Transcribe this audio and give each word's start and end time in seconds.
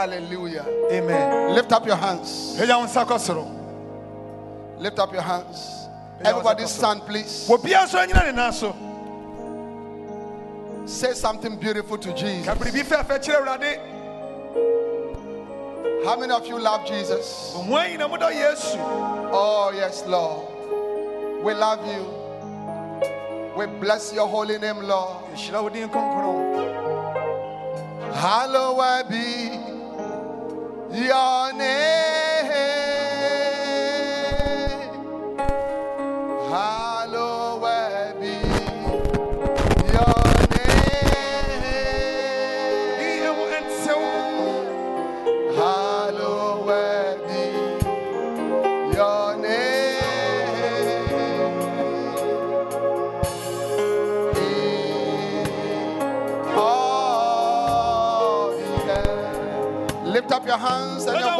Hallelujah. 0.00 0.64
amen 0.90 1.54
Lift 1.54 1.72
up 1.72 1.86
your 1.86 1.96
hands. 1.96 2.56
ɛgya 2.58 2.78
wo 2.78 2.86
nsa 2.86 3.04
kɔ 3.04 3.18
soro 3.20 3.44
Lift 4.78 4.98
up 4.98 5.12
your 5.12 5.20
hands. 5.22 5.88
Everybody 6.24 6.64
stand, 6.66 7.02
please. 7.04 7.46
obiara 7.50 7.84
nso 7.86 7.98
anyina 7.98 8.24
ne 8.24 8.32
nan 8.32 8.52
so 8.52 8.74
Say 10.86 11.12
something 11.12 11.56
beautiful 11.56 11.98
to 11.98 12.12
Jesus. 12.14 12.46
biribi 12.56 12.82
fɛfɛ 12.82 13.18
kyerɛ 13.22 13.36
awurade 13.44 13.78
How 16.04 16.16
many 16.18 16.32
of 16.32 16.46
you 16.46 16.58
love 16.58 16.86
Jesus? 16.86 17.52
mo 17.68 17.76
anyina 17.76 18.08
modɔ 18.08 18.32
yesu 18.32 18.78
Oh, 19.32 19.70
yes, 19.74 20.02
Lord. 20.06 20.48
We 21.44 21.54
love 21.54 21.86
you. 21.86 22.04
We 23.56 23.66
bless 23.66 24.12
your 24.12 24.26
holy 24.26 24.58
name, 24.58 24.78
Lord. 24.82 25.24
Hallowed 28.14 29.08
be 29.08 29.59
your 30.92 31.52
name. 31.52 32.19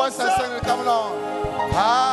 Voice 0.01 0.19
and 0.19 0.33
sing 0.41 0.53
it. 0.53 0.67
On. 0.71 2.10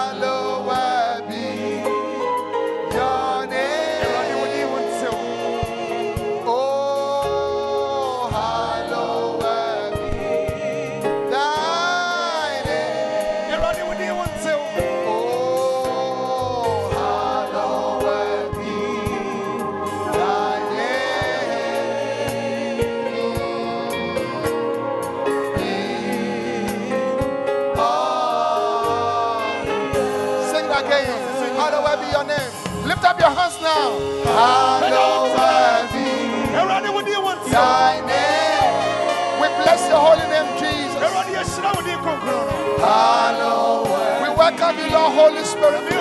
Welcome 44.68 44.86
you, 44.86 44.92
Lord, 44.92 45.14
Holy 45.14 45.44
Spirit. 45.46 45.82
You 45.90 45.98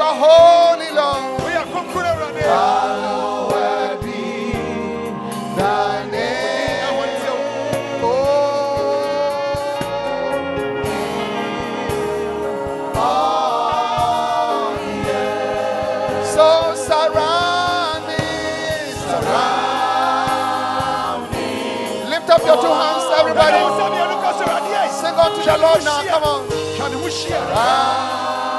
are 0.00 0.14
holy, 0.16 0.90
Lord. 0.92 1.42
Hallowed 2.40 4.00
be. 4.02 4.54
So 16.34 16.74
surround 16.74 18.06
me, 18.08 18.16
your 22.46 22.56
two 22.62 22.72
hands, 22.72 23.04
everybody. 23.20 23.89
Yɛ 25.36 25.44
Sing 25.44 25.48
unto 25.48 25.50
the 25.50 25.58
Lord 25.58 25.84
now. 25.84 26.02
Come 26.02 26.24
on. 26.24 26.48
twa 26.76 28.49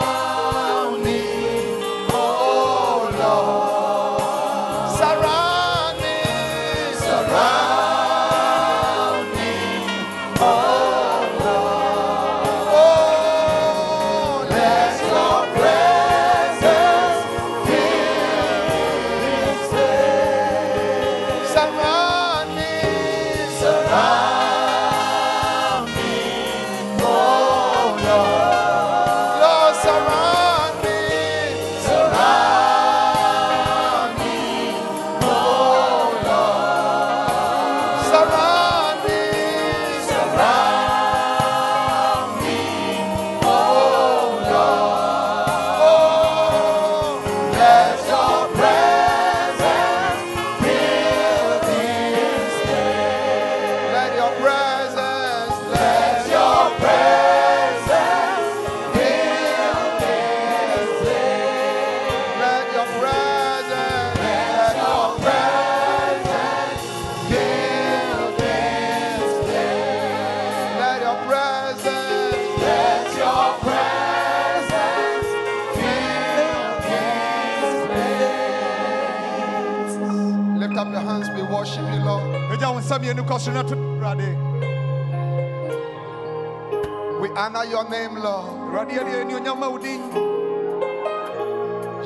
We 87.21 87.29
honor 87.29 87.65
your 87.65 87.89
name, 87.89 88.15
Lord. 88.15 88.45
awurade 88.71 88.91
yɛde 88.93 89.13
anuonyam 89.21 89.57
ma 89.59 89.69
wo 89.69 89.77
din 89.77 90.01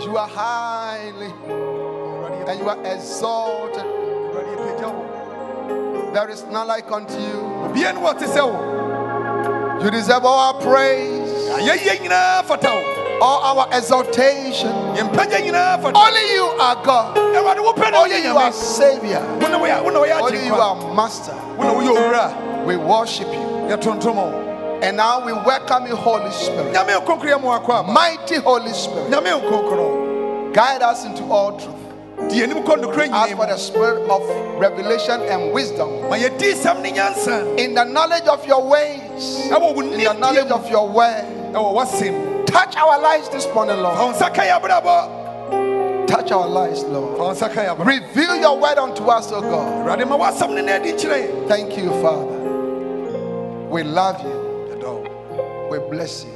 You 0.03 0.17
are 0.17 0.27
highly 0.27 1.31
and 2.47 2.59
you 2.59 2.69
are 2.69 2.79
exalted. 2.85 3.83
awurade 3.83 4.47
yɛpagya 4.55 4.89
wo 4.93 6.11
There 6.13 6.29
is 6.29 6.43
none 6.45 6.67
like 6.67 6.89
unto 6.91 7.13
you. 7.19 7.41
obia 7.67 7.93
ne 7.93 7.99
wɔ 8.01 8.17
te 8.19 8.25
sɛ 8.25 8.43
wo 8.47 9.81
You 9.83 9.91
deserve 9.91 10.23
all 10.25 10.39
our 10.55 10.61
praise, 10.61 11.31
ayɛyie 11.49 11.99
nyinaa 12.01 12.43
fata 12.45 12.69
wo 12.71 13.19
all 13.21 13.41
our 13.59 13.67
exaltation. 13.73 14.71
yɛmpagya 14.95 15.39
nyinaa 15.43 15.81
fata 15.81 15.93
wo 15.97 16.05
Only 16.05 16.33
you 16.33 16.44
are 16.59 16.75
God. 16.83 17.17
awurade 17.17 17.59
wopɛ 17.59 17.91
na 17.91 18.01
Only 18.01 18.23
you 18.23 18.37
are 18.37 18.51
Savior. 18.51 19.21
wo 19.41 19.47
na 19.47 19.59
woyɛ 19.59 19.83
wo 19.83 19.89
na 19.89 19.99
woyɛ 19.99 20.21
Only 20.21 20.45
you 20.45 20.53
are 20.55 20.93
Master. 20.95 21.33
wo 21.57 21.63
na 21.63 21.73
woyɛ 21.73 21.95
owura 21.95 22.65
We 22.65 22.77
worship 22.77 23.27
you. 23.27 23.41
And 24.81 24.97
now 24.97 25.25
we 25.25 25.31
welcome 25.33 25.87
you, 25.87 25.95
Holy 25.95 26.29
Spirit. 26.31 26.73
nyame 26.73 26.93
nkonkro 26.99 27.23
yɛ 27.31 27.41
mo 27.41 27.49
akɔ 27.59 27.69
aba 27.79 27.91
Mighty 27.91 28.35
Holy 28.35 28.73
Spirit. 28.73 29.09
Guide 30.53 30.81
us 30.81 31.05
into 31.05 31.23
all 31.25 31.57
truth. 31.59 32.29
di 32.29 32.41
anim 32.43 32.63
kɔ 32.63 32.81
nokora 32.81 33.09
Ask 33.11 33.35
for 33.35 33.45
the 33.45 33.57
spirit 33.57 34.09
of 34.09 34.21
revelation 34.59 35.21
and 35.23 35.51
wisdom 35.51 36.09
ma 36.09 36.15
yɛdi 36.15 36.53
nsɛm 36.55 37.57
in 37.59 37.73
the 37.75 37.83
knowledge 37.83 38.27
of 38.27 38.45
your 38.47 38.63
ways, 38.63 39.41
in 39.45 39.49
the 40.03 40.13
knowledge 40.13 40.49
of 40.51 40.69
your 40.69 40.87
word. 40.87 41.25
Touch 42.47 42.75
our 42.77 42.99
lives 43.01 43.27
this 43.29 43.47
morning, 43.53 43.81
Lord. 43.81 44.15
Touch 46.15 46.31
our 46.31 46.47
lives, 46.47 46.83
Lord. 46.85 47.17
fa 47.17 47.23
wo 47.23 47.31
nsa 47.33 47.49
ka 47.53 47.61
yɛ 47.61 47.75
abrabɔ 47.75 47.85
Reveal 47.87 48.35
your 48.37 48.57
word 48.57 48.77
unto 48.77 49.03
us, 49.11 49.31
O 49.33 49.41
God. 49.41 49.85
awurade 49.85 50.07
ma 50.07 50.17
w'asɛm 50.17 50.53
ne 50.55 50.61
na 50.61 50.75
adi 50.75 50.93
kyerɛ 50.93 51.17
yɛn 51.27 51.47
Thank 51.49 51.77
you, 51.77 51.91
Father. 52.01 52.39
We 53.69 53.83
love 53.83 54.21
you. 54.23 54.43
We 55.69 55.79
bless 55.89 56.23
you. 56.23 56.31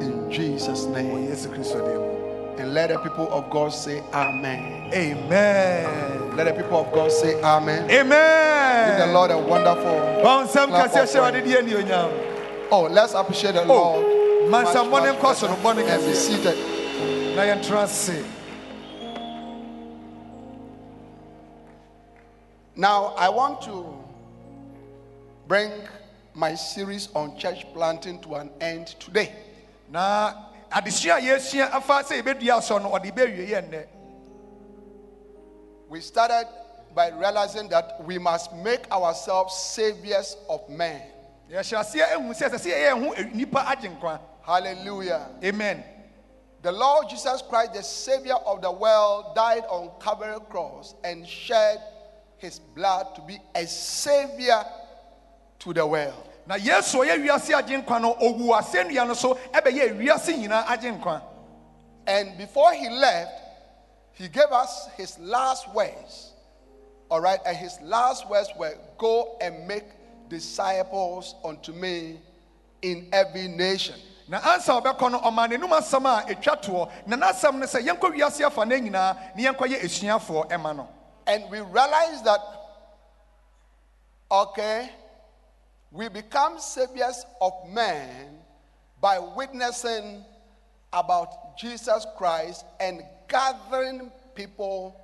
In 0.00 0.30
Jesus' 0.30 0.84
name. 0.84 1.10
Oh, 1.10 1.16
yesu 1.34 1.48
kristo 1.50 1.82
din 1.82 1.96
mu 1.98 2.62
And 2.62 2.74
let 2.74 2.90
the 2.90 2.98
people 2.98 3.26
of 3.32 3.50
God 3.50 3.72
say 3.72 4.00
Amen. 4.12 4.90
Amen. 4.94 6.36
Let 6.36 6.44
the 6.46 6.52
people 6.62 6.78
of 6.86 6.92
God 6.92 7.10
say 7.10 7.40
Amen. 7.42 7.90
Amen. 7.90 8.88
Give 8.98 9.06
the 9.08 9.12
Lord 9.12 9.30
a 9.32 9.38
wonderful. 9.38 9.98
Bɔnsɛm 10.22 10.68
clap 10.68 10.92
kɛseɛ 10.92 11.02
of 11.02 11.08
hyɛ 11.08 11.18
wɔde 11.18 11.42
praise. 11.42 11.44
di 11.44 11.72
animuonyam. 11.74 12.10
Oh, 12.70 12.82
let's 12.82 13.14
appreciate 13.14 13.54
the 13.54 13.62
Oh, 13.64 13.66
Lord. 13.66 14.50
man, 14.50 14.64
much, 14.64 14.72
some 14.72 14.90
morning 14.90 15.12
much 15.14 15.20
cause 15.20 15.40
better. 15.40 15.52
of 15.54 15.62
morning 15.64 15.88
and 15.88 16.04
be 16.04 16.14
seated. 16.14 16.54
Na 17.38 17.44
yɛntena 17.44 17.84
ase. 17.84 18.24
Now, 22.74 23.14
I 23.16 23.28
want 23.28 23.62
to 23.62 23.96
bring 25.46 25.70
my 26.34 26.56
series 26.56 27.08
on 27.14 27.38
church 27.38 27.64
planting 27.72 28.18
to 28.22 28.34
an 28.34 28.50
end 28.60 28.88
today. 28.98 29.32
Na 29.88 30.34
adesua 30.72 31.18
a 31.18 31.20
yɛasua 31.20 31.70
afa 31.70 32.02
sɛ 32.02 32.22
yɛbɛdua 32.22 32.58
asɔ 32.58 32.82
no 32.82 32.90
ɔde 32.90 33.14
bɛwie 33.14 33.48
yɛ 33.50 33.70
nnɛ. 33.70 33.86
We 35.88 36.00
started 36.00 36.48
by 36.92 37.10
realizing 37.10 37.68
that 37.68 38.02
we 38.04 38.18
must 38.18 38.52
make 38.52 38.90
ourselves 38.90 39.54
saviors 39.54 40.36
of 40.50 40.68
men. 40.68 41.00
Yɛhyɛ 41.48 41.84
aseɛ 41.84 42.14
ehu 42.14 42.34
sɛ 42.34 42.50
ɛsɛ 42.50 42.58
sɛ 42.58 42.70
yɛyɛ 42.74 42.90
yɛn 42.90 43.06
ho 43.06 43.22
nipa 43.32 43.58
agyenkwa. 43.60 44.18
Hallelujah. 44.42 45.28
Amen. 45.44 45.84
The 46.62 46.72
Lord 46.72 47.08
Jesus 47.08 47.42
Christ, 47.48 47.74
the 47.74 47.82
Savior 47.82 48.34
of 48.34 48.62
the 48.62 48.72
world, 48.72 49.34
died 49.36 49.62
on 49.70 49.90
Calvary 50.00 50.38
cross 50.50 50.94
and 51.04 51.26
shed 51.26 51.80
his 52.38 52.58
blood 52.58 53.14
to 53.14 53.20
be 53.22 53.38
a 53.54 53.66
savior 53.66 54.64
to 55.60 55.72
the 55.72 55.86
world. 55.86 56.28
Na 56.46 56.56
Yesu 56.56 57.02
a 57.02 57.06
ɔyɛ 57.06 57.26
wiase 57.26 57.54
agyenkwa 57.54 58.00
no 58.00 58.14
owu 58.14 58.58
asɛnnua 58.58 59.06
no 59.06 59.14
so 59.14 59.34
ɛbɛyɛ 59.52 59.98
wiase 59.98 60.34
nyinaa 60.34 60.64
agyenkwa. 60.64 61.22
And 62.06 62.38
before 62.38 62.72
he 62.72 62.88
left, 62.88 63.32
he 64.12 64.28
gave 64.28 64.50
us 64.50 64.88
his 64.96 65.18
last 65.18 65.72
words. 65.74 66.32
All 67.10 67.20
right, 67.20 67.38
and 67.46 67.56
his 67.56 67.78
last 67.82 68.28
words 68.28 68.48
were 68.58 68.74
go 68.96 69.36
and 69.40 69.66
make 69.68 69.84
disciples 70.28 71.34
unto 71.44 71.72
me 71.72 72.18
in 72.82 73.08
every 73.12 73.48
nation. 73.48 73.96
Na 74.28 74.40
ansa 74.40 74.78
ɔbɛkɔ 74.80 75.10
no 75.10 75.20
ɔma 75.20 75.48
n'anum 75.48 75.72
asɛm 75.72 76.04
a 76.06 76.30
etwa 76.30 76.56
toɔ 76.56 76.90
na 77.06 77.16
n'asɛm 77.16 77.54
no 77.54 77.66
sɛ 77.66 77.80
yɛnkɔ 77.80 78.14
wiase 78.14 78.44
afa 78.44 78.64
ne 78.66 78.80
nyinaa 78.80 79.16
na 79.34 79.42
yɛnkɔyɛ 79.52 79.80
esuafoɔ 79.80 80.48
ɛma 80.50 80.76
no. 80.76 80.88
And 81.26 81.50
we 81.50 81.60
realize 81.60 82.22
that, 82.22 82.40
okay, 84.30 84.90
we 85.90 86.08
become 86.08 86.58
saviors 86.58 87.24
of 87.40 87.52
men 87.68 88.38
by 89.00 89.18
witnessing 89.18 90.24
about 90.92 91.56
Jesus 91.56 92.06
Christ 92.16 92.64
and 92.80 93.02
gathering 93.28 94.12
people 94.34 94.94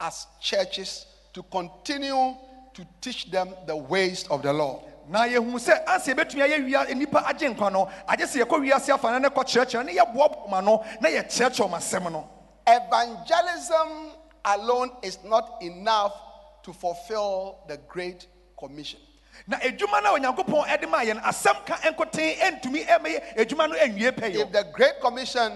as 0.00 0.26
churches 0.40 1.06
to 1.34 1.42
continue 1.44 2.34
to 2.72 2.86
teach 3.00 3.30
them 3.30 3.54
the 3.66 3.76
ways 3.76 4.26
of 4.30 4.42
the 4.42 4.52
Lord. 4.52 4.89
Na 5.10 5.26
yɛhu 5.26 5.58
sɛ 5.58 5.84
ansa 5.86 6.12
yɛbɛtumi 6.14 6.42
ayɛ 6.42 6.64
wia 6.64 6.84
nnipa 6.94 7.24
agye 7.26 7.48
nkwa 7.52 7.72
no 7.72 7.88
agye 8.08 8.24
sɛ 8.26 8.44
yɛkɔ 8.44 8.60
wiase 8.60 8.90
afa 8.94 9.10
no 9.10 9.18
ne 9.18 9.28
kɔkyerɛkyerɛ 9.28 9.84
ne 9.84 9.92
yɛboaboa 9.96 10.48
ma 10.48 10.60
no 10.60 10.84
na 11.00 11.08
yɛkyerɛkyerɛ 11.08 11.66
ɔm 11.66 11.72
asɛm 11.76 12.12
no 12.12 12.28
Evangelism 12.66 14.12
alone 14.44 14.92
is 15.02 15.18
not 15.24 15.60
enough 15.62 16.14
to 16.62 16.72
fulfill 16.72 17.58
the 17.66 17.76
Great 17.88 18.26
Commission. 18.56 19.00
na 19.48 19.58
edwuma 19.58 20.00
no 20.02 20.14
a 20.14 20.18
onyankopɔn 20.20 20.66
ɛde 20.66 20.88
maa 20.88 21.02
yɛn 21.02 21.20
asɛm 21.22 21.66
ka 21.66 21.74
nkoten 21.90 22.36
ɛntumi 22.38 22.86
ɛmɛyɛ 22.86 23.36
edwuma 23.36 23.68
no 23.68 23.74
anwie 23.76 24.12
pɛyɛ 24.12 24.42
If 24.46 24.52
the 24.52 24.64
Great 24.72 25.00
Commission, 25.00 25.52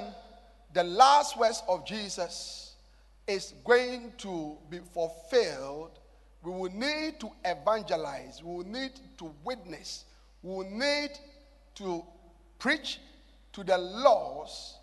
the 0.72 0.82
last 0.82 1.36
words 1.38 1.62
of 1.68 1.84
Jesus, 1.86 2.74
is 3.28 3.54
going 3.64 4.12
to 4.18 4.58
be 4.68 4.80
fulfilled, 4.80 6.00
we 6.44 6.52
will 6.52 6.72
need 6.72 7.18
to 7.20 7.30
evangelize, 7.44 8.42
we 8.42 8.56
will 8.56 8.66
need 8.66 8.92
to 9.18 9.32
witness, 9.44 10.04
we 10.42 10.54
will 10.54 10.70
need 10.70 11.10
to 11.76 12.04
preach 12.58 13.00
to 13.52 13.64
the 13.64 13.76
lost 13.76 14.76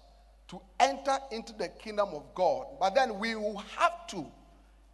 to 0.48 0.62
enter 0.80 1.18
into 1.32 1.54
the 1.54 1.70
kingdom 1.70 2.10
of 2.14 2.24
God. 2.36 2.66
But 2.80 2.96
then 2.96 3.20
we 3.20 3.36
will 3.36 3.58
have 3.78 4.08
to, 4.08 4.26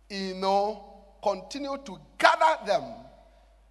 you 0.09 0.35
know, 0.35 0.83
continue 1.23 1.77
to 1.83 1.99
gather 2.17 2.65
them 2.65 2.83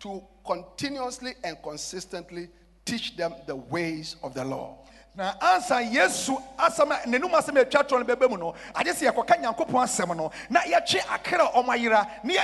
to 0.01 0.23
continuously 0.45 1.35
and 1.45 1.57
consistently 1.63 2.49
teach 2.85 3.17
them 3.17 3.35
the 3.47 3.57
ways 3.57 4.17
of 4.23 4.35
the 4.35 4.45
Lord. 4.45 4.77
Na 5.17 5.33
ansa 5.41 5.81
yesu 5.81 6.37
asɛm 6.59 6.89
n'anum 7.07 7.33
asɛm 7.33 7.57
atwa 7.65 8.05
no 8.05 8.29
mu 8.29 8.37
no 8.37 8.55
agye 8.75 8.93
sɛ 8.93 9.11
yɛkɔka 9.13 9.41
nyankopɔn 9.41 9.85
asɛm 9.85 10.17
no 10.17 10.31
na 10.51 10.61
yɛtwe 10.61 11.01
ɔmo 11.01 11.69
ayera 11.69 12.07
na 12.25 12.35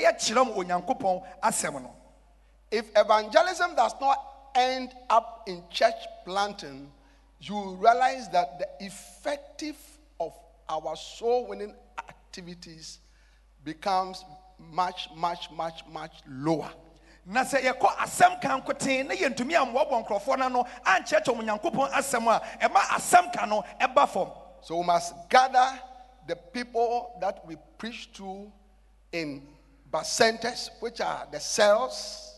yɛkyerɛ 0.00 0.56
onyankopɔn 0.56 1.22
asɛm 1.42 1.82
no 1.82 1.94
If 2.72 2.88
evangelism 2.96 3.74
does 3.76 3.94
not 4.00 4.16
end 4.54 4.94
up 5.10 5.44
in 5.46 5.62
church 5.68 6.06
planting, 6.24 6.90
you 7.38 7.74
realize 7.74 8.30
that 8.30 8.58
the 8.58 8.86
effective 8.86 9.76
of 10.18 10.32
our 10.70 10.96
soul 10.96 11.46
winning 11.48 11.74
activities 11.98 12.98
becomes 13.62 14.24
much, 14.58 15.08
much, 15.14 15.50
much, 15.50 15.82
much 15.92 16.12
lower. 16.26 16.70
Na 17.26 17.44
sɛ 17.44 17.60
yɛkɔ 17.62 17.96
asɛm 17.98 18.40
ka 18.40 18.58
nkoten 18.60 19.06
na 19.06 19.14
yɛntumi 19.14 19.54
ammoaboa 19.54 20.04
nkurɔfoɔ 20.04 20.38
no 20.38 20.44
ano 20.46 20.64
ankyerɛkyerɛ 20.84 21.34
ɔmo 21.34 21.42
nyankopɔn 21.44 21.90
asɛm 21.92 22.26
a 22.28 22.40
ɛma 22.60 22.80
asɛm 22.96 23.32
ka 23.32 23.44
no 23.46 23.62
ɛba 23.80 24.08
fam. 24.08 24.28
So 24.60 24.78
we 24.78 24.84
must 24.84 25.14
gather 25.28 25.78
the 26.26 26.36
people 26.36 27.16
that 27.20 27.46
we 27.46 27.56
preach 27.78 28.12
to 28.14 28.50
in 29.12 29.46
bacentas, 29.90 30.70
which 30.80 31.00
are 31.00 31.26
the 31.30 31.38
cells, 31.38 32.31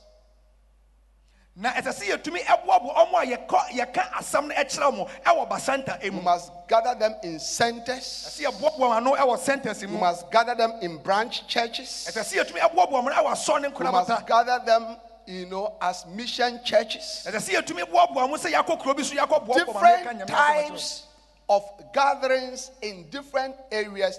na 1.56 1.70
ɛsɛ 1.72 1.92
sɛ 1.92 2.04
yɛtumi 2.10 2.40
ɛboaboa 2.44 2.94
ɔmo 2.96 3.14
a 3.14 3.26
yɛkɔ 3.26 3.58
yɛka 3.78 4.10
asɛm 4.18 4.48
no 4.48 4.54
ɛkyerɛ 4.54 4.90
ɔmo 4.90 5.08
ɛwɔ 5.24 5.48
basanta 5.48 5.98
we 6.02 6.08
emu 6.08 6.20
must 6.20 6.50
gather 6.66 6.94
them 6.96 7.14
in 7.22 7.38
centers, 7.38 8.26
ɛsɛ 8.28 8.50
yɛboaboa 8.50 8.96
ano 8.96 9.14
ɛwɔ 9.14 9.38
centers 9.38 9.80
we 9.80 9.86
mu 9.86 9.98
must 9.98 10.28
gather 10.32 10.56
them 10.56 10.72
in 10.82 10.98
branch 10.98 11.46
churches. 11.46 12.08
ɛsɛ 12.10 12.22
sɛ 12.24 12.44
yɛtumi 12.44 12.58
ɛboaboa 12.58 13.04
wɔn 13.04 13.12
ɛwɔ 13.12 13.30
asɔre 13.32 13.62
ne 13.62 13.68
We 13.68 13.84
must 13.84 14.26
gather 14.26 14.58
them, 14.66 14.96
you 15.26 15.46
know, 15.46 15.76
as 15.80 16.04
mission 16.06 16.60
churches. 16.64 17.24
ɛsɛ 17.24 17.36
sɛ 17.36 17.62
yɛtumi 17.62 17.88
boaboa 17.88 18.28
wɔn 18.28 18.38
sɛ 18.38 18.52
yɛakɔ 18.52 18.80
kuro 18.82 18.94
bi 18.94 19.02
so 19.04 19.14
yɛakɔ 19.14 19.46
boaboa 19.46 19.64
wɔn 19.66 20.06
ano 20.06 20.24
yɛka 20.24 20.26
Different 20.26 20.28
types 20.28 21.02
of 21.48 21.62
gatherings 21.92 22.72
in 22.82 23.08
different 23.10 23.54
areas, 23.70 24.18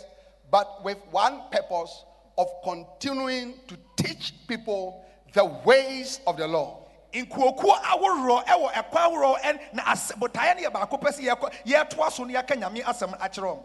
but 0.50 0.82
with 0.86 1.00
one 1.12 1.42
purpose 1.52 2.06
of 2.38 2.48
continuing 2.64 3.56
to 3.68 3.78
teach 3.98 4.34
people 4.48 5.04
the 5.34 5.44
ways 5.44 6.22
of 6.26 6.38
the 6.38 6.48
Lord. 6.48 6.85
Nkuokuo 7.24 7.74
ahoroɔ 7.82 8.46
ɛwɔ 8.46 8.72
ɛkwan 8.74 9.04
ahoroɔ 9.08 9.40
ɛn 9.42 9.60
na 9.74 9.84
as 9.92 10.12
botaeɛ 10.14 10.56
no 10.56 10.70
yɛ 10.70 10.74
baako 10.74 10.98
pɛ 10.98 11.12
sɛ 11.12 11.22
yɛkɔ 11.30 11.54
yɛtoa 11.66 12.12
so 12.12 12.24
no 12.24 12.34
nyame 12.34 12.84
asɛm 12.84 13.18
akyerɛ 13.20 13.48
wɔn 13.56 13.64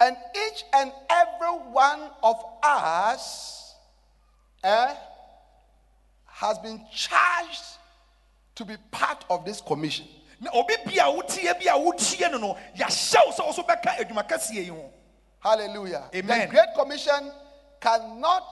And 0.00 0.16
each 0.34 0.64
and 0.72 0.92
every 1.08 1.58
one 1.70 2.10
of 2.24 2.42
us 2.62 3.74
eh, 4.64 4.94
has 6.26 6.58
been 6.58 6.84
charged 6.92 7.62
to 8.56 8.64
be 8.64 8.76
part 8.90 9.24
of 9.30 9.44
this 9.44 9.60
commission. 9.60 10.06
na 10.40 10.50
obi 10.54 10.74
bi 10.84 10.92
a 10.94 11.04
wotie 11.10 11.52
bi 11.54 11.70
a 11.70 11.78
wotie 11.78 12.30
no 12.30 12.38
no 12.38 12.56
sɛ 12.76 13.16
wo 13.46 13.52
so 13.52 13.62
bɛka 13.62 13.96
adwuma 13.98 14.26
kɛseɛ 14.28 14.54
yi 14.54 14.66
ho 14.68 14.90
Hallelujah. 15.42 16.04
Amen. 16.14 16.40
The 16.40 16.46
Great 16.54 16.68
Commission 16.76 17.32
cannot 17.80 18.44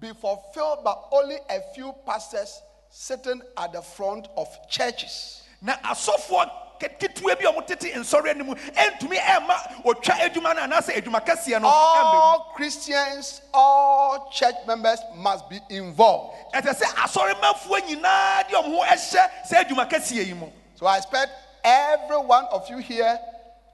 be 0.00 0.12
fulfilled 0.12 0.84
by 0.84 0.94
only 1.12 1.36
a 1.48 1.60
few 1.74 1.94
pastors 2.04 2.60
sitting 2.90 3.40
at 3.56 3.72
the 3.72 3.82
front 3.82 4.28
of 4.36 4.48
churches. 4.68 5.42
na 5.62 5.76
asɔfoɔ 5.76 6.50
ketewa 6.80 7.38
bi 7.38 7.44
a 7.48 7.52
wɔtete 7.52 7.92
nsɔre 7.94 8.30
anim 8.30 8.54
ɛntumi 8.54 9.16
ɛma 9.18 9.84
otwa 9.84 10.14
adwuma 10.14 10.54
no 10.54 10.62
anaasɛ 10.62 10.96
adwuma 10.96 11.24
kɛseɛ 11.24 11.60
no 11.60 11.68
All 11.68 12.52
Christians, 12.54 13.42
all 13.52 14.30
church 14.30 14.54
members 14.66 14.98
must 15.16 15.48
be 15.48 15.60
involved. 15.68 16.36
ɛsɛ 16.54 16.74
sɛ 16.74 16.84
asɔremafoɔ 17.04 17.80
nyinaa 17.88 18.48
de 18.48 18.54
ɔmo 18.56 18.76
ho 18.78 18.84
ɛhyɛ 18.84 19.30
sɛ 19.46 19.64
adwuma 19.64 19.88
kɛseɛ 19.88 20.26
yi 20.26 20.34
mu 20.34 20.46
So 20.74 20.86
I 20.86 20.96
expect 20.96 21.30
every 21.62 22.16
one 22.18 22.46
of 22.46 22.68
you 22.70 22.78
here 22.78 23.18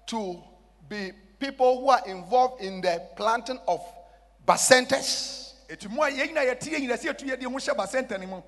to 0.06 0.42
be 0.88 1.12
people 1.38 1.80
who 1.80 1.88
are 1.90 2.02
involved 2.06 2.62
in 2.62 2.80
the 2.80 3.00
planting 3.16 3.60
of 3.68 3.80
bacentas 4.44 5.52
ɛti 5.68 5.88
mu 5.88 6.02
a 6.02 6.10
yɛn 6.10 6.34
nyinaa 6.34 6.54
yɛte 6.54 6.68
yɛ 6.72 6.78
nyinaa 6.80 6.98
sɛ 6.98 7.14
yɛtu 7.14 7.28
yɛde 7.28 7.42
ho 7.44 7.50
hyɛ 7.50 8.28
mu 8.28 8.42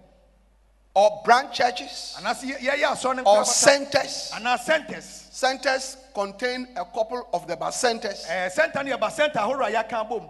or 0.98 1.22
branch 1.24 1.54
churches 1.56 2.16
anaasɛ 2.18 2.44
yɛ- 2.44 2.58
yɛyɛ 2.58 2.86
asɔre 2.92 3.16
no 3.16 3.22
or 3.22 3.44
centers. 3.44 4.32
centers 4.64 5.24
Centers 5.30 5.96
contain 6.12 6.66
a 6.76 6.84
couple 6.84 7.28
of 7.32 7.46
the 7.46 7.56
bacentas. 7.56 8.26
ɛɛ 8.26 8.46
eh, 8.46 8.48
center 8.48 8.82
no 8.82 8.96
yɛ 8.96 8.98
basɛnta 9.00 9.36
ahorow 9.36 9.66
a 9.66 9.70
yɛaka 9.70 10.08
abom 10.08 10.28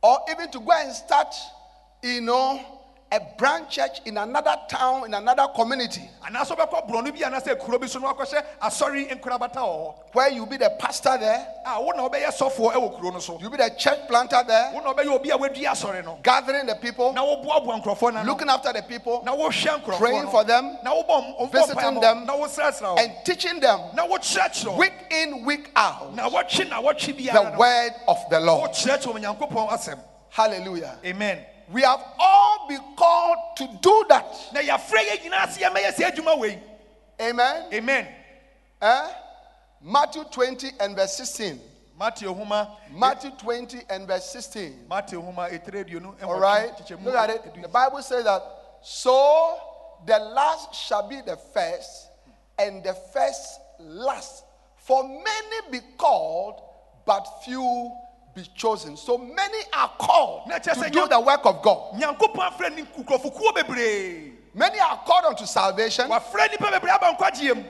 or 0.00 0.18
even 0.30 0.48
to 0.50 0.60
go 0.60 0.70
and 0.70 0.92
start, 0.94 1.34
you 2.02 2.20
know, 2.20 2.60
a 3.10 3.20
branch 3.38 3.74
church 3.76 4.00
in 4.04 4.18
another 4.18 4.54
town, 4.68 5.06
in 5.06 5.14
another 5.14 5.46
community, 5.54 6.08
anaasɛ 6.26 6.56
wobɛkɔ 6.56 6.88
borɔno 6.88 7.12
bi 7.12 7.20
anaasɛ 7.24 7.58
kuro 7.58 7.78
bi 7.78 7.86
so 7.86 7.98
na 7.98 8.12
wakɔhyɛ 8.12 8.44
asɔre 8.60 9.10
ah, 9.10 9.14
nkorabata 9.14 9.56
wɔ 9.56 9.76
hɔ 9.78 9.94
where 10.12 10.28
you'll 10.30 10.46
be 10.46 10.56
the 10.58 10.70
pastor 10.78 11.16
there, 11.18 11.46
ah, 11.64 11.76
a 11.76 11.80
eh, 11.80 11.84
wo 11.84 11.90
na 11.92 12.08
wobɛyɛ 12.08 12.28
sɔfoɔ 12.36 12.72
ɛwɔ 12.74 12.96
kuro 12.98 13.10
no 13.10 13.18
so? 13.18 13.38
You'll 13.40 13.50
be 13.50 13.56
the 13.56 13.70
church 13.70 14.06
planter 14.08 14.42
there, 14.46 14.72
wo 14.74 14.80
na 14.80 14.92
wobɛyɛ 14.92 15.08
obi 15.08 15.30
a 15.30 15.38
wadua 15.38 15.70
asɔre 15.70 16.04
no? 16.04 16.18
Gathering 16.22 16.66
the 16.66 16.74
people, 16.74 17.12
na 17.14 17.24
woboaboa 17.24 17.82
nkurɔfoɔ 17.82 18.12
no. 18.12 18.18
Ano 18.20 18.30
looking 18.32 18.48
after 18.48 18.72
the 18.72 18.82
people, 18.82 19.22
na 19.24 19.34
wohwɛ 19.34 19.82
nkurɔfoɔ 19.82 19.98
praying 19.98 20.28
for 20.30 20.44
them, 20.44 20.78
na 20.82 20.92
wobɔ 20.94 21.38
wobɔ 21.38 21.52
visiting 21.52 22.00
them, 22.00 22.28
and 22.98 23.12
teaching 23.24 23.60
them. 23.60 23.80
Week 24.76 24.92
in, 25.10 25.44
week 25.44 25.70
out. 25.76 26.14
Na 26.14 26.28
wɔtwe 26.28 26.68
na 26.68 26.82
wɔtwe 26.82 27.16
the 27.16 27.56
word 27.58 27.94
of 28.06 28.18
the 28.28 28.40
Lord. 28.40 28.70
wokyerɛkyerɛ 28.72 29.38
onyankopɔn 29.38 29.70
asɛm. 29.70 29.98
Hallelujah. 30.30 30.98
amen 31.04 31.38
We 31.72 31.82
have 31.82 32.00
all 32.18 32.66
been 32.68 32.80
called 32.96 33.38
to 33.58 33.68
do 33.82 34.04
that. 34.08 34.24
na 34.52 34.60
yɛafrɛ 34.60 35.00
yɛ 35.08 35.22
nyinaa 35.22 35.46
sɛ 35.48 35.58
yɛmɛyɛ 35.70 35.94
sɛ 35.94 36.10
adwuma 36.12 36.38
wei 36.38 36.58
Amen. 37.20 37.72
amen 37.72 38.08
Eh? 38.80 39.08
Matthew 39.82 40.24
20 40.24 40.70
and 40.80 40.96
verse 40.96 41.14
16. 41.16 41.60
mateo 41.98 42.32
homa 42.32 42.76
Matthew 42.92 43.30
20 43.38 43.80
and 43.90 44.06
verse 44.06 44.30
16. 44.30 44.86
mateo 44.88 45.20
homa 45.20 45.48
ɛtire 45.50 45.84
aduonu 45.84 46.22
All 46.22 46.38
right. 46.40 46.70
Look 47.02 47.14
at 47.14 47.30
it. 47.30 47.62
The 47.62 47.68
Bible 47.68 48.02
says 48.02 48.24
that 48.24 48.42
so 48.82 49.58
the 50.06 50.18
last 50.18 50.74
shall 50.74 51.08
be 51.08 51.20
the 51.20 51.36
first, 51.36 52.06
and 52.58 52.84
the 52.84 52.94
first 53.12 53.60
last. 53.80 54.44
For 54.76 55.02
many 55.02 55.70
be 55.72 55.80
called, 55.98 56.62
but 57.04 57.24
few 57.44 57.90
be 58.34 58.42
chosen. 58.54 58.96
So 58.96 59.18
many 59.18 59.58
are 59.76 59.90
called 59.98 60.50
to 60.50 60.90
do 60.90 61.08
the 61.08 61.20
work 61.20 61.44
of 61.44 61.62
God. 61.62 61.94
nyankopɔn 62.00 62.52
afrɛ 62.52 62.74
ne 62.74 62.82
nkurɔfokuo 62.82 63.54
bebree 63.54 64.32
Many 64.54 64.78
are 64.80 64.96
called 65.04 65.24
unto 65.26 65.46
salvation. 65.46 66.08
wafrɛ 66.08 66.48
nnipa 66.48 66.70
bebree 66.72 66.90
aba 66.94 67.14
nkwagyeɛ 67.16 67.56
mu 67.56 67.64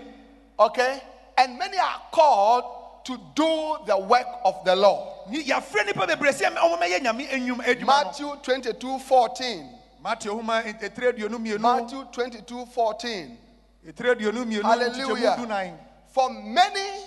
Okay. 0.60 1.02
And 1.36 1.56
many 1.58 1.78
are 1.78 2.02
called 2.10 3.04
to 3.04 3.16
do 3.34 3.76
the 3.86 3.96
work 3.96 4.26
of 4.44 4.64
the 4.64 4.74
Lord. 4.76 5.30
Ni- 5.30 5.44
yɛafrɛ 5.44 5.86
nnipa 5.88 6.06
bebree 6.08 6.32
sɛ 6.32 6.54
ɔmɔmɛyɛ 6.56 7.00
nyame 7.00 7.28
anwum 7.30 7.60
adwuma 7.64 7.80
no 7.80 7.86
Matthew 7.86 8.36
22 8.42 8.98
14. 8.98 9.74
mateo 10.02 10.36
homa 10.36 10.62
ɛtire 10.64 11.12
aduonu 11.12 11.38
mmienu 11.38 11.58
Matthew 11.60 12.04
22 12.12 12.66
14. 12.66 13.38
ɛtire 13.86 14.14
aduonu 14.16 14.44
mmienu 14.44 14.62
Hallelujah. 14.62 15.74
For 16.12 16.30
many 16.30 17.04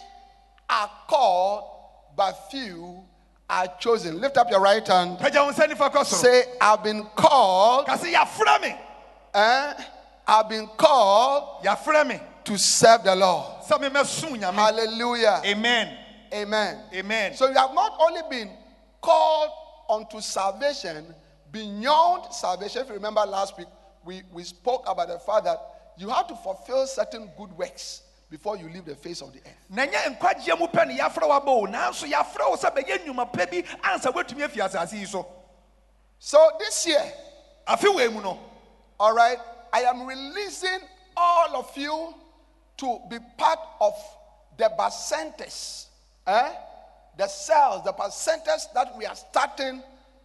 are 0.69 0.89
called, 1.07 1.63
but 2.15 2.33
few 2.51 3.03
are 3.51 3.67
chosen. 3.79 4.19
Lift 4.21 4.37
up 4.37 4.49
your 4.49 4.61
right 4.61 4.85
hand. 4.87 5.19
pagya 5.19 5.43
wo 5.45 5.51
nsa 5.51 5.67
nifa 5.67 5.91
kɔ 5.91 6.03
soro 6.05 6.21
Say, 6.21 6.43
I've 6.61 6.81
been 6.83 7.03
called, 7.15 7.85
ka 7.85 7.97
sɛ 7.97 8.13
yɛafrɛ 8.13 8.61
me 8.61 8.75
eh? 9.33 9.73
I've 10.27 10.47
been 10.49 10.67
called 10.77 11.63
to 12.45 12.57
serve 12.57 13.03
the 13.03 13.15
Lord. 13.15 13.61
sɛ 13.67 13.77
memɛso 13.77 14.29
nyame 14.37 14.53
Hallelujah. 14.53 15.41
amen 15.45 15.97
Amen. 16.33 16.79
amen 16.93 17.35
So 17.35 17.49
you 17.49 17.55
have 17.55 17.73
not 17.73 17.97
only 17.99 18.21
been 18.29 18.49
called 19.01 19.49
unto 19.89 20.21
salvation, 20.21 21.13
beyond 21.51 22.33
salvation. 22.33 22.83
If 22.83 22.87
you 22.87 22.93
remember 22.93 23.19
last 23.25 23.57
week, 23.57 23.67
we, 24.05 24.21
we 24.31 24.43
spoke 24.43 24.85
about 24.87 25.09
the 25.09 25.19
fact 25.19 25.43
that 25.43 25.57
you 25.97 26.07
have 26.07 26.27
to 26.27 26.35
fulfill 26.37 26.87
certain 26.87 27.29
good 27.37 27.51
works 27.57 28.03
before 28.31 28.55
you 28.55 28.69
leave 28.69 28.85
the 28.85 28.95
face 28.95 29.21
of 29.21 29.31
the 29.33 29.39
earth. 29.39 29.65
na 29.69 29.85
nyɛ 29.85 30.17
nkwagyeɛ 30.17 30.57
mu 30.57 30.65
pɛ 30.67 30.87
ne 30.87 30.97
yɛafrɛ 30.97 31.27
wabɔ 31.27 31.47
o 31.47 31.65
nanso 31.67 32.07
yɛafrɛ 32.09 32.49
wo 32.49 32.55
sɛ 32.55 32.73
bɛyɛ 32.73 33.05
nnwuma 33.05 33.31
pa 33.31 33.45
bi 33.45 33.61
ansa 33.83 34.09
woatumi 34.11 34.43
afi 34.47 34.61
asase 34.61 34.93
yi 34.93 35.05
so 35.05 35.27
So 36.17 36.37
this 36.59 36.87
year, 36.87 37.03
afe 37.67 37.93
wei 37.93 38.07
mu 38.07 38.21
no 38.21 38.39
all 38.99 39.13
right, 39.15 39.39
I 39.73 39.81
am 39.81 40.05
releasing 40.05 40.79
all 41.17 41.55
of 41.55 41.75
you 41.75 42.13
to 42.77 42.99
be 43.09 43.17
part 43.35 43.57
of 43.81 43.93
the 44.57 44.71
bacentas, 44.77 45.87
eh? 46.27 46.51
the 47.17 47.27
cells, 47.27 47.83
the 47.83 47.91
bacentas 47.93 48.71
that 48.75 48.95
we 48.95 49.07
are 49.07 49.15
starting 49.15 49.81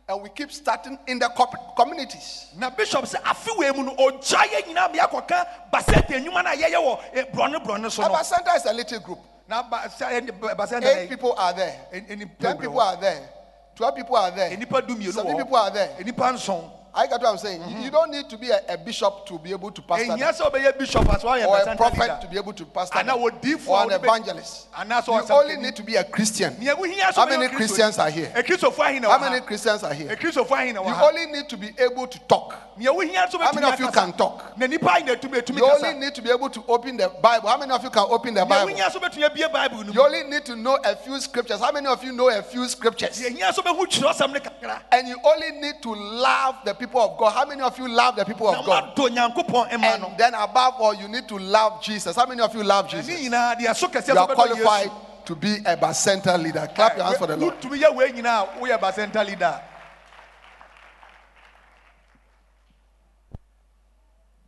and 0.09 0.23
we 0.23 0.29
keep 0.29 0.53
starting 0.53 0.97
in 1.09 1.19
the 1.19 1.29
communities. 1.77 2.47
na 2.57 2.71
bishop 2.71 3.05
sɛ 3.05 3.17
afe 3.23 3.51
wei 3.59 3.71
mu 3.73 3.83
no 3.83 3.95
ɔgya 3.97 4.39
yɛ 4.39 4.67
nyinaa 4.67 4.93
ma 4.93 4.99
yɛakɔka 5.03 5.47
basɛte 5.73 6.21
nnwuma 6.21 6.45
no 6.45 6.51
a 6.51 6.57
yɛyɛ 6.57 6.77
wɔ 6.77 7.01
eh, 7.15 7.25
borɔne 7.35 7.65
borɔne 7.65 7.91
so 7.91 8.03
no 8.03 8.09
bacenta 8.15 8.55
is 8.57 8.65
a 8.67 8.73
little 8.73 9.01
group. 9.01 9.19
na 9.49 9.63
ba- 9.65 9.83
sɛ- 9.89 10.13
eh, 10.13 10.17
Eight 10.17 10.85
eh, 10.85 11.07
people 11.09 11.33
are 11.37 11.53
there. 11.53 11.81
Eh, 11.93 12.01
eh, 12.09 12.25
Ten 12.41 12.57
people 12.59 12.81
are 12.81 12.97
there. 12.97 13.29
Twelve 13.75 13.97
people 13.97 14.17
are 14.17 14.31
there. 14.31 14.51
nnipa 14.57 14.81
dumienu 14.87 15.13
Seven 15.13 15.33
wɔ 15.35 15.39
people 15.39 15.57
are 15.57 15.71
there. 15.71 15.89
nnipa 16.01 16.33
nson 16.35 16.71
I 16.97 17.07
get 17.07 17.21
what 17.21 17.31
I'm 17.31 17.39
saying. 17.39 17.61
You- 17.69 17.77
You 17.87 17.91
don't 17.91 18.11
need 18.11 18.29
to 18.31 18.39
be 18.39 18.51
a, 18.51 18.61
a 18.71 18.79
bishop 18.79 19.27
to 19.27 19.39
be 19.39 19.51
able 19.53 19.71
to 19.71 19.83
pastor 19.83 20.13
ɛhia 20.13 20.19
them, 20.19 20.35
sɛ 20.35 20.51
wobɛyɛ 20.51 20.79
bishop 20.79 21.09
as 21.15 21.23
woayɛ 21.23 21.47
or 21.47 21.59
a 21.59 21.77
prophet 21.77 22.01
leader 22.01 22.19
to 22.23 22.27
be 22.29 22.39
able 22.39 22.53
to 22.55 22.65
pastor 22.65 22.99
odiyifoɔ 22.99 23.69
or 23.69 23.83
an 23.85 23.93
evangelist. 23.93 24.73
anaasɛ 24.73 25.29
You 25.29 25.35
only 25.35 25.57
need 25.57 25.77
to 25.77 25.83
be 25.83 25.97
a 25.97 26.05
Christian. 26.05 26.57
Nea 26.59 26.75
wohia 26.75 27.11
sɛ 27.13 27.15
How 27.15 27.27
many 27.27 27.49
Christians 27.49 27.99
are 27.99 28.09
here? 28.11 28.33
Akristofo 28.35 28.79
ahe 28.81 28.99
na 29.01 29.11
How 29.11 29.19
many 29.19 29.41
Christians 29.45 29.83
are 29.85 29.93
here? 29.93 30.09
akristofo 30.09 30.53
ahe 30.57 30.73
na 30.73 30.83
wɔ 30.83 30.89
You 30.89 31.05
only 31.05 31.27
need 31.27 31.49
to 31.51 31.57
be 31.59 31.71
able 31.79 32.07
to 32.07 32.19
talk. 32.21 32.55
nea 32.79 32.91
wohia 32.91 33.27
nso 33.29 33.39
How 33.41 33.53
many 33.53 33.67
of 33.71 33.79
you 33.79 33.89
can 33.91 34.13
talk? 34.15 34.57
na 34.57 34.67
nipa 34.67 34.91
ahe 34.91 35.05
na 35.05 35.15
ɛtumi 35.15 35.43
ɛtumi 35.43 35.59
You 35.59 35.71
only 35.71 35.95
need 35.95 36.15
to 36.15 36.23
be 36.23 36.31
able 36.31 36.49
to 36.49 36.65
open 36.67 36.97
the 36.97 37.09
Bible. 37.23 37.49
How 37.49 37.59
many 37.59 37.73
of 37.73 37.85
you 37.85 37.91
can 37.91 38.07
open 38.09 38.33
the 38.35 38.45
Bible? 38.47 38.73
wohia 38.73 38.89
nso 38.89 38.99
bɛtumi 39.01 39.29
abie 39.31 39.53
bible 39.53 39.85
no 39.85 39.93
You 39.93 40.03
only 40.03 40.25
need 40.25 40.45
to 40.47 40.57
know 40.57 40.79
a 40.83 40.97
few 40.97 41.21
scriptures. 41.21 41.61
How 41.61 41.73
many 41.73 41.87
of 41.87 42.03
you 42.03 42.13
know 42.13 42.31
a 42.31 42.43
few 42.43 42.67
scriptures? 42.69 43.21
nea 43.21 43.31
hia 43.31 43.53
nso 43.53 43.63
bɛhu 43.63 43.85
kyerɛsɛm 43.87 44.33
no 44.33 44.41
kakra 44.41 44.81
And 44.91 45.09
you 45.09 45.19
only 45.23 45.51
need 45.53 45.83
to 45.83 45.93
love 45.95 46.57
the 46.65 46.73
people 46.75 46.86
of 46.95 47.19
God. 47.19 47.31
How 47.31 47.45
many 47.45 47.61
of 47.63 47.79
you 47.79 47.89
love 47.89 48.17
the 48.17 48.25
people 48.25 48.49
of 48.49 48.65
God? 48.65 48.97
madɔ 48.97 49.09
nyankopɔn 49.11 49.81
ma 49.81 49.97
no 49.97 50.09
And 50.09 50.19
then 50.19 50.35
above 50.35 50.75
all, 50.79 50.95
you 50.95 51.09
need 51.09 51.27
to 51.29 51.39
love 51.39 51.83
Jesus. 51.83 52.15
How 52.17 52.27
many 52.27 52.41
of 52.41 52.55
you 52.55 52.63
love 52.63 52.89
Jesus? 52.89 53.15
nyinaa 53.15 53.57
deɛ 53.59 53.75
so 53.75 54.13
You 54.13 54.19
are 54.19 54.27
qualified 54.29 54.91
to 55.27 55.35
be 55.35 55.57
a 55.65 55.77
bacenta 55.77 56.41
leader. 56.41 56.69
Clap 56.75 56.97
your 56.97 57.05
hands 57.05 57.19
for 57.19 57.27
the 57.27 57.37
Lord. 57.37 57.61
wotumi 57.61 57.83
yɛ 57.83 57.95
wei 57.95 58.13
nyinaa 58.13 58.57
a 58.57 58.61
woyɛ 58.61 58.79
basɛnta 58.79 59.27
leader 59.27 59.61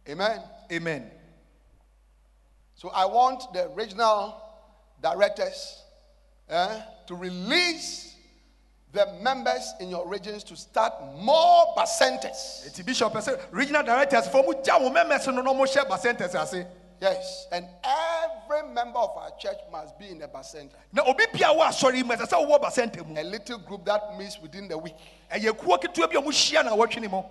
Amen. 0.09 0.41
amen 0.73 1.11
So 2.75 2.89
I 2.91 3.05
want 3.05 3.53
the 3.53 3.69
regional 3.75 4.41
directors 5.03 5.83
eh, 6.49 6.81
to 7.07 7.15
release 7.15 8.15
the 8.93 9.07
members 9.23 9.75
in 9.81 9.91
your 9.91 10.09
regions 10.09 10.43
to 10.45 10.57
start 10.57 10.93
more 11.17 11.75
bacentas. 11.77 12.67
ɛti 12.67 12.85
bishop 12.85 13.13
ɛsɛ 13.13 13.39
regional 13.51 13.83
directors 13.83 14.27
fɔ 14.29 14.45
mu 14.47 14.55
gya 14.63 14.79
wo 14.81 14.91
mɛmɛs 14.91 15.27
no 15.35 15.43
na 15.43 15.53
ɔmohyɛ 15.53 15.87
basɛntɛs 15.89 16.35
ase 16.35 16.67
Yes. 17.01 17.47
And 17.53 17.65
every 17.85 18.69
member 18.75 18.99
of 18.99 19.17
our 19.17 19.31
church 19.39 19.59
must 19.71 19.97
be 20.01 20.09
in 20.09 20.21
a 20.23 20.27
bacenta. 20.29 20.73
na 20.93 21.03
obi 21.05 21.25
bia 21.33 21.47
wɔ 21.47 21.69
asɔre 21.69 21.97
yi 21.97 22.03
mu 22.03 22.15
ɛsɛ 22.15 22.27
sɛ 22.29 22.47
wowɔ 22.49 22.61
basɛnta 22.63 23.07
mu 23.07 23.21
A 23.21 23.23
little 23.23 23.59
group 23.59 23.85
that 23.85 24.17
meets 24.19 24.41
within 24.41 24.67
the 24.69 24.77
week 24.77 24.95
ɛyɛ 25.31 25.57
kuo 25.57 25.79
ketewa 25.79 26.09
bi 26.11 26.19
a 26.19 26.23
ɔmohyia 26.23 26.65
na 26.65 26.73
wɔtwe 26.77 27.01
ne 27.01 27.09
mu 27.09 27.23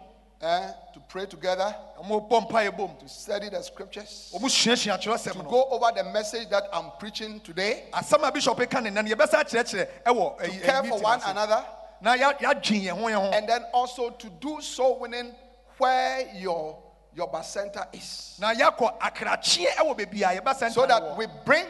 eh, 0.41 0.71
to 0.93 1.00
pray 1.08 1.26
together, 1.26 1.76
ɔmobɔ 2.02 2.50
mpaeɛ 2.50 2.78
bom. 2.78 2.95
To 3.00 3.08
study 3.10 3.50
the 3.50 3.62
scriptures, 3.62 4.32
to 4.32 5.43
go 5.43 5.63
over 5.71 5.91
the 5.95 6.04
message 6.12 6.50
that 6.50 6.63
I'm 6.73 6.91
preaching 7.00 7.39
today, 7.39 7.86
asɛm 7.93 8.28
a 8.28 8.32
bishop 8.32 8.58
ka 8.69 8.80
ne 8.80 8.89
nna 8.89 9.04
no 9.04 9.15
yɛbɛsa 9.15 9.43
akyerɛkyerɛ 9.43 9.88
ɛwɔ 10.06 10.38
to 10.38 10.43
ɛyi- 10.50 10.63
care 10.63 10.84
for 10.84 11.00
one 11.00 11.21
another, 11.26 11.65
na 12.02 12.15
yɛ- 12.15 12.38
yɛadwen 12.39 12.84
yɛn 12.84 12.89
ho 13.00 13.06
yɛn 13.08 13.15
ho. 13.15 13.32
And 13.32 13.50
then 13.50 13.63
also 13.73 14.10
to 14.12 14.30
do 14.30 14.62
soul 14.62 15.00
winning 15.00 15.34
where 15.78 16.28
your 16.36 16.84
your 17.15 17.28
bacenta 17.32 17.88
is. 17.95 18.36
na 18.39 18.54
yɛakɔ 18.54 19.00
akrakyeɛ 19.00 19.69
ɛwɔ 19.78 19.97
baabi 19.97 20.21
a 20.21 20.39
yɛbɛsɛnta 20.39 20.71
so 20.71 20.86
that 20.86 21.17
we 21.17 21.26
bring 21.45 21.65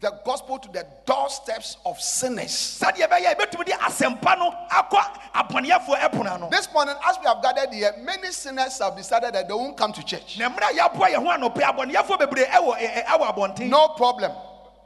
the 0.00 0.10
gospel 0.26 0.58
to 0.58 0.68
the 0.72 0.86
doorsteps 1.06 1.78
of 1.86 1.98
sinners. 2.00 2.50
sɛdeɛ 2.82 3.08
ɛbɛyɛ 3.08 3.32
a 3.32 3.34
yɛbɛtumi 3.34 3.64
de 3.64 3.72
asɛmpa 3.72 4.38
no 4.38 4.52
akɔ 4.70 5.00
abɔneyɛfoɔ 5.34 5.96
ɛpona 6.10 6.40
no 6.40 6.48
This 6.50 6.70
morning, 6.72 6.94
as 7.08 7.18
we 7.18 7.26
have 7.26 7.42
gathered 7.42 7.72
here, 7.72 7.94
many 8.02 8.30
sinners 8.30 8.78
have 8.78 8.94
decided 8.94 9.32
that 9.34 9.48
they 9.48 9.54
won't 9.54 9.76
come 9.76 9.92
to 9.94 10.02
church. 10.04 10.38
No 10.38 10.50
problem. 13.96 14.32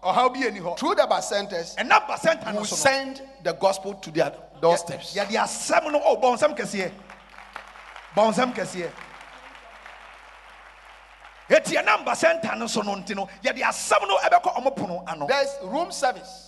ɔhaw 0.02 0.32
bi 0.32 0.46
ani 0.46 0.60
hɔ 0.60 0.78
Through 0.78 0.94
the 0.94 1.02
bacentas, 1.02 1.74
ɛnam 1.76 2.06
basɛnta 2.06 2.46
no 2.46 2.52
we 2.52 2.56
no 2.58 2.64
send 2.64 3.20
the 3.42 3.52
gospel 3.54 3.94
to 3.94 4.10
their 4.12 4.32
doorsteps. 4.62 5.14
yɛde 5.14 5.32
asɛm 5.36 5.90
no 5.92 6.00
oh, 6.04 6.16
bɔnsɛm 6.16 6.56
kɛseɛ 6.56 6.90
bɔnsɛm 8.16 8.54
kɛseɛ 8.54 8.90
ɛti 11.50 11.76
ɛnam 11.82 12.04
basɛnta 12.04 12.56
no 12.56 12.66
so 12.66 12.82
no 12.82 12.94
nti 12.96 13.14
no 13.14 13.26
yɛde 13.42 13.60
asɛm 13.62 14.06
no 14.06 14.16
ɔmo 14.18 14.76
pono 14.76 15.04
ano 15.06 15.26
There's 15.26 15.56
room 15.64 15.90
service. 15.92 16.46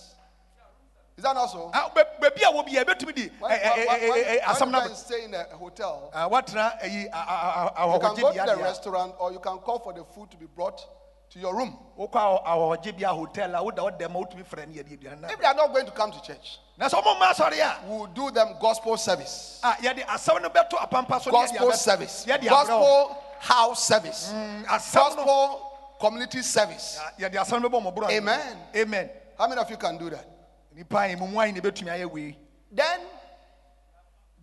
Is 1.15 1.23
that 1.23 1.37
also? 1.37 1.69
Ah, 1.73 1.91
ba- 1.93 2.05
baabi 2.19 2.41
a 2.41 2.51
wɔ 2.51 2.65
bi 2.65 2.71
a 2.79 2.85
yɛbɛtumi 2.85 3.31
When, 3.39 3.51
eh, 3.51 3.55
eh, 3.55 3.69
ɛ- 3.69 3.77
eh, 3.77 3.83
ɛ- 3.83 3.87
when- 3.87 3.99
ɛ- 3.99 4.03
ɛ- 4.03 4.09
when- 4.09 4.23
ɛ- 4.23 4.41
asɛm 4.41 4.59
when 4.61 4.71
no 4.71 4.83
you 4.85 4.95
stay 4.95 5.23
in 5.25 5.33
a 5.35 5.43
hotel, 5.57 6.09
Ah, 6.13 6.27
watena 6.27 6.81
ayi 6.81 7.03
you 7.03 7.99
can 7.99 8.15
go 8.15 8.31
to 8.33 8.45
the 8.55 8.57
restaurant 8.63 9.15
or 9.19 9.31
you 9.31 9.39
can 9.39 9.57
call 9.59 9.79
for 9.79 9.93
the 9.93 10.03
food 10.15 10.31
to 10.31 10.37
be 10.37 10.47
brought 10.47 10.83
to 11.29 11.39
your 11.39 11.55
room. 11.55 11.77
wokɔ 11.99 12.43
ahɔgye 12.45 12.97
bi 12.99 13.03
hotel 13.07 13.53
a 13.53 13.63
woda 13.63 13.81
wodɛ 13.83 14.09
ma 14.09 14.19
wotumi 14.21 14.43
frɛ 14.43 14.67
no 14.67 14.73
yɛde 14.81 15.31
If 15.31 15.39
they 15.39 15.45
are 15.45 15.53
not 15.53 15.71
going 15.71 15.85
to 15.85 15.91
come 15.91 16.11
to 16.11 16.21
church, 16.21 16.59
na 16.77 16.89
sɛ 16.89 16.99
ɔmo 17.03 17.19
mma 17.19 17.31
asɔre 17.33 17.83
we 17.87 17.97
will 17.97 18.07
do 18.07 18.31
them 18.31 18.55
gospel 18.59 18.97
service. 18.97 19.59
Ah, 19.63 19.75
a 19.79 19.83
yɛde 19.83 20.05
asɛm 20.07 20.41
no 20.41 20.49
bɛto 20.49 20.81
apampa 20.81 21.21
so 21.21 21.29
ne 21.29 21.37
yɛde 21.37 21.59
Gospel 21.59 21.71
service. 21.73 22.25
yɛde 22.25 22.41
abrɛ 22.47 22.79
wo. 22.79 23.07
Gospel 23.07 23.22
house 23.43 23.87
service. 23.87 24.31
no 24.31 24.63
Gospel 24.67 25.97
community 25.99 26.41
service. 26.41 26.99
yɛde 27.19 27.35
asɛm 27.35 27.61
no 27.61 27.69
bɛbɔ 27.69 27.83
mo 27.83 27.91
borɔ 27.91 28.09
Amen. 28.11 28.57
amen 28.75 29.09
How 29.37 29.47
many 29.47 29.59
of 29.61 29.69
you 29.69 29.77
can 29.77 29.97
do 29.97 30.09
that? 30.09 30.25
nipa 30.73 30.97
a 30.97 31.15
mu 31.15 31.27
mu 31.27 31.37
ayi 31.39 31.53
na 31.53 31.59
ebɛtumi 31.59 31.89
ayɛ 31.91 32.09
wei 32.11 32.37
Then, 32.71 33.01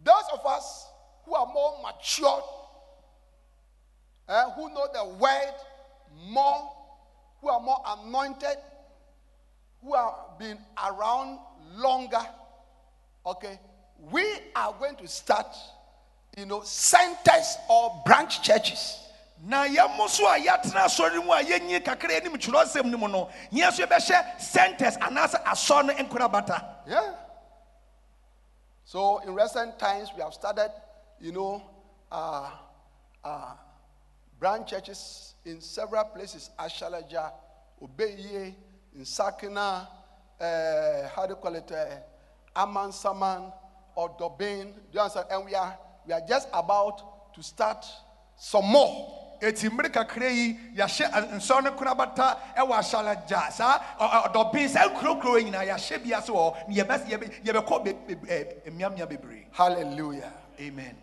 those 0.05 0.25
of 0.33 0.45
us 0.47 0.87
who 1.25 1.35
are 1.35 1.47
more 1.47 1.81
mature, 1.83 2.43
eh, 4.29 4.45
who 4.55 4.69
know 4.73 4.87
the 4.93 5.05
word 5.19 5.55
more, 6.29 6.71
who 7.41 7.49
are 7.49 7.61
more 7.61 7.83
anointed, 7.87 8.57
who 9.83 9.95
have 9.95 10.39
been 10.39 10.59
around 10.87 11.41
longer, 11.75 12.25
okay, 13.27 13.59
we 13.99 14.23
are 14.55 14.73
going 14.79 14.95
to 14.97 15.09
start, 15.09 15.57
you 16.37 16.47
know, 16.47 16.63
centers 16.63 17.57
or 17.69 18.03
branch 18.05 18.43
churches. 18.43 18.97
na 19.47 19.65
so 20.07 20.27
a 20.29 20.39
centers 24.39 24.97
Yeah. 26.87 27.15
So 28.85 29.19
in 29.19 29.35
recent 29.35 29.79
times, 29.79 30.11
we 30.15 30.23
have 30.23 30.35
started, 30.35 30.71
you 31.21 31.33
know, 31.33 31.63
uh, 32.11 32.51
uh, 33.25 33.55
branch 34.39 34.71
churches 34.71 35.35
in 35.45 35.61
several 35.61 36.05
places. 36.05 36.51
Ashalaja, 36.59 37.31
Obeye, 37.81 38.55
in 38.97 39.05
Sakina, 39.05 39.89
uh, 40.41 41.09
how 41.15 41.27
do 41.27 41.31
you 41.31 41.37
call 41.37 41.55
it? 41.55 41.71
Uh, 41.71 41.87
Amansaman 42.57 43.53
or 43.95 44.09
Dobin. 44.19 44.73
Do 44.73 44.73
you 44.93 45.01
understand? 45.01 45.27
And 45.31 45.45
we 45.45 45.55
are 45.55 45.79
we 46.07 46.13
are 46.13 46.21
just 46.27 46.49
about 46.53 47.33
to 47.35 47.43
start 47.43 47.85
some 48.37 48.65
more. 48.67 49.17
eti 49.43 49.69
mmere 49.71 49.89
kakra 49.91 50.29
yi 50.31 50.59
yɛahyɛ 50.77 51.09
a- 51.13 51.23
nsɔre 51.39 51.65
no 51.65 51.73
korabata 51.73 52.37
ɛwɔ 52.57 52.73
ahyalagya 52.79 53.51
saa 53.53 53.79
ɔ- 53.99 54.11
ɔ- 54.11 54.33
ɔdɔben 54.33 54.69
saa 54.69 54.89
nkurokuro 54.89 55.39
yi 55.39 55.45
nyinaa 55.51 55.65
yɛahyɛ 55.67 56.05
bi 56.05 56.13
ase 56.15 56.29
wɔ 56.29 56.69
ne 56.69 56.75
yɛbɛ- 56.77 57.07
yɛbɛ- 57.09 57.45
yɛbɛkɔ 57.45 57.85
be- 57.85 57.93
be- 57.93 58.15
ɛ, 58.17 58.31
eh, 58.31 58.45
eh, 58.67 58.71
mmeammea 58.71 59.07
bebree 59.09 59.47
Hallelujah. 59.53 60.31
amen 60.61 60.95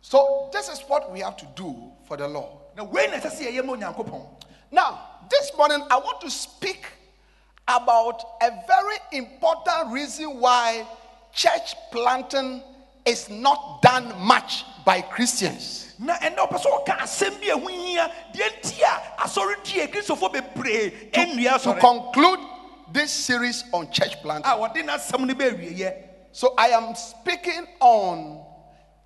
So 0.00 0.48
this 0.52 0.68
is 0.68 0.80
what 0.88 1.10
we 1.12 1.20
have 1.20 1.36
to 1.36 1.46
do 1.54 1.92
for 2.04 2.16
the 2.16 2.26
Lord. 2.26 2.50
na 2.76 2.82
wei 2.82 3.06
na 3.06 3.18
ɛsɛ 3.18 3.30
sɛ 3.30 3.52
yɛyɛ 3.52 3.64
ma 3.64 3.72
onyankopɔn 3.74 4.26
Now, 4.72 4.98
this 5.30 5.52
morning 5.56 5.86
I 5.88 5.96
want 5.98 6.20
to 6.22 6.30
speak 6.30 6.84
about 7.68 8.24
a 8.42 8.50
very 8.66 8.96
important 9.12 9.92
reason 9.92 10.40
why 10.40 10.84
church 11.32 11.76
planting 11.92 12.60
is 13.06 13.30
not 13.30 13.80
done 13.82 14.12
much 14.20 14.64
by 14.84 15.00
Christians. 15.00 15.94
na 15.98 16.14
ɛnɛ 16.18 16.36
ɔpɛ 16.36 16.58
sɛ 16.60 16.84
ɔka 16.84 16.98
asɛm 16.98 17.40
bi 17.40 17.46
ɛho 17.46 17.68
hia 17.70 18.10
deɛ 18.34 18.60
nti 18.60 18.82
a 18.82 19.22
asɔre 19.24 19.62
die 19.64 19.86
kristofoɔ 19.86 20.32
bebree 20.32 21.10
ɛnnua 21.12 21.62
To 21.62 21.70
asɔre 21.72 21.80
conclude 21.80 22.40
this 22.92 23.10
series 23.12 23.64
on 23.72 23.90
church 23.90 24.20
planting. 24.22 24.50
a 24.50 24.54
wɔde 24.56 24.76
n'asɛm 24.84 25.26
no 25.26 25.34
bɛawieyɛ 25.34 26.02
So 26.32 26.52
I 26.58 26.68
am 26.68 26.94
speaking 26.94 27.66
on 27.80 28.44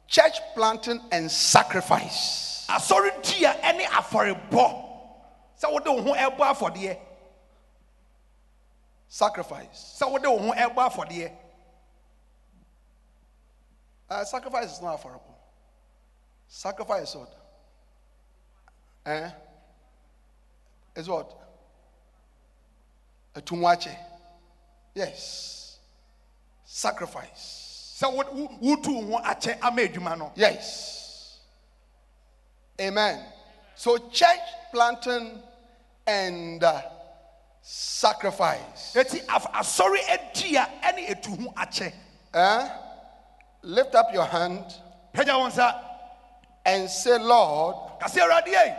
church 0.08 0.40
planting 0.54 1.00
and 1.12 1.30
sacrifice. 1.30 2.66
asɔre 2.68 3.10
die 3.22 3.44
a 3.44 3.54
ɛne 3.54 3.84
afɔrebɔ 3.84 4.84
sɛ 5.62 5.72
wode 5.72 5.86
wo 5.86 6.02
ho 6.02 6.14
ɛbɔ 6.14 6.38
afɔdeɛ 6.56 6.98
Sacrifice. 9.08 9.98
sɛ 10.00 10.10
wode 10.10 10.24
wo 10.26 10.38
ho 10.38 10.52
ɛbɔ 10.52 10.90
afɔdeɛ 10.90 11.30
Uh, 14.11 14.25
sacrifice 14.25 14.73
is 14.77 14.83
not 14.83 15.01
affordable. 15.01 15.35
Sacrifice 16.49 17.11
is 17.11 17.16
what? 17.16 17.33
Eh? 19.07 19.31
Is 20.96 21.09
what? 21.09 21.33
A 23.37 23.40
tumwache. 23.40 23.94
Yes. 24.94 25.79
Sacrifice. 26.64 27.92
So 27.96 28.11
what 28.11 28.35
wo- 28.35 28.49
wotu 28.61 29.07
wo 29.07 29.18
ho 29.18 29.23
akyɛ 29.23 29.59
ama 29.62 29.83
adwuma 29.83 30.33
Yes. 30.35 31.38
Amen. 32.81 33.25
So 33.77 33.99
church 34.11 34.40
planting 34.73 35.38
and 36.07 36.64
uh, 36.64 36.83
sacrifice. 37.62 38.94
eti 38.96 39.20
af- 39.29 39.53
asɔre 39.53 39.99
adi 40.11 40.57
a 40.57 40.66
ɛne 40.83 41.09
etu 41.09 41.40
ho 41.44 41.53
akyɛ 41.53 41.92
Eh? 42.35 42.68
Lift 43.62 43.94
up 43.94 44.12
your 44.12 44.25
hand 44.25 44.64
pagya 45.14 45.38
wo 45.38 45.49
nsa 45.49 45.75
and 46.64 46.88
say, 46.88 47.18
Lord, 47.18 47.77
ei 48.16 48.55
eh. 48.55 48.75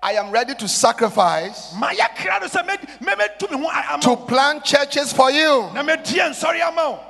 I 0.00 0.12
am 0.12 0.30
ready 0.30 0.54
to 0.54 0.68
sacrifice 0.68 1.72
to 1.72 4.16
plant 4.28 4.64
churches 4.64 5.12
for 5.12 5.30
you. 5.30 5.70
na 5.74 5.82
mɛdie 5.82 6.30
nsɔre 6.30 6.60
ama 6.62 6.90
wo 6.90 7.00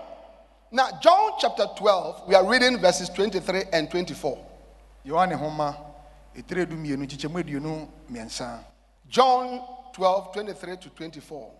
Now, 0.71 0.91
John 1.01 1.33
chapter 1.41 1.65
12, 1.77 2.29
we 2.29 2.35
are 2.35 2.45
reading 2.45 2.79
verses 2.79 3.09
23 3.09 3.65
and 3.73 3.91
24. 3.91 4.39
yohane 5.07 5.33
homa 5.33 5.77
ɛtire 6.37 6.69
du 6.69 6.77
mmienu 6.77 7.07
kyekyɛmu 7.07 7.43
aduonu 7.43 7.89
mmiɛnsa 8.11 8.59
John 9.09 9.63
12, 9.95 10.33
23 10.33 10.77
to 10.77 10.89
24. 10.91 11.51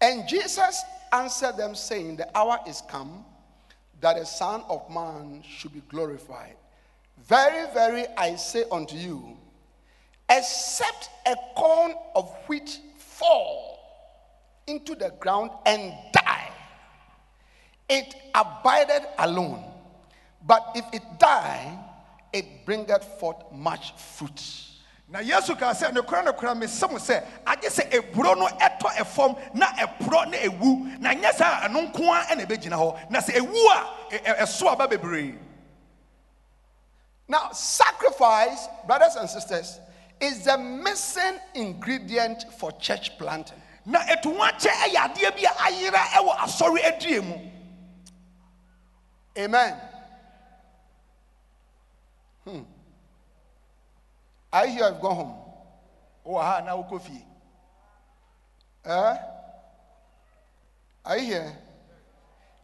And 0.00 0.28
Jesus 0.28 0.82
answered 1.12 1.56
them, 1.56 1.74
saying, 1.74 2.16
The 2.16 2.36
hour 2.36 2.58
is 2.68 2.82
come 2.86 3.24
that 4.04 4.18
the 4.18 4.26
Son 4.26 4.62
of 4.68 4.82
Man 4.90 5.42
should 5.48 5.72
be 5.72 5.80
glorified. 5.88 6.56
Very, 7.26 7.72
very, 7.72 8.04
I 8.18 8.36
say 8.36 8.64
unto 8.70 8.96
you, 8.96 9.34
except 10.28 11.08
a 11.24 11.34
corn 11.56 11.94
of 12.14 12.30
wheat 12.46 12.80
fall 12.98 13.78
into 14.66 14.94
the 14.94 15.10
ground 15.20 15.52
and 15.64 15.94
die, 16.12 16.50
it 17.88 18.14
abideth 18.34 19.06
alone. 19.20 19.64
But 20.46 20.72
if 20.74 20.84
it 20.92 21.02
die, 21.18 21.78
it 22.30 22.66
bringeth 22.66 23.04
forth 23.18 23.42
much 23.54 23.94
fruit. 23.96 24.42
Na 25.08 25.18
yesu 25.20 25.54
kaa 25.56 25.72
sɛ 25.72 25.92
nokora 25.92 26.22
nokora 26.24 26.54
mesɛ 26.54 26.90
mo 26.90 26.98
sɛ 26.98 27.24
agye 27.46 27.68
sɛ 27.68 27.90
eburo 27.90 28.34
no 28.36 28.46
ɛfam 28.46 29.36
na 29.54 29.66
ɛporɔ 29.76 30.30
na 30.30 30.36
ewu 30.38 30.98
na 31.00 31.12
nyɛ 31.14 31.32
saa 31.34 31.68
ɛno 31.68 31.90
nko 31.92 32.02
a 32.12 32.24
ɛna 32.34 32.46
ɛbɛgyina 32.46 32.76
hɔ 32.76 33.10
na 33.10 33.20
sɛ 33.20 33.34
ewu 33.36 33.54
a 33.70 34.34
ɛso 34.42 34.70
aba 34.72 34.88
bebree 34.88 35.38
Now, 37.26 37.52
sacrifice, 37.52 38.68
brothers 38.86 39.16
and 39.16 39.28
sisters, 39.30 39.80
is 40.20 40.44
the 40.44 40.58
missing 40.58 41.38
ingredient 41.54 42.44
for 42.58 42.70
church 42.72 43.16
planting. 43.18 43.58
na 43.86 44.00
etu 44.08 44.32
ho 44.34 44.40
akyɛ 44.44 44.70
ɛyɛ 44.70 44.96
adeɛ 44.96 45.30
bi 45.36 45.42
a 45.44 45.52
ayera 45.68 46.02
ɛwɔ 46.16 46.36
asɔre 46.38 46.84
adie 46.84 47.20
mu 47.20 47.36
Amen. 49.36 49.76
Hmm. 52.44 52.62
I 54.54 54.68
hear 54.68 54.84
I've 54.84 55.00
gone 55.00 55.16
home. 55.16 55.34
Oh, 56.24 56.38
ha 56.38 56.60
na 56.64 56.76
wokɔ 56.76 57.00
fie 57.02 57.24
Eh? 58.86 59.16
Are 61.06 61.18
you 61.18 61.24
here? 61.24 61.58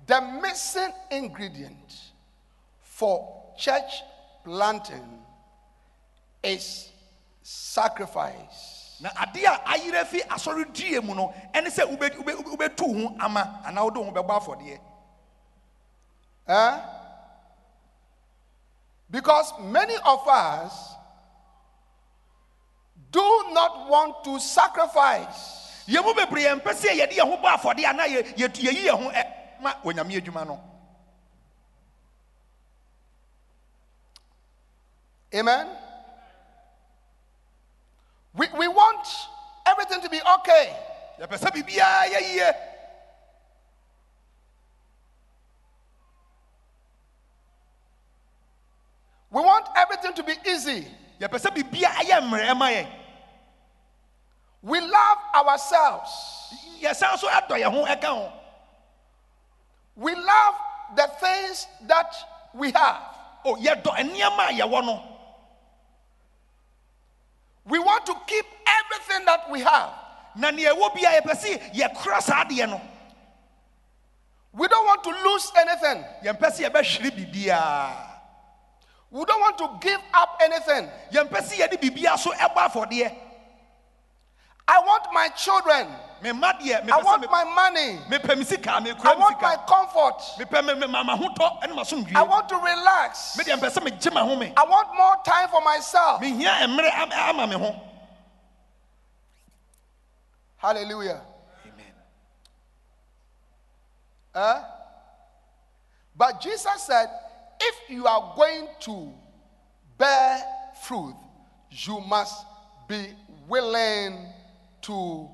The 0.06 0.20
missing 0.40 0.92
ingredient 1.10 1.94
for 2.80 3.52
church 3.58 4.02
planting 4.44 5.18
is 6.42 6.88
sacrifice. 7.42 8.76
na 9.00 9.08
adeɛ 9.10 9.46
a 9.46 9.58
ayera 9.72 10.04
fi 10.06 10.20
asɔre 10.20 10.72
die 10.72 11.00
mu 11.00 11.14
no 11.14 11.32
ɛne 11.54 11.66
sɛ 11.68 11.84
wobɛ- 11.88 12.16
wobɛ- 12.16 12.44
wobɛtu 12.44 12.86
wo 12.86 13.08
ho 13.08 13.16
ama 13.18 13.62
anaa 13.66 13.82
wode 13.84 13.96
wo 13.96 14.04
ho 14.04 14.12
bɛbɔ 14.12 14.40
afɔdeɛ 14.40 14.80
Eh? 16.46 16.80
Because 19.10 19.52
many 19.60 19.96
of 20.04 20.26
us 20.28 20.94
do 23.10 23.44
not 23.52 23.88
want 23.88 24.24
to 24.24 24.38
sacrifice. 24.38 25.84
yɛn 25.88 26.14
bebree 26.14 26.44
yɛmpɛ 26.44 26.72
sɛ 26.74 26.90
yɛde 26.98 27.14
yɛn 27.16 27.28
ho 27.28 27.36
bɔ 27.36 27.48
afɔdeɛ 27.56 27.84
anaa 27.90 28.06
yɛyi 28.06 28.86
yɛn 28.86 29.02
ho 29.02 29.10
eh, 29.10 29.24
ma 29.60 29.74
onyame 29.84 30.16
adwuma 30.20 30.46
no 30.46 30.60
Amen? 35.32 35.68
We, 38.34 38.48
we 38.58 38.66
want 38.68 39.06
everything 39.66 40.00
to 40.00 40.08
be 40.08 40.20
okay. 40.38 40.76
yɛpɛ 41.20 41.38
sɛ 41.38 41.50
biribiara 41.52 42.08
yɛ 42.10 42.54
We 49.32 49.40
want 49.40 49.68
everything 49.76 50.12
to 50.14 50.22
be 50.24 50.34
easy. 50.48 50.86
yɛpɛ 51.20 51.38
sɛ 51.38 51.54
biribiara 51.54 51.94
ɛyɛ 52.04 52.20
mmerɛ 52.22 52.56
ma 52.56 52.66
yɛn 52.70 52.99
We 54.62 54.80
love 54.80 55.18
ourselves. 55.34 56.10
yɛsan 56.80 57.18
so 57.18 57.28
adɔ 57.28 57.60
yɛn 57.62 57.70
ho 57.72 57.84
ɛka 57.86 58.04
ho 58.04 58.32
We 59.96 60.14
love 60.14 60.54
the 60.96 61.06
things 61.20 61.66
that 61.82 62.14
we 62.54 62.70
have. 62.72 63.02
o 63.44 63.56
yɛdɔ 63.56 63.96
nneɛma 63.96 64.48
a 64.48 64.52
yɛwɔ 64.52 64.84
no 64.84 65.02
We 67.64 67.78
want 67.78 68.04
to 68.06 68.14
keep 68.26 68.46
everything 68.66 69.24
that 69.26 69.50
we 69.50 69.60
have. 69.60 69.90
na 70.36 70.50
nea 70.50 70.74
ɛwɔ 70.74 70.94
bi 70.94 71.00
a 71.08 71.20
yɛpɛ 71.20 71.34
sɛ 71.36 71.72
yɛkora 71.74 72.20
saa 72.22 72.44
adeɛ 72.44 72.68
no 72.68 72.80
We 74.52 74.66
don't 74.68 74.84
want 74.86 75.04
to 75.04 75.10
lose 75.10 75.50
anything. 75.56 76.04
yɛmpɛ 76.24 76.50
sɛ 76.52 76.70
yɛbɛhwere 76.70 77.10
biribiaa 77.32 78.06
We 79.10 79.24
don't 79.24 79.40
want 79.40 79.58
to 79.58 79.78
give 79.80 80.00
up 80.12 80.38
anything. 80.42 80.90
yɛmpɛ 81.12 81.38
sɛ 81.40 81.56
yɛde 81.66 81.80
biribiaa 81.80 82.18
so 82.18 82.30
ɛbɔ 82.32 82.56
afɔdeɛ 82.70 83.16
I 84.70 84.78
want 84.78 85.04
my 85.12 85.28
children. 85.30 85.88
I 86.22 87.00
want 87.02 87.28
my 87.28 87.44
money. 87.44 87.98
I 88.08 89.14
want 89.18 89.42
my 89.42 89.56
comfort. 89.66 90.20
mepɛ 90.38 90.64
me- 90.64 90.74
me- 90.74 90.86
ma 90.86 91.00
I 92.14 92.22
want 92.22 92.48
to 92.48 92.56
relax. 92.56 93.36
me 93.36 93.44
deɛ 93.44 93.58
mpɛ 93.58 93.68
sɛ 93.68 93.80
megye 93.82 94.12
ma 94.12 94.20
I 94.20 94.64
want 94.68 94.96
more 94.96 95.16
time 95.24 95.48
for 95.48 95.60
myself. 95.60 96.20
mehia 96.20 96.52
mmerɛ 96.68 96.90
am- 96.92 97.38
ama 97.40 97.80
Hallelujah. 100.58 101.22
Amen. 101.64 101.94
Huh? 104.34 104.62
But 106.14 106.40
Jesus 106.42 106.82
said, 106.82 107.08
if 107.60 107.90
you 107.90 108.06
are 108.06 108.34
going 108.36 108.68
to 108.80 109.12
bear 109.98 110.44
fruit, 110.82 111.16
you 111.70 111.98
must 112.02 112.44
be 112.86 113.14
willing 113.48 114.32
to 114.82 115.28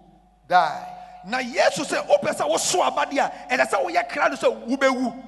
die. 0.49 0.97
na 1.27 1.41
yesu 1.41 1.85
sɛ 1.85 2.07
wopɛ 2.07 2.33
sɛ 2.33 2.49
woso 2.49 2.83
abadeɛ 2.83 3.21
a 3.21 3.57
ɛsɛ 3.57 3.67
sɛ 3.71 3.85
woyɛ 3.85 4.09
kra 4.09 4.29
no 4.29 4.37
sɛ 4.37 4.49
wobɛwu 4.67 5.23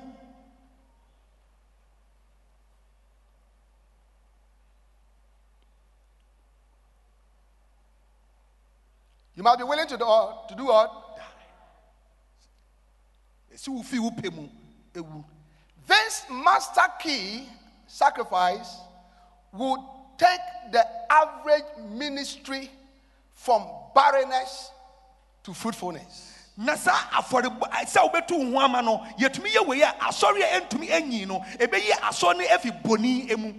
You 9.35 9.45
might 9.45 9.57
be 9.57 9.63
willing 9.63 9.87
to 9.87 9.97
do, 9.97 10.05
uh, 10.05 10.49
to 10.49 10.55
do 10.57 10.65
wo 10.65 11.05
fii 13.83 13.99
wo 14.01 14.11
pɛ 14.11 14.33
mu 14.35 14.49
ɛwu 14.95 15.25
This 15.87 16.25
master 16.31 16.83
key 17.01 17.49
sacrifice 17.87 18.77
would 19.53 19.81
take 20.17 20.41
the 20.73 20.85
average 21.11 21.65
ministry 21.91 22.71
from 23.39 23.67
barrenness 23.95 24.71
to 25.45 25.55
fruitfulness. 25.55 26.35
na 26.59 26.75
saa 26.75 27.23
afɔrebɔ 27.23 27.69
eh, 27.73 27.85
sɛ 27.87 28.03
wobɛtu 28.11 28.37
wo 28.37 28.59
ho 28.59 28.65
ama 28.65 28.83
no 28.83 28.99
yɛtumi 29.19 29.53
yɛ 29.55 29.67
wei 29.67 29.83
a 29.83 29.93
asɔre 30.01 30.43
a 30.43 30.61
ɛntumi 30.61 30.91
anyi 30.91 31.25
no 31.25 31.39
ɛbɛyi 31.57 31.91
asɔre 32.03 32.37
no 32.39 32.45
afi 32.45 32.71
bɔni 32.83 33.39
mu 33.39 33.55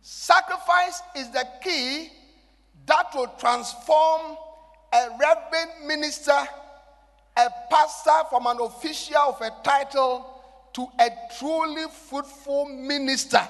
Sacrifice 0.00 1.02
is 1.16 1.28
the 1.30 1.46
key 1.62 2.10
that 2.86 3.06
will 3.14 3.26
transform 3.38 4.36
a 4.92 5.08
reverend 5.20 5.86
minister, 5.86 6.32
a 7.36 7.46
pastor 7.70 8.24
from 8.30 8.46
an 8.46 8.56
official 8.60 9.18
of 9.18 9.40
a 9.42 9.50
title 9.62 10.26
to 10.72 10.86
a 10.98 11.10
truly 11.38 11.84
fruitful 12.08 12.66
minister. 12.66 13.46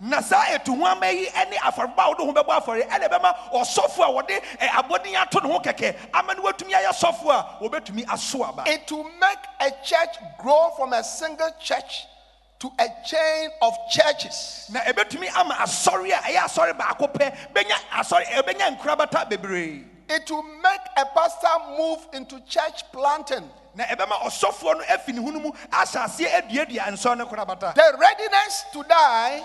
Na 0.00 0.20
saa 0.20 0.44
ɛtu 0.56 0.78
ho 0.78 0.86
ama 0.86 1.06
yi 1.10 1.24
ne 1.50 1.56
afɔrebɔ 1.58 1.98
a 1.98 2.08
wode 2.08 2.18
ho 2.20 2.32
bɛbɔ 2.32 2.62
afɔre 2.62 2.88
ɛna 2.88 3.08
ɛbɛma 3.08 3.34
ɔsɔfo 3.52 3.98
a 4.04 4.10
wɔde 4.22 4.42
abɔden 4.60 5.14
ato 5.20 5.40
ne 5.40 5.48
ho 5.52 5.58
kɛkɛ 5.58 5.96
ama 6.14 6.34
no 6.34 6.42
watumi 6.42 6.72
ayɛ 6.72 6.90
sɔfo 6.92 7.30
a 7.30 7.58
wɔbɛtumi 7.64 8.08
aso 8.08 8.42
aba 8.44 8.62
It 8.66 8.90
will 8.92 9.04
make 9.18 9.38
a 9.60 9.70
church 9.84 10.16
grow 10.38 10.70
from 10.76 10.92
a 10.92 11.02
single 11.02 11.50
church 11.60 12.06
to 12.60 12.70
a 12.78 12.86
chain 13.06 13.50
of 13.62 13.74
churches. 13.90 14.66
na 14.72 14.80
ɛbɛtumi 14.80 15.34
ama 15.36 15.54
asɔre 15.54 16.10
a 16.12 16.22
ɛyɛ 16.22 16.44
asɔre 16.44 16.78
baako 16.78 17.08
pɛ 17.12 17.36
bɛnya 17.52 17.76
asɔre 17.92 18.24
ɛbɛnya 18.26 18.78
nkorabata 18.78 19.28
bebree 19.28 19.84
It 20.10 20.30
will 20.30 20.42
make 20.42 20.80
a 20.96 21.04
pastor 21.06 21.48
move 21.76 22.06
into 22.14 22.40
church 22.48 22.82
planting. 22.92 23.50
na 23.74 23.84
ɛbɛma 23.84 24.22
ɔsɔfoɔ 24.22 24.78
no 24.78 24.84
afi 24.94 25.12
ne 25.12 25.22
ho 25.22 25.30
no 25.30 25.40
mu 25.40 25.50
ahyɛ 25.72 26.04
aseɛ 26.04 26.30
aduadua 26.48 26.86
nsɔ 26.92 27.16
no 27.18 27.26
korabata 27.26 27.74
The 27.74 27.96
readiness 27.98 28.64
to 28.72 28.82
die 28.84 29.42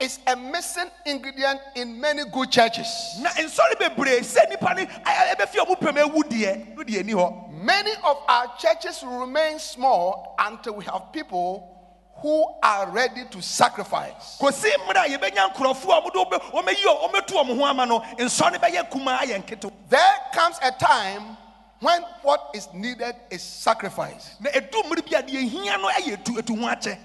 is 0.00 0.20
a 0.28 0.36
missing 0.36 0.88
ingredient 1.06 1.60
in 1.74 2.00
many 2.00 2.22
good 2.32 2.50
churches. 2.50 2.86
na 3.20 3.30
nsɔre 3.30 3.74
bebree 3.78 4.20
sɛ 4.20 4.46
nnipa 4.48 4.76
no 4.76 4.84
ɛ- 4.84 5.34
ɛbɛfi 5.34 5.56
a 5.60 5.64
ɔmo 5.66 5.80
pɛm 5.80 5.98
awu 5.98 6.22
deɛ 6.22 6.76
no 6.76 6.82
deɛ 6.84 7.04
ni 7.04 7.12
hɔ 7.12 7.50
Many 7.62 7.90
of 8.04 8.16
our 8.28 8.56
churches 8.58 9.02
remain 9.02 9.58
small 9.58 10.36
until 10.38 10.74
we 10.74 10.84
have 10.84 11.12
people 11.12 11.74
who 12.22 12.46
are 12.62 12.88
ready 12.90 13.24
to 13.30 13.42
sacrifice. 13.42 14.36
kòsi 14.40 14.70
mmerɛ 14.86 15.06
a 15.06 15.18
yɛbɛnya 15.18 15.52
nkurɔfoɔ 15.54 15.98
a 15.98 16.02
ɔmode 16.02 16.30
ɔmɛ- 16.30 16.52
ɔmɛyi 16.52 16.84
ɔ- 16.84 17.10
ɔmɛtu 17.10 17.32
ɔmo 17.32 17.56
ho 17.58 17.64
ama 17.64 17.84
no 17.86 18.00
nsɔ 18.00 18.52
no 18.52 18.58
bɛyɛ 18.58 18.90
kumaa 18.90 19.18
ayɛ 19.20 19.42
nketewa 19.44 19.72
There 19.88 20.14
comes 20.32 20.58
a 20.62 20.70
time 20.72 21.36
when 21.80 22.02
what 22.22 22.50
is 22.54 22.68
needed 22.72 23.16
is 23.30 23.42
sacrifice. 23.42 24.36
na 24.38 24.50
ɛdu 24.50 24.84
mmere 24.84 25.02
bi 25.10 25.18
a 25.18 25.22
deɛ 25.24 25.48
hia 25.48 25.76
no 25.78 25.88
ɛyɛ 25.88 26.22
etu 26.22 26.38
etu 26.38 26.56
ho 26.56 26.66
akyɛ 26.68 26.96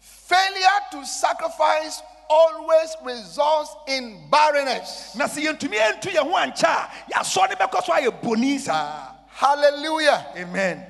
Failure 0.00 0.80
to 0.90 1.04
sacrifice 1.06 2.02
always 2.32 2.96
results 3.04 3.74
in 3.86 4.28
barrenness. 4.30 5.14
na 5.14 5.26
sɛ 5.26 5.44
yɛntumi 5.46 5.78
ɛntu 5.78 6.10
yɛn 6.14 6.24
ho 6.30 6.36
ankyɛ 6.36 6.64
a 6.68 6.88
yɛasɔ 7.12 7.50
no 7.50 7.56
bɛkɔ 7.56 7.84
so 7.84 7.92
ayɛ 7.92 8.22
boni 8.22 8.58
saa 8.58 9.08
Hallelujah. 9.34 10.26
amen 10.36 10.86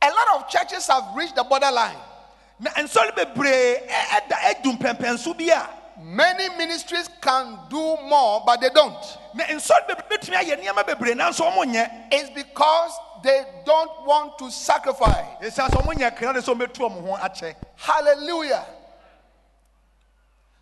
A 0.00 0.06
lot 0.08 0.28
of 0.42 0.48
churches 0.48 0.86
have 0.86 1.04
reached 1.14 1.34
the 1.36 1.44
borderline. 1.44 1.96
na 2.60 2.70
nsɔre 2.72 3.14
bebree 3.14 3.86
ɛ- 3.88 4.20
ɛda 4.20 4.36
ɛdu 4.62 4.78
mpɛmpɛnso 4.78 5.36
bi 5.36 5.52
a 5.54 5.66
Many 6.00 6.48
ministries 6.56 7.08
can 7.20 7.58
do 7.68 7.96
more, 8.04 8.40
but 8.46 8.60
they 8.60 8.68
don't. 8.70 8.94
na 9.34 9.44
nsɔre 9.44 9.86
bebree 9.88 10.18
bɛtumi 10.18 10.36
ayɛ 10.36 10.62
nneɛma 10.64 10.84
bebree 10.86 11.14
nanso 11.14 11.50
ɔmo 11.50 11.90
It's 12.12 12.30
because 12.30 12.92
they 13.22 13.44
don't 13.64 13.90
want 14.06 14.38
to 14.38 14.50
sacrifice. 14.50 15.26
ɛsiane 15.42 15.68
sɛ 15.70 15.82
ɔmo 15.82 15.92
nyɛ 15.94 16.16
kra 16.16 16.32
de 16.32 16.40
sɛ 16.40 16.54
ɔmɛtu 16.56 16.78
ɔmo 16.88 17.02
ho 17.08 17.16
akyɛ 17.16 17.54
Hallelujah. 17.76 18.64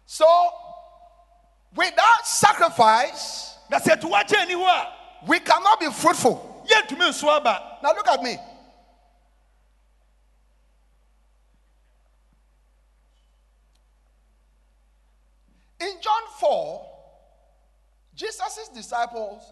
So, 0.06 0.24
without 1.74 2.24
sacrifice, 2.24 3.58
na 3.68 3.78
sɛ 3.78 3.96
ɛtu 3.96 4.10
wakyɛ 4.10 4.36
ani 4.38 4.54
we 5.26 5.40
cannot 5.40 5.80
be 5.80 5.90
fruitful. 5.90 6.64
yɛntumi 6.68 7.08
nso 7.10 7.28
aba 7.28 7.78
Now, 7.82 7.92
look 7.92 8.08
at 8.08 8.22
me. 8.22 8.38
In 15.80 15.92
John 16.00 16.22
4, 16.38 16.86
Jesus' 18.14 18.70
disciples 18.74 19.42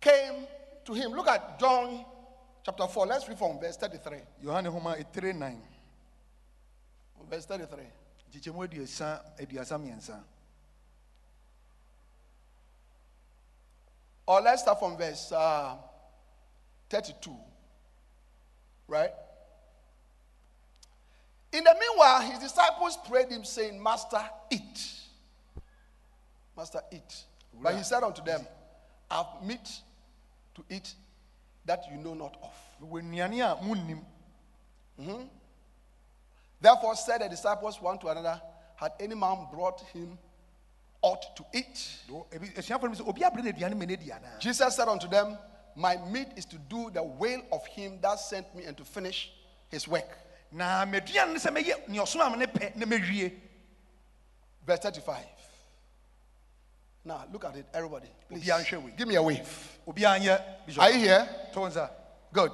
came 0.00 0.46
to 0.84 0.94
him. 0.94 1.12
Look 1.12 1.28
at 1.28 1.58
John 1.58 2.04
chapter 2.64 2.86
4. 2.86 3.06
Let's 3.06 3.28
read 3.28 3.38
from 3.38 3.60
verse 3.60 3.76
33. 3.76 4.18
yohane 4.44 4.66
homa 4.68 4.96
ɛtire 4.96 5.34
nan 5.34 5.60
Verse 7.28 7.46
33. 7.46 7.84
Kyekyɛmu 8.32 8.64
aduasa 8.64 9.22
aduasa 9.38 9.78
mmiɛnsa 9.78 10.22
Or 14.26 14.40
let's 14.40 14.62
start 14.62 14.78
from 14.78 14.96
verse 14.96 15.32
uh, 15.32 15.74
32. 16.88 17.34
Right? 18.86 19.10
In 21.52 21.64
the 21.64 21.74
meanwhile, 21.78 22.20
his 22.22 22.38
disciples 22.38 22.96
prayed 23.08 23.30
him, 23.30 23.44
saying, 23.44 23.82
Master, 23.82 24.22
eat. 24.50 24.90
Master, 26.56 26.80
eat. 26.92 27.24
But 27.60 27.76
he 27.76 27.82
said 27.82 28.02
unto 28.02 28.22
them, 28.22 28.46
I 29.10 29.16
have 29.16 29.42
meat 29.44 29.68
to 30.54 30.64
eat 30.70 30.94
that 31.66 31.84
you 31.90 31.98
know 31.98 32.14
not 32.14 32.36
of. 32.42 32.54
wɔ 32.90 33.02
nnuane 33.02 33.40
a 33.40 33.56
monnim 33.62 34.00
Therefore 36.62 36.94
said 36.94 37.20
the 37.20 37.28
disciples 37.28 37.82
one 37.82 37.98
to 37.98 38.08
another, 38.08 38.40
Had 38.76 38.92
any 39.00 39.16
man 39.16 39.46
brought 39.52 39.80
him 39.92 40.16
ought 41.02 41.34
to 41.36 41.44
eat? 41.52 41.98
Do- 42.06 42.24
ebi- 42.30 42.54
asuafoɔ 42.54 42.82
no 42.82 42.90
sɛ 42.90 43.08
obi 43.08 43.20
abrɛ 43.22 43.42
no 43.42 43.50
aduane 43.50 43.76
ma 43.76 43.84
no 43.84 43.92
adi 43.92 44.06
anaa 44.10 44.38
Jesus 44.38 44.76
said 44.76 44.86
unto 44.88 45.08
them, 45.08 45.36
My 45.74 45.96
meat 45.96 46.28
is 46.36 46.44
to 46.46 46.56
do 46.58 46.90
the 46.90 47.02
will 47.02 47.42
of 47.50 47.66
him 47.66 47.98
that 48.00 48.20
sent 48.20 48.54
me 48.54 48.64
and 48.64 48.76
to 48.76 48.84
finish 48.84 49.32
his 49.68 49.88
work. 49.88 50.16
na 50.52 50.84
m'aduane 50.86 51.32
no 51.32 51.38
sɛ 51.40 51.50
mɛyɛ 51.50 51.88
nea 51.88 52.02
ɔsoma 52.02 52.30
me 52.30 52.38
ne 52.38 52.46
pɛ 52.46 52.76
na 52.76 52.86
mɛwie 52.86 53.32
Verse 54.64 54.78
35. 54.78 55.16
Now 57.04 57.24
look 57.32 57.44
at 57.44 57.56
it, 57.56 57.66
everybody. 57.74 58.06
Please. 58.28 58.44
Obiara 58.44 58.64
nhwɛ 58.64 58.84
wei. 58.84 58.92
Give 58.96 59.08
me 59.08 59.16
a 59.16 59.22
wave. 59.22 59.78
obiara 59.88 60.20
nyɛ 60.20 60.40
bishop 60.66 60.82
Are 60.84 60.90
you 60.92 60.98
here? 61.00 61.28
Good. 62.32 62.52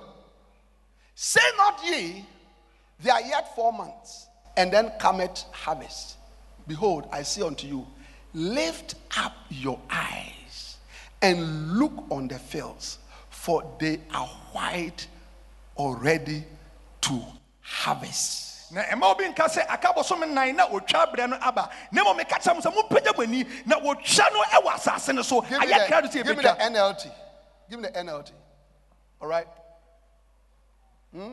Say 1.14 1.40
not 1.58 1.80
ye, 1.84 2.24
there 3.00 3.14
are 3.14 3.22
yet 3.22 3.54
four 3.54 3.72
months, 3.72 4.26
and 4.56 4.72
then 4.72 4.90
cometh 4.98 5.44
harvest. 5.52 6.16
Behold, 6.66 7.08
I 7.12 7.22
say 7.22 7.42
unto 7.42 7.66
you, 7.66 7.86
lift 8.34 8.94
up 9.16 9.34
your 9.50 9.80
eyes 9.90 10.76
and 11.22 11.72
look 11.78 11.92
on 12.10 12.28
the 12.28 12.38
fields, 12.38 12.98
for 13.30 13.64
they 13.78 14.00
are 14.12 14.26
white 14.52 15.06
already 15.76 16.44
to 17.02 17.22
harvest. 17.60 18.48
na 18.70 18.82
ɛma 18.82 19.04
obi 19.10 19.24
nka 19.24 19.44
sɛ 19.48 19.64
aka 19.68 19.92
bɔsɔm 19.96 20.24
nnan 20.28 20.56
na 20.56 20.68
otwa 20.68 21.06
berɛ 21.10 21.28
no 21.30 21.38
aba 21.40 21.70
na 21.90 22.04
mmom 22.04 22.18
meka 22.18 22.36
kyerɛ 22.38 22.56
m 22.56 22.60
sɛ 22.60 22.74
mopagya 22.74 23.16
mo 23.16 23.22
ani 23.22 23.44
na 23.64 23.80
wɔtwa 23.80 24.32
no 24.32 24.42
ɛwɔ 24.42 24.74
asase 24.74 25.14
no 25.14 25.22
so 25.22 25.40
Give 25.40 25.58
me, 25.60 25.66
ayɛ 25.66 25.86
kra 25.86 26.02
do 26.02 26.08
the, 26.08 26.18
sɛ 26.18 26.24
give 26.24 26.36
me 26.36 26.42
the 26.42 26.56
NLT. 26.60 27.12
Give 27.70 27.80
me 27.80 27.88
the 27.88 27.98
NLT. 27.98 28.30
All 29.22 29.28
right? 29.28 29.46
Hmm? 31.14 31.32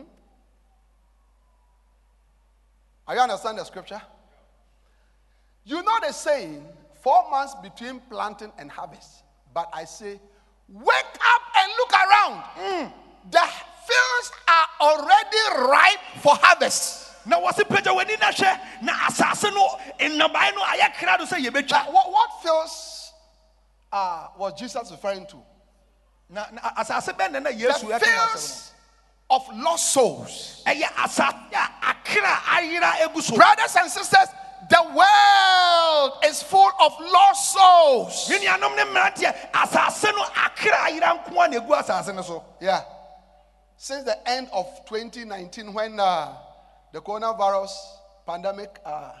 Are 3.08 3.14
you 3.14 3.20
understand 3.20 3.58
the 3.58 3.64
scripture? 3.64 4.00
You 5.64 5.82
know 5.82 5.98
the 6.06 6.12
saying, 6.12 6.64
four 7.02 7.28
months 7.30 7.54
between 7.62 8.00
planting 8.10 8.52
and 8.58 8.70
harvest. 8.70 9.22
But 9.54 9.68
I 9.72 9.84
say, 9.84 10.20
wake 10.68 11.16
up 11.34 11.42
and 11.56 11.72
look 11.78 11.92
around. 11.92 12.42
Hmm. 12.54 12.88
The 13.30 13.46
fields 13.86 14.32
are 14.48 14.68
already 14.80 15.70
ripe 15.70 16.22
for 16.22 16.34
harvest. 16.36 17.06
na 17.26 17.40
wɔse 17.40 17.64
pagya 17.66 17.90
w'ani 17.92 18.16
na 18.20 18.30
hwɛ 18.30 18.82
na 18.82 19.50
no 19.50 19.66
nnabae 19.98 20.54
no 20.54 20.62
ayɛ 20.62 20.94
kra 20.94 21.18
do 21.18 21.24
sɛ 21.24 21.44
yɛbɛtwa 21.44 21.92
What, 21.92 22.12
what 22.12 22.30
fields 22.42 23.12
uh, 23.92 24.28
was 24.38 24.52
Jesus 24.58 24.90
referring 24.92 25.26
to? 25.26 25.36
na 26.30 26.44
asase 26.78 27.12
bɛn 27.16 27.32
na 27.32 27.40
The 27.40 27.50
yesu 27.50 27.98
fields 28.00 28.72
of 29.30 29.42
lost 29.54 29.92
souls. 29.92 30.62
no 30.66 30.72
ɛyɛ 30.72 30.88
asase 31.04 31.52
a 31.52 31.88
akra 31.88 32.34
ayera 32.56 32.92
egu 33.06 33.20
so 33.22 33.34
Brothers 33.34 33.76
and 33.76 33.90
sisters, 33.90 34.28
the 34.70 34.82
world 34.94 36.12
is 36.24 36.42
full 36.42 36.70
of 36.80 36.92
lost 37.00 37.52
souls. 37.52 38.30
me 38.30 38.38
nuanom 38.46 38.76
ne 38.76 38.82
mmeranteɛ 38.84 39.50
asase 39.52 40.04
no 40.14 40.22
akra 40.34 40.72
ayera 40.88 41.24
nko 41.24 41.44
a 41.44 41.48
na 41.48 41.56
egu 41.60 41.68
asase 41.82 42.14
no 42.14 42.22
so 42.22 42.44
Yeah. 42.60 42.82
Since 43.78 44.04
the 44.04 44.28
end 44.28 44.48
of 44.54 44.66
2019, 44.88 45.74
when 45.74 46.00
uh, 46.00 46.34
the 46.92 47.00
coronavirus 47.02 47.70
pandemic 48.26 48.78
uh, 48.84 49.12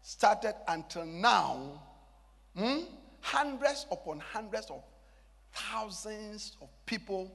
started 0.00 0.54
until 0.68 1.04
now, 1.04 1.82
hmm, 2.56 2.78
hundreds 3.20 3.86
upon 3.90 4.20
hundreds 4.20 4.70
of 4.70 4.82
thousands 5.52 6.56
of 6.62 6.68
people 6.86 7.30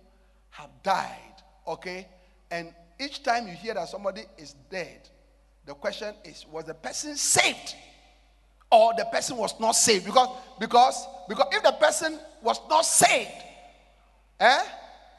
have 0.49 0.69
died. 0.81 1.34
Okay? 1.67 2.07
And 2.51 2.73
each 2.99 3.23
time 3.23 3.47
you 3.47 3.53
hear 3.53 3.73
that 3.73 3.89
somebody 3.89 4.23
is 4.37 4.55
dead, 4.69 5.09
the 5.65 5.73
question 5.73 6.13
is 6.23 6.45
was 6.51 6.65
the 6.65 6.73
person 6.73 7.15
saved? 7.15 7.75
Or 8.71 8.93
the 8.97 9.05
person 9.05 9.37
was 9.37 9.59
not 9.59 9.73
saved? 9.73 10.05
Because, 10.05 10.29
because, 10.59 11.07
because 11.29 11.47
if 11.51 11.63
the 11.63 11.71
person 11.73 12.19
was 12.41 12.59
not 12.69 12.85
saved, 12.85 13.31
eh, 14.39 14.63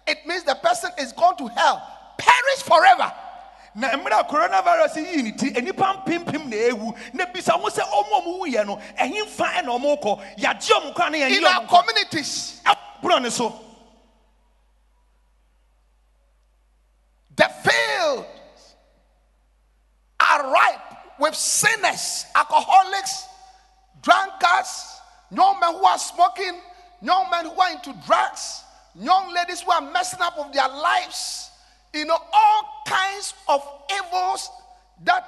it 0.07 0.19
means 0.27 0.43
the 0.43 0.55
person 0.57 0.91
is 0.99 1.13
going 1.13 1.37
to 1.39 1.47
hell, 1.49 1.83
perish 2.19 2.63
forever. 2.63 3.13
na 3.77 3.89
mmerɛ 3.93 4.21
a 4.21 4.25
coronavirus 4.25 4.97
yii 4.97 5.23
ne 5.23 5.33
ti 5.33 5.51
nnipa 5.51 5.93
mpempem 5.95 6.49
na 6.49 6.57
ewu 6.57 6.95
na 7.13 7.27
bisa 7.27 7.53
ho 7.53 7.69
sɛ 7.69 7.83
ɔmo 7.85 8.23
ɔmo 8.23 8.41
wuyɛ 8.41 8.67
no 8.67 8.77
ɛhemfa 8.99 9.47
ɛna 9.61 9.69
ɔmo 9.69 10.01
kɔ 10.03 10.21
yagye 10.39 10.75
ɔmo 10.75 10.97
na 10.99 11.07
In 11.07 11.43
yɛnyɛ 11.43 11.45
our 11.45 11.61
ɔmo 11.61 11.69
kɔ 11.69 11.81
communities, 11.81 12.61
ɛborɔ 12.65 13.23
ne 13.23 13.29
so 13.31 13.53
the 17.37 17.45
fields 17.63 18.75
are 20.37 20.53
ripe 20.53 20.81
with 21.19 21.35
sinners, 21.35 22.27
alcoholics, 22.35 23.27
drunkards, 24.03 25.01
young 25.31 25.59
men 25.61 25.75
who 25.75 25.85
are 25.85 25.99
smoking, 25.99 26.61
young 27.03 27.27
men 27.31 27.47
who 27.47 27.61
are 27.61 27.73
into 27.73 27.95
drugs, 28.07 28.63
young 28.95 29.33
ladies 29.33 29.63
who 29.63 29.71
are 29.71 29.81
messing 29.81 30.21
up 30.21 30.37
with 30.39 30.53
their 30.53 30.69
lives. 30.69 31.51
You 31.95 32.05
know, 32.05 32.19
all 32.33 32.83
kinds 32.87 33.35
of 33.49 33.67
evils 33.93 34.51
that 35.05 35.27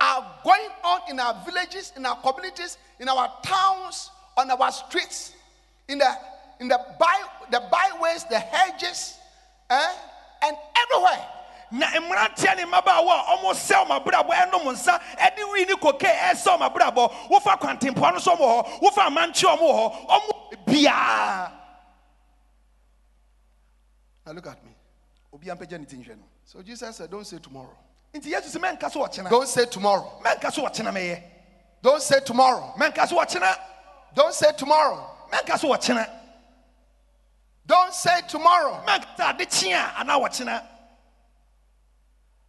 are 0.00 0.24
going 0.44 0.70
on 0.84 1.00
in 1.10 1.20
our 1.20 1.42
villages, 1.44 1.92
in 1.96 2.06
our 2.06 2.16
communities, 2.16 2.78
in 2.98 3.08
our 3.08 3.30
towns, 3.42 4.10
on 4.36 4.50
our 4.50 4.72
streets, 4.72 5.32
in 5.88 5.98
the 5.98 6.10
in 6.58 6.68
the 6.68 6.80
by 6.98 7.22
the 7.50 7.62
byways, 7.70 8.24
the 8.24 8.38
hedges, 8.38 9.18
eh, 9.68 9.92
and 10.42 10.56
everywhere. 10.84 11.35
Na 11.70 11.86
mmeranteɛ 11.86 12.56
ne 12.56 12.64
mmabaawa 12.64 13.14
a 13.26 13.36
ɔmo 13.36 13.52
sɛ 13.54 13.84
ɔmo 13.84 14.00
abrabɔ 14.04 14.30
ɛnom 14.30 14.72
nsa 14.72 15.00
ɛde 15.18 15.38
wii 15.52 15.66
ne 15.68 15.74
koke 15.76 16.06
ɛsɛ 16.06 16.56
ɔmo 16.58 16.70
abrabɔ 16.70 17.28
wofa 17.30 17.56
kwantempɔn 17.58 18.12
no 18.14 18.18
so 18.18 18.32
ɔmo 18.36 18.40
wɔ 18.40 18.64
hɔ 18.66 18.80
wofa 18.82 19.02
amantie 19.06 19.48
ɔmo 19.48 19.60
wɔ 19.60 19.92
hɔ 19.92 20.08
ɔmo 20.08 20.64
biaa 20.66 21.52
Now 24.26 24.32
look 24.32 24.46
at 24.48 24.64
me. 24.64 24.70
obi 25.32 25.46
ampagya 25.50 25.78
ne 25.78 25.84
ti 25.86 25.96
nhwɛ 25.96 26.16
no 26.16 26.24
So 26.44 26.62
Jesus 26.62 26.96
said, 26.96 27.10
Don't 27.10 27.26
say 27.26 27.38
tomorrow. 27.38 27.76
nti 28.14 28.26
yesu 28.30 28.56
sɛ 28.58 28.60
mɛnka 28.78 28.90
so 28.90 29.00
ɔkyena 29.00 29.30
Don't 29.30 29.48
say 29.48 29.66
tomorrow. 29.66 30.20
mɛnka 30.24 30.52
so 30.52 30.62
ɔkyena 30.64 30.92
mɛyɛ 30.92 31.22
Don't 31.82 32.02
say 32.02 32.20
tomorrow. 32.20 32.74
mɛnka 32.78 33.06
so 33.08 33.16
ɔkyena 33.16 33.56
Don't 34.14 34.32
say 34.34 34.52
tomorrow. 34.56 35.10
mɛnka 35.32 35.58
so 35.58 35.68
ɔkyena 35.68 36.08
Don't 37.66 37.92
say 37.92 38.20
tomorrow. 38.28 38.80
mɛnka 38.86 39.30
ade 39.30 39.46
kyea 39.48 39.94
anaa 39.96 40.20
wɔkyena 40.20 40.62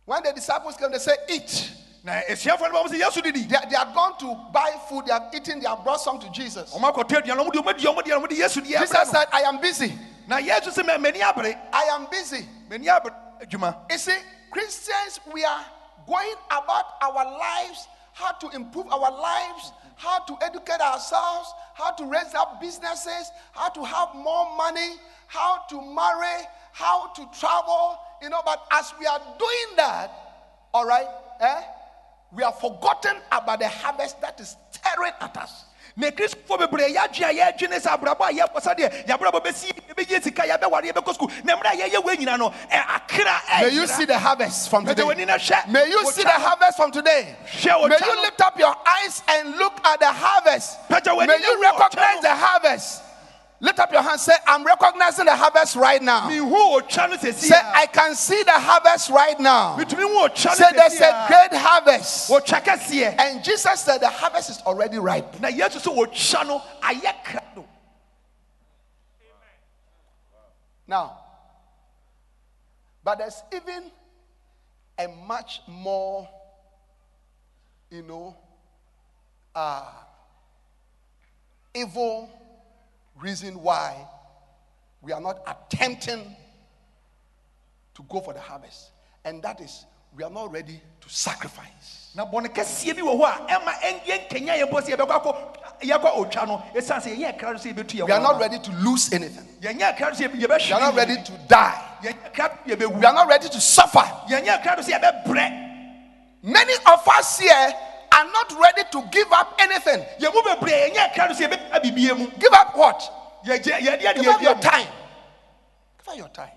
When 0.08 0.24
the 0.24 0.32
disciples 0.32 0.78
came, 0.78 0.90
they 0.90 1.00
said, 1.00 1.18
Eat. 1.28 1.70
na 2.02 2.22
asuafoɔ 2.30 2.72
no 2.72 2.82
bɛ 2.82 2.84
wɔn 2.86 2.92
sɛ 2.94 3.00
yesu 3.02 3.22
didi 3.22 3.44
They, 3.44 3.58
they 3.70 3.76
are 3.76 3.92
gone 3.94 4.18
to 4.20 4.40
buy 4.54 4.72
food, 4.88 5.06
they 5.06 5.12
have 5.12 5.28
eaten, 5.36 5.60
they 5.60 5.68
have 5.68 5.84
brought 5.84 6.00
some 6.00 6.18
to 6.20 6.32
Jesus. 6.32 6.74
ɔmo 6.74 6.94
akɔtɔ 6.94 7.22
aduane 7.22 7.44
ɔmo 7.46 7.52
de 7.52 7.60
ɔmo 7.60 7.78
di 7.78 7.84
ɔmo 7.86 8.04
di 8.06 8.12
ɔmo 8.12 8.30
de 8.30 8.36
yesu 8.36 8.62
di 8.62 8.70
Jesus 8.70 9.10
said, 9.12 9.28
I 9.34 9.42
am 9.42 9.60
busy. 9.60 9.94
na 10.26 10.38
yesu 10.38 10.70
sɛ 10.72 10.88
mɛ 10.88 10.96
mɛni 10.98 11.20
abere 11.20 11.60
I 11.74 11.84
am 11.92 12.08
busy. 12.10 12.48
mɛni 12.70 12.86
abere 12.88 13.14
adwuma 13.42 13.76
You 13.92 13.98
see, 13.98 14.18
Christians, 14.50 15.20
we 15.34 15.44
are 15.44 15.66
going 16.08 16.36
about 16.52 16.86
our 17.02 17.26
lives, 17.38 17.90
how 18.14 18.32
to 18.32 18.48
improve 18.56 18.88
our 18.88 19.12
lives, 19.12 19.74
how 19.98 20.20
to 20.20 20.38
educate 20.42 20.80
ourselves, 20.80 21.52
how 21.74 21.92
to 21.92 22.06
raise 22.06 22.34
up 22.34 22.62
businesses, 22.62 23.30
how 23.52 23.68
to 23.68 23.84
have 23.84 24.16
more 24.16 24.56
money, 24.56 24.94
how 25.28 25.64
to 25.70 25.82
marry, 25.82 26.46
how 26.78 27.08
to 27.08 27.28
travel, 27.40 27.98
you 28.22 28.30
know. 28.30 28.42
But 28.46 28.66
as 28.72 28.94
we 29.00 29.06
are 29.06 29.20
doing 29.40 29.76
that, 29.78 30.12
all 30.74 30.86
right, 30.86 31.08
eh, 31.40 31.62
we 32.32 32.44
have 32.44 32.60
forgotten 32.60 33.18
about 33.32 33.60
the 33.60 33.68
harvest 33.68 34.22
that 34.22 34.40
is 34.40 34.56
staring 34.72 35.14
at 35.20 35.36
us. 35.38 35.66
na 35.98 36.12
kristofoɔ 36.12 36.58
bebree 36.60 36.94
yɛadwe 36.94 37.26
a 37.26 37.34
yɛadwene 37.34 37.80
sɛ 37.82 37.90
abrabɔ 37.98 38.30
a 38.30 38.34
yɛkɔ 38.38 38.60
sɛ 38.62 38.78
deɛ 38.78 39.08
yɛabrabɔ 39.08 39.42
bɛsi 39.44 39.74
yɛbɛgye 39.90 40.22
sika 40.24 40.44
yɛbɛware 40.44 40.94
yɛbɛkɔ 40.94 41.18
sukuu 41.18 41.44
na 41.44 41.58
mmerɛ 41.58 41.74
a 41.74 41.90
yɛyɛ 41.90 42.04
wei 42.06 42.18
nyina 42.18 42.38
no 42.38 42.50
ɛ 42.72 42.86
akra 42.96 43.42
May 43.62 43.70
you 43.70 43.88
see 43.88 44.06
the 44.06 44.18
harvest 44.20 44.70
from 44.70 44.86
today. 44.86 45.02
w'ani 45.02 45.26
na 45.26 45.38
hwɛ. 45.38 45.68
May 45.70 45.90
you 45.90 46.12
see 46.12 46.22
the 46.22 46.30
harvest 46.30 46.78
from 46.78 46.92
today. 46.92 47.36
May 47.66 47.98
you 47.98 48.22
lift 48.22 48.42
up 48.42 48.60
your 48.60 48.76
eyes 48.86 49.24
and 49.28 49.58
look 49.58 49.84
at 49.84 50.00
the 50.00 50.12
harvest. 50.12 50.78
May 50.92 51.40
you 51.42 51.62
recognize 51.64 52.22
the 52.22 52.36
harvest. 52.36 53.02
Lift 53.60 53.80
up 53.80 53.92
your 53.92 54.04
hand. 54.04 54.20
Say, 54.20 54.34
I'm 54.46 54.64
recognizing 54.64 55.26
the 55.26 55.36
harvest 55.36 55.76
right 55.76 56.02
now. 56.02 56.30
mehu 56.30 56.80
ɔtwa 56.80 57.10
no 57.10 57.18
sɛsi 57.18 57.34
Say, 57.34 57.56
I 57.56 57.88
can 57.88 58.14
see 58.14 58.44
the 58.44 58.52
harvest 58.52 59.10
right 59.10 59.40
now. 59.40 59.76
metumi 59.78 60.04
hu 60.04 60.28
ɔtwa 60.28 60.54
Say, 60.54 60.66
there's 60.74 61.02
a 61.02 61.26
great 61.28 61.60
harvest. 61.60 62.30
And 63.20 63.44
Jesus 63.44 63.80
said, 63.82 63.98
the 64.00 64.10
harvest 64.10 64.52
is 64.52 64.58
already 64.60 65.00
ripe. 65.00 65.40
na 65.40 65.48
yesu 65.48 65.80
sɛ 65.80 65.96
ɔtwa 65.96 66.48
no 66.48 66.62
ayɛ 66.84 67.24
kra 67.24 67.42
no 67.56 67.66
Now, 70.90 71.18
but 73.04 73.18
there's 73.18 73.42
even 73.54 73.92
a 74.98 75.08
much 75.08 75.62
more, 75.68 76.30
you 77.90 78.04
know, 78.04 78.38
uh, 79.54 79.84
evil 81.74 82.30
reason 83.20 83.62
why 83.62 83.96
we 85.02 85.12
are 85.12 85.22
not 85.22 85.40
attempting 85.48 86.36
to 87.96 88.04
go 88.10 88.20
for 88.22 88.34
the 88.34 88.40
harvest. 88.40 88.92
And 89.26 89.42
that 89.44 89.60
is, 89.62 89.86
we 90.16 90.24
are 90.24 90.30
not 90.30 90.52
ready 90.52 90.80
to 91.02 91.10
sacrifice. 91.10 92.12
na 92.16 92.26
bɔne 92.26 92.48
kɛseɛ 92.48 92.96
bi 92.96 93.02
wɔ 93.02 93.20
hɔ 93.20 93.26
a 93.26 93.60
ɛma 93.60 93.74
ɛn- 93.82 94.02
yɛnkanya 94.06 94.58
yɛn 94.58 94.72
bɔ 94.72 94.82
sɛ 94.82 94.96
yɛbɛkɔ 94.98 95.22
akɔ 95.22 95.56
yɛkɔ 95.82 96.16
ɔtwa 96.32 96.48
no 96.48 96.64
ɛsiane 96.74 97.02
sɛ 97.02 97.16
yɛnyɛ 97.18 97.38
kra 97.40 97.54
no 97.54 97.60
sɛ 97.60 97.74
yɛbɛtu 97.74 97.94
yɛn 98.00 98.06
We 98.06 98.12
are 98.12 98.20
not 98.22 98.40
ready 98.40 98.58
to 98.60 98.72
lose 98.72 99.14
anything. 99.14 99.46
yɛnyɛ 99.62 99.98
kra 99.98 100.10
no 100.10 100.16
sɛ 100.16 100.30
yɛbɛ- 100.34 100.66
We 100.68 100.72
are 100.74 100.80
not 100.80 100.96
ready 100.96 101.22
to 101.22 101.32
die. 101.48 101.98
yɛnyɛ 102.04 102.34
kra 102.34 102.50
yɛbɛwu 102.66 103.00
We 103.00 103.06
are 103.06 103.14
not 103.14 103.28
ready 103.28 103.50
to 103.50 103.62
suffer. 103.62 104.00
yɛnyɛ 104.30 104.64
kra 104.64 104.78
no 104.78 104.82
sɛ 104.84 105.00
yɛbɛbrɛ 105.00 105.64
Many 106.44 106.74
of 106.86 107.08
us 107.08 107.40
here 107.40 107.74
are 108.18 108.26
not 108.32 108.52
ready 108.60 108.84
to 108.92 109.04
give 109.12 109.32
up 109.32 109.56
anything. 109.60 110.04
yɛn 110.20 110.34
mu 110.34 110.42
bebree 110.42 110.90
yɛnyɛ 110.90 111.14
kra 111.14 111.28
no 111.30 111.34
sɛ 111.36 111.48
yɛbɛka 111.50 111.84
bibie 111.84 112.18
mu 112.18 112.28
Give 112.40 112.54
up 112.54 112.76
what? 112.76 113.12
yɛgye 113.46 113.80
yɛde 113.80 114.06
ade 114.06 114.16
Give 114.16 114.28
up 114.28 114.42
your 114.42 114.56
time. 114.56 114.88
Give 116.00 116.08
up 116.14 116.18
your 116.18 116.30
time. 116.30 116.52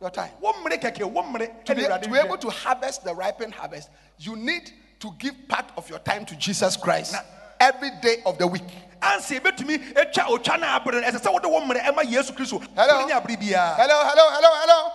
Your 0.00 0.10
time. 0.10 0.30
wɔn 0.42 0.54
mmere 0.62 0.78
kɛkɛ 0.80 1.10
wɔn 1.12 1.24
mmere 1.32 1.64
To 1.64 1.74
be, 1.74 1.82
to 1.82 2.08
be 2.10 2.18
able 2.18 2.36
to 2.38 2.50
harvest 2.50 3.04
the 3.04 3.14
ripened 3.14 3.54
harvest, 3.54 3.88
you 4.18 4.36
need 4.36 4.70
to 5.00 5.10
give 5.18 5.34
part 5.48 5.66
of 5.76 5.88
your 5.88 5.98
time 6.00 6.24
to 6.26 6.36
Jesus 6.36 6.76
Christ 6.76 7.14
every 7.60 7.90
day 8.02 8.16
of 8.26 8.36
the 8.38 8.46
week. 8.46 8.62
a 9.02 9.06
adanse 9.06 9.40
bɛtumi 9.40 9.94
atwa 9.94 10.24
otwa 10.38 10.60
no 10.60 10.66
abere 10.66 11.00
no 11.00 11.08
ɛsɛ 11.08 11.20
sɛ 11.22 11.32
wode 11.32 11.46
wo 11.46 11.60
mmerɛ 11.60 11.84
ɛma 11.84 12.02
yesu 12.10 12.32
kristo 12.34 12.60
Hello? 12.76 12.98
wode 13.00 13.08
ne 13.08 13.14
abere 13.14 13.36
biara 13.40 13.76
Hello, 13.76 13.98
hello, 14.04 14.30
hello, 14.30 14.48
hello. 14.60 14.92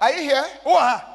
Are 0.00 0.12
you 0.12 0.22
here? 0.22 0.44
ha 0.64 1.11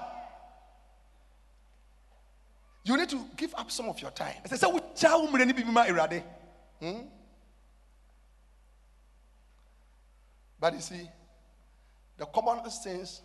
You 2.88 2.96
need 2.96 3.10
to 3.10 3.26
give 3.36 3.54
up 3.56 3.70
some 3.70 3.90
of 3.90 4.02
your 4.02 4.12
time. 4.12 4.36
ɛsɛ 4.46 4.58
sɛ 4.58 4.72
wogyaa 4.72 5.20
wo 5.20 5.28
mmerɛ 5.28 5.46
no 5.46 5.54
bi 6.10 6.24
But 10.60 10.74
you 10.74 10.80
see, 10.80 11.10
the 12.18 12.26
commonest 12.26 12.84
things, 12.84 13.22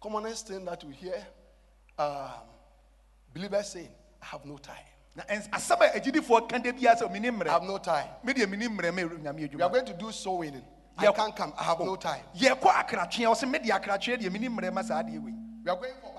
commonest 0.00 0.46
thing 0.48 0.64
that 0.64 0.82
we 0.84 0.94
hear 0.94 1.26
um, 1.98 2.30
believers 3.34 3.68
saying, 3.68 3.88
I 4.22 4.26
have 4.26 4.44
no 4.46 4.56
time. 4.56 4.76
na 5.16 5.24
ɛns- 5.24 5.48
asɛm 5.50 5.80
a 5.80 5.98
agyidifoɔ 6.00 6.48
ka 6.48 6.58
da 6.58 6.70
biara 6.72 6.96
sɛ 6.96 7.48
I 7.48 7.50
have 7.50 7.64
no 7.64 7.78
time. 7.78 8.08
medeɛ 8.24 8.48
meni 8.48 8.68
mmerɛ 8.68 8.94
ma 8.94 9.02
nyame 9.32 9.52
We 9.52 9.62
are 9.62 9.68
going 9.68 9.84
to 9.84 9.94
do 9.94 10.12
soul 10.12 10.38
winning. 10.38 10.64
I 10.96 11.10
can't 11.10 11.34
come. 11.34 11.52
I 11.58 11.64
have 11.64 11.80
no 11.80 11.96
time. 11.96 12.22
yɛkɔ 12.36 12.60
akratwea 12.86 13.26
ɔ 13.26 13.34
sɛ 13.34 13.50
mede 13.50 13.64
akratwea 13.64 14.16
deɛ 14.20 14.30
meni 14.30 14.48
mmerɛ 14.48 14.72
ma 14.72 14.82
saa 14.82 15.02
adeɛ 15.02 15.20
wei 15.24 15.34
We 15.64 15.70
are 15.70 15.76
going 15.76 15.94
for. 16.00 16.11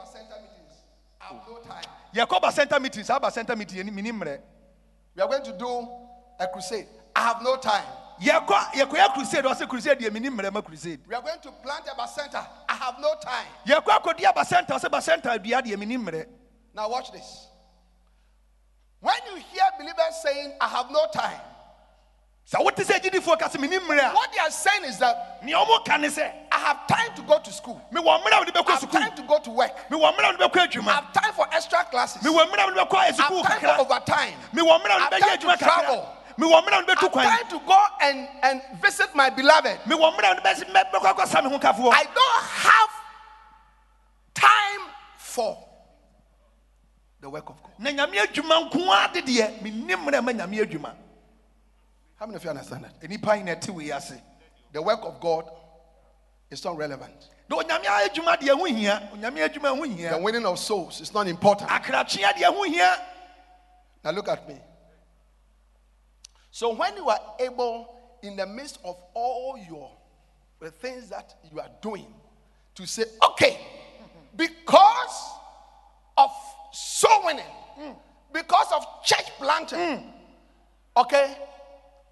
I 1.23 1.33
have 1.33 1.47
no 1.47 1.57
time. 1.59 2.51
center 2.51 2.79
meeting 2.79 3.03
saa 3.03 3.19
bacenta 3.19 3.57
meeting 3.57 3.79
yɛni 3.79 3.93
meni 3.93 4.11
mmerɛ 4.11 4.39
We 5.15 5.21
are 5.21 5.27
going 5.29 5.43
to 5.43 5.53
do 5.53 5.87
a 6.39 6.47
crusade. 6.47 6.87
I 7.15 7.21
have 7.21 7.41
no 7.41 7.55
time. 7.57 7.85
yɛkɔyɛ 8.19 9.13
crusade 9.13 9.45
ɔsɛ 9.45 9.67
crusade 9.67 9.99
deɛ 9.99 10.11
meni 10.11 10.29
mmerɛ 10.29 10.51
ma 10.51 10.61
crusade 10.61 10.99
We 11.07 11.15
are 11.15 11.21
going 11.21 11.39
to 11.41 11.51
plant 11.51 11.85
a 11.87 12.07
center. 12.07 12.45
I 12.67 12.73
have 12.73 12.99
no 12.99 13.13
time. 13.21 13.47
yɛkɔ 13.65 14.33
bacenta 14.33 14.69
ɔsɛ 14.71 14.89
bacenta 14.89 15.41
dua 15.41 15.61
deɛ 15.61 15.77
mmerɛ 15.77 16.25
Now 16.73 16.89
watch 16.89 17.11
this. 17.11 17.47
When 18.99 19.15
you 19.27 19.35
hear 19.35 19.63
believers 19.77 20.15
saying, 20.23 20.53
I 20.61 20.67
have 20.69 20.89
no 20.89 21.05
time, 21.13 21.39
sɛ 22.51 22.63
wote 22.63 22.75
sɛ 22.77 22.99
agyidifoɔ 22.99 23.39
ka 23.39 23.47
sɛ 23.49 23.59
meni 23.59 23.77
mmerɛ 23.79 24.11
a 24.11 24.13
what 24.13 24.31
they 24.31 24.39
are 24.39 24.51
saying 24.51 24.83
is 24.85 24.97
that 24.99 25.39
nea 25.43 25.55
ɔmo 25.55 25.83
ka 25.85 25.97
ne 25.97 26.07
sɛ 26.07 26.31
I 26.51 26.57
have 26.59 26.87
time 26.87 27.13
to 27.15 27.21
go 27.23 27.39
to 27.39 27.51
school. 27.51 27.81
mewɔ 27.91 28.21
mmerɛ 28.21 28.33
a 28.33 28.39
wode 28.39 28.55
I 28.55 28.71
have 28.71 28.91
time 28.91 29.15
to 29.15 29.21
go 29.23 29.39
to 29.39 29.49
work. 29.49 29.89
mewɔ 29.89 30.13
mmerɛ 30.13 30.23
a 30.23 30.37
wode 30.37 30.51
bɛkɔ 30.51 30.87
I 30.87 30.91
have 30.93 31.13
time 31.13 31.33
for 31.33 31.47
extra 31.51 31.83
classes. 31.85 32.25
I 32.25 32.29
mewɔ 32.29 32.45
mmerɛ 32.49 32.63
a 32.63 32.65
wode 32.67 32.77
bɛkɔ 32.89 32.95
have 33.05 33.17
time 33.17 33.59
for 33.75 33.81
overtime. 33.81 34.33
a 34.91 35.03
I've 35.03 35.09
time 35.19 35.37
to 35.39 35.57
travel. 35.57 36.09
mewɔ 36.37 36.63
mmerɛ 36.63 36.73
a 36.73 36.77
wode 36.77 36.89
I 36.89 37.23
have 37.23 37.39
time 37.39 37.49
to 37.49 37.59
go 37.65 37.85
and, 38.01 38.27
and 38.43 38.61
visit 38.81 39.15
my 39.15 39.29
beloved. 39.29 39.79
mewɔ 39.85 40.15
mmerɛ 40.15 40.31
a 40.31 40.33
wode 40.35 40.43
bɛsi- 40.43 40.71
mɛ- 40.71 40.91
bɛkɔ 40.91 41.15
akɔsa 41.15 41.43
me 41.43 41.49
ho 41.49 41.89
I 41.91 42.03
don't 42.03 42.43
have 42.43 42.89
time 44.33 44.89
for 45.17 45.57
the 47.21 47.29
work 47.29 47.49
of 47.49 47.55
God. 47.63 47.71
How 52.23 52.27
many 52.27 52.37
of 52.37 52.43
you 52.45 52.51
understand 52.51 52.85
that? 52.85 53.01
nnipa 53.01 53.35
yi 53.35 53.43
na 53.43 53.51
ɛte 53.53 53.69
wei 53.75 53.91
ase 53.91 54.13
The 54.71 54.81
work 54.81 55.01
of 55.03 55.19
God 55.19 55.43
is 56.49 56.63
not 56.63 56.77
relevant. 56.77 57.27
na 57.49 57.57
onyame 57.57 57.83
adwuma 57.83 58.37
deɛ 58.39 58.57
ho 58.57 58.63
hia 58.63 59.09
onyame 59.13 59.45
adwuma 59.45 59.77
ho 59.77 59.85
The 59.85 60.23
winning 60.23 60.45
of 60.45 60.57
souls 60.57 61.01
is 61.01 61.13
not 61.13 61.27
important. 61.27 61.69
akratwea 61.69 62.31
deɛ 62.31 62.45
ho 62.45 62.63
hia 62.63 62.95
Now 64.05 64.11
look 64.11 64.29
at 64.29 64.47
me. 64.47 64.55
So 66.49 66.73
when 66.73 66.95
you 66.95 67.09
are 67.09 67.19
able, 67.41 67.93
in 68.21 68.37
the 68.37 68.45
midst 68.47 68.79
of 68.85 68.95
all 69.13 69.57
your 69.57 69.91
the 70.61 70.71
things 70.71 71.09
that 71.09 71.35
you 71.51 71.59
are 71.59 71.71
doing, 71.81 72.07
to 72.75 72.87
say, 72.87 73.03
okay, 73.31 73.59
because 74.33 75.29
of 76.17 76.31
soul 76.71 77.25
winning, 77.25 77.97
because 78.31 78.67
of 78.73 78.85
church 79.03 79.29
planting, 79.39 79.77
mm. 79.77 80.03
okay, 80.95 81.35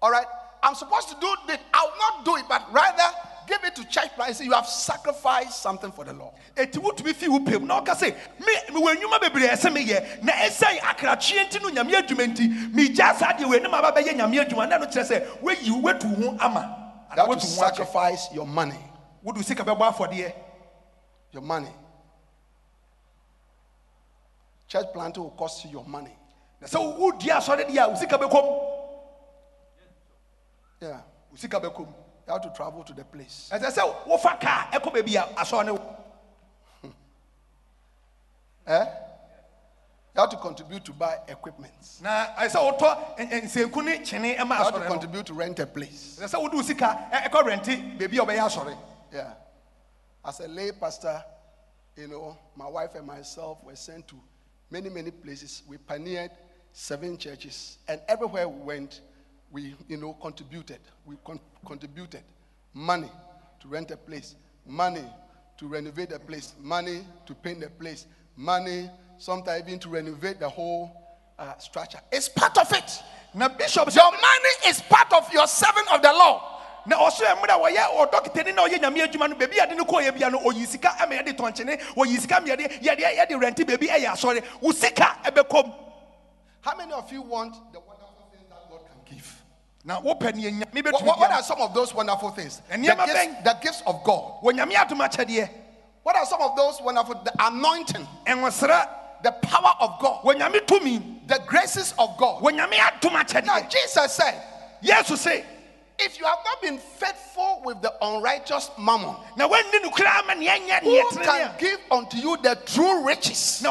all 0.02 0.10
right, 0.10 0.26
I'm 0.62 0.74
supposed 0.74 1.08
to 1.10 1.16
do 1.20 1.32
this. 1.46 1.58
I 1.72 1.82
will 1.84 1.96
not 1.98 2.24
do 2.24 2.36
it, 2.36 2.44
but 2.48 2.66
rather 2.72 3.02
give 3.46 3.62
it 3.64 3.76
to 3.76 3.84
church. 3.88 4.08
See, 4.32 4.44
you 4.44 4.52
have 4.52 4.66
sacrificed 4.66 5.62
something 5.62 5.92
for 5.92 6.04
the 6.04 6.12
Lord. 6.12 6.34
ɛti 6.56 6.78
wotumi 6.82 7.14
fi 7.14 7.28
wo 7.28 7.38
pɛm 7.38 7.62
na 7.62 7.80
ɔka 7.80 7.94
sɛ 7.94 8.14
me 8.40 8.54
mewɔ 8.70 8.96
nnwuma 8.96 9.20
bebree 9.20 9.46
a 9.46 9.52
ɛsɛ 9.56 9.72
meyɛ 9.74 10.22
na 10.22 10.32
ɛsɛn 10.32 10.78
akratwea 10.80 11.48
nti 11.48 11.62
no 11.62 11.70
nyame 11.70 11.92
adwuma 11.94 12.26
nti 12.34 12.72
megyaa 12.72 13.16
saa 13.16 13.32
deɛ 13.32 13.48
wei 13.48 13.58
ne 13.60 13.68
ma 13.68 13.80
bɛyɛ 13.80 14.14
nyame 14.16 14.44
adwuma 14.44 14.68
na 14.68 14.78
ɛno 14.78 14.92
kyerɛ 14.92 15.06
sɛ 15.08 15.40
woatu 15.82 16.18
wo 16.18 16.30
ho 16.30 16.36
ama 16.40 16.78
You 17.16 17.22
anaa 17.22 17.28
have 17.28 17.40
to 17.40 17.46
woatu 17.46 17.56
wo 17.58 17.64
ho 17.64 17.70
akyɛ 17.70 17.76
sacrifice 17.76 18.32
your 18.32 18.46
money. 18.46 18.78
wode 19.22 19.36
wo 19.36 19.42
sika 19.42 19.64
bɛbɔ 19.64 19.92
afɔdeɛ 19.94 20.32
your 21.32 21.42
money. 21.42 21.72
Church 24.68 24.86
planting 24.92 25.22
will 25.22 25.30
cost 25.30 25.64
you 25.64 25.70
your 25.70 25.84
money. 25.84 26.14
So 26.66 26.82
na 26.82 26.92
sɛ 26.92 26.98
wodi 26.98 27.28
asɔre 27.28 27.68
deɛ 27.68 27.84
a 27.84 27.88
wo 27.88 27.94
sika 27.96 28.18
bɛkɔm 28.18 28.71
Yeah. 30.82 31.00
wo 31.30 31.36
sika 31.36 31.60
bɛkɔm 31.60 31.86
You 32.26 32.32
have 32.32 32.42
to 32.42 32.50
travel 32.50 32.82
to 32.84 32.92
the 32.92 33.04
place. 33.04 33.48
ɛsɛ 33.52 33.70
sɛ 33.70 34.06
wofa 34.06 34.38
kaa 34.40 34.70
ɛkɔ 34.72 34.92
baabi 34.92 35.14
a 35.16 35.22
asɔre 35.40 35.64
ne 35.66 35.72
wo 35.72 35.96
Eh? 38.66 38.84
You 40.14 40.20
have 40.20 40.30
to 40.30 40.36
contribute 40.36 40.84
to 40.84 40.92
buy 40.92 41.18
equipment. 41.28 41.72
na 42.02 42.26
ɛsɛ 42.34 42.50
sɛ 42.50 42.78
wotɔ 42.78 43.16
ɛ- 43.16 43.30
ɛ- 43.30 43.42
nsanku 43.44 43.84
ne 43.84 43.98
kyene 43.98 44.36
ɛma 44.36 44.58
You 44.58 44.64
have 44.64 44.74
to 44.74 44.86
contribute 44.88 45.26
to 45.26 45.34
rent 45.34 45.58
a 45.60 45.66
place. 45.66 46.18
ɛsɛ 46.20 46.28
sɛ 46.34 46.42
wode 46.42 46.52
wo 46.54 46.62
sika 46.62 47.08
ɛ- 47.12 47.28
ɛkɔ 47.30 47.42
rɛnte 47.42 47.98
baabi 47.98 48.18
a 48.18 48.26
ɔbɛyɛ 48.26 48.46
asɔre 48.48 48.78
Yeah. 49.12 49.34
As 50.24 50.40
a 50.40 50.48
lay 50.48 50.72
pastor, 50.72 51.22
you 51.96 52.08
know, 52.08 52.36
my 52.56 52.66
wife 52.66 52.94
and 52.94 53.06
myself 53.06 53.62
were 53.64 53.76
sent 53.76 54.06
to 54.08 54.16
many, 54.70 54.88
many 54.88 55.10
places. 55.10 55.62
We 55.68 55.76
pioneered 55.78 56.30
seven 56.72 57.18
churches, 57.18 57.78
and 57.88 58.00
everywhere 58.08 58.48
we 58.48 58.60
went, 58.62 59.00
we, 59.52 59.74
you 59.88 59.96
know, 59.98 60.14
contributed. 60.14 60.78
We 61.04 61.16
con- 61.24 61.40
contributed 61.66 62.22
money 62.74 63.10
to 63.60 63.68
rent 63.68 63.90
a 63.90 63.96
place, 63.96 64.34
money 64.66 65.04
to 65.58 65.68
renovate 65.68 66.10
a 66.12 66.18
place, 66.18 66.54
money 66.60 67.04
to 67.26 67.34
paint 67.34 67.62
a 67.62 67.68
place, 67.70 68.06
money 68.36 68.90
sometimes 69.18 69.64
even 69.68 69.78
to 69.80 69.88
renovate 69.90 70.40
the 70.40 70.48
whole 70.48 70.90
uh, 71.38 71.56
structure. 71.58 71.98
It's 72.10 72.28
part 72.28 72.56
of 72.58 72.72
it. 72.72 73.02
na 73.34 73.48
bishop 73.48 73.94
Your 73.94 74.10
money 74.10 74.54
is 74.68 74.80
part 74.82 75.12
of 75.12 75.32
your 75.32 75.46
servant 75.46 75.92
of 75.92 76.02
the 76.02 76.12
Lord. 76.12 76.42
na 76.84 76.96
ɔso 76.96 77.22
mmerɛ 77.36 77.54
a 77.54 77.58
wɔyɛ 77.58 78.10
ɔdɔkitani 78.10 78.54
na 78.54 78.66
ɔyɛ 78.66 78.80
nyame 78.80 79.06
adwuma 79.06 79.28
no 79.30 79.36
baabi 79.36 79.56
a 79.58 79.66
yɛde 79.66 79.76
no 79.76 79.84
kɔɔyɛ 79.84 80.18
bia 80.18 80.30
no 80.30 80.40
ɔyi 80.40 80.66
sika 80.66 80.96
ama 81.00 81.14
yɛde 81.14 81.36
tɔnkyene 81.36 81.78
wɔyi 81.94 82.18
sika 82.20 82.40
ma 82.40 82.46
yɛde 82.48 82.82
yɛde 82.82 83.02
yɛde 83.18 83.30
rɛnte 83.38 83.64
baabi 83.64 83.86
ɛyɛ 83.88 84.06
asɔre 84.12 84.42
wo 84.60 84.72
sika 84.72 85.18
ɛbɛkɔm 85.24 85.72
How 86.62 86.76
many 86.76 86.92
of 86.92 87.12
you 87.12 87.22
want 87.22 87.54
the 87.72 87.78
wonderful 87.78 88.28
things 88.32 88.48
that 88.48 88.68
God 88.68 88.80
can 88.86 89.14
give? 89.16 89.41
Wopɛ 89.86 90.92
What, 90.92 91.18
what, 91.18 91.30
are 91.30 91.42
some 91.42 91.60
of 91.60 91.74
those 91.74 91.94
wonderful 91.94 92.30
things? 92.30 92.62
The 92.70 92.76
gifts, 92.78 93.42
the 93.44 93.58
gifts 93.62 93.82
of 93.86 94.02
God. 94.04 94.40
wɔ 94.42 94.52
nyame 94.52 94.72
adom 94.74 95.48
What 96.02 96.16
are 96.16 96.26
some 96.26 96.40
of 96.40 96.56
those 96.56 96.80
wonderful? 96.82 97.14
The 97.24 97.32
anointing, 97.38 98.06
the 98.26 99.32
power 99.42 99.74
of 99.80 99.98
God, 100.00 100.22
wɔ 100.24 100.34
nyame 100.34 100.66
tumi 100.66 101.26
the 101.26 101.40
graces 101.46 101.94
of 101.98 102.16
God. 102.18 102.42
wɔ 102.42 102.52
nyame 102.58 102.74
adom 102.74 103.44
Now, 103.44 103.60
Jesus 103.60 104.12
said, 104.12 104.42
yesu 104.82 105.16
se 105.16 105.44
if 105.98 106.18
you 106.18 106.24
have 106.24 106.38
not 106.44 106.60
been 106.62 106.78
faithful 106.78 107.62
with 107.64 107.80
the 107.80 107.92
unrighteous 108.02 108.70
mammon, 108.78 109.14
na 109.36 109.48
woanni 109.48 109.82
no 109.82 109.90
koraa 109.90 110.20
ama 110.20 110.34
neɛ 110.34 110.58
nyɛ 110.66 110.82
who 110.82 111.22
can 111.22 111.50
give 111.58 111.78
unto 111.90 112.16
you 112.16 112.36
the 112.42 112.56
true 112.66 113.04
riches? 113.06 113.62
a 113.64 113.68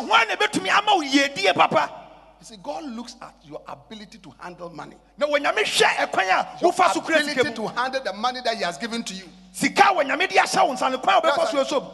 na 2.42 2.48
hwan 2.48 2.48
na 2.48 2.48
ɛbɛtumi 2.48 2.48
ama 2.48 2.48
wo 2.48 2.48
yiedie 2.48 2.48
papa 2.48 2.48
You 2.48 2.48
see, 2.48 2.58
God 2.58 2.84
looks 2.86 3.16
at 3.22 3.36
your 3.44 3.62
ability 3.68 4.18
to 4.20 4.34
handle 4.40 4.70
money, 4.70 4.98
na 5.18 5.28
wɔ 5.28 5.38
nyame 5.40 5.64
hwɛ 5.64 5.88
ɛkwan 6.08 6.24
a 6.24 6.60
your 6.62 6.72
wofa 6.72 6.94
so 6.94 7.02
kura 7.02 7.24
sika 7.24 7.42
ability 7.42 7.56
to 7.56 7.68
handle 7.68 8.02
the 8.04 8.14
money 8.14 8.42
that 8.44 8.58
He 8.58 8.64
has 8.64 8.78
given 8.78 9.04
to 9.04 9.14
you. 9.14 9.30
sika 9.52 9.82
a 9.84 9.94
wɔ 9.94 10.04
nyame 10.06 10.28
de 10.30 10.36
ahyɛ 10.36 10.68
wo 10.68 10.74
nsa 10.74 10.92
no 10.92 10.98
kwan 11.00 11.18
a 11.18 11.22
wobɛfa 11.22 11.36
That's 11.38 11.52
so 11.52 11.58
right. 11.58 11.68
so 11.68 11.94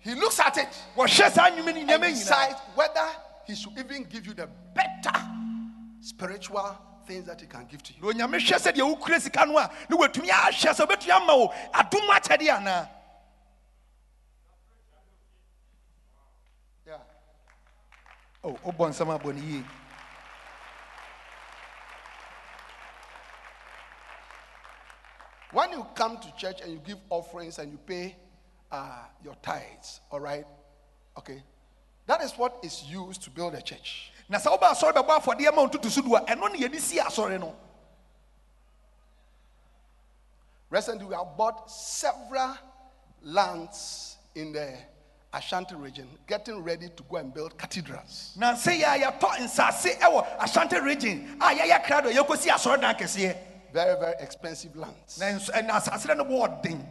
He 0.00 0.14
looks 0.14 0.38
at 0.40 0.56
it 0.58 0.68
wɔhwɛ 0.96 1.30
saa 1.32 1.50
nnwuma 1.50 1.86
no 1.86 1.94
and 1.94 2.02
decides 2.02 2.60
whether 2.74 3.06
He 3.46 3.54
should 3.54 3.76
even 3.78 4.04
give 4.04 4.26
you 4.26 4.34
the 4.34 4.48
better 4.74 5.18
spiritual 6.00 6.76
things 7.06 7.26
that 7.26 7.40
He 7.40 7.46
can 7.46 7.66
give 7.70 7.82
to 7.82 7.92
you. 7.94 8.12
na 8.14 8.26
onyame 8.26 8.38
hwɛ 8.38 8.72
sɛdeɛ 8.72 8.96
wokura 8.98 9.20
sika 9.20 9.44
no 9.46 9.58
a 9.58 9.70
na 9.88 9.96
watumi 9.96 10.28
ahwɛ 10.28 10.70
sɛ 10.74 10.86
wobɛtumi 10.86 11.10
ama 11.10 11.36
wo 11.36 11.48
adom 11.72 12.08
akyɛdeɛ 12.10 12.56
anaa 12.58 12.88
Yeah. 16.86 16.98
O 18.44 18.52
wobɔ 18.52 18.88
nsɛm 18.90 19.18
abɔ 19.18 19.34
no 19.34 19.40
yie 19.42 19.64
When 25.52 25.70
you 25.70 25.86
come 25.94 26.18
to 26.18 26.34
church 26.36 26.60
and 26.62 26.72
you 26.72 26.80
give 26.80 26.98
offerings 27.10 27.60
and 27.60 27.70
you 27.70 27.78
pay 27.78 28.16
uh, 28.72 29.04
your 29.22 29.36
tithes, 29.40 30.00
all 30.10 30.18
right? 30.18 30.44
Okay. 31.16 31.44
That 32.06 32.22
is 32.22 32.32
what 32.32 32.58
is 32.64 32.82
used 32.82 33.22
to 33.22 33.30
build 33.30 33.54
a 33.54 33.62
church. 33.62 34.10
na 34.28 34.38
sɛ 34.38 34.50
woba 34.50 34.70
asɔre 34.72 34.92
bɛbɔ 34.92 35.20
afɔdeɛ 35.20 35.54
ma 35.54 35.62
wo 35.62 35.68
ntoto 35.68 35.90
so 35.90 36.02
do 36.02 36.16
a 36.16 36.20
ɛno 36.22 36.50
ne 36.52 36.58
yɛde 36.58 36.80
si 36.80 36.98
asɔre 36.98 37.38
no 37.38 37.54
Recently, 40.70 41.04
we 41.04 41.14
have 41.14 41.36
bought 41.36 41.70
several 41.70 42.56
lands 43.22 44.16
in 44.34 44.52
the 44.52 44.76
Ashanti 45.34 45.74
region, 45.74 46.06
getting 46.28 46.62
ready 46.62 46.88
to 46.88 47.02
go 47.10 47.16
and 47.16 47.34
build 47.34 47.58
cathedrals. 47.58 48.34
na 48.36 48.54
sɛ 48.54 48.80
yɛ 48.80 48.94
a 48.94 48.98
yɛtɔ 49.12 49.28
nsase 49.40 49.98
ɛwɔ 49.98 50.24
ashanti 50.40 50.78
region 50.78 51.36
Ah, 51.40 51.50
a 51.50 51.54
yɛyɛ 51.56 51.84
krado 51.84 52.12
yɛkɔsi 52.12 52.46
asɔre 52.50 52.80
dan 52.80 52.94
kɛseɛ 52.94 53.36
very, 53.72 53.98
very 53.98 54.14
expensive 54.20 54.76
lands. 54.76 55.18
na 55.18 55.26
nso 55.26 55.50
ɛna 55.50 55.70
asase 55.70 56.16
no 56.16 56.24
bɔ 56.24 56.62
ɔden 56.62 56.86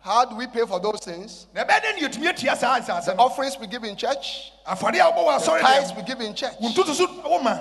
How 0.00 0.24
do 0.24 0.34
we 0.34 0.46
pay 0.48 0.66
for 0.66 0.80
those 0.80 1.00
things? 1.00 1.46
na 1.54 1.64
ɛbɛyɛ 1.64 1.80
dɛ 1.82 1.94
ne 1.94 2.08
yɛtumi 2.08 2.28
atua 2.30 2.56
saa 2.56 3.00
The 3.00 3.14
no 3.14 3.22
offerings 3.26 3.56
we 3.58 3.68
give 3.68 3.84
in 3.84 3.94
church, 3.94 4.52
afɔde 4.66 4.96
a 4.96 5.12
wobɔ 5.12 5.24
wɔ 5.38 5.44
the 5.44 5.60
tithes 5.60 5.92
we 5.94 6.02
give 6.02 6.20
in 6.20 6.34
church. 6.34 6.54
wo 6.60 6.72
Do 6.72 6.82
ntoto 6.82 6.94
so 6.94 7.06
wo 7.30 7.38
ma 7.40 7.58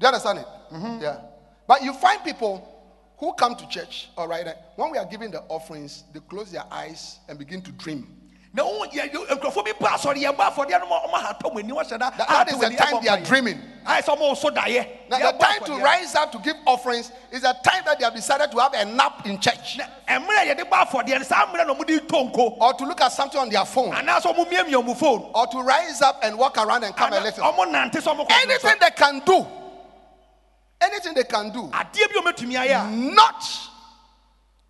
you 0.00 0.06
understand 0.06 0.40
it? 0.40 0.46
Yeah. 1.00 1.18
But 1.68 1.82
you 1.82 1.92
find 1.92 2.24
people 2.24 2.74
who 3.18 3.32
come 3.34 3.54
to 3.56 3.68
church, 3.68 4.08
all 4.16 4.26
right, 4.26 4.46
eh, 4.46 4.54
when 4.76 4.90
we 4.90 4.98
are 4.98 5.04
giving 5.06 5.30
the 5.30 5.42
offerings, 5.48 6.04
they 6.12 6.20
close 6.20 6.50
their 6.52 6.64
eyes 6.72 7.18
and 7.28 7.38
begin 7.38 7.62
to 7.62 7.70
dream. 7.72 8.14
Na 8.52 8.62
yɛ 8.62 9.12
yɛ- 9.12 9.28
nkurɔfoɔ 9.28 9.64
bi 9.64 9.72
ba 9.78 9.88
asɔre 9.90 10.16
yɛbɔ 10.16 10.36
afɔdeɛ 10.36 10.80
no 10.80 10.86
ma 10.86 11.00
ɔma 11.00 11.20
ha 11.22 11.38
tɔ 11.42 11.52
mo 11.52 11.58
ani 11.58 11.88
da. 11.90 12.10
That- 12.10 12.16
that 12.28 12.52
is 12.52 12.58
the 12.58 12.70
time 12.70 13.02
they 13.02 13.08
are 13.08 13.20
dreaming. 13.20 13.60
ayɛ 13.86 14.02
sɛ 14.02 14.16
ɔma 14.16 14.20
wo 14.20 14.34
so 14.34 14.50
daeɛ. 14.50 15.08
Now, 15.10 15.18
the 15.32 15.38
time 15.38 15.64
to 15.64 15.78
rise 15.78 16.14
up 16.14 16.32
to 16.32 16.38
give 16.38 16.56
offerings 16.66 17.10
is 17.30 17.42
the 17.42 17.54
time 17.62 17.82
that 17.84 17.98
they 17.98 18.04
have 18.04 18.14
decided 18.14 18.50
to 18.50 18.58
have 18.58 18.72
a 18.74 18.84
nap 18.84 19.26
in 19.26 19.38
church. 19.38 19.78
Ɛmmerɛ 20.08 20.54
yɛde 20.56 20.68
bɔ 20.68 20.86
afɔdeɛ 20.86 21.18
no 21.18 21.22
saa 21.24 21.46
mmerɛ 21.46 21.66
na 21.66 21.74
ɔmode 21.74 22.06
tɔ 22.06 22.32
nko. 22.32 22.56
Or 22.60 22.74
to 22.74 22.84
look 22.84 23.00
at 23.00 23.12
something 23.12 23.40
on 23.40 23.48
their 23.50 23.64
phone. 23.64 23.92
Anaasɛ 23.92 24.34
ɔmo 24.34 24.48
miamia 24.50 24.82
ɔmo 24.82 24.96
phone. 24.96 25.30
Or 25.34 25.46
to 25.46 25.60
rise 25.62 26.00
up 26.00 26.20
and 26.22 26.38
walk 26.38 26.56
around 26.58 26.84
and 26.84 26.96
come 26.96 27.12
a 27.12 27.20
little. 27.20 27.44
ɔmo 27.44 27.66
nante 27.70 28.00
sɛ 28.00 28.16
ɔmo 28.16 28.26
kɔ 28.26 28.32
Anything 28.42 28.76
they 28.80 28.90
can 28.90 29.18
do, 29.20 29.46
anything 30.80 31.14
they 31.14 31.24
can 31.24 31.50
do, 31.50 31.64
adeɛ 31.68 32.14
bi 32.14 32.20
ɔmɛtumi 32.32 32.66
ayɛ 32.66 32.86
a. 32.86 32.90
not 32.90 33.44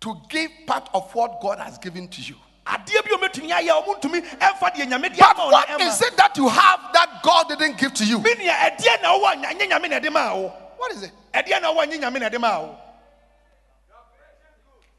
to 0.01 0.15
give 0.29 0.51
part 0.65 0.89
of 0.93 1.13
what 1.15 1.39
God 1.41 1.59
has 1.59 1.77
given 1.77 2.07
to 2.09 2.21
you. 2.21 2.35
Adeɛ 2.69 3.03
bi 3.03 3.11
a 3.13 3.17
ɔmɛtumi 3.17 3.49
ayɛ 3.51 3.69
a 3.69 3.81
ɔmo 3.81 3.99
ntumi 3.99 4.21
ɛmfa 4.37 4.75
deɛ 4.75 4.85
nyame 4.87 5.09
de 5.11 5.17
But 5.19 5.37
what 5.37 5.81
is 5.81 6.01
it 6.01 6.15
that 6.17 6.37
you 6.37 6.47
have 6.47 6.79
that 6.93 7.21
God 7.23 7.49
didn't 7.49 7.77
give 7.77 7.93
to 7.95 8.05
you? 8.05 8.19
Me 8.19 8.33
nua 8.35 8.53
ɛdeɛ 8.53 9.01
na 9.01 9.09
wowɔ 9.17 9.33
a 9.33 9.35
nyɛ 9.55 9.69
nyame 9.69 9.89
na 9.89 9.99
ɛde 9.99 10.11
maa 10.11 10.33
wo 10.35 10.53
What 10.77 10.91
is 10.93 11.03
it? 11.03 11.11
ɛdeɛ 11.33 11.61
na 11.61 11.73
wowɔ 11.73 11.83
a 11.83 11.87
nyɛ 11.87 11.99
nyame 12.01 12.19
na 12.19 12.29
ɛde 12.29 12.39
maa 12.39 12.59
wo 12.59 12.77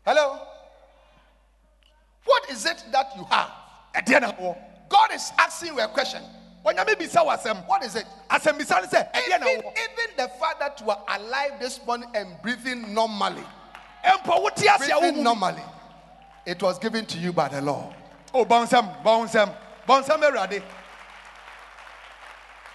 Hello? 0.05 0.41
What 2.25 2.51
is 2.51 2.65
it 2.67 2.85
that 2.93 3.13
you 3.17 3.25
have? 3.25 3.51
ɛdeɛ 3.95 4.21
na 4.21 4.33
wowɔ 4.33 4.57
God 4.89 5.13
is 5.13 5.31
asking 5.39 5.75
you 5.75 5.81
a 5.81 5.89
question. 5.89 6.23
ɔnyame 6.67 6.95
bisa 6.99 7.25
wo 7.25 7.31
asɛm 7.31 7.67
What 7.67 7.85
is 7.85 7.95
it? 7.95 8.07
asɛm 8.29 8.59
bisa 8.59 8.81
no 8.83 8.89
sɛ 8.89 9.13
ɛdeɛ 9.13 9.37
Even, 9.37 9.59
even 9.59 10.17
the 10.17 10.29
fact 10.41 10.59
that 10.59 10.81
you 10.81 10.91
are 10.91 11.03
alive 11.09 11.53
this 11.61 11.79
morning 11.87 12.09
and 12.15 12.37
breathing 12.43 12.93
normally, 12.93 13.45
ɛmpa 14.05 14.43
wote 14.43 14.59
ase 14.59 14.67
a 14.91 14.99
breathing 14.99 15.23
normally, 15.23 15.63
it 16.47 16.63
was 16.63 16.79
given 16.79 17.05
to 17.07 17.19
you 17.19 17.33
by 17.33 17.49
the 17.49 17.61
Lord. 17.61 17.95
o 18.35 18.45
bɔnsɛm 18.45 19.03
bɔnsɛm 19.03 19.55
bɔnsɛm 19.87 20.23
awurade 20.23 20.63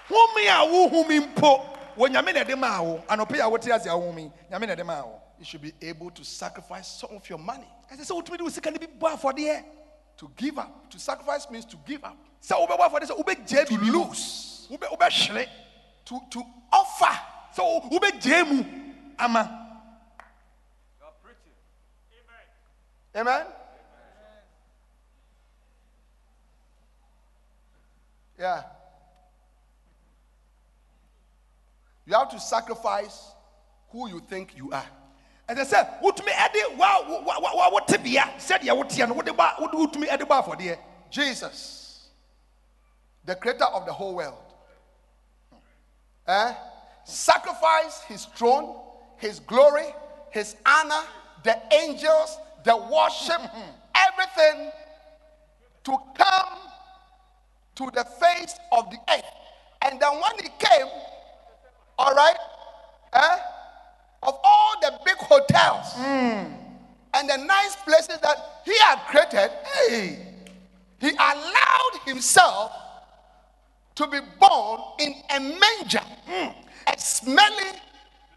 home 0.08 0.48
a 0.48 0.66
wohu 0.68 1.08
mi 1.08 1.20
mpo 1.20 1.66
wɔ 1.98 2.10
nyame 2.10 2.34
na 2.34 2.44
ɛde 2.44 2.58
maa 2.58 2.82
wo 2.82 3.04
anɔpe 3.10 3.40
a 3.40 3.50
wote 3.50 3.68
ase 3.70 3.86
a 3.88 3.90
wohu 3.90 4.14
mi 4.14 4.32
nyame 4.52 4.68
na 4.68 4.76
ɛde 4.76 4.86
maa 4.86 5.02
wo 5.04 5.22
You 5.38 5.44
should 5.44 5.62
be 5.62 5.74
able 5.82 6.12
to 6.12 6.24
sacrifice 6.24 6.88
some 6.88 7.10
of 7.14 7.30
your 7.30 7.38
money. 7.40 7.68
Ɛsɛ 7.92 8.06
sɛ 8.10 8.12
wotumi 8.24 8.38
de 8.38 8.44
wo 8.44 8.50
sika 8.50 8.72
no 8.72 8.78
bi 8.78 8.86
bɔ 8.88 9.18
afɔdeɛ 9.20 9.64
to 10.18 10.32
give 10.38 10.58
up. 10.58 10.90
To 10.92 10.98
sacrifice 10.98 11.50
means 11.52 11.66
to 11.66 11.76
give 11.86 12.06
up, 12.06 12.16
sɛ 12.42 12.56
wobɛbɔ 12.56 12.90
afɔdeɛ 12.90 13.08
sɛ 13.10 13.18
wobɛgyaa 13.22 13.66
to 13.68 13.74
biribi 13.74 13.92
mu. 13.92 14.06
lose, 14.06 14.68
Wobe- 14.72 14.88
wobɛhwere 14.98 15.48
to, 16.06 16.20
to 16.30 16.44
offer. 16.72 17.20
wo- 17.58 17.82
wobɛgyaa 17.92 18.48
mu 18.48 18.64
ama 19.20 19.65
Amen? 23.16 23.46
Yeah. 28.38 28.64
You 32.06 32.14
have 32.14 32.30
to 32.32 32.40
sacrifice 32.40 33.32
who 33.90 34.10
you 34.10 34.22
think 34.30 34.56
you 34.58 34.72
are. 34.72 34.86
And 35.48 35.58
ɛsɛ 35.58 35.66
sɛ 35.74 36.02
wotumi 36.02 36.32
ɛde 36.32 36.78
wa 36.78 37.02
wa- 37.08 37.40
wa- 37.40 37.56
wa 37.56 37.70
wo 37.72 37.80
tebea 37.80 38.36
sɛdeɛ 38.38 38.76
woteɛ 38.76 39.08
no 39.08 39.14
wode 39.14 39.36
ba 39.38 39.56
wode 39.60 39.72
wotumi 39.74 40.08
ɛde 40.08 40.22
bɔ 40.28 40.44
afɔdeɛ 40.44 40.80
Jesus, 41.10 42.10
the 43.24 43.36
creator 43.36 43.66
of 43.66 43.86
the 43.86 43.94
whole 43.94 44.16
world, 44.16 44.54
eh, 46.28 46.54
sacrificed 47.06 48.04
his 48.06 48.26
throne, 48.26 48.82
his 49.18 49.40
glory, 49.40 49.94
his 50.32 50.56
honor, 50.66 51.04
the 51.44 51.58
angels, 51.74 52.38
the 52.66 52.76
worship, 52.76 53.42
everything 53.96 54.72
to 55.86 55.98
come 56.18 56.58
to 57.76 57.90
the 57.94 58.04
face 58.04 58.56
of 58.72 58.90
the 58.90 58.98
earth. 59.10 59.24
And 59.84 60.00
then 60.00 60.12
when 60.14 60.34
he 60.42 60.50
came, 60.60 60.88
all 61.98 62.14
right, 62.14 62.36
eh, 63.14 63.38
of 64.24 64.40
all 64.44 64.76
the 64.82 65.00
big 65.06 65.16
hotels 65.18 65.94
and 65.98 67.30
the 67.30 67.38
nice 67.38 67.76
places 67.86 68.18
that 68.22 68.62
he 68.66 68.78
had 68.80 68.98
created, 69.08 69.52
hey, 69.88 70.28
he 71.00 71.10
allowed 71.12 72.00
himself 72.06 72.72
to 73.94 74.08
be 74.08 74.20
born 74.40 74.82
in 75.00 75.14
a 75.30 75.40
manger, 75.40 76.02
a 76.88 77.00
smelly, 77.00 77.72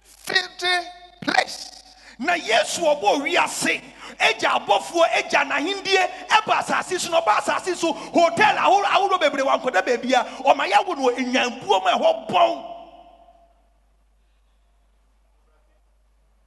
filthy 0.03 0.87
place. 1.23 1.79
na 2.19 2.35
yesu 2.35 2.83
ɔbɔ 2.83 3.23
wiase 3.23 3.81
agya 4.19 4.51
abɔfoɔ 4.59 5.05
agya 5.19 5.45
n'ahendie 5.45 6.11
ɛba 6.29 6.59
asase 6.61 6.99
so 7.01 7.11
na 7.11 7.21
ɔba 7.21 7.39
asase 7.39 7.75
so 7.77 7.93
hotel 7.93 8.57
ahorow 8.59 8.85
ahorow 8.87 9.19
bebree 9.19 9.43
wankɔda 9.45 9.83
baabi 9.85 10.13
a 10.15 10.25
ɔma 10.45 10.69
yɛwo 10.71 10.97
no 10.97 11.09
wɔ 11.09 11.17
enyanbuom 11.17 11.87
a 11.87 11.99
ɛhɔ 11.99 12.29
bɔn 12.29 12.75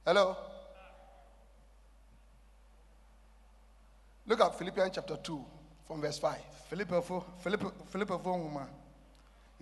Hello? 0.04 0.36
Look 4.26 4.40
at 4.40 4.58
Philippians 4.58 4.90
chapter 4.96 5.16
2 5.16 5.44
from 5.86 6.00
verse 6.00 6.18
5. 6.18 6.36
filipafo 6.70 7.24
filipafo 7.92 8.36
nwoma 8.36 8.66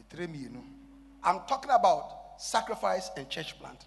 ɛtire 0.00 0.26
mmienu 0.28 0.62
I'm 1.22 1.40
talking 1.46 1.70
about 1.70 2.40
sacrifice 2.40 3.10
and 3.16 3.28
church 3.28 3.58
plant. 3.58 3.84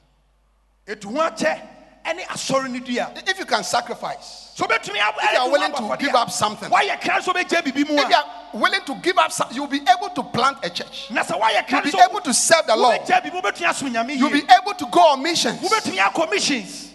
ɛtu 0.86 1.06
ho 1.06 1.22
akyɛ 1.22 1.60
ɛne 2.06 2.26
asɔre 2.28 2.70
no 2.70 3.22
If 3.28 3.40
you 3.40 3.46
can 3.46 3.64
sacrifice, 3.64 4.52
so 4.56 4.66
If 4.70 4.88
you 4.88 4.94
are 5.02 5.50
willing 5.50 5.74
to 5.74 5.98
give 5.98 6.16
up 6.16 6.30
something. 6.30 6.70
woayɛ 6.70 7.00
kra 7.02 7.22
so 7.22 7.34
wobɛgya 7.34 7.64
biribi 7.64 7.90
mu 7.90 7.96
if 7.98 8.10
you 8.10 8.16
are 8.16 8.26
willing 8.54 8.82
to 8.86 8.96
give 8.96 9.18
up, 9.18 9.32
you'll 9.52 9.68
be 9.68 9.82
able 9.82 10.10
to 10.10 10.24
plant 10.24 10.58
a 10.64 10.70
church. 10.70 11.10
You'll 11.10 11.82
be 11.84 12.00
able 12.00 12.22
to 12.22 12.34
serve 12.34 12.68
the 12.68 12.76
Lord. 12.76 13.02
wobɛgya 13.02 13.24
biribi 13.24 13.42
wobɛtumi 13.42 13.68
asom 13.68 13.94
nyame 13.94 14.18
You'll 14.18 14.30
be 14.30 14.44
able 14.62 14.74
to 14.74 14.86
go 14.88 15.00
on 15.14 15.24
missions. 15.24 15.60
wobɛtumi 15.60 15.98
akɔ 15.98 16.30
missions 16.30 16.90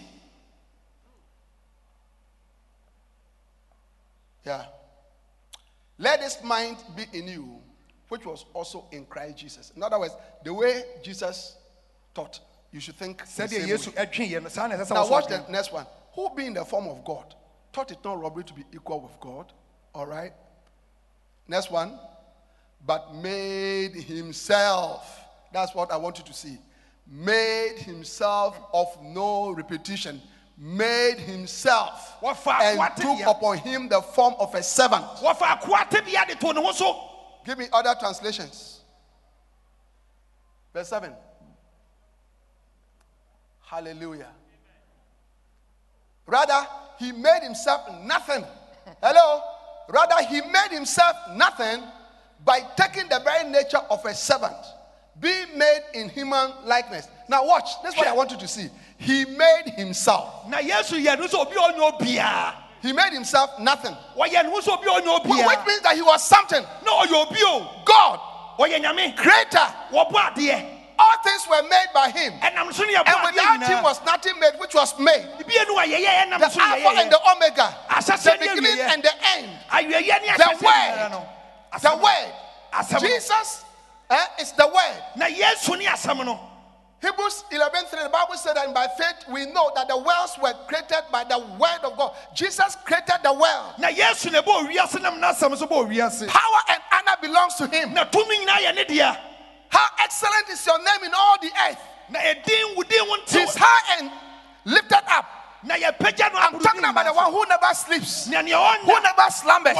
Yeah. 4.45 4.65
Let 5.99 6.21
this 6.21 6.41
mind 6.43 6.77
be 6.95 7.05
in 7.13 7.27
you, 7.27 7.59
which 8.07 8.25
was 8.25 8.45
also 8.53 8.85
in 8.91 9.05
Christ 9.05 9.37
Jesus. 9.37 9.71
In 9.75 9.83
other 9.83 9.99
words, 9.99 10.15
the 10.43 10.53
way 10.53 10.83
Jesus 11.03 11.57
taught, 12.15 12.39
you 12.71 12.79
should 12.79 12.95
think. 12.95 13.19
the 13.19 13.43
sɛdeɛ 13.43 13.49
same 13.49 13.67
yesu 13.67 13.95
way. 13.95 14.05
ɛtweeɛ 14.05 14.43
no 14.43 14.49
saa 14.49 14.67
na 14.67 14.75
ɛsɛ 14.75 14.85
sɛ 14.87 14.93
Now 14.93 15.07
watch 15.07 15.27
the 15.27 15.43
next 15.49 15.71
one. 15.71 15.85
Who 16.13 16.29
being 16.35 16.53
the 16.53 16.65
form 16.65 16.87
of 16.87 17.03
God, 17.05 17.35
thought 17.73 17.91
it 17.91 17.97
not 18.03 18.19
robbery 18.19 18.43
to 18.43 18.53
be 18.53 18.65
equal 18.73 18.99
with 19.01 19.19
God. 19.19 19.51
All 19.93 20.05
right. 20.05 20.33
Next 21.47 21.71
one. 21.71 21.99
But 22.85 23.13
made 23.15 23.93
himself. 23.93 25.19
That's 25.51 25.73
what 25.75 25.91
I 25.91 25.97
want 25.97 26.17
you 26.19 26.23
to 26.25 26.33
see. 26.33 26.57
Made 27.07 27.77
himself 27.79 28.57
of 28.73 28.87
no 29.01 29.51
repetition. 29.51 30.21
Made 30.57 31.17
himself 31.17 32.19
Wɔfa 32.21 32.59
and 32.61 32.79
akoa 32.79 32.95
took 32.95 33.05
tebea. 33.17 33.31
upon 33.31 33.57
him 33.59 33.89
the 33.89 34.01
form 34.01 34.35
of 34.39 34.53
a 34.55 34.61
servant. 34.61 35.05
wɔfa 35.21 35.59
akoa 35.59 35.89
tebea 35.89 36.27
de 36.27 36.35
to 36.35 36.53
ne 36.53 36.61
ho 36.61 36.71
so 36.71 37.09
Give 37.45 37.57
me 37.57 37.67
other 37.73 37.95
translations. 37.99 38.81
Verse 40.73 40.89
7. 40.89 41.13
Hallelujah. 43.69 44.29
Rather, 46.25 46.67
he 46.97 47.11
made 47.11 47.41
himself 47.43 47.81
nothing. 48.03 48.43
Hello? 49.01 49.41
Rather, 49.89 50.23
he 50.27 50.41
made 50.41 50.71
himself 50.71 51.15
nothing 51.35 51.83
by 52.43 52.61
taking 52.75 53.07
the 53.09 53.19
very 53.23 53.49
nature 53.49 53.81
of 53.89 54.03
a 54.05 54.13
servant, 54.13 54.55
being 55.19 55.57
made 55.57 55.81
in 55.93 56.09
human 56.09 56.51
likeness. 56.65 57.07
Now, 57.27 57.45
watch. 57.45 57.69
This 57.83 57.93
is 57.93 57.97
what 57.97 58.07
I 58.07 58.13
want 58.13 58.31
you 58.31 58.37
to 58.37 58.47
see. 58.47 58.69
He 58.97 59.25
made 59.25 59.73
himself. 59.75 60.47
na 60.49 60.57
yesu 60.57 60.97
yɛ 61.03 61.17
no 61.19 61.27
sɛ 61.27 61.35
obi 61.45 61.55
a 61.55 61.59
ɔnyɛ 61.59 61.99
obiaa 61.99 62.53
He 62.81 62.91
made 62.93 63.13
himself 63.13 63.59
nothing. 63.59 63.95
wɔyɛ 64.17 64.43
ne 64.45 64.49
ho 64.49 64.59
sɛ 64.61 64.77
obi 64.77 64.87
a 64.87 65.01
ɔnyɛ 65.01 65.25
Wh- 65.25 65.47
Which 65.47 65.65
means 65.67 65.81
that 65.81 65.95
he 65.95 66.01
was 66.01 66.23
something. 66.27 66.63
No, 66.85 66.99
ɔyɛ 67.01 67.27
obi 67.27 67.39
o 67.43 67.83
God, 67.85 68.19
creator. 69.15 69.73
All 70.99 71.15
things 71.23 71.47
were 71.49 71.63
made 71.63 71.87
by 71.93 72.09
him. 72.09 72.33
ɛnam 72.41 72.73
so 72.73 72.83
ne 72.83 72.93
yɛbɔ 72.93 73.07
And 73.07 73.35
without 73.35 73.63
him 73.63 73.83
was 73.83 74.03
nothing 74.03 74.37
made 74.37 74.53
which 74.59 74.73
was 74.75 74.99
made. 74.99 75.25
bibie 75.39 75.65
no 75.67 75.75
wɔyɛyɛ 75.75 76.27
ɛnam 76.27 76.39
The 76.39 76.61
Alpha 76.61 76.99
and 76.99 77.11
the 77.11 77.19
Omega, 77.31 77.75
the 77.87 78.37
beginning 78.39 78.79
and 78.81 79.01
the 79.01 79.13
end, 79.37 79.49
the 79.71 79.75
ahyɛseɛ 79.77 80.19
nyinaa 80.19 81.11
no 81.11 81.19
Word, 81.71 81.81
the 81.81 81.95
Word. 82.03 82.99
Jesus 82.99 83.63
eh, 84.09 84.25
is 84.41 84.51
the 84.51 84.67
Word. 84.67 85.03
na 85.15 85.27
yesu 85.27 85.77
ne 85.77 85.85
asɛm 85.85 86.25
no 86.25 86.37
Hebrews 87.01 87.45
11 87.49 87.85
3, 87.85 88.03
the 88.03 88.09
Bible 88.09 88.35
said 88.35 88.57
that 88.57 88.73
by 88.73 88.85
faith 88.97 89.23
we 89.31 89.45
know 89.45 89.71
that 89.73 89.87
the 89.87 89.95
worlds 89.95 90.35
were 90.43 90.53
created 90.67 91.03
by 91.09 91.23
the 91.23 91.39
word 91.39 91.79
of 91.85 91.95
God. 91.97 92.13
Jesus 92.35 92.75
created 92.83 93.23
the 93.23 93.31
world. 93.31 93.75
na 93.77 93.87
yesu 93.87 94.29
na 94.33 94.41
ɛbɔ 94.41 94.67
owiase 94.67 95.01
nam 95.01 95.21
n'asɛm 95.21 95.57
so 95.57 95.65
bɔ 95.65 95.87
owiase 95.87 96.27
Power 96.27 96.59
and 96.67 96.81
honor 96.91 97.15
belongs 97.21 97.55
to 97.55 97.67
him. 97.67 97.93
Na 99.71 99.77
tumi 99.77 99.77
nyinaa 99.77 99.77
yɛ 99.77 99.77
ne 99.77 99.77
dea 99.77 99.77
How 99.77 99.87
excellent 100.03 100.49
is 100.49 100.65
your 100.65 100.77
name 100.79 101.03
in 101.05 101.13
all 101.13 101.37
the 101.41 101.51
earth. 101.69 101.77
na 102.09 102.19
ɛdin 102.19 102.75
wo 102.75 102.83
din 102.83 103.07
wo 103.07 103.15
He's 103.27 103.35
ntew 103.35 103.57
high 103.57 103.97
and 103.99 104.11
lifted 104.65 105.03
up. 105.09 105.25
na 105.63 105.75
yɛpagya 105.75 106.33
no 106.33 106.39
I'm 106.39 106.59
talking 106.59 106.83
about 106.83 107.05
the 107.05 107.13
one 107.13 107.31
who 107.31 107.45
never 107.47 107.73
sleeps, 107.73 108.25
so. 108.25 108.31
nea 108.31 108.41
nea 108.43 108.57
who 108.83 108.99
never 109.01 109.29
slumbers. 109.31 109.77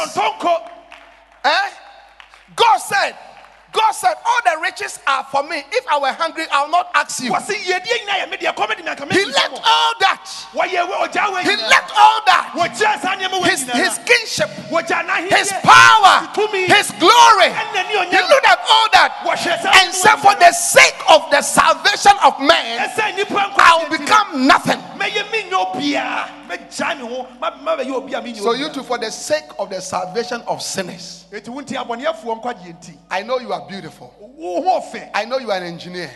Eh? 1.45 1.69
God 2.55 2.77
said, 2.79 3.15
God 3.71 3.91
said, 3.91 4.15
all 4.25 4.39
the 4.43 4.61
riches 4.63 4.99
are 5.05 5.23
for 5.31 5.43
me. 5.43 5.63
If 5.71 5.85
I 5.87 5.99
were 5.99 6.11
hungry, 6.11 6.45
I'll 6.51 6.69
not 6.69 6.89
ask 6.95 7.21
you. 7.23 7.31
wɔse 7.31 7.53
yɛdeɛ 7.53 7.85
nyinaa 7.85 8.25
yɛ 8.25 8.29
me 8.29 8.37
deɛ 8.37 8.55
kɔmɛ 8.55 8.75
de 8.77 8.83
me 8.83 8.89
anka 8.89 9.11
He 9.13 9.25
left 9.25 9.61
all 9.63 9.93
that. 10.01 10.25
wɔyɛ 10.53 10.89
wɔ 10.89 11.07
ɔgya 11.07 11.23
wɔ 11.31 11.41
He 11.43 11.55
left 11.55 11.91
all 11.95 12.21
that. 12.25 12.51
wɔgya 12.57 13.01
saa 13.01 13.15
nneɛma 13.15 13.39
wɔ 13.39 13.45
His, 13.45 13.61
his 13.69 13.69
nyinaa 13.69 14.05
kingship, 14.05 14.49
his 15.29 15.51
power, 15.63 16.27
his 16.65 16.91
glory. 16.99 17.49
He 18.09 18.17
looked 18.17 18.47
at 18.49 18.59
all 18.67 18.87
that 18.91 18.97
wɔhyɛ 18.97 18.97
saa 18.97 19.05
and 19.05 19.08
said, 20.09 20.15
For 20.17 20.35
the 20.39 20.51
sake 20.51 20.95
of 21.09 21.29
the 21.31 21.41
salvation 21.41 22.11
of 22.23 22.39
men, 22.39 22.79
ɛsɛ 22.89 23.13
nnipa 23.15 23.53
I'll 23.57 23.79
nkwa 23.85 23.89
become 23.99 24.47
nothing. 24.47 24.79
mɛyɛ 24.97 25.31
me 25.31 25.43
nyɛ 25.49 25.73
obiaa 25.73 26.47
mɛgya 26.47 26.97
me 26.99 27.07
ho 27.07 27.27
ma- 27.39 27.51
mabɛyɛ 27.51 28.13
a 28.17 28.21
menyɛ 28.21 28.37
So, 28.41 28.53
you 28.53 28.69
too, 28.69 28.83
for 28.83 28.97
the 28.97 29.11
sake 29.11 29.45
of 29.57 29.69
the 29.69 29.81
salvation 29.81 30.41
of 30.47 30.61
sinners, 30.61 31.25
ɛti 31.31 31.49
wo 31.49 31.61
nti 31.61 31.75
abɔneɛfoɔ 31.75 32.41
nkwagyeɛ 32.41 32.75
nti 32.79 32.97
I 33.11 33.21
know 33.23 33.39
you 33.39 33.51
are 33.53 33.61
beautiful. 33.67 34.13
wo 34.19 34.61
ho 34.61 34.79
ɔfɛ 34.79 35.09
I 35.13 35.25
know 35.25 35.37
you 35.37 35.51
are 35.51 35.57
an 35.57 35.63
engineer. 35.63 36.09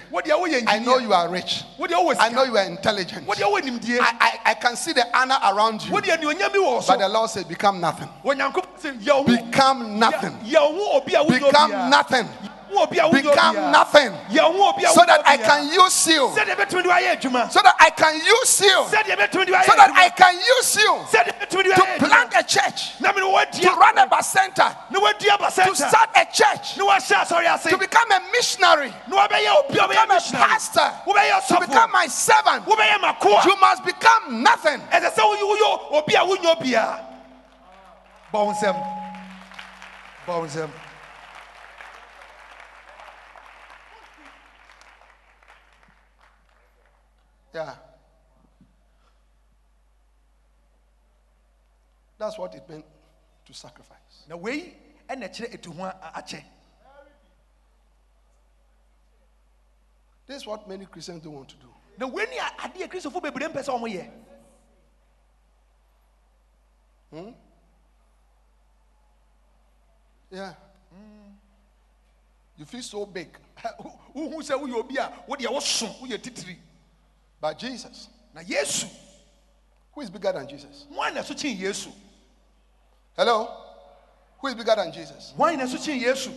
I 0.68 0.80
know 0.80 0.98
you 0.98 1.14
are 1.14 1.30
rich. 1.30 1.64
I 1.80 2.30
know 2.30 2.44
you 2.44 2.58
are 2.58 2.64
intelligent. 2.66 3.28
wodeɛ 3.28 3.44
wowɔ 3.52 3.62
nimdie 3.62 4.00
I, 4.00 4.14
I, 4.20 4.52
I 4.52 4.54
can 4.56 4.76
see 4.76 4.94
the 4.94 5.06
honor 5.18 5.38
around 5.44 5.84
you. 5.86 5.92
wodeɛ 5.94 6.20
neonyam 6.22 6.52
bi 6.52 6.60
wɔ 6.60 6.64
wo 6.66 6.84
But 6.88 7.00
the 7.00 7.10
Lord 7.10 7.30
said, 7.30 7.48
Become 7.48 7.80
nothing. 7.82 8.10
onyankopɔn 8.24 8.80
sɛ 8.82 9.00
yɛ 9.02 9.26
wo 9.28 9.36
ho 9.36 9.46
Become 9.46 10.00
nothing. 10.00 10.32
yɛ 10.46 10.74
wo 10.74 10.92
ho 10.92 10.98
obi 11.02 11.14
a 11.16 11.24
wonyɛ 11.24 11.40
Become 11.52 11.72
nothing. 11.90 12.30
Wo 12.74 12.84
obi 12.84 12.98
a 12.98 13.04
wonyɛ 13.04 13.24
Become 13.24 13.56
nothing. 13.72 14.12
yɛ 14.30 14.42
wo 14.54 14.64
ho 14.64 14.70
obi 14.74 14.84
a 14.84 14.90
So 14.90 15.06
that 15.06 15.22
I 15.26 15.38
can 15.38 15.68
use 15.72 16.08
you. 16.08 16.28
sɛdeɛ 16.34 16.56
bɛtumi 16.58 16.84
de 16.84 16.90
wayɛ 16.90 17.20
adwuma 17.20 17.52
So 17.52 17.62
that 17.62 17.76
I 17.80 17.90
can 17.92 18.16
use 18.16 18.62
you. 18.62 18.78
sɛdeɛ 18.90 19.16
bɛtumi 19.18 19.46
de 19.46 19.52
wayɛ 19.54 19.66
So 19.66 19.74
that 19.76 19.92
I 19.96 20.10
can 20.10 20.36
use 20.36 20.76
you. 20.76 20.92
sɛdeɛ 21.12 21.40
bɛtumi 21.40 21.64
de 21.64 21.74
to 21.74 22.06
plant 22.06 22.34
a 22.36 22.44
church, 22.44 22.98
to 22.98 23.70
run 23.76 23.98
a 23.98 24.08
bacenta, 24.08 24.76
to 24.90 25.76
start 25.76 26.10
a 26.16 26.26
church, 26.26 26.78
na 26.78 26.86
wɔahyɛ 26.86 27.16
asɔre 27.24 27.54
ase 27.54 27.70
to 27.70 27.78
become 27.78 28.12
a 28.12 28.20
missionary, 28.32 28.94
na 29.08 29.28
wɔbɛyɛ 29.28 29.70
obi 29.70 29.78
a 29.80 29.88
become 29.88 30.12
a 30.12 30.20
pastor, 30.20 30.92
to 31.48 31.60
become 31.60 31.92
my 31.92 32.08
servant. 32.08 32.66
You 32.68 33.56
must 33.62 33.84
become 33.86 34.42
nothing. 34.44 34.80
ɛsɛ 34.92 35.14
sɛ 35.14 35.22
woyɛ 35.22 35.44
woyɛ 35.44 35.92
obi 35.94 36.16
a 36.16 36.20
wonyɛ 36.20 36.56
obiaa 36.58 37.00
bɔ 38.34 38.46
wo 38.46 38.52
nsɛm 38.54 38.76
bɔ 40.28 40.40
wo 40.40 40.46
nsɛm 40.48 40.70
Yeah. 47.54 47.76
That's 52.18 52.38
what 52.38 52.56
it 52.56 52.68
meant 52.70 52.86
to 53.46 53.54
sacrifice. 53.54 54.26
na 54.28 54.36
wei 54.38 54.74
ɛna 55.10 55.28
kyerɛ 55.30 55.58
ɛtu 55.58 55.76
ho 55.76 55.84
a- 55.84 56.12
akyɛ 56.22 56.44
This 60.26 60.38
is 60.38 60.48
what 60.48 60.68
many 60.70 60.86
Christians 60.86 61.22
don't 61.22 61.34
want 61.34 61.50
to 61.50 61.56
do. 61.58 61.68
na 61.98 62.08
wei 62.08 62.26
ne 62.26 62.38
a- 62.38 62.56
adeɛ 62.68 62.88
kristofo 62.90 63.22
bebree 63.22 63.48
mpɛ 63.52 63.64
sɛ 63.64 63.80
ɔmoyɛ 63.80 64.12
hmm? 67.12 67.32
Yeah. 70.32 70.56
You 72.58 72.66
feel 72.66 72.82
so 72.82 73.06
big. 73.06 73.38
wohu 74.16 74.42
sɛ 74.42 74.58
woyɛ 74.60 74.74
obi 74.76 74.98
a 74.98 75.10
wodeɛ 75.28 75.52
woso 75.52 75.88
woyɛ 76.00 76.18
titiri 76.18 76.58
But 77.44 77.60
Jesus, 77.60 78.08
na 78.34 78.40
yesu 78.42 78.88
who 79.92 80.00
is 80.00 80.10
bigger 80.10 80.32
than 80.32 80.48
Jesus? 80.48 80.86
hwan 80.90 81.14
na 81.14 81.20
ɛso 81.22 81.36
kyene 81.36 81.60
yesu 81.60 81.92
Hello? 83.18 83.50
Who 84.40 84.48
is 84.48 84.56
bigger 84.56 84.76
than 84.78 84.94
Jesus? 84.94 85.34
hwan 85.36 85.58
na 85.58 85.66
ɛso 85.66 85.76
kyene 85.78 86.00
yesu 86.02 86.32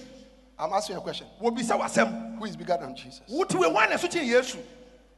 I'm 0.58 0.72
asking 0.72 0.96
a 0.96 1.00
question. 1.00 1.28
Who 1.38 1.54
is 2.44 2.56
bigger 2.56 2.76
than 2.80 2.96
Jesus? 2.96 3.22
wote 3.28 3.54
we 3.54 3.70
hwan 3.70 3.88
na 3.88 3.94
ɛso 3.96 4.10
kyene 4.10 4.26
yesu 4.26 4.58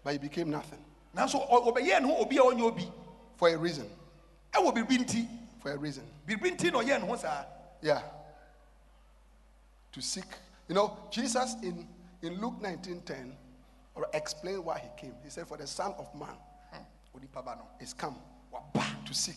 But 0.05 0.13
he 0.13 0.19
became 0.19 0.51
nothing 0.51 0.85
nanso 1.17 1.41
ɔ- 1.51 1.73
ɔbɛyɛɛ 1.75 2.03
ne 2.03 2.07
ho 2.09 2.17
obi 2.19 2.37
a 2.37 2.43
obi 2.43 2.93
for 3.39 3.49
a 3.49 3.57
reason. 3.57 3.89
ɛwɔ 4.53 4.75
biribi 4.75 4.99
nti 4.99 5.27
For 5.63 5.73
a 5.73 5.77
reason. 5.79 6.05
biribi 6.27 6.51
nti 6.55 6.71
na 6.71 6.81
ɔyɛɛ 6.81 7.01
ne 7.01 7.07
ho 7.07 7.17
saa 7.17 7.45
Yeah. 7.81 8.03
To 9.93 10.03
seek. 10.03 10.27
You 10.69 10.75
know, 10.75 10.99
Jesus 11.11 11.55
in, 11.63 11.89
in 12.21 12.39
Luke 12.43 12.61
19:10 12.61 13.33
or 13.99 14.07
explained 14.15 14.65
why 14.65 14.79
he 14.79 14.89
came. 14.97 15.15
He 15.25 15.31
said, 15.31 15.47
For 15.49 15.57
the 15.57 15.67
Son 15.67 15.93
of 15.99 16.15
Man 16.15 16.37
ba 17.35 17.57
is 17.81 17.93
come 17.93 18.17
to 19.05 19.15
seek 19.15 19.35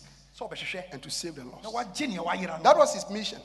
and 0.91 1.01
to 1.03 1.09
save 1.09 1.35
the 1.35 1.43
lost. 1.43 1.63
wagye 1.65 2.07
nea 2.07 2.19
wayera 2.21 2.57
no 2.57 2.63
That 2.63 2.77
was 2.77 2.93
his 2.93 3.09
mission. 3.09 3.39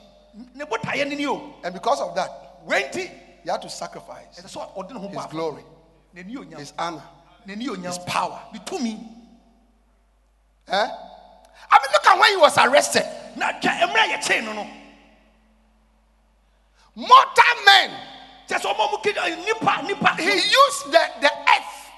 ne 0.55 0.63
botaeɛ 0.65 1.07
ne 1.07 1.15
ni 1.15 1.25
o 1.25 1.55
And 1.63 1.73
because 1.73 1.99
of 2.01 2.15
that, 2.15 2.29
he 3.43 3.49
had 3.49 3.61
to 3.61 3.69
sacrifice 3.69 4.39
ɛsɛ 4.39 4.47
sɛ 4.57 4.75
ɔde 4.75 4.91
ne 4.93 5.07
his 5.07 5.25
glory, 5.27 5.63
his 6.57 6.73
honor. 6.77 7.03
his 7.45 7.97
power. 7.99 8.41
Eh? 10.69 10.89
I 11.69 11.79
mean, 11.79 11.91
look 11.93 12.05
at 12.07 12.19
when 12.19 12.29
he 12.31 12.37
was 12.37 12.57
arrested. 12.57 13.05
na 13.35 13.51
twa 13.59 13.71
a 13.71 13.87
yɛkyee 13.87 14.43
no 14.43 14.53
no 14.53 14.67
Mortal 16.95 17.63
men. 17.65 18.16
Kyɛ 18.47 18.59
sɛ 18.59 18.73
ɔma 18.73 18.91
mu 18.91 18.97
ke 18.97 19.13
nipa 19.45 19.81
nipa 19.83 20.15
He 20.21 20.33
used 20.33 20.85
the, 20.91 21.01
the 21.21 21.31
earth, 21.31 21.91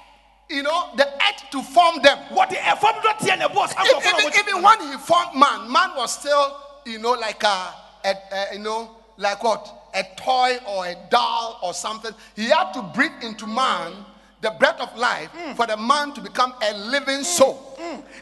you 0.48 0.62
know, 0.62 0.90
the 0.96 1.06
earth 1.06 1.50
to 1.52 1.62
form 1.62 2.02
them. 2.02 2.18
What 2.30 2.50
ɛfam 2.50 3.00
dɔ 3.02 3.18
teɛ 3.18 3.38
na 3.38 3.48
ɛbɔɔ 3.48 3.68
saa 3.68 3.84
Even, 3.84 4.00
nkurɔfoɔ 4.00 4.12
na 4.12 4.18
even, 4.28 4.48
even 4.48 4.62
when 4.62 4.80
he 4.92 4.96
formed 4.98 5.34
man, 5.34 5.70
man 5.70 5.90
was 5.96 6.12
still, 6.18 6.56
you 6.84 6.98
know, 6.98 7.12
like 7.12 7.42
a, 7.44 7.74
a, 8.04 8.14
a- 8.32 8.52
you 8.54 8.58
know, 8.60 8.90
like 9.16 9.42
what? 9.42 9.76
A 9.94 10.04
toy 10.16 10.58
or 10.66 10.86
a 10.86 10.94
doll 11.10 11.58
or 11.62 11.74
something. 11.74 12.12
He 12.36 12.46
had 12.46 12.72
to 12.72 12.82
breathe 12.82 13.22
into 13.22 13.46
man 13.46 14.06
the 14.40 14.50
breath 14.58 14.80
of 14.80 14.96
life 14.96 15.30
for 15.54 15.66
the 15.66 15.76
man 15.76 16.12
to 16.14 16.20
become 16.20 16.52
a 16.62 16.72
living 16.74 17.22
soul. 17.22 17.66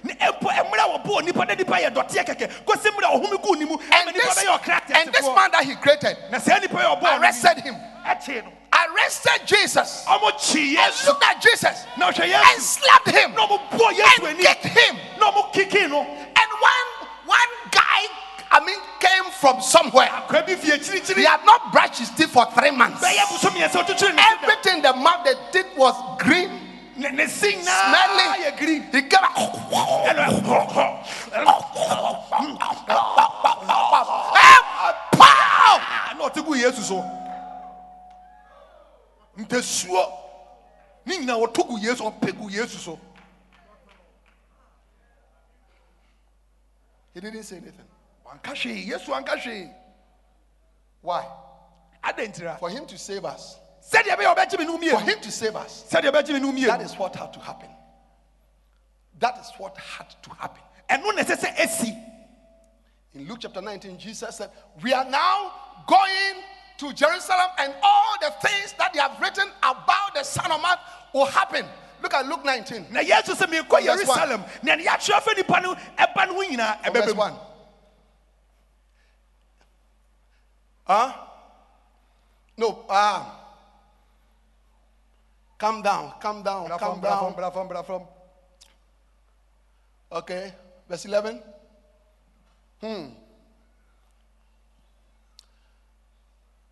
ne 0.02 0.14
ɛpo 0.14 0.48
mmerɛ 0.48 0.78
a 0.78 0.98
wɔbɔɔ 0.98 1.24
nipa 1.24 1.44
na 1.44 1.54
nipa 1.54 1.72
yɛ 1.78 1.94
dɔteɛ 1.94 2.24
kɛkɛ 2.26 2.64
kɔsi 2.64 2.90
mmerɛ 2.90 3.06
a 3.06 3.18
ɔhome 3.18 3.42
guu 3.42 3.54
ne 3.56 3.64
mu 3.64 3.76
And 3.92 4.14
this, 4.14 4.44
and 4.94 5.12
this 5.12 5.26
man 5.26 5.50
that 5.52 5.64
he 5.64 5.74
created 5.76 6.16
na 6.30 6.38
saa 6.38 6.58
nipa 6.58 6.76
yɛ 6.76 7.00
ɔbɔɔ 7.00 7.02
no 7.02 7.18
arrested 7.20 7.58
him, 7.60 7.76
arrested 8.72 9.46
Jesus, 9.46 10.04
and 10.06 10.22
looked 11.06 11.24
at 11.24 11.42
Jesus. 11.42 11.84
And 12.54 12.62
slapped 12.62 13.10
him. 13.10 13.34
Na 13.34 13.46
ɔmo 13.46 13.58
bɔɔ 13.70 13.90
yesu 13.96 14.26
and 14.26 14.38
kicked 14.38 14.64
him. 14.66 14.96
na 15.18 15.30
ɔmo 15.30 15.52
kikii 15.52 15.88
no. 15.90 16.00
And 16.02 16.50
one 16.60 17.08
one 17.26 17.52
guy, 17.70 17.87
I 18.50 18.64
mean, 18.64 18.78
came 18.98 19.30
from 19.32 19.60
somewhere. 19.60 20.06
He 20.06 21.24
had 21.24 21.44
not 21.44 21.70
brushed 21.72 21.98
his 21.98 22.10
teeth 22.10 22.30
for 22.30 22.46
three 22.52 22.70
months. 22.70 23.00
bɛyɛ 23.02 23.24
boso 23.28 23.50
mmiɛnsa 23.50 23.84
ɔtwitwiri 23.84 24.14
ne 24.14 24.22
ti 24.22 24.46
da. 24.46 24.52
Everything 24.52 24.82
the 24.82 24.92
mouth 24.94 25.24
they 25.24 25.34
did 25.52 25.66
was 25.76 25.94
green, 26.18 26.50
ne 26.96 27.10
ne 27.10 27.26
si 27.26 27.54
nyinaa 27.54 27.90
smelly. 27.90 28.26
He 28.92 29.02
gave 29.02 29.12
a 29.12 29.28
pow. 35.12 35.80
Ah, 35.90 36.14
na 36.16 36.24
ɔte 36.24 36.44
gu 36.44 36.54
yesu 36.56 36.82
so 36.82 37.04
ntasuo 39.36 40.12
ne 41.04 41.18
nyinaa 41.18 41.36
wɔto 41.38 41.66
gu 41.68 41.78
yesu 41.78 42.02
ɔpɛ 42.04 42.32
gu 42.38 42.50
yesu 42.50 42.78
so 42.78 42.98
He 47.14 47.20
didn't 47.20 47.42
say 47.42 47.56
anything. 47.56 47.87
Wanka 48.28 48.54
hwee 48.54 48.86
yesu 48.88 49.14
anka 49.14 49.36
hwee 49.36 49.70
Why? 51.00 51.24
For 52.58 52.70
him 52.70 52.86
to 52.86 52.98
save 52.98 53.24
us. 53.24 53.58
sɛdeɛ 53.90 54.16
ɛbɛyɛ 54.16 54.34
ɔbɛgye 54.36 54.58
me 54.58 54.64
no 54.64 54.78
For 54.98 55.00
him 55.00 55.20
to 55.20 55.30
save 55.30 55.56
us. 55.56 55.84
sɛdeɛ 55.90 56.10
ɛbɛgye 56.12 56.34
me 56.34 56.40
no 56.40 56.52
mmienu 56.52 56.84
is 56.84 56.96
what 56.98 57.14
had 57.16 57.32
to 57.32 57.40
happen. 57.40 57.68
That 59.18 59.38
is 59.38 59.50
what 59.58 59.76
had 59.76 60.08
to 60.22 60.30
happen. 60.30 60.62
ɛno 60.88 61.14
na 61.14 61.22
ɛsɛ 61.22 61.54
sɛ 61.54 62.04
In 63.14 63.26
Luke 63.26 63.38
chapter 63.40 63.60
19, 63.60 63.98
Jesus 63.98 64.36
said, 64.36 64.50
We 64.82 64.92
are 64.92 65.04
now 65.04 65.52
going 65.86 66.42
to 66.78 66.92
Jerusalem, 66.92 67.48
and 67.58 67.74
all 67.82 68.14
the 68.20 68.30
things 68.46 68.74
that 68.78 68.92
they 68.92 69.00
have 69.00 69.18
written 69.20 69.48
about 69.58 70.14
the 70.14 70.22
Son 70.22 70.50
of 70.52 70.60
Man 70.62 70.76
will 71.12 71.26
happen. 71.26 71.66
Look 72.00 72.14
at 72.14 72.26
Luke 72.26 72.44
19. 72.44 72.86
na 72.90 73.00
yesu 73.00 73.34
sɛ 73.34 73.46
merekɔ 73.46 73.68
From 73.68 73.84
verse 73.84 74.06
one. 74.06 74.18
yerusalem 74.18 74.44
na 74.62 74.74
ne 74.76 74.84
yɛatwerɛ 74.84 75.22
fa 75.22 75.32
nipa 75.34 75.60
no 75.60 75.74
ɛba 75.74 76.26
no 76.28 76.34
ho 76.34 76.42
nyinaa 76.44 76.92
verse 76.92 77.12
1. 77.14 77.32
mu 77.32 77.38
Huh? 80.88 81.12
No. 82.56 82.84
Ah. 82.88 83.38
Come 85.58 85.82
down, 85.82 86.12
calm 86.20 86.42
down, 86.42 86.68
fam, 86.68 87.00
down. 87.00 87.34
bra 87.34 87.50
fam, 87.50 87.66
bra. 87.66 88.00
Okay, 90.12 90.52
verse 90.88 91.04
11. 91.04 91.42
Hmm. 92.80 93.06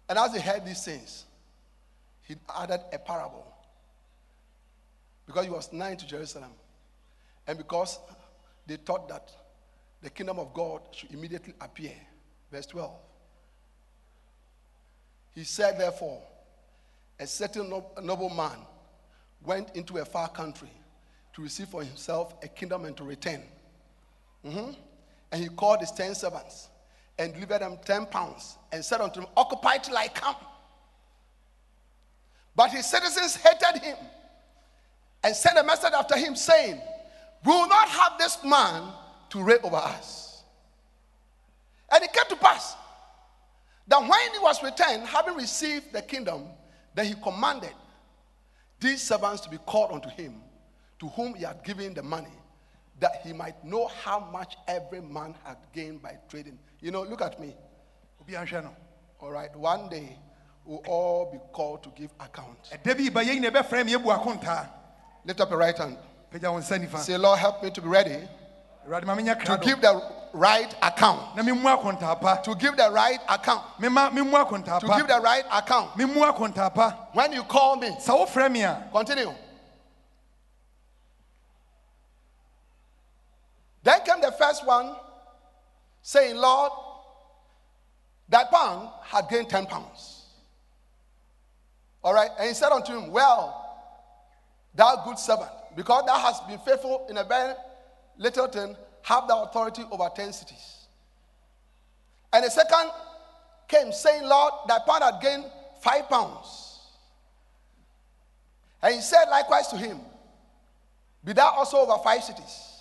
And 0.08 0.18
as 0.18 0.32
he 0.32 0.40
heard 0.40 0.64
these 0.64 0.84
things, 0.84 1.24
he 2.22 2.36
added 2.56 2.80
a 2.92 2.98
parable. 2.98 3.44
Because 5.26 5.44
he 5.44 5.50
was 5.50 5.72
nigh 5.72 5.96
to 5.96 6.06
Jerusalem. 6.06 6.52
And 7.48 7.58
because 7.58 7.98
they 8.66 8.76
thought 8.76 9.08
that 9.08 9.32
the 10.00 10.10
kingdom 10.10 10.38
of 10.38 10.54
God 10.54 10.82
should 10.92 11.12
immediately 11.12 11.54
appear. 11.60 11.94
Verse 12.52 12.66
12. 12.66 12.92
He 15.36 15.44
said, 15.44 15.78
therefore, 15.78 16.22
a 17.20 17.26
certain 17.26 17.68
no- 17.68 17.84
nobleman 18.02 18.58
went 19.44 19.76
into 19.76 19.98
a 19.98 20.04
far 20.04 20.30
country 20.30 20.70
to 21.34 21.42
receive 21.42 21.68
for 21.68 21.84
himself 21.84 22.34
a 22.42 22.48
kingdom 22.48 22.86
and 22.86 22.96
to 22.96 23.04
return. 23.04 23.42
Mhm. 24.42 24.74
And 25.30 25.42
he 25.42 25.48
called 25.50 25.80
his 25.80 25.92
ten 25.92 26.14
servants 26.14 26.68
and 27.18 27.34
delivered 27.34 27.60
them 27.60 27.76
ten 27.84 28.06
pounds 28.06 28.56
and 28.72 28.82
said 28.82 29.02
unto 29.02 29.20
them, 29.20 29.28
Occupy 29.36 29.76
till 29.78 29.98
I 29.98 30.08
come. 30.08 30.36
But 32.54 32.70
his 32.70 32.86
citizens 32.88 33.36
hated 33.36 33.82
him 33.82 33.98
and 35.22 35.36
sent 35.36 35.58
a 35.58 35.62
message 35.62 35.92
after 35.92 36.16
him, 36.16 36.34
saying, 36.34 36.80
We 37.44 37.52
will 37.52 37.68
not 37.68 37.88
have 37.88 38.16
this 38.16 38.42
man 38.42 38.90
to 39.28 39.42
reign 39.42 39.58
over 39.62 39.76
us. 39.76 40.42
And 41.90 42.02
it 42.02 42.10
came 42.10 42.24
to 42.30 42.36
pass 42.36 42.74
that 43.88 44.00
when 44.00 44.32
he 44.32 44.38
was 44.40 44.62
returned, 44.62 45.06
having 45.06 45.34
received 45.34 45.92
the 45.92 46.02
kingdom, 46.02 46.46
then 46.94 47.06
he 47.06 47.14
commanded 47.22 47.74
these 48.80 49.02
servants 49.02 49.40
to 49.42 49.50
be 49.50 49.58
called 49.58 49.92
unto 49.92 50.08
him, 50.08 50.40
to 50.98 51.08
whom 51.08 51.34
he 51.34 51.44
had 51.44 51.62
given 51.64 51.94
the 51.94 52.02
money, 52.02 52.32
that 53.00 53.20
he 53.22 53.32
might 53.32 53.62
know 53.64 53.86
how 53.86 54.20
much 54.20 54.56
every 54.66 55.00
man 55.00 55.34
had 55.44 55.56
gained 55.72 56.02
by 56.02 56.16
trading. 56.28 56.58
You 56.80 56.90
know, 56.90 57.02
look 57.02 57.22
at 57.22 57.38
me. 57.40 57.54
Obi 58.20 58.32
anhwɛ 58.32 58.64
no. 58.64 58.76
All 59.20 59.30
right, 59.30 59.54
one 59.56 59.88
day 59.88 60.18
we'll 60.64 60.82
all 60.86 61.30
be 61.30 61.38
called 61.52 61.82
to 61.84 61.90
give 61.90 62.10
account. 62.20 62.58
Ɛda 62.72 62.96
bi 62.96 63.10
ba 63.10 63.24
yɛn 63.24 63.40
na 63.40 63.50
ɛbɛfrɛ 63.50 63.86
me 63.86 63.92
yɛbu 63.94 64.18
akontaa. 64.18 64.68
Lift 65.24 65.40
up 65.40 65.50
your 65.50 65.58
right 65.58 65.76
hand. 65.76 65.98
Pagya 66.30 66.52
wo 66.52 66.58
nsa 66.58 66.78
nifa. 66.78 66.98
Say, 66.98 67.16
Lord, 67.16 67.38
help 67.38 67.62
me 67.62 67.70
to 67.70 67.80
be 67.80 67.88
ready 67.88 68.28
Awurade 68.86 69.04
ma 69.04 69.16
menyɛ 69.16 69.44
to 69.44 69.58
give 69.58 69.80
the 69.80 70.00
right 70.36 70.74
account. 70.82 71.36
Na 71.36 71.42
memmu 71.42 71.64
akontaa 71.64 72.20
pa. 72.20 72.36
To 72.36 72.54
give 72.54 72.76
the 72.76 72.90
right 72.90 73.20
account. 73.28 73.62
Mema 73.80 74.10
memmu 74.10 74.32
akontaa 74.32 74.80
To 74.80 74.86
give 74.88 75.06
the 75.08 75.20
right 75.20 75.44
account. 75.50 75.96
Memmu 75.96 76.32
akontaa 76.32 76.74
pa. 76.74 77.08
When 77.12 77.32
you 77.32 77.42
call 77.44 77.76
me, 77.76 77.90
continue. 78.92 79.32
Then 83.82 84.00
came 84.04 84.20
the 84.20 84.32
first 84.32 84.66
one 84.66 84.96
saying, 86.02 86.36
Lord, 86.36 86.72
that 88.28 88.50
pound 88.50 88.88
had 89.02 89.28
gained 89.28 89.48
10 89.48 89.66
pounds. 89.66 90.24
All 92.02 92.12
right. 92.12 92.30
And 92.38 92.48
he 92.48 92.54
said 92.54 92.72
unto 92.72 92.92
him, 92.92 93.10
Well, 93.12 93.62
thou 94.74 95.02
good 95.04 95.18
servant, 95.18 95.50
because 95.76 96.04
thou 96.06 96.18
hast 96.18 96.46
been 96.48 96.58
faithful 96.58 97.06
in 97.08 97.16
a 97.16 97.24
very 97.24 97.54
little 98.18 98.48
thing, 98.48 98.76
have 99.06 99.28
the 99.28 99.36
authority 99.36 99.84
over 99.92 100.08
10 100.12 100.32
cities. 100.32 100.88
And 102.32 102.44
the 102.44 102.50
second 102.50 102.90
came 103.68 103.92
saying, 103.92 104.24
Lord, 104.24 104.52
thy 104.66 104.78
pound 104.84 105.04
had 105.04 105.22
gained 105.22 105.44
five 105.80 106.08
pounds. 106.08 106.80
And 108.82 108.96
he 108.96 109.00
said 109.00 109.26
likewise 109.30 109.68
to 109.68 109.76
him, 109.76 110.00
Be 111.24 111.32
thou 111.34 111.50
also 111.50 111.76
over 111.76 112.02
five 112.02 112.24
cities. 112.24 112.72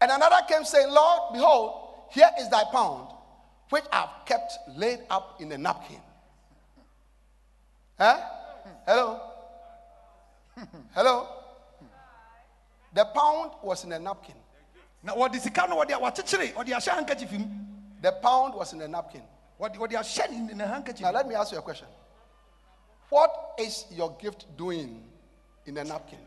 And 0.00 0.10
another 0.10 0.44
came 0.48 0.64
saying, 0.64 0.90
Lord, 0.90 1.32
behold, 1.32 2.08
here 2.10 2.30
is 2.40 2.48
thy 2.48 2.64
pound, 2.72 3.06
which 3.70 3.84
I've 3.92 4.26
kept 4.26 4.52
laid 4.76 4.98
up 5.10 5.40
in 5.40 5.52
a 5.52 5.58
napkin. 5.58 6.00
Huh? 7.96 8.20
Hello? 8.84 9.20
Hello? 10.92 11.41
The 12.94 13.04
pound 13.06 13.52
was 13.62 13.84
in 13.84 13.92
a 13.92 13.98
napkin. 13.98 14.34
na 15.02 15.14
wɔde 15.14 15.40
sika 15.40 15.66
no 15.68 15.76
wɔde 15.76 15.90
wɔakyekyere 15.98 16.52
wɔde 16.54 16.68
ahyɛ 16.68 16.88
handkerchief 16.94 17.32
mu. 17.32 17.44
The 18.00 18.12
pound 18.12 18.54
was 18.54 18.72
in 18.72 18.80
a 18.82 18.88
napkin. 18.88 19.22
What 19.58 19.74
Wɔde 19.74 19.78
wɔde 19.90 19.98
ahyɛ 19.98 20.30
ne- 20.30 20.54
ne 20.54 20.64
handkerchief. 20.64 21.02
Now 21.02 21.12
let 21.12 21.26
me 21.28 21.34
ask 21.34 21.52
you 21.52 21.58
a 21.58 21.62
question. 21.62 21.86
What 23.08 23.54
is 23.58 23.84
your 23.90 24.12
gift 24.12 24.46
doing 24.56 25.02
in 25.66 25.76
a 25.76 25.84
napkin? 25.84 26.18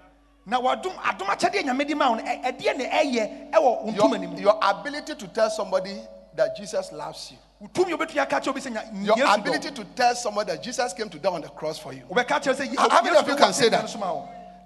Na 0.45 0.59
wadom 0.61 0.93
adom 0.97 1.26
akyɛdeɛ 1.28 1.63
nyame 1.63 1.88
de 1.88 1.95
ma 1.95 2.09
wo 2.11 2.16
no 2.16 2.24
ɛdeɛ 2.24 2.78
na 2.78 2.84
ɛyɛ 2.86 3.51
ɛwɔ 3.51 3.86
ntoma 3.95 3.95
no 3.95 4.22
Your, 4.22 4.30
mu. 4.30 4.38
your 4.39 4.59
ability 4.61 5.16
to 5.16 5.28
tell 5.30 5.49
somebody 5.49 5.99
that 6.36 6.55
Jesus 6.55 6.91
loves 6.91 7.32
you. 7.32 7.38
Wo 7.59 7.68
tumi 7.74 7.93
a 7.93 7.97
wobɛtumi 7.97 8.18
aka 8.22 8.39
kyerɛ 8.41 8.47
obi 8.49 8.61
sɛ 8.61 8.72
nya- 8.76 9.18
Your 9.18 9.34
ability 9.34 9.72
to 9.72 9.84
tell 9.95 10.13
somebody 10.16 10.51
that 10.51 10.61
Jesus 10.61 10.93
came 10.93 11.09
to 11.09 11.18
die 11.18 11.30
on 11.32 11.41
the 11.41 11.49
cross 11.49 11.80
for 11.80 11.93
you. 11.93 12.03
wo. 12.07 12.16
Wobɛka 12.16 12.41
kyerɛ 12.43 12.55
sɛ 12.55 12.70
Ye- 12.70 12.76
How 12.78 13.01
many 13.01 13.16
of 13.18 13.28
you 13.28 13.36
can 13.36 13.53
say 13.53 13.70
that? 13.70 13.86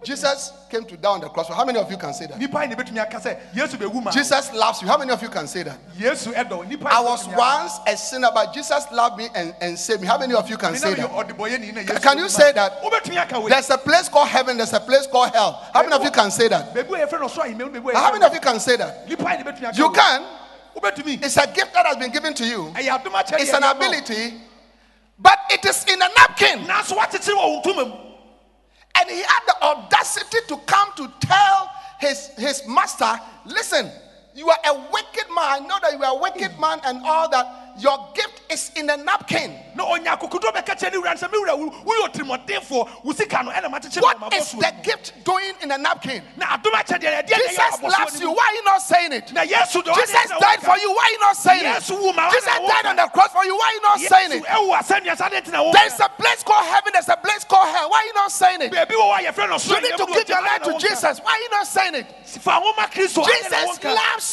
No 0.07 0.15
so 0.15 0.21
ma 0.21 0.29
wo. 0.29 0.35
Jesus 0.35 0.51
came 0.69 0.85
to 0.85 0.97
die 0.97 1.09
on 1.09 1.21
the 1.21 1.29
cross 1.29 1.47
How 1.49 1.65
many 1.65 1.79
of 1.79 1.89
you 1.89 1.97
can 1.97 2.13
say 2.13 2.27
that? 2.27 2.39
nipa 2.39 2.61
yi 2.63 2.67
na 2.67 2.75
ebɛtumi 2.75 2.99
aka 3.01 3.17
sɛ 3.17 3.37
yesu 3.53 3.77
bɛwu 3.77 3.93
ma 3.95 3.99
wo. 4.05 4.11
Jesus 4.11 4.53
loves 4.53 4.81
you. 4.81 4.87
How 4.87 4.97
many 4.97 5.11
of 5.11 5.21
you 5.21 5.29
can 5.29 5.47
say 5.47 5.63
that? 5.63 5.77
yesu 5.97 6.33
ɛdɔ 6.33 6.67
nipa 6.67 6.85
yi 6.85 6.91
I 6.91 6.99
was 7.01 7.27
once 7.27 7.79
a 7.87 7.97
sinner, 7.97 8.29
but 8.33 8.53
Jesus 8.53 8.85
loved 8.91 9.17
me 9.17 9.27
and, 9.35 9.53
and 9.61 9.77
saved 9.77 10.01
me. 10.01 10.07
How 10.07 10.17
many 10.17 10.33
of 10.33 10.49
you 10.49 10.57
can 10.57 10.75
say 10.75 10.93
that? 10.95 11.09
ɔdebɔyɛni 11.11 11.73
na 11.73 11.81
Yesu 11.81 12.01
Can 12.01 12.17
you 12.17 12.29
say 12.29 12.51
that? 12.53 12.81
wobɛtumi 12.83 13.17
aka 13.17 13.39
wei 13.39 13.49
There's 13.49 13.69
a 13.69 13.77
place 13.77 14.09
called 14.09 14.27
heaven, 14.29 14.57
there's 14.57 14.73
a 14.73 14.79
place 14.79 15.07
called 15.07 15.31
hell. 15.33 15.65
How 15.73 15.81
many 15.83 15.93
of 15.95 16.03
you 16.03 16.11
can 16.11 16.31
say 16.31 16.47
that? 16.47 16.73
baabi 16.73 17.01
a 17.03 17.07
yɛfrɛ 17.07 17.19
no 17.19 17.27
ɔsoro 17.27 17.43
ahemman 17.45 17.71
mu, 17.73 17.81
baabi 17.81 17.93
a 17.93 17.97
How 17.99 18.11
many 18.11 18.25
of 18.25 18.33
you 18.33 18.39
can 18.39 18.59
say 18.59 18.75
that? 18.77 19.07
nipa 19.09 19.23
yi 19.23 19.37
na 19.43 19.51
ebɛtumi 19.51 19.63
aka 19.69 19.77
You 19.77 19.91
can. 19.91 20.23
It's 20.81 21.35
a 21.35 21.45
gift 21.47 21.73
that 21.73 21.85
has 21.85 21.97
been 21.97 22.11
given 22.11 22.33
to 22.35 22.45
you. 22.45 22.71
ɛyɛ 22.75 22.89
adom 23.03 23.11
akyɛdeɛ 23.11 23.39
It's 23.41 23.51
an 23.53 23.61
ɛyɛ 23.61 23.61
ma 23.61 23.73
wo. 23.73 23.77
ability, 23.77 24.33
but 25.17 25.39
it 25.51 25.65
is 25.65 25.83
in 25.85 26.01
a 26.01 26.07
napkin. 26.17 26.65
And 28.97 29.09
he 29.09 29.21
had 29.21 29.39
the 29.47 29.63
audacity 29.63 30.37
to 30.47 30.57
come 30.65 30.89
to 30.97 31.11
tell 31.19 31.71
his, 31.99 32.27
his 32.37 32.67
master, 32.67 33.19
listen, 33.45 33.91
you 34.33 34.49
are 34.49 34.57
a 34.65 34.73
wicked 34.91 35.27
man. 35.35 35.45
I 35.45 35.59
know 35.59 35.77
that 35.81 35.93
you 35.97 36.03
are 36.03 36.17
a 36.17 36.21
wicked 36.21 36.59
man 36.59 36.79
and 36.85 37.01
all 37.03 37.29
that. 37.29 37.58
Your 37.79 38.09
gift 38.13 38.41
is 38.51 38.71
in 38.75 38.89
a 38.89 38.97
napkin. 38.97 39.55
na 39.75 39.85
ɔnya 39.85 40.17
akokoduro 40.17 40.51
bɛka 40.51 40.75
kyerɛ 40.75 40.91
ne 40.91 40.97
wura 40.99 41.13
no 41.15 41.27
sɛ 41.27 41.31
me 41.31 41.37
wura 41.39 41.57
wo- 41.57 41.71
woyɛ 41.85 42.09
ɔtirimɔdenfoɔ 42.11 42.89
wo 43.03 43.13
sika 43.13 43.43
no 43.43 43.51
ɛna 43.51 43.71
makyekyere 43.71 44.01
wɔ 44.01 44.19
What 44.19 44.33
is 44.33 44.51
the 44.51 44.73
gift 44.83 45.23
doing 45.23 45.53
in 45.61 45.71
a 45.71 45.77
napkin? 45.77 46.21
na 46.35 46.57
adom 46.57 46.73
akyɛdeɛ 46.73 47.03
na 47.03 47.21
ɛyɛ 47.21 47.27
Jesus 47.27 47.81
loves 47.81 48.19
you. 48.19 48.31
Why 48.31 48.45
are 48.49 48.53
you 48.53 48.63
not 48.63 48.81
saying 48.81 49.13
it? 49.13 49.31
na 49.33 49.41
yesu 49.43 49.81
dɔ 49.81 49.95
Jesus 49.95 50.29
died 50.39 50.61
for 50.61 50.77
you. 50.77 50.91
Why 50.91 51.03
are 51.07 51.11
you 51.11 51.19
not 51.19 51.37
saying 51.37 51.65
it? 51.65 51.75
Yesu 51.83 52.01
wu 52.01 52.11
ma, 52.13 52.29
Jesus 52.31 52.45
died 52.67 52.85
on 52.85 52.95
the 52.97 53.07
cross 53.07 53.31
for 53.31 53.45
you. 53.45 53.55
Why 53.55 53.65
are 53.65 53.73
you 53.73 53.81
not 53.81 53.99
saying 54.01 54.31
it? 54.33 54.43
ɛwɔ 54.43 54.77
asɛnnua 54.79 55.17
sa 55.17 55.29
de 55.29 55.41
tena 55.41 55.63
wo 55.63 55.71
There's 55.71 55.99
a 55.99 56.09
place 56.09 56.43
called 56.43 56.65
heaven. 56.65 56.91
There's 56.93 57.09
a 57.09 57.17
place 57.17 57.43
called 57.45 57.69
hell. 57.69 57.89
Why 57.89 57.99
are 57.99 58.05
you 58.05 58.13
not 58.13 58.31
saying 58.31 58.61
it? 58.61 58.71
baabi 58.73 58.91
wɔ 58.91 59.05
hɔ 59.07 59.19
a 59.19 59.31
yɛfrɛ 59.31 59.49
no 59.49 59.75
You 59.75 59.81
need 59.81 59.97
to 59.97 60.05
give 60.05 60.27
your 60.29 60.41
life 60.41 60.63
to 60.63 60.77
Jesus. 60.79 61.19
Why 61.19 61.31
are 61.31 61.39
you 61.39 61.49
not 61.51 61.67
saying 61.67 61.95
it? 61.95 62.07
fa 62.25 62.59
nwoma 62.59 62.91
kristo 62.91 63.23
adɛn 63.23 63.51
na 63.51 63.65
Jesus 63.65 63.83
loves 63.83 64.23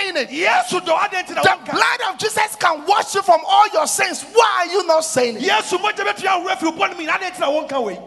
saying 0.00 0.16
it? 0.16 0.30
yesu 0.30 0.80
dɔ 0.80 0.96
adɛn 0.98 1.24
nti 1.24 1.34
na 1.34 1.42
The 1.42 1.70
blood 1.72 2.00
of 2.08 2.18
Jesus 2.18 2.56
can 2.56 2.86
wash 2.86 3.14
you 3.14 3.22
from 3.22 3.40
all 3.46 3.68
your 3.72 3.86
sins. 3.86 4.22
Why 4.22 4.66
are 4.66 4.72
you 4.72 4.86
not 4.86 5.04
saying 5.04 5.36
it? 5.36 5.42
yesu 5.42 5.78
mogya 5.78 6.04
bɛtumi 6.04 6.26
ahoro 6.28 6.48
afi 6.48 6.62
wo 6.64 6.72
bɔne 6.72 6.96
mu 6.96 7.02
nyinaa 7.02 7.18
adɛn 7.18 7.30
nti 7.32 7.40
na 7.40 7.50
wonka 7.50 7.84
wei 7.84 7.98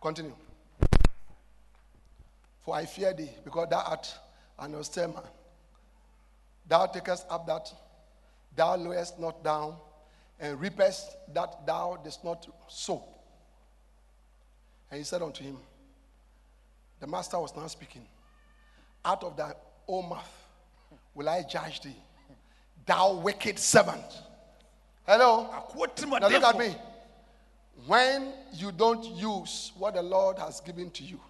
Continue. 0.00 0.34
For 2.64 2.74
I 2.74 2.86
fear 2.86 3.14
thee, 3.14 3.30
because 3.44 3.68
thou 3.70 3.78
art 3.86 4.12
an 4.58 4.74
austere 4.74 5.06
man. 5.06 5.22
Thou 6.66 6.86
takest 6.86 7.24
up 7.30 7.46
that 7.46 7.72
thou 8.56 8.76
lowest 8.76 9.18
not 9.18 9.42
down, 9.42 9.76
and 10.40 10.60
reapest 10.60 11.16
that 11.32 11.66
thou 11.66 11.98
didst 12.02 12.24
not 12.24 12.46
sow. 12.68 13.02
And 14.90 14.98
he 14.98 15.04
said 15.04 15.22
unto 15.22 15.42
him, 15.42 15.56
The 17.00 17.06
master 17.06 17.38
was 17.38 17.54
now 17.56 17.66
speaking, 17.66 18.06
Out 19.04 19.22
of 19.24 19.36
thy 19.36 19.52
own 19.88 20.08
mouth 20.08 20.46
will 21.14 21.28
I 21.28 21.42
judge 21.42 21.80
thee, 21.80 21.96
thou 22.84 23.14
wicked 23.14 23.58
servant. 23.58 24.04
Hello? 25.06 25.48
Now 26.20 26.28
look 26.28 26.42
at 26.42 26.58
me. 26.58 26.74
When 27.86 28.32
you 28.52 28.70
don't 28.70 29.04
use 29.04 29.72
what 29.76 29.94
the 29.94 30.02
Lord 30.02 30.38
has 30.38 30.60
given 30.60 30.90
to 30.90 31.02
you, 31.02 31.20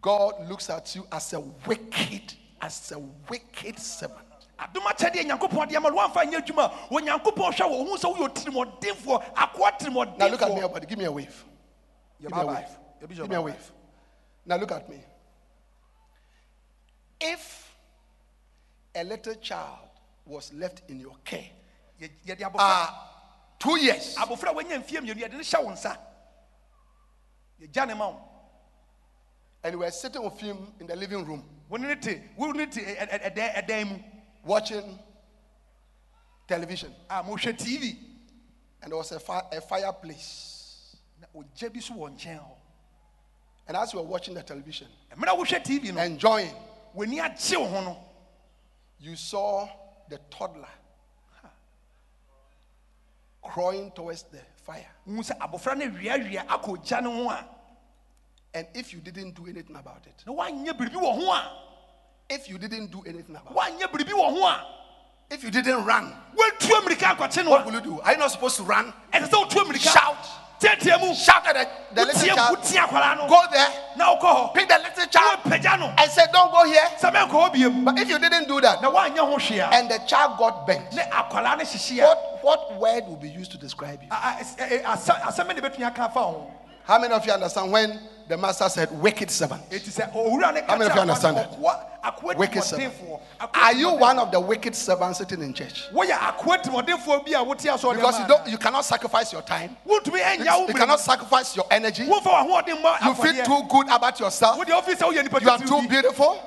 God 0.00 0.48
looks 0.48 0.70
at 0.70 0.94
you 0.94 1.06
as 1.10 1.32
a 1.32 1.40
wicked, 1.40 2.34
as 2.60 2.92
a 2.92 2.98
wicked 3.28 3.78
servant. 3.78 4.20
Adom 4.58 4.82
akyɛdeɛ 4.86 5.24
nyankopɔn 5.28 5.68
de 5.68 5.76
ama 5.76 5.90
no 5.90 5.96
woamfa 5.96 6.24
nyɛ 6.24 6.42
adwuma 6.44 6.64
a 6.64 6.94
onyankopɔn 6.94 7.52
hwɛ 7.52 7.64
wɔ 7.68 7.86
hu 7.88 7.96
sɛ 7.96 8.14
woyɛ 8.14 8.28
ɔtirimɔdenfoɔ 8.28 9.34
akoa 9.34 10.16
Now 10.18 10.26
look 10.28 10.42
at 10.42 10.48
me, 10.48 10.54
tirimɔdenfoɔ 10.54 10.56
everybody. 10.58 10.86
Give 10.86 10.98
me 10.98 11.04
a 11.04 11.12
wave. 11.12 11.44
Give 12.20 12.30
me 12.30 12.38
a 12.40 12.46
wave. 12.46 12.78
Give 13.00 13.28
me 13.28 13.36
a 13.36 13.42
wave. 13.42 13.72
Now 14.46 14.56
look 14.56 14.72
at 14.72 14.88
me. 14.88 15.00
If 17.20 17.74
a 18.94 19.02
little 19.04 19.34
child 19.36 19.88
was 20.26 20.52
left 20.52 20.82
in 20.88 21.00
your 21.00 21.16
care, 21.24 21.44
Yɛ- 22.00 22.10
uh, 22.58 22.90
two 23.58 23.78
years, 23.78 24.16
abɔfra 24.16 24.50
a 24.50 24.54
wanya 24.54 24.82
mfie 24.84 25.00
mmienu 25.00 25.14
yɛde 25.14 25.32
no 25.32 25.38
hyɛ 25.38 25.64
wo 25.64 25.70
nsa 25.70 25.96
yɛgya 27.62 27.86
ne 27.88 27.94
ma 27.94 28.08
wo 28.08 28.20
and 29.62 29.72
you 29.72 29.78
were 29.78 29.90
sitting 29.90 30.22
with 30.22 30.38
him 30.38 30.72
in 30.80 30.86
the 30.86 30.96
living 30.96 31.24
room 31.24 31.42
wo 31.68 31.76
ne 31.78 31.86
ne 31.88 31.94
te 31.94 32.20
wo 32.36 32.50
ne 32.52 32.66
te 32.66 32.80
ɛ- 32.80 33.08
ɛ- 33.08 33.34
ɛdan 33.34 33.54
ɛdan 33.54 33.86
mu 33.88 33.98
watching 34.44 34.98
television, 36.46 36.92
ah, 37.08 37.20
a 37.20 37.24
mohwɛ 37.24 37.56
tv 37.58 37.96
and 38.82 38.90
there 38.92 38.98
was 38.98 39.12
a, 39.12 39.20
fi- 39.20 39.42
a 39.52 39.60
fireplace. 39.60 40.96
na 41.20 41.26
ogya 41.34 41.72
bi 41.72 41.80
so 41.80 41.94
wɔ 41.94 42.10
nkyɛn 42.10 42.38
hɔ 42.38 42.50
And 43.66 43.76
as 43.78 43.92
you 43.94 43.98
were 44.00 44.04
watching 44.06 44.34
the 44.34 44.42
television, 44.42 44.88
mmerɛ 45.16 45.32
a 45.32 45.36
wohwɛ 45.36 45.64
tv 45.64 45.94
no 45.94 46.02
enjoying, 46.02 46.54
w'ani 46.94 47.18
agye 47.20 47.56
wo 47.58 47.66
ho 47.66 47.96
you 49.00 49.16
saw 49.16 49.68
the 50.08 50.18
toddler 50.30 50.68
crawling 53.42 53.90
towards 53.92 54.22
the 54.24 54.40
fire. 54.62 54.86
wohu 55.08 55.20
sɛ 55.20 55.38
abɔfra 55.38 55.76
no 55.76 55.86
awiawia 55.86 56.46
akɔ 56.46 56.76
ogya 56.78 57.02
no 57.02 57.10
ho 57.24 57.30
a 57.30 57.48
And 58.56 58.68
if 58.72 58.92
you 58.92 59.00
didn't 59.00 59.32
do 59.34 59.46
anything 59.48 59.74
about 59.74 60.06
it, 60.06 60.22
if 62.34 62.48
you 62.50 62.58
didn't 62.58 62.90
do 62.90 63.02
anything 63.06 63.36
about 63.36 63.50
it, 63.50 63.56
woanyɛ 63.80 63.90
biribi 63.92 64.12
wɔ 64.12 64.30
ho 64.38 64.46
a 64.46 64.66
if 65.30 65.42
you 65.42 65.50
didn't 65.50 65.84
run, 65.84 66.12
woatu 66.36 66.68
amirika 66.80 67.16
akɔkye 67.16 67.44
no 67.44 67.50
what 67.50 67.64
will 67.64 67.72
you 67.74 67.80
do? 67.80 68.00
Are 68.00 68.12
you 68.12 68.18
not 68.18 68.30
supposed 68.30 68.56
to 68.56 68.62
run? 68.64 68.92
ɛsɛ 69.12 69.28
sɛ 69.28 69.48
wotu 69.48 69.64
amirika 69.64 69.92
Shout. 69.92 70.16
Shout 71.14 71.46
at 71.46 71.90
the, 71.94 71.94
the 72.00 72.06
little 72.06 72.36
child. 72.36 72.56
wotie 72.58 72.76
akwaraa 72.78 73.16
no 73.18 73.28
Go 73.28 73.42
there, 73.52 73.68
pick 74.54 74.68
the 74.68 74.78
little 74.78 75.06
child, 75.06 75.40
and 75.44 76.10
say, 76.10 76.24
Don't 76.32 76.50
go 76.52 76.64
here. 76.64 76.80
sɛ 77.00 77.12
menkɔ 77.12 77.30
hɔ 77.30 77.54
biam 77.54 77.84
But 77.84 77.98
if 77.98 78.08
you 78.08 78.18
didn't 78.18 78.48
do 78.48 78.60
that, 78.60 78.80
na 78.82 78.90
woanyɛ 78.90 79.18
ho 79.18 79.36
hwee 79.36 79.58
a 79.58 79.68
and 79.74 79.90
the 79.90 79.98
child 80.06 80.38
got 80.38 80.66
bent, 80.66 80.92
ne 80.94 81.02
akwaraa 81.02 81.58
no 81.58 81.64
hyehye 81.64 82.02
a 82.02 82.06
what, 82.06 82.42
what 82.42 82.74
word 82.78 83.04
will 83.06 83.16
be 83.16 83.28
used 83.28 83.50
to 83.52 83.58
describe 83.58 84.02
you? 84.02 84.08
a- 84.10 84.14
a- 84.14 84.42
ɛs- 84.42 84.56
ɛ- 84.56 84.82
ɛ- 84.82 84.84
asa- 84.86 85.20
asɛm 85.26 85.48
ne 85.54 85.60
bɛtumi 85.60 85.86
aka 85.86 86.02
afa 86.04 86.20
ho 86.20 86.50
How 86.84 86.98
many 86.98 87.12
of 87.14 87.24
you 87.26 87.32
understand 87.32 87.72
when 87.72 87.98
the 88.28 88.36
master 88.36 88.68
said, 88.68 88.90
Wicked 89.00 89.30
servant? 89.30 89.68
ɛti 89.70 89.90
sɛ 89.90 90.10
oh, 90.14 90.30
owura 90.30 90.52
ne 90.54 90.62
How 90.62 90.76
many 90.76 90.90
of 90.90 90.96
you 90.96 91.02
understand 91.02 91.36
that? 91.36 91.58
Wicked 92.36 92.62
servant. 92.62 92.92
Are 93.54 93.74
you 93.74 93.94
one 93.94 94.18
of 94.18 94.30
the 94.30 94.40
wicked 94.40 94.74
servants 94.74 95.18
sitting 95.18 95.42
in 95.42 95.52
church? 95.54 95.88
woyɛ 95.92 96.12
akoa 96.12 96.62
timɔdenfoɔ 96.62 97.24
bi 97.24 97.32
a 97.32 97.42
wote 97.42 97.58
asɔre 97.58 97.94
Because 97.96 98.18
you 98.20 98.26
don't, 98.26 98.48
you 98.48 98.58
cannot 98.58 98.84
sacrifice 98.84 99.32
your 99.32 99.42
time. 99.42 99.76
You, 99.86 100.00
you 100.04 100.74
cannot 100.74 101.00
sacrifice 101.00 101.56
your 101.56 101.66
energy. 101.70 102.04
You 102.04 102.10
womfa 102.10 102.46
w'ahoɔden 102.46 102.82
mmɔ 102.82 103.22
feel 103.22 103.44
too 103.44 103.68
good 103.68 103.86
about 103.88 104.18
yourself. 104.20 104.58
wode 104.58 104.68
wofi 104.68 104.94
sɛ 104.94 105.12
woyɛ 105.12 105.22
nipa 105.22 105.38
You 105.40 105.50
are 105.50 105.58
too 105.58 105.88
beautiful, 105.88 106.38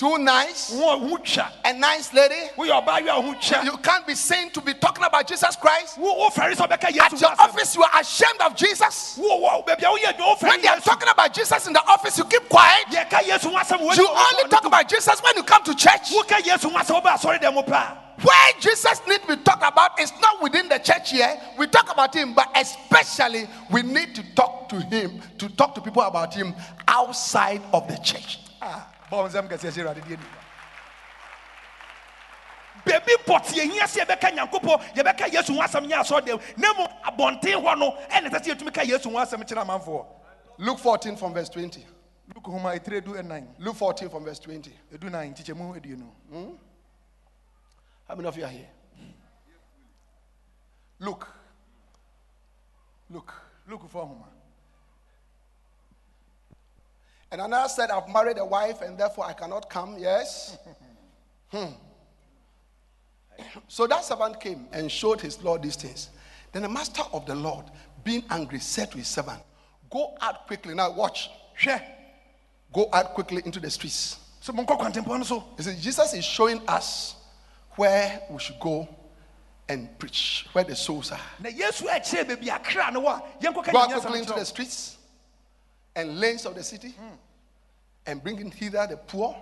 too 0.00 0.16
nice, 0.16 0.70
wo 0.72 0.80
ho 0.80 0.98
wo 0.98 1.08
ho 1.08 1.16
twa 1.18 1.52
a 1.64 1.72
nice 1.74 2.12
lady. 2.14 2.48
woyɛ 2.56 2.82
ɔbaa 2.82 3.02
wi 3.04 3.08
a 3.08 3.20
wo 3.20 3.32
ho 3.32 3.34
twa 3.40 3.64
You 3.64 3.76
can't 3.78 4.06
be 4.06 4.14
seen 4.14 4.50
to 4.50 4.60
be 4.60 4.72
talking 4.74 5.04
about 5.04 5.26
Jesus 5.26 5.56
Christ. 5.56 5.98
wo 5.98 6.28
wofɛre 6.30 6.54
sɛ 6.54 6.68
wobɛka 6.68 6.96
At 7.00 7.20
your 7.20 7.30
office, 7.38 7.74
you 7.74 7.82
are 7.82 8.00
ashamed 8.00 8.40
of 8.40 8.54
Jesus. 8.56 9.18
wo 9.20 9.36
wo 9.36 9.62
baabi 9.66 9.82
a 9.82 9.98
woyɛ 9.98 10.16
adwuma 10.16 10.42
When 10.42 10.62
they 10.62 10.68
are 10.68 10.79
yesu 10.80 10.84
talking 10.84 11.08
about 11.08 11.32
Jesus 11.34 11.66
in 11.66 11.72
the 11.72 11.82
office, 11.86 12.18
you 12.18 12.24
keep 12.24 12.48
quiet. 12.48 12.86
yɛka 12.90 13.20
yesu 13.22 13.50
ho 13.50 13.56
asɛm 13.58 13.80
wɔ- 13.80 13.96
You 13.96 14.08
only 14.08 14.48
talk 14.48 14.64
about 14.64 14.88
Jesus 14.88 15.22
when 15.22 15.36
you 15.36 15.42
come 15.42 15.62
to 15.64 15.74
church. 15.74 16.10
woka 16.10 16.36
yesu 16.42 16.70
ho 16.70 16.78
asɛm 16.78 17.02
wobɛ 17.02 17.18
asɔre 17.18 17.40
dɛ 17.42 17.52
mu 17.54 17.62
paa 17.62 17.96
Where 18.22 18.52
Jesus 18.60 19.00
need 19.08 19.22
to 19.22 19.28
be 19.28 19.42
talked 19.42 19.62
about 19.66 19.98
is 19.98 20.12
not 20.20 20.42
within 20.42 20.68
the 20.68 20.78
church 20.78 21.10
here. 21.12 21.40
We 21.56 21.66
talk 21.68 21.90
about 21.90 22.14
him, 22.14 22.34
but 22.34 22.48
especially 22.54 23.48
we 23.70 23.80
need 23.80 24.14
to 24.14 24.22
talk 24.34 24.68
to 24.68 24.76
him, 24.80 25.22
to 25.38 25.48
talk 25.48 25.74
to 25.76 25.80
people 25.80 26.02
about 26.02 26.34
him 26.34 26.54
outside 26.86 27.62
of 27.72 27.88
the 27.88 27.96
church. 27.96 28.40
Ah, 28.60 28.86
bɔɔ 29.10 29.30
nsɛm 29.30 29.48
kɛseɛ 29.48 29.72
hyɛ 29.72 29.84
awurade 29.86 30.02
deɛ 30.04 30.10
nipa 30.10 30.24
baabi 32.84 33.12
pɔte 33.26 33.54
yɛhia 33.54 33.84
sɛ 33.84 34.04
yɛbɛka 34.04 34.36
nyankopɔn 34.36 34.94
yɛbɛka 34.96 35.32
yesu 35.32 35.54
ho 35.54 35.60
asɛm 35.62 35.86
nyɛ 35.90 36.00
asɔre 36.00 36.20
dɛm 36.26 36.40
na 36.58 36.72
mu 36.74 36.86
abɔnten 37.06 37.62
hɔ 37.62 37.78
no 37.78 37.96
ɛne 38.10 38.30
ɛsɛ 38.30 38.40
sɛ 38.44 38.54
yɛtumi 38.54 38.74
ka 38.74 38.82
yesu 38.82 39.10
ho 39.10 39.16
asɛm 39.18 39.42
kyerɛ 39.48 39.64
amanfoɔ 39.66 40.04
Luke 40.60 40.78
14 40.78 41.16
from 41.16 41.32
verse 41.32 41.48
20. 41.48 41.86
luke 42.34 42.46
homa 42.46 42.68
ɛtire 42.78 43.02
du 43.02 43.12
ɛnan 43.14 43.46
Luke 43.58 43.76
14 43.76 44.10
from 44.10 44.24
verse 44.24 44.38
20. 44.40 44.70
ɛdu 44.92 45.10
nan 45.10 45.32
nkyekyɛmu 45.32 45.74
aduonu 45.76 46.58
How 48.06 48.14
many 48.14 48.28
of 48.28 48.36
you 48.36 48.44
are 48.44 48.50
here? 48.50 48.68
Look. 50.98 51.26
Look. 53.08 53.32
luke 53.66 53.90
fɔ 53.90 54.06
homa 54.06 54.26
And 57.32 57.40
another 57.40 57.68
said, 57.68 57.90
I've 57.90 58.08
married 58.08 58.38
a 58.38 58.44
wife 58.44 58.82
and 58.82 58.98
therefore 58.98 59.24
I 59.26 59.32
cannot 59.32 59.68
come. 59.70 59.96
Yes. 59.98 60.56
Hmm. 61.52 61.72
So 63.66 63.88
that 63.88 64.04
servant 64.04 64.38
came 64.38 64.68
and 64.70 64.88
showed 64.88 65.20
his 65.20 65.42
Lord 65.42 65.62
these 65.62 65.74
things. 65.74 66.10
Then 66.52 66.62
the 66.62 66.68
master 66.68 67.02
of 67.12 67.26
the 67.26 67.34
Lord, 67.34 67.64
being 68.04 68.22
angry, 68.30 68.60
said 68.60 68.92
to 68.92 68.98
his 68.98 69.08
servant, 69.08 69.42
Go 69.90 70.14
out 70.20 70.46
quickly. 70.46 70.74
Now 70.74 70.90
watch. 70.92 71.30
hwɛ 71.60 71.82
Go 72.72 72.88
out 72.92 73.14
quickly 73.14 73.42
into 73.44 73.58
the 73.60 73.70
streets. 73.70 74.18
sɛ 74.42 74.54
monkɔ 74.54 74.78
kwantempɔn 74.78 75.18
no 75.18 75.24
so 75.24 75.44
You 75.58 75.64
see, 75.64 75.76
Jesus 75.80 76.14
is 76.14 76.24
showing 76.24 76.62
us 76.68 77.16
where 77.76 78.22
we 78.30 78.38
should 78.38 78.58
go 78.60 78.88
and 79.68 79.96
preach, 79.98 80.46
where 80.52 80.64
the 80.64 80.74
souls 80.76 81.10
are. 81.12 81.20
na 81.40 81.50
yesu 81.50 81.82
akyerɛ 81.88 82.24
baabi 82.36 82.48
akra 82.48 82.90
no 82.92 83.02
wɔ 83.02 83.18
a 83.18 83.44
yɛnkɔka 83.44 83.72
Go 83.72 83.78
out 83.78 83.90
quickly 83.90 84.18
into 84.20 84.32
the 84.32 84.44
streets 84.44 84.96
and 85.96 86.20
lanes 86.20 86.46
of 86.46 86.54
the 86.54 86.62
city 86.62 86.94
and 88.06 88.22
bring 88.22 88.38
in 88.38 88.50
hither 88.50 88.86
the 88.88 88.96
poor 88.96 89.36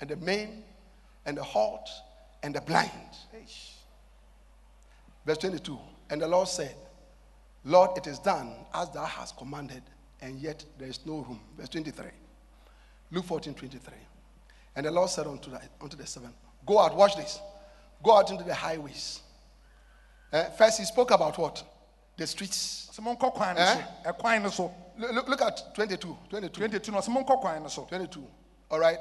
and 0.00 0.10
the 0.10 0.16
maimed 0.16 0.64
and 1.26 1.36
the 1.36 1.42
halt 1.42 1.88
and 2.42 2.54
the 2.54 2.60
blind. 2.60 2.90
Verse 5.24 5.38
22 5.38 5.78
And 6.10 6.20
the 6.20 6.28
Lord 6.28 6.48
said, 6.48 6.74
Lord, 7.64 7.96
it 7.96 8.06
is 8.06 8.18
done 8.18 8.52
as 8.74 8.90
thou 8.90 9.04
hast 9.04 9.36
commanded, 9.36 9.82
and 10.20 10.38
yet 10.38 10.64
there 10.78 10.88
is 10.88 11.00
no 11.06 11.14
room. 11.16 11.40
Verse 11.56 11.68
23. 11.70 12.06
Luke 13.10 13.24
14 13.24 13.54
23. 13.54 13.94
And 14.76 14.86
the 14.86 14.90
Lord 14.90 15.08
said 15.08 15.26
unto 15.26 15.50
the, 15.50 15.60
unto 15.80 15.96
the 15.96 16.06
servant, 16.06 16.34
Go 16.66 16.78
out, 16.78 16.94
watch 16.96 17.16
this. 17.16 17.40
Go 18.02 18.16
out 18.16 18.30
into 18.30 18.44
the 18.44 18.54
highways. 18.54 19.20
Eh, 20.32 20.44
First, 20.58 20.78
he 20.78 20.84
spoke 20.84 21.10
about 21.10 21.38
what? 21.38 21.62
The 22.16 22.26
streets. 22.26 22.90
sɛ 22.92 23.02
monkɔ 23.02 23.32
kwan 23.34 23.56
no 23.56 23.60
Eh? 23.62 23.82
eh 24.04 24.38
no 24.38 24.46
eh, 24.46 24.50
so 24.50 24.72
Look, 24.96 25.28
look, 25.28 25.42
at 25.42 25.74
22. 25.74 26.16
22. 26.30 26.60
22 26.60 26.92
no 26.92 26.98
ɔsɛ 26.98 27.08
monkɔ 27.08 27.40
kwan 27.40 27.64
eh, 27.64 27.68
so 27.68 27.84
22. 27.84 28.24
All 28.70 28.78
right. 28.78 28.98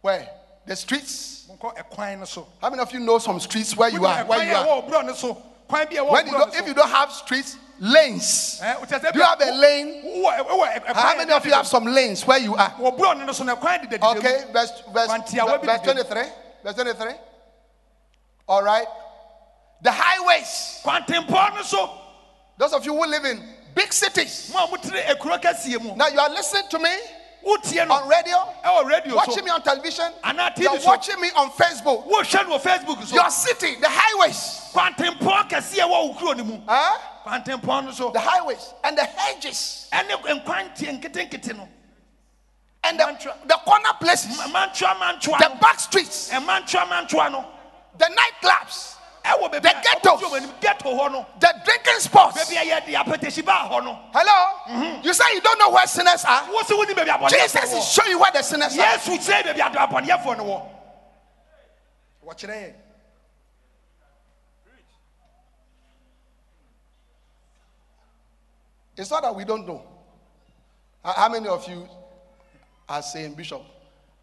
Where? 0.00 0.28
The 0.66 0.76
streets. 0.76 1.48
monkɔ 1.50 1.76
ɛkwan 1.76 2.18
no 2.20 2.24
so 2.24 2.46
How 2.60 2.70
many 2.70 2.82
of 2.82 2.92
you 2.92 3.00
know 3.00 3.18
some 3.18 3.40
streets 3.40 3.76
where 3.76 3.88
you 3.90 4.04
are? 4.04 4.24
Where 4.24 4.44
you 4.44 4.54
are? 4.54 4.82
Ɛwɔ 5.72 5.80
ɔborɔ 5.80 5.80
no 5.80 5.80
so 5.80 5.80
kwan 5.80 5.86
bi 5.88 5.96
a 5.96 6.02
ɛwɔ 6.04 6.10
When 6.12 6.26
you 6.26 6.32
don't, 6.32 6.54
if 6.54 6.66
you 6.66 6.74
don't 6.74 6.88
have 6.90 7.12
streets, 7.12 7.56
lanes. 7.80 8.60
Eh, 8.62 8.74
Do 8.84 9.18
you 9.18 9.22
have 9.24 9.40
a 9.40 9.50
lane? 9.52 10.02
wowɔ 10.04 10.46
wowɔ 10.46 10.74
ɛ- 10.74 10.84
ɛkwan 10.86 10.94
How 10.94 11.16
many 11.16 11.32
of 11.32 11.44
you 11.46 11.52
have 11.52 11.66
some 11.66 11.84
lanes 11.86 12.26
where 12.26 12.38
you 12.38 12.54
are? 12.54 12.70
wɔ 12.78 12.98
borɔ 12.98 13.18
no 13.18 13.24
no 13.24 13.32
so 13.32 13.44
na 13.44 13.56
ɛkwan 13.56 13.82
deda 13.82 13.98
deda 13.98 14.14
mu 14.14 14.18
Okay, 14.20 14.44
verse, 14.52 14.82
verse, 14.92 15.08
verse 15.08 15.80
23. 15.82 16.22
Verse 16.62 16.74
23. 16.74 17.14
All 18.48 18.62
right. 18.62 18.86
The 19.82 19.90
highways. 19.92 20.80
Those 22.58 22.72
of 22.72 22.84
you 22.84 22.94
who 22.94 23.06
live 23.06 23.24
in 23.24 23.42
big 23.74 23.92
cities. 23.92 24.50
mo 24.52 24.64
a 24.64 24.68
motere 24.68 25.02
ekuro 25.06 25.40
kɛseɛ 25.42 25.80
mu 25.82 25.96
Now 25.96 26.06
you 26.08 26.20
are 26.20 26.28
listening 26.30 26.68
to 26.70 26.78
me 26.78 26.90
on 27.90 28.08
radio, 28.08 28.36
eh, 28.62 28.68
ɛwɔ 28.68 28.84
radio 28.88 29.10
so. 29.10 29.16
watching 29.16 29.44
me 29.44 29.50
on 29.50 29.62
television, 29.62 30.12
TV 30.54 30.62
you're 30.62 30.80
so. 30.80 30.86
watching 30.86 31.20
me 31.20 31.28
on 31.36 31.50
Facebook. 31.50 32.06
wohwɛ 32.08 32.48
no 32.48 32.58
wɔ 32.58 32.60
facebook 32.60 33.02
so. 33.04 33.14
Your 33.14 33.30
city, 33.30 33.76
the 33.76 33.88
highways. 33.88 34.70
kwantempɔn 34.72 35.48
kɛseɛ 35.50 35.80
wɔ 35.82 35.88
wo 36.08 36.14
kuro 36.14 36.32
no 36.34 36.62
Huh? 36.68 37.92
so. 37.92 38.10
The 38.10 38.20
highways 38.20 38.74
and 38.84 38.96
the 38.96 39.04
hedges. 39.04 39.88
Ɛne 39.92 40.10
nkwan 40.10 40.74
tie 40.74 40.98
nketenkete 40.98 41.56
no. 41.56 41.68
And 42.84 42.98
the, 42.98 43.16
the 43.46 43.54
corner 43.64 43.92
places, 44.00 44.36
the 44.38 45.56
back 45.60 45.78
streets, 45.78 46.32
eh, 46.32 46.40
no. 46.40 47.46
The 47.98 48.06
nightclubs, 48.06 48.96
The 49.24 49.60
ghettos. 49.60 50.02
ɔmo 50.02 50.18
ti 50.18 50.24
ɔmo 50.24 50.36
anim, 50.36 50.50
ghetto 50.60 50.90
hɔ 50.98 51.12
no 51.12 51.26
the 51.38 51.54
drinking 51.64 52.00
spots. 52.00 52.36
baabi 52.38 52.56
a 52.56 52.80
yɛde 52.80 53.04
apɛtɛsi 53.04 53.44
baa 53.44 53.68
hɔ 53.68 53.84
no 53.84 53.98
Hello? 54.12 54.58
Mm-hmm. 54.68 55.06
You 55.06 55.14
say 55.14 55.24
you 55.34 55.40
don't 55.40 55.58
know 55.58 55.70
where 55.70 55.86
sinners 55.86 56.24
are? 56.24 56.44
wo 56.50 56.60
sɛ 56.62 56.76
woni 56.78 56.94
baabi 56.94 57.30
Jesus 57.30 57.72
is 57.72 57.88
showing 57.88 58.10
you 58.10 58.18
where 58.18 58.32
the 58.32 58.42
sinners 58.42 58.74
yes, 58.76 59.08
are. 59.08 59.12
yesu 59.12 59.18
kyerɛ 59.18 59.54
baabi 59.54 59.70
ado 59.70 59.78
abɔneɛfoɔ 59.78 60.36
no 60.38 60.44
wɔ 60.44 60.68
wɔkyerɛ 62.26 62.54
yɛ 62.56 62.74
It's 68.96 69.10
not 69.10 69.22
that 69.22 69.34
we 69.34 69.44
don't 69.44 69.66
know. 69.66 69.82
How 71.04 71.28
many 71.28 71.48
of 71.48 71.66
you 71.68 71.88
are 72.88 73.02
saying, 73.02 73.34
Bishop, 73.34 73.62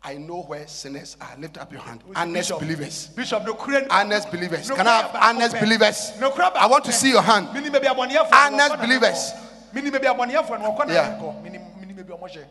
I 0.02 0.16
know 0.18 0.42
where 0.44 0.66
sinners 0.68 1.18
are? 1.20 1.36
Lift 1.38 1.58
up 1.58 1.72
your 1.74 1.82
hand. 1.82 2.02
Honest 2.16 2.52
believers. 2.58 3.08
bishop 3.08 3.44
no 3.46 3.54
Honest 3.90 4.32
believers. 4.32 4.70
Can 4.72 4.88
I 4.88 5.02
have 5.02 5.16
honest 5.16 5.60
believers? 5.60 6.14
I 6.22 6.68
want 6.68 6.86
to 6.86 6.92
see 6.94 7.10
your 7.10 7.22
hand. 7.22 7.54
Mini 7.54 7.70
baabi 7.70 7.86
abɔneɛfoɔ 7.88 8.30
no 8.32 8.38
Honest 8.38 8.78
believers. 8.80 9.34
ɛkɔ. 9.34 9.74
Mini 9.74 9.92
baabi 9.92 10.06
abɔneɛfoɔ 10.06 10.60
no 10.62 10.72
wɔkɔ 10.72 10.88
na 10.88 10.94
Yeah. 10.94 11.20
ɛkɔ. 11.20 11.44
Mini 11.44 11.60
mini 11.80 11.94
baabi 11.94 12.18
ɔmo 12.18 12.30
hyɛ. 12.32 12.46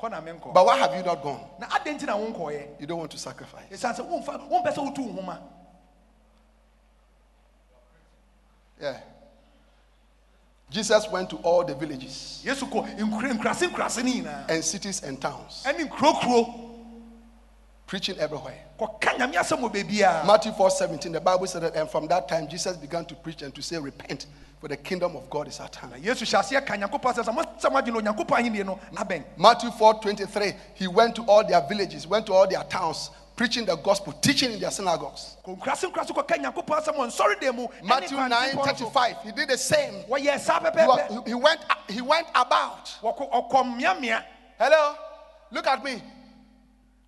kɔ 0.00 0.10
na 0.10 0.20
menkɔ 0.20 0.52
But 0.52 0.66
why 0.66 0.78
have 0.78 0.94
you 0.96 1.02
not 1.04 1.22
gone? 1.22 1.40
na 1.60 1.66
adɛn 1.68 1.94
nti 1.98 2.06
na 2.06 2.16
wonkɔɛ 2.16 2.54
eh? 2.60 2.66
You 2.80 2.86
don't 2.88 2.98
want 2.98 3.10
to 3.12 3.18
sacrifice. 3.18 3.66
ɛsiane 3.70 3.96
sɛ 3.96 4.08
womfa 4.10 4.50
wompɛ 4.50 4.74
sɛ 4.74 4.78
wotu 4.94 4.98
wo 5.06 5.12
homa 5.12 5.38
Yeah. 8.80 8.96
Jesus 10.70 11.06
went 11.10 11.28
to 11.30 11.36
all 11.38 11.64
the 11.64 11.74
villages 11.74 12.42
yesu 12.44 12.68
kɔ 12.68 12.98
nkura- 12.98 13.32
nkurase 13.38 13.68
nkurase 13.70 14.02
no 14.04 14.10
nyinaa 14.10 14.48
and 14.50 14.64
cities 14.64 15.02
and 15.02 15.20
towns, 15.20 15.62
preaching 17.90 18.16
everywhere. 18.20 18.54
kɔka 18.78 19.18
nyame 19.18 19.34
asɛm 19.34 19.58
wɔ 19.62 19.72
baabiaa 19.74 20.24
Matthew 20.24 20.52
4 20.52 20.70
17, 20.70 21.10
the 21.12 21.20
Bible 21.20 21.46
said 21.48 21.62
that, 21.62 21.74
and 21.74 21.90
from 21.90 22.06
that 22.06 22.28
time 22.28 22.46
Jesus 22.46 22.76
began 22.76 23.04
to 23.04 23.16
preach 23.16 23.42
and 23.42 23.52
to 23.52 23.60
say, 23.62 23.78
Repent, 23.78 24.26
for 24.60 24.68
the 24.68 24.76
kingdom 24.76 25.16
of 25.16 25.28
God 25.28 25.48
is 25.48 25.58
at 25.58 25.74
hand. 25.74 25.94
yesu 25.94 26.24
hyɛ 26.24 26.38
aseɛ 26.40 26.64
ka 26.66 26.74
nyankopɔn 26.76 27.14
asɛm 27.16 27.24
sɛ 27.24 27.34
mosɛ 27.34 27.68
moadwene 27.72 28.00
onyankopɔn 28.00 28.38
ahennie 28.38 28.64
no 28.64 28.78
abɛn 28.94 29.24
Matthew 29.36 29.72
4 29.72 29.94
23, 30.00 30.52
he 30.74 30.86
went 30.86 31.16
to 31.16 31.22
all 31.24 31.44
their 31.44 31.60
villages, 31.62 32.06
went 32.06 32.26
to 32.26 32.32
all 32.32 32.46
their 32.46 32.62
towns, 32.62 33.10
preaching 33.34 33.64
the 33.64 33.74
gospel, 33.74 34.12
teaching 34.12 34.52
in 34.52 34.60
their 34.60 34.70
synagogues. 34.70 35.36
kɔ 35.44 35.58
nkurase 35.58 35.90
nkurase 35.90 36.10
kɔka 36.14 36.36
nyankopɔn 36.44 36.84
asɛm 36.84 36.94
wɔ 36.94 37.08
nsɔredan 37.10 37.54
mu 37.56 37.66
ɛne 37.66 37.82
Matthew 37.82 38.16
9 38.18 38.30
kwantempɔn 38.30 38.54
no 38.54 38.62
so. 38.62 38.84
35, 38.90 39.16
he 39.24 39.32
did 39.32 39.48
the 39.48 39.58
same. 39.58 39.94
He, 39.94 40.28
pɛpɛɛpɛ 40.28 41.26
he 41.26 41.34
went, 41.34 41.60
he 41.88 42.00
went 42.02 42.28
about. 42.36 42.84
Wɔkɔ- 43.02 43.50
ɔkɔ 43.50 43.64
mmeammea 43.80 44.22
Hello? 44.60 44.94
Look 45.50 45.66
at 45.66 45.82
me. 45.82 46.00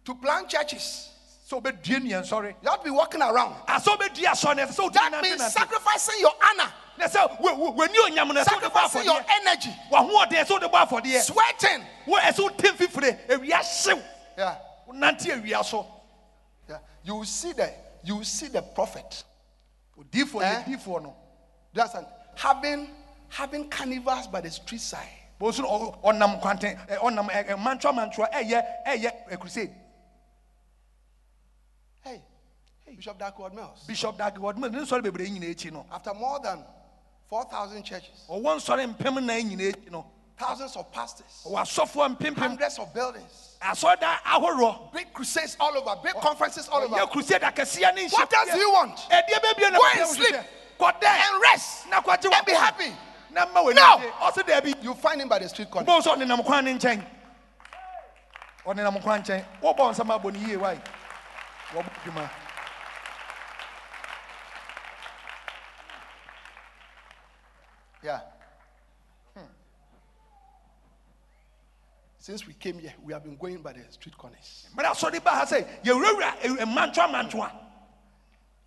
To 0.04 0.14
plant 0.16 0.48
churches, 0.48 1.10
sɛ 1.48 1.60
wobɛdue 1.62 2.00
nnua 2.00 2.22
nsɔre 2.22 2.54
you 2.62 2.68
have 2.70 2.78
to 2.80 2.84
be 2.84 2.90
walking 2.90 3.22
around. 3.22 3.54
asɛ 3.66 3.96
wobɛdue 3.96 4.24
asɔre 4.24 4.56
no 4.56 4.66
ɛsɛ 4.66 4.74
sɛ 4.90 4.92
That 4.92 5.22
means 5.22 5.52
sacrificing 5.52 6.20
your 6.20 6.32
honor, 6.50 6.72
na 6.98 7.06
sɛ 7.06 7.38
wo- 7.40 7.54
wo- 7.54 7.72
w'ani 7.72 7.94
onyam 8.10 8.34
no 8.34 8.42
ɛsɛ 8.42 8.52
wode 8.54 8.64
bɔ 8.64 8.72
sacrificing 8.72 9.04
your 9.04 9.24
energy, 9.40 9.70
wahoɔden 9.90 10.44
ɛsɛ 10.44 10.50
wode 10.90 11.22
sweating. 11.22 11.86
wotem 12.06 12.76
fifire 12.76 13.28
Yeah. 14.36 14.56
so 15.62 15.86
yeah. 16.68 16.78
You 17.04 17.24
see 17.24 17.52
the 17.52 17.72
you 18.04 18.24
see 18.24 18.48
the 18.48 18.62
prophet. 18.62 19.24
Eh? 19.98 20.02
ne 20.66 20.74
diifoɔ 20.76 21.02
no 21.02 21.14
Do 21.72 21.78
you 21.78 21.80
understand? 21.82 22.06
Having 22.34 22.88
having 23.28 23.68
carnivals 23.70 24.26
by 24.26 24.40
the 24.40 24.50
street 24.50 24.80
side. 24.80 25.08
bɔsu 25.40 25.60
no 25.60 25.68
ɔ- 25.68 26.02
ɔnam 26.02 26.40
kwanten 26.42 26.86
ɛ, 26.88 26.98
ɔnam 26.98 27.30
ɛ, 27.30 27.48
ɛ, 27.50 27.58
mantua 27.62 27.92
mantua 27.92 28.28
ɛyɛ 28.32 28.84
ɛyɛ 28.86 29.28
ɛ, 29.30 29.38
crusade 29.38 29.72
Hey, 32.04 32.20
Bishop 32.96 33.18
Dag 33.18 33.32
Heward-Mills. 33.36 33.84
bishop 33.86 34.16
dag 34.18 34.34
wɔde 34.36 34.58
ne 34.58 34.68
nsɔre 34.68 35.02
bebree 35.02 35.30
nyina 35.30 35.46
akyi 35.54 35.72
no. 35.72 35.86
After 35.90 36.12
more 36.14 36.38
than 36.40 36.64
4,000 37.28 37.82
churches, 37.82 38.26
ɔwɔ 38.28 38.56
nsɔre 38.56 38.94
mpem 38.94 39.22
nan 39.24 39.40
nyina 39.50 39.72
akyi 39.72 39.90
no. 39.90 40.06
Thousands 40.38 40.76
of 40.76 40.90
pastors, 40.92 41.42
ɔwɔ 41.46 41.60
asɔfoɔ 41.62 42.16
mpempem 42.16 42.36
hundreds 42.36 42.78
of 42.78 42.92
buildings, 42.92 43.56
asɔredan 43.62 44.16
ahoroɔ. 44.24 44.92
Big 44.92 45.12
crusades 45.12 45.56
all 45.60 45.76
over, 45.76 45.96
big 46.02 46.14
conferences 46.14 46.68
all 46.68 46.82
over. 46.82 46.94
ɔyɛ 46.96 47.10
crusade 47.10 47.42
akɛseɛ 47.42 47.94
ne 47.94 48.08
What 48.08 48.32
else 48.34 48.50
do 48.52 48.58
you 48.58 48.72
want? 48.72 48.96
ɛdeɛ 48.96 49.40
bɛbie 49.40 49.72
na 49.72 49.78
Go 49.78 49.84
and 50.00 50.08
sleep. 50.08 50.34
hwehwɛ. 50.34 50.44
kɔdɛ 50.78 51.04
and 51.06 51.42
rest. 51.42 51.86
Na 51.88 52.00
kɔgye 52.00 52.32
and 52.34 52.46
be 52.46 52.52
happy. 52.52 52.92
na 53.30 53.46
mma 53.46 53.62
w'ani 53.64 53.74
No. 53.76 53.82
agye. 53.98 54.10
ɔse 54.12 54.42
daabi. 54.46 54.82
You 54.82 54.94
find 54.94 55.20
him 55.20 55.28
by 55.28 55.38
the 55.38 55.48
street 55.48 55.70
corner. 55.70 55.86
bɔn 55.86 56.02
sɛ 56.02 56.16
ɔnenam 56.16 56.44
kwan 56.44 56.64
ne 56.64 56.74
nkyɛn. 56.74 57.06
Ɔnenam 58.66 59.02
kwan 59.02 59.22
nkyɛn. 59.22 59.44
Wɔbɔ 59.62 59.94
nsɛm 59.94 60.20
abɔ 60.20 60.32
ne 60.32 60.38
yie 60.48 60.56
wae 60.56 60.80
wɔbɔ 61.72 61.90
dwuma 62.04 62.30
Yeah. 68.02 68.20
Hmm. 69.36 69.44
Since 72.18 72.46
we 72.46 72.54
came 72.54 72.78
here, 72.78 72.92
we 73.02 73.12
have 73.12 73.22
been 73.24 73.36
going 73.36 73.62
by 73.62 73.72
the 73.72 73.80
street 73.90 74.16
corners. 74.18 74.66
mmerɛ 74.76 74.86
asɔre 74.92 75.22
ba 75.22 75.30
ha 75.30 75.44
sɛ 75.44 75.64
yɛwurawura 75.84 76.38
ɛ- 76.40 76.56
ɛ- 76.58 76.74
mantoa 76.74 77.08
mantoa 77.08 77.50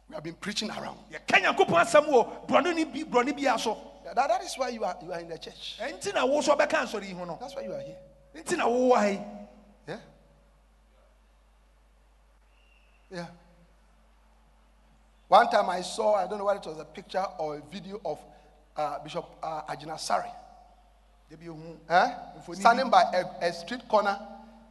We 0.07 0.13
have 0.15 0.23
been 0.23 0.35
preaching 0.35 0.69
around. 0.69 0.99
yɛka 1.11 1.41
nyankopɔn 1.43 1.83
asɛm 1.83 2.05
wɔ 2.07 2.47
borɔne 2.47 2.75
ne 2.75 2.83
bi 2.85 3.03
borɔne 3.03 3.35
bia 3.35 3.55
Yeah, 4.05 4.13
That, 4.13 4.27
that 4.27 4.43
is 4.43 4.55
why 4.55 4.69
you 4.69 4.83
are 4.83 4.95
you 5.01 5.11
are 5.11 5.19
in 5.19 5.27
the 5.29 5.37
church. 5.37 5.77
ɛnti 5.79 6.13
na 6.13 6.25
wo 6.25 6.41
so 6.41 6.55
ɔbɛka 6.55 6.69
nsɔre 6.85 7.07
yi 7.07 7.13
ho 7.13 7.25
no 7.25 7.37
That's 7.41 7.55
why 7.55 7.63
you 7.63 7.73
are 7.73 7.81
here. 7.81 7.97
nti 8.35 8.57
na 8.57 8.65
wowɔ 8.67 9.41
Yeah. 9.87 9.99
Yeah. 13.11 13.27
One 15.27 15.49
time 15.49 15.69
I 15.69 15.81
saw, 15.81 16.15
I 16.15 16.27
don't 16.27 16.37
know 16.37 16.45
whether 16.45 16.59
it 16.59 16.65
was 16.67 16.77
a 16.79 16.85
picture 16.85 17.25
or 17.39 17.57
a 17.57 17.61
video 17.61 17.99
of 18.05 18.19
uh, 18.77 18.99
Bishop 19.03 19.25
uh, 19.43 19.61
Agyinasare 19.69 20.31
eh? 21.89 22.09
Standing 22.53 22.89
by 22.89 23.03
a, 23.13 23.45
a 23.47 23.53
street 23.53 23.87
corner 23.87 24.17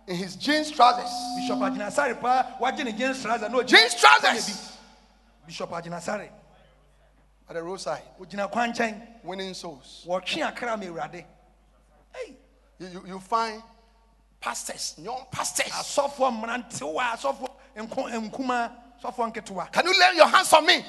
in 0.07 0.17
his 0.17 0.37
jeans 0.37 0.71
trousers. 0.71 1.11
bishop 1.37 1.59
agyinasare 1.59 2.15
paa 2.21 2.45
wagye 2.61 2.85
ne 2.85 2.93
jeans 2.93 3.23
trouser 3.23 3.49
na 3.49 3.59
ogyina- 3.59 3.67
Jeans 3.69 3.95
trousers! 3.95 4.77
bishop 5.47 5.71
agyinasare 5.71 6.29
At 7.49 7.55
the 7.57 7.63
roadside, 7.63 8.03
ogyina 8.21 8.51
kwan 8.51 8.73
nkyɛn 8.73 9.01
winning 9.25 9.55
souls. 9.55 10.05
wɔtwe 10.07 10.43
akra 10.47 10.77
awurade 10.77 11.25
Ei, 12.15 12.37
You, 12.79 12.87
you, 12.89 13.05
you 13.07 13.21
find 13.21 13.63
pastors, 14.41 14.95
young 14.99 15.27
pastors. 15.31 15.73
asɔfoɔ 15.73 16.31
mmerantewa 16.41 17.03
asɔfoɔ 17.17 17.49
nko- 17.77 18.31
nkuma 18.31 18.71
asɔfoɔ 19.03 19.33
nketewa 19.33 19.73
Can 19.73 19.87
you 19.87 19.99
lay 19.99 20.17
your 20.17 20.29
hands 20.29 20.53
on 20.53 20.65
me? 20.67 20.85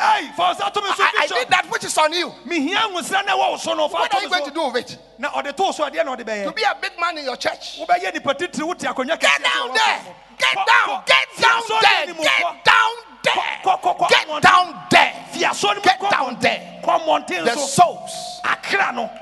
Ei, 0.00 0.30
fa 0.36 0.42
wo 0.42 0.54
nsa 0.54 0.72
to 0.72 0.80
me 0.82 0.88
so 0.96 1.02
I, 1.02 1.12
I 1.20 1.26
did 1.26 1.48
that 1.50 1.66
which 1.70 1.84
is 1.84 1.96
on 1.98 2.12
you. 2.12 2.32
mehia 2.46 2.88
nwosra 2.90 3.24
na 3.24 3.32
ɛwɔ 3.32 3.50
wo 3.52 3.56
so 3.56 3.74
no 3.74 3.88
fa 3.88 3.98
What 3.98 4.14
are 4.14 4.22
you 4.22 4.28
going 4.28 4.44
to 4.44 4.50
do 4.50 4.68
with 4.70 4.76
it? 4.90 4.98
na 5.18 5.30
ɔde 5.30 5.56
too 5.56 5.72
so 5.72 5.84
adeɛ 5.88 6.04
na 6.04 6.16
ɔde 6.16 6.44
To 6.46 6.52
be 6.52 6.62
a 6.62 6.74
big 6.80 6.92
man 6.98 7.18
in 7.18 7.24
your 7.24 7.36
church. 7.36 7.78
wobɛyɛ 7.80 8.12
nipa 8.14 8.34
titiri 8.34 8.66
wote 8.66 8.78
akonnwa 8.80 9.18
Get 9.20 9.42
down 9.42 9.72
there. 9.74 10.00
Get 10.38 10.54
down. 10.54 11.02
Get 11.06 11.28
down 11.40 11.62
there. 11.80 12.06
Get 12.06 12.64
down 12.64 12.92
there. 13.22 13.60
Get 14.08 14.42
down 14.42 14.86
there. 14.90 15.12
fi 15.32 15.40
asɔre 15.44 15.76
mu 15.76 15.82
Get 15.82 16.00
down 16.10 16.40
there. 16.40 17.44
The 17.44 17.56
souls 17.56 18.40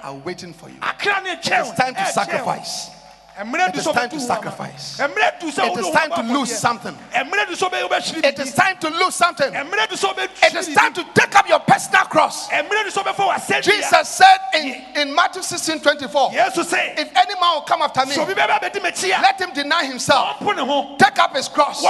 are 0.03 0.15
waiting 0.25 0.53
for 0.53 0.69
you. 0.69 0.77
akra 0.83 1.21
ne 1.23 1.33
It 1.33 1.43
kyɛn 1.43 1.63
is 1.63 1.71
time 1.79 1.95
to 1.95 2.07
sacrifice. 2.07 2.91
It 3.39 3.77
is 3.77 3.85
time 3.87 4.11
to 4.11 4.21
sacrifice. 4.21 5.01
ama. 5.01 5.15
Mmerɛ 5.15 5.41
du 5.41 5.47
sɛ 5.47 5.73
It 5.73 5.79
is 5.79 5.91
time 5.91 6.11
to 6.11 6.23
lose 6.23 6.59
something. 6.59 6.99
Mmerɛ 7.15 7.49
du 7.49 7.55
sɛ 7.57 8.25
It 8.25 8.39
is 8.39 8.55
time 8.55 8.77
to 8.79 8.91
lose 8.91 9.15
something. 9.15 9.53
Mmerɛ 9.53 9.89
du 9.89 9.97
sɛ 9.97 10.29
It 10.43 10.55
is 10.55 10.75
time 10.75 10.93
to 10.93 11.05
take 11.15 11.35
up 11.35 11.49
your 11.49 11.61
personal 11.61 12.05
cross. 12.05 12.49
Mmerɛ 12.51 12.85
du 12.85 12.91
sɛ 12.91 13.05
wobɛfa 13.05 13.33
w'asɛnnua. 13.33 13.63
Jesus 13.63 14.09
said 14.09 14.39
in, 14.55 14.85
in 14.97 15.15
Matthew 15.15 15.43
16 15.43 15.81
24, 15.81 16.31
yesu 16.33 16.63
sɛ 16.63 16.99
If 16.99 17.17
any 17.17 17.35
man 17.41 17.55
will 17.55 17.61
come 17.63 17.81
after 17.81 18.05
me, 18.05 18.15
sɛ 18.15 18.23
obi 18.23 18.35
bɛba 18.35 18.61
bɛdi 18.61 18.83
m'akyi 18.83 19.19
a 19.19 19.23
let 19.23 19.41
him 19.41 19.51
deny 19.55 19.85
himself, 19.85 20.37
ɔmpo 20.39 20.55
ne 20.57 20.67
ho 20.67 20.97
take 20.99 21.19
up 21.19 21.35
his 21.35 21.49
cross, 21.49 21.83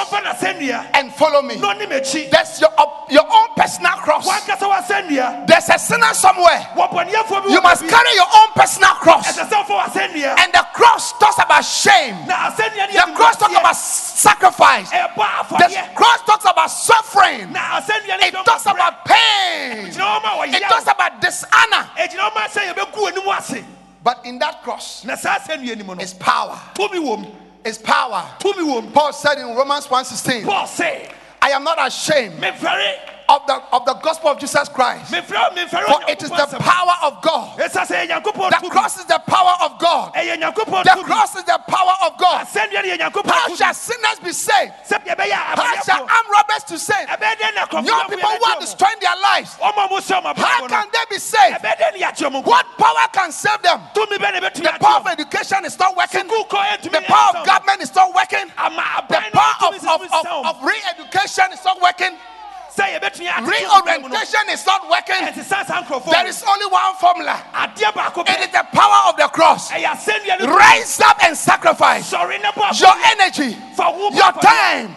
and 0.94 1.12
follow 1.14 1.42
me. 1.42 1.56
na 1.56 1.74
ɔne 1.74 1.88
m'akyi 1.88 2.30
That's 2.30 2.60
your, 2.60 2.70
uh, 2.78 2.86
your 3.10 3.26
own 3.26 3.48
personal 3.56 3.96
cross. 3.98 4.26
There's 4.46 5.68
a 5.68 5.78
sinner 5.78 6.14
somewhere. 6.14 6.68
You 6.76 7.60
must 7.60 7.88
carry 7.88 8.14
your 8.14 8.30
own 8.32 8.48
personal 8.54 8.94
cross. 9.02 9.36
ɛsɛ 9.36 9.48
sɛ 9.48 9.66
wofa 9.66 9.86
w'asɛnnua 9.86 10.38
And 10.38 10.52
the 10.52 10.66
cross 10.72 11.12
talks 11.34 11.44
about 11.44 11.64
shame. 11.64 12.26
na 12.26 12.50
asɛnnua 12.50 12.88
ne 12.88 12.92
The 12.92 13.12
cross 13.14 13.36
talks 13.36 13.54
about 13.56 13.76
sacrifice. 13.76 14.90
The 14.90 15.88
cross 15.94 16.20
talks 16.26 16.44
about 16.44 16.70
suffering. 16.70 17.52
na 17.52 17.80
asɛnnua 17.80 18.20
ne 18.20 18.26
It 18.26 18.34
talks 18.44 18.66
about 18.66 19.04
pain. 19.04 19.86
gyina 19.86 20.20
hɔ 20.20 20.22
ma 20.22 20.42
It 20.44 20.62
talks 20.62 20.86
about 20.86 21.20
dishonor. 21.20 21.88
ɛgyina 21.98 22.30
hɔ 22.30 22.34
ma 22.34 22.40
sɛ 22.48 22.74
yɛbɛgu 22.74 23.64
But 24.04 24.20
in 24.24 24.38
that 24.40 24.62
cross 24.62 25.04
na 25.04 25.14
saa 25.16 25.38
asɛnnua 25.38 25.76
nim 25.76 25.86
no 25.86 25.92
is 25.94 26.14
power. 26.14 26.58
tumi 26.74 26.98
wɔ 26.98 27.18
mu 27.20 27.26
Is 27.64 27.78
power. 27.78 28.24
tumi 28.38 28.62
wɔ 28.62 28.84
mu 28.84 28.90
Paul 28.90 29.12
said 29.12 29.38
in 29.38 29.54
Romans 29.54 29.86
1:16, 29.86 30.44
paul 30.44 30.66
said, 30.66 31.10
I 31.40 31.50
am 31.50 31.64
not 31.64 31.78
ashamed 31.84 32.40
of 33.32 33.46
the 33.46 33.56
of 33.72 33.84
the 33.86 33.94
gospel 33.94 34.30
of 34.30 34.38
Jesus 34.38 34.68
Christ. 34.68 35.08
For 35.08 35.16
it 36.08 36.22
is 36.22 36.28
the 36.30 36.58
power 36.60 36.96
of 37.02 37.22
God. 37.22 37.58
ɛsa 37.58 37.86
sɛ 37.88 38.06
ɛyɛ 38.06 38.22
The 38.60 38.68
cross 38.68 38.98
is 38.98 39.04
the 39.06 39.18
power 39.26 39.54
of 39.62 39.78
God. 39.78 40.12
The 40.14 41.02
cross 41.04 41.36
is 41.36 41.44
the 41.44 41.58
power 41.66 41.94
of 42.06 42.18
God. 42.18 42.46
asɛnnua 42.46 42.82
ne 42.82 42.88
yɛ 42.92 42.98
nyankopɔn 42.98 43.30
How 43.30 43.54
shall 43.56 43.74
sinners 43.74 44.18
be 44.22 44.32
saved? 44.32 44.72
How 44.90 45.82
shall 45.82 46.02
armed 46.02 46.28
robbers 46.30 46.64
to 46.68 46.78
save? 46.78 47.08
ɛbɛyɛ 47.08 47.34
dɛn 47.40 47.54
na 47.54 47.66
akorɔmfoɔ 47.66 47.86
Young 47.86 48.08
people 48.08 48.30
who 48.30 48.44
are 48.52 48.60
destroying 48.60 48.98
their 49.00 49.16
lives. 49.16 49.56
ɔmo 49.56 49.88
ɔmo 49.88 49.98
sɛ 50.00 50.22
ɔmo 50.22 50.36
How 50.36 50.66
can 50.68 50.88
they 50.92 51.04
be 51.10 51.18
saved? 51.18 51.62
ɛbɛyɛ 51.62 51.76
dɛn 51.78 51.92
ne 51.94 52.00
yɛakye 52.00 52.30
ɔmo 52.30 52.44
What 52.44 52.66
power 52.76 53.06
can 53.12 53.32
save 53.32 53.62
them? 53.62 53.80
tumi 53.94 54.18
bɛ 54.18 54.32
na 54.32 54.40
ɛbɛtumi 54.40 54.72
The 54.72 54.78
power 54.78 55.00
of 55.00 55.06
education 55.06 55.64
is 55.64 55.78
not 55.78 55.96
working. 55.96 56.28
sukuu 56.28 56.48
kɔ 56.48 56.76
ɛntumi 56.76 56.92
The 56.92 57.00
power 57.02 57.38
of 57.38 57.46
government 57.46 57.80
is 57.80 57.94
not 57.94 58.14
working. 58.14 58.46
The 58.48 59.30
power 59.32 59.54
of, 59.62 59.74
of, 59.84 60.02
of, 60.12 60.46
of 60.46 60.64
re-education 60.64 61.52
is 61.52 61.64
not 61.64 61.80
working. 61.80 62.16
Sɛ 62.76 62.98
yɛbɛtumi 62.98 63.28
akye 63.28 63.66
ɔmo 63.66 64.02
mu 64.02 64.08
no 64.08 64.14
Reorientation 64.16 64.48
is 64.50 64.66
not 64.66 64.88
working. 64.88 65.14
ɛsesa 65.26 65.66
saa 65.66 65.82
nkurɔfoɔ 65.82 66.10
There 66.12 66.26
is 66.26 66.42
only 66.48 66.66
one 66.66 66.94
formula. 66.96 67.38
It 67.54 68.40
is 68.40 68.48
the 68.52 68.66
power 68.72 69.08
of 69.10 69.16
the 69.16 69.28
cross. 69.28 69.70
ɛyɛ 69.70 69.84
asɛnnua 69.92 70.40
no 70.40 70.56
Rise 70.56 71.00
up 71.00 71.22
and 71.24 71.36
sacrifice. 71.36 72.10
Sɔre 72.12 72.40
ne 72.40 72.48
bɔ 72.48 72.80
your 72.80 72.94
energy, 73.12 73.56
your 74.14 74.32
time, 74.40 74.96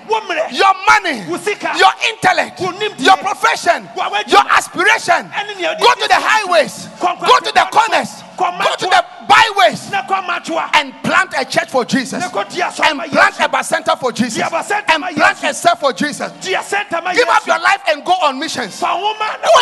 your 0.51 0.73
money, 0.88 1.21
your 1.28 1.93
intellect, 2.09 2.59
your 2.99 3.17
profession, 3.17 3.89
your 4.28 4.43
aspiration. 4.51 5.30
Ɛne 5.32 5.57
nea 5.57 5.76
ɔde 5.76 5.80
Go 5.80 5.93
to 5.95 6.07
the 6.07 6.15
highways, 6.15 6.88
go 7.01 7.39
to 7.39 7.51
the 7.51 7.67
corners, 7.71 8.23
go 8.38 8.75
to 8.77 8.86
the 8.86 9.05
byways, 9.27 9.91
na 9.91 10.01
kɔ 10.03 10.23
matoa 10.25 10.69
and 10.75 10.93
plant 11.03 11.33
a 11.38 11.45
church 11.45 11.69
for 11.69 11.86
Jesus. 11.86 12.21
Ne 12.21 12.29
kɔ 12.29 12.49
di 12.49 12.61
asɔre 12.61 12.91
And 12.91 13.11
plant 13.11 13.53
a 13.53 13.63
center 13.63 13.95
for 13.95 14.11
Jesus. 14.11 14.36
Di 14.36 14.41
aba 14.43 14.63
center 14.63 14.93
And 14.93 15.15
plant 15.15 15.43
a 15.43 15.53
cell 15.53 15.75
for 15.75 15.93
Jesus. 15.93 16.31
Di 16.41 16.53
asɛnta 16.53 17.03
ma 17.03 17.13
Give 17.13 17.27
up 17.27 17.45
your 17.45 17.59
life 17.59 17.81
and 17.89 18.05
go 18.05 18.13
on 18.13 18.39
missions. 18.39 18.79
Go 18.79 19.13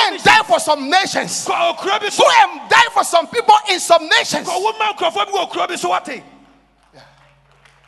and 0.08 0.24
die 0.24 0.44
for 0.44 0.60
some 0.60 0.90
nations. 0.90 1.46
Go 1.46 1.54
and 1.54 2.70
die 2.70 2.88
for 2.92 3.04
some 3.04 3.28
people 3.28 3.56
in 3.70 3.80
some 3.80 4.08
nations. 4.08 4.48
Kɔ 4.48 4.62
nwoma 4.62 4.96
nkurɔfoɔ 4.96 5.26
bi 5.26 5.32
wɔ 5.32 5.50
okuro 5.50 5.68
bi 5.68 5.76
so 5.76 5.90
wate. 5.90 6.24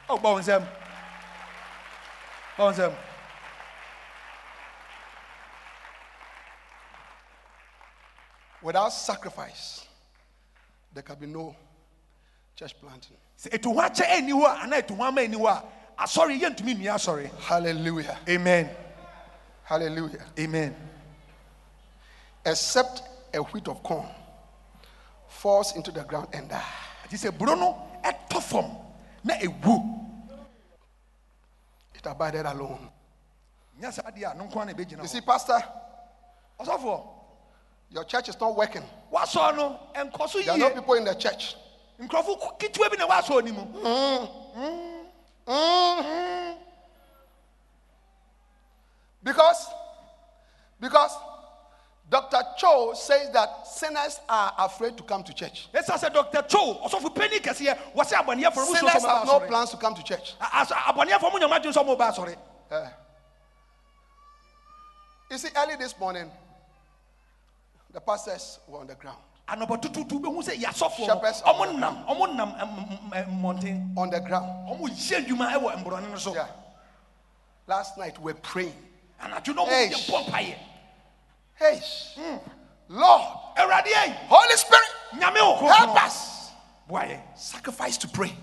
Ɔ 0.10 0.22
bɔ 0.22 0.22
wɔn 0.22 0.44
nsɛm. 0.44 0.66
Bɔ 2.58 2.74
wɔn 2.74 2.76
nsɛm. 2.76 2.94
Without 8.62 8.90
sacrifice, 8.90 9.85
there 10.96 11.04
can 11.04 11.16
be 11.20 11.28
no 11.28 11.54
church 12.56 12.74
planting. 12.80 13.18
Sɛ 13.38 13.50
etu 13.54 13.74
ho 13.74 13.82
akyɛ 13.82 14.06
ɛni 14.08 14.32
hɔ 14.32 14.44
a 14.46 14.64
anaa 14.64 14.82
etu 14.82 14.96
ho 14.96 15.04
ama 15.04 15.22
ɛni 15.22 15.36
hɔ 15.36 15.48
a 15.48 15.64
asɔre 16.04 16.32
ah, 16.42 16.48
yɛ 16.50 16.56
ntumi 16.56 16.76
nua 16.78 16.96
asɔre. 16.96 17.30
Hallelujah. 17.42 18.18
Amen. 18.30 18.70
Hallelujah. 19.64 20.26
Amen. 20.40 20.76
Except 22.46 23.02
a 23.34 23.40
wheat 23.40 23.68
of 23.68 23.84
corn 23.84 24.08
falls 25.28 25.76
into 25.76 25.92
the 25.92 26.04
ground 26.04 26.30
and 26.32 26.50
die. 26.50 26.64
Ati 27.04 27.18
sɛ 27.18 27.38
buro 27.38 27.56
no 27.60 27.78
ɛtɔ 28.02 28.42
fam 28.42 28.72
na 29.24 29.34
ewu. 29.36 30.02
It 31.94 32.06
abided 32.06 32.46
alone. 32.46 32.90
Nya 33.82 33.92
saa 33.92 34.04
adeɛ 34.10 34.32
a 34.32 34.38
no 34.38 34.46
nko 34.46 34.56
ara 34.56 34.66
na 34.68 34.72
ebegyina 34.74 34.92
You 34.92 35.04
hɔ. 35.04 35.08
see, 35.10 35.22
Pastor, 35.22 35.62
Ɔsɔfoɔ 36.58 37.15
your 37.90 38.04
church 38.04 38.30
is 38.30 38.40
not 38.40 38.56
working. 38.56 38.84
wasɔ 39.12 39.56
no 39.56 39.80
nkɔ 39.96 40.30
so 40.30 40.42
There 40.42 40.52
are 40.54 40.58
no 40.58 40.70
people 40.72 40.94
in 40.96 41.06
the 41.06 41.14
church. 41.16 41.56
Nkurɔfo 42.02 42.60
ketewa 42.60 42.90
bi 42.90 42.98
na 42.98 43.08
wasɔ 43.08 43.44
ne 43.44 43.52
mu. 43.52 43.62
Mm, 43.62 44.30
mm, 44.58 45.06
mm. 45.48 46.58
Because, 49.24 49.68
because 50.80 51.12
Dr. 52.10 52.38
Cho 52.58 52.94
says 52.94 53.32
that 53.34 53.66
sinners 53.66 54.20
are 54.30 54.54
afraid 54.60 54.96
to 54.98 55.04
come 55.04 55.24
to 55.24 55.34
church. 55.34 55.68
Ɛsa 55.74 55.98
sɛ 55.98 56.14
Dr. 56.14 56.44
Cho 56.44 56.76
ɔsɔfo 56.86 57.16
panyin 57.16 57.40
kɛseɛ 57.42 57.78
wɔsɛ 57.96 58.14
abɔneyɛfo 58.24 58.56
no 58.58 58.66
mo 58.66 58.74
Sinners 58.76 58.94
sɔ 58.94 59.00
sɔ 59.00 59.18
have 59.18 59.26
no 59.28 59.40
plans 59.48 59.72
to 59.72 59.78
come 59.78 59.96
to 59.96 60.04
church. 60.04 60.36
A- 60.40 60.58
as- 60.58 60.70
Abɔneyɛfo 60.70 61.22
mo 61.32 61.40
nyɛ 61.40 61.50
mo 61.50 61.56
adwene 61.60 61.74
sɛ 61.74 61.86
mo 61.86 61.96
ba 61.96 62.12
asɔre. 62.12 62.38
Eh. 62.72 62.90
You 65.32 65.38
see, 65.40 65.50
early 65.56 65.76
this 65.78 65.98
morning, 65.98 66.32
the 67.96 68.02
pastors 68.02 68.60
were 68.68 68.80
on 68.80 68.88
the 68.88 68.96
ground. 68.96 69.18
Anɔbɔ 69.48 69.82
tututu 69.82 70.20
bɛ 70.20 70.26
hu 70.34 70.42
sɛ 70.44 70.60
yasɔfo 70.62 71.06
Shepherds 71.06 71.42
ɔmo 71.44 71.80
nam 71.80 72.04
ɔmo 72.10 72.36
nam 72.36 72.52
ɛm- 72.54 73.12
ɛm- 73.12 73.42
mmɔnten 73.42 73.98
On 73.98 74.10
the 74.10 74.20
ground. 74.20 74.46
ɔmo 74.70 74.82
yɛ 74.90 75.26
adwuma 75.26 75.52
ɛwɔ 75.54 75.84
mborɔne 75.84 76.10
no 76.12 76.18
so. 76.18 76.34
Yeah. 76.36 76.48
Last 77.68 77.98
night 77.98 78.20
we 78.20 78.34
were 78.34 78.40
praying. 78.40 78.76
Anadwo 79.22 79.56
na 79.56 79.66
Hey. 79.66 79.90
yɛ 79.90 80.12
bɔ 80.12 80.26
mpaeɛ. 80.26 80.56
Hey, 81.56 81.82
hmm. 82.16 82.38
Lord, 82.90 83.22
Awurade 83.58 83.86
yɛ 83.88 84.14
Holy 84.28 84.56
Spirit, 84.58 84.90
nyame 85.14 85.38
help 85.70 86.04
us. 86.04 86.52
Sacrifice 87.36 87.98
to 87.98 88.08
pray. 88.10 88.36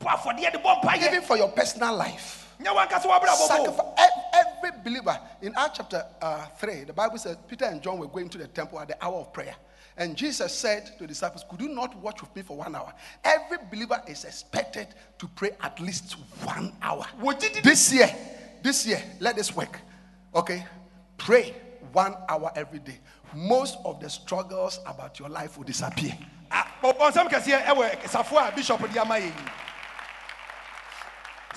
Bɔ 0.00 0.06
afɔdeɛ 0.14 0.52
de 0.52 0.58
bɔ 0.58 0.82
mpaeɛ. 0.82 1.06
Even 1.06 1.22
for 1.22 1.36
your 1.38 1.48
personal 1.48 1.94
life. 1.96 2.47
Nyɛ 2.60 2.74
wankasa 2.74 3.06
wabere 3.06 3.28
abɔbɔ. 3.28 3.46
Sacrifice. 3.46 3.86
Every 4.32 4.70
believer 4.82 5.18
in 5.42 5.54
Acts 5.56 5.78
chapter 5.78 6.04
uh, 6.20 6.46
3, 6.58 6.84
the 6.84 6.92
Bible 6.92 7.18
says 7.18 7.36
Peter 7.46 7.64
and 7.64 7.80
John 7.82 7.98
were 7.98 8.08
going 8.08 8.28
to 8.30 8.38
the 8.38 8.48
temple 8.48 8.80
at 8.80 8.88
the 8.88 9.04
hour 9.04 9.20
of 9.20 9.32
prayer. 9.32 9.54
And 9.96 10.16
Jesus 10.16 10.54
said 10.54 10.86
to 10.86 10.98
the 11.00 11.06
disciples, 11.08 11.44
Could 11.48 11.60
you 11.60 11.68
not 11.68 11.96
watch 11.96 12.20
with 12.20 12.34
me 12.36 12.42
for 12.42 12.56
one 12.56 12.74
hour? 12.74 12.92
Every 13.24 13.58
believer 13.70 14.00
is 14.06 14.24
expected 14.24 14.86
to 15.18 15.26
pray 15.28 15.50
at 15.60 15.78
least 15.80 16.12
one 16.44 16.72
hour. 16.80 17.04
This 17.62 17.92
year, 17.92 18.08
this 18.62 18.86
year, 18.86 19.02
let 19.18 19.34
this 19.36 19.54
work. 19.56 19.80
Okay? 20.34 20.64
Pray 21.16 21.54
one 21.92 22.14
hour 22.28 22.52
every 22.54 22.78
day. 22.78 22.98
Most 23.34 23.76
of 23.84 24.00
the 24.00 24.08
struggles 24.08 24.78
about 24.86 25.18
your 25.18 25.28
life 25.28 25.56
will 25.58 25.64
disappear. 25.64 26.16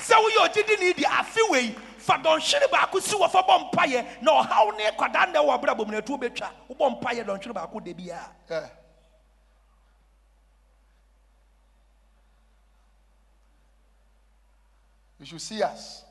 Sɛ 0.08 0.16
woyɛ 0.24 0.40
ogyidi 0.50 0.94
di 0.98 1.04
afe 1.06 1.40
wei 1.50 1.76
fa 1.98 2.18
dɔnhwere 2.18 2.68
baako 2.72 3.00
si 3.00 3.16
wɔ 3.16 3.30
fa 3.30 3.42
bɔ 3.44 3.72
mpaeɛ 3.72 4.22
na 4.22 4.32
ɔhaw 4.42 4.78
ne 4.78 4.92
kwadaa 4.98 5.26
nnɛ 5.28 5.40
wɔ 5.46 5.54
abere 5.54 5.72
abɔmunatuo 5.76 6.18
bɛtwa 6.20 6.50
wobɔ 6.70 7.00
mpaeɛ 7.02 7.24
dɔnhwere 7.26 7.54
baako 7.54 7.80
da 7.80 7.94
biara. 7.94 8.70
You 15.20 15.26
should 15.26 15.42
see 15.42 15.62
us 15.62 16.04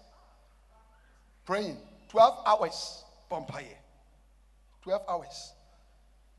praying 1.45 1.76
12 2.09 2.38
hours. 2.47 3.05
Bɔ 3.30 3.47
12 4.82 5.03
hours. 5.09 5.53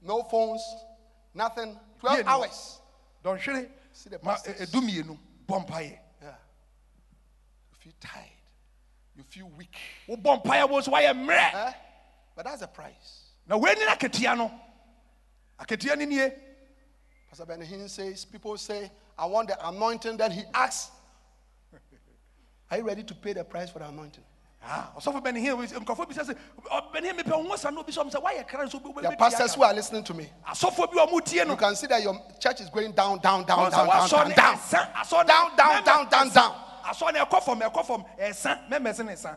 No 0.01 0.23
phones, 0.23 0.61
nothing. 1.33 1.77
12 1.99 2.17
Yeah, 2.17 2.23
no. 2.23 2.29
hours. 2.31 2.79
dɔnhwere 3.23 3.69
See 3.93 4.09
the 4.09 4.19
pastors. 4.19 4.57
ɛdu 4.69 4.81
mmienu 4.81 5.17
bɔ 5.47 5.65
mpaeɛ 5.67 5.99
Yeah. 6.21 6.35
You 7.70 7.70
feel 7.81 7.93
tired. 7.99 8.29
You 9.15 9.23
feel 9.23 9.49
weak. 9.57 9.75
wobɔ 10.07 10.43
mpaeɛ 10.43 10.69
wo 10.69 10.81
so 10.81 10.91
woayɛ 10.91 11.29
Eh? 11.53 11.73
But 12.35 12.45
that's 12.45 12.61
the 12.61 12.67
price. 12.67 13.29
na 13.47 13.57
wei 13.57 13.73
ne 13.73 13.85
akatua 13.85 14.37
no 14.37 14.51
akatua 15.59 15.97
no 15.97 16.05
nie 16.05 16.31
Pastor 17.29 17.45
Benny 17.45 17.65
Hinn 17.65 17.89
says, 17.89 18.25
people 18.25 18.57
say, 18.57 18.91
I 19.17 19.25
want 19.25 19.47
the 19.47 19.69
anointing. 19.69 20.17
Then 20.17 20.31
he 20.31 20.43
asks, 20.53 20.91
Are 22.69 22.77
you 22.77 22.83
ready 22.83 23.03
to 23.03 23.15
pay 23.15 23.31
the 23.31 23.45
price 23.45 23.69
for 23.69 23.79
the 23.79 23.87
anointing? 23.87 24.23
Ah, 24.63 24.91
ɔsɔfo 24.97 25.23
bɛne 25.23 25.39
hia 25.39 25.55
nkurɔfoɔ 25.55 26.07
bisa 26.09 26.23
sɛ 26.23 26.35
bɛne 26.93 27.03
hia 27.03 27.13
mepɛ 27.13 27.47
wo 27.47 27.55
sa 27.55 27.69
no 27.69 27.79
obi 27.79 27.91
sɛ 27.91 28.03
ɔm 28.03 28.11
sɛ 28.11 28.21
woayɛ 28.21 28.47
kra 28.47 28.69
so 28.69 28.79
There 28.79 29.11
are 29.11 29.15
pastors 29.15 29.55
who 29.55 29.63
are 29.63 29.73
listening 29.73 30.03
to 30.03 30.13
me. 30.13 30.29
asɔfoɔ 30.47 30.93
bi 30.93 31.01
a 31.01 31.07
ɔmotie 31.07 31.47
You 31.47 31.55
can 31.55 31.75
see 31.75 31.87
that 31.87 32.03
your 32.03 32.21
church 32.39 32.61
is 32.61 32.69
going 32.69 32.91
down, 32.91 33.19
down, 33.19 33.45
down, 33.45 33.71
down, 33.71 33.87
down, 33.87 34.09
down, 34.09 34.09
down. 34.09 34.57
asɔ 34.57 35.21
ne- 35.21 35.25
Down, 35.25 35.55
down, 35.55 35.83
down, 35.83 36.09
down, 36.09 36.29
down. 36.29 36.55
Asɔ 36.83 37.13
ne 37.13 37.19
ɛkɔ 37.19 37.43
fam 37.43 37.59
ɛkɔ 37.59 37.85
fam 37.85 38.03
ɛsa 38.19 38.69
mɛmɛ 38.69 38.95
se 38.95 39.03
ne 39.03 39.15
sa 39.15 39.35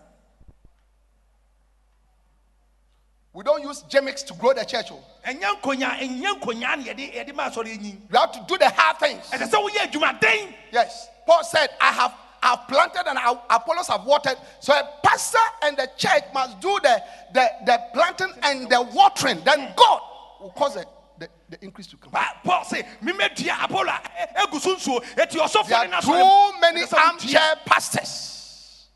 We 3.32 3.42
don't 3.42 3.62
use 3.62 3.82
gimmicks 3.90 4.22
to 4.24 4.34
grow 4.34 4.52
the 4.52 4.64
church. 4.64 4.92
oh. 4.92 5.02
ɛnyɛ 5.26 5.60
nkonya 5.60 5.98
ɛnyɛ 5.98 6.40
nkonya 6.40 6.76
ne 6.78 6.84
yɛde 6.84 7.14
yɛde 7.14 7.34
ma 7.34 7.48
asɔre 7.50 7.66
anyi 7.76 7.98
You 8.10 8.18
have 8.18 8.30
to 8.32 8.40
do 8.46 8.56
the 8.56 8.68
hard 8.70 8.98
things. 8.98 9.28
ɛsɛ 9.30 9.50
sɛ 9.50 9.68
woyɛ 9.68 9.90
adwumaden 9.90 10.54
Yes. 10.70 11.08
Paul 11.26 11.42
said, 11.42 11.70
I 11.80 11.90
have 11.92 12.14
I've 12.46 12.68
planted 12.68 13.08
and 13.08 13.18
Apollos 13.48 13.88
have 13.88 14.04
watered. 14.04 14.36
So 14.60 14.74
a 14.74 14.86
pastor 15.02 15.38
and 15.62 15.78
the 15.78 15.88
church 15.96 16.24
must 16.34 16.60
do 16.60 16.78
the, 16.82 17.02
the, 17.32 17.48
the 17.64 17.80
planting 17.94 18.30
and 18.42 18.68
the 18.68 18.82
watering. 18.82 19.40
Then 19.44 19.72
God 19.74 20.00
will 20.42 20.50
cause 20.50 20.74
the, 20.74 20.84
the, 21.18 21.28
the 21.48 21.64
increase 21.64 21.86
to 21.88 21.96
come. 21.96 22.12
Paul 22.12 22.64
se 22.64 22.82
memɛdua 23.02 23.52
apolo 23.68 23.88
a 23.88 24.00
ɛ- 24.02 24.34
ɛgu 24.46 24.60
so 24.60 24.74
nsuo 24.76 25.00
ɛti 25.16 25.38
ɔsɔfoɔ 25.38 25.68
There 25.68 25.94
are 25.94 26.02
too 26.02 26.60
many 26.60 26.80
ɛsɛ 26.82 26.86
sɛ 26.88 26.90
wotua. 26.98 27.08
armchair 27.08 27.56
pastors. 27.64 28.86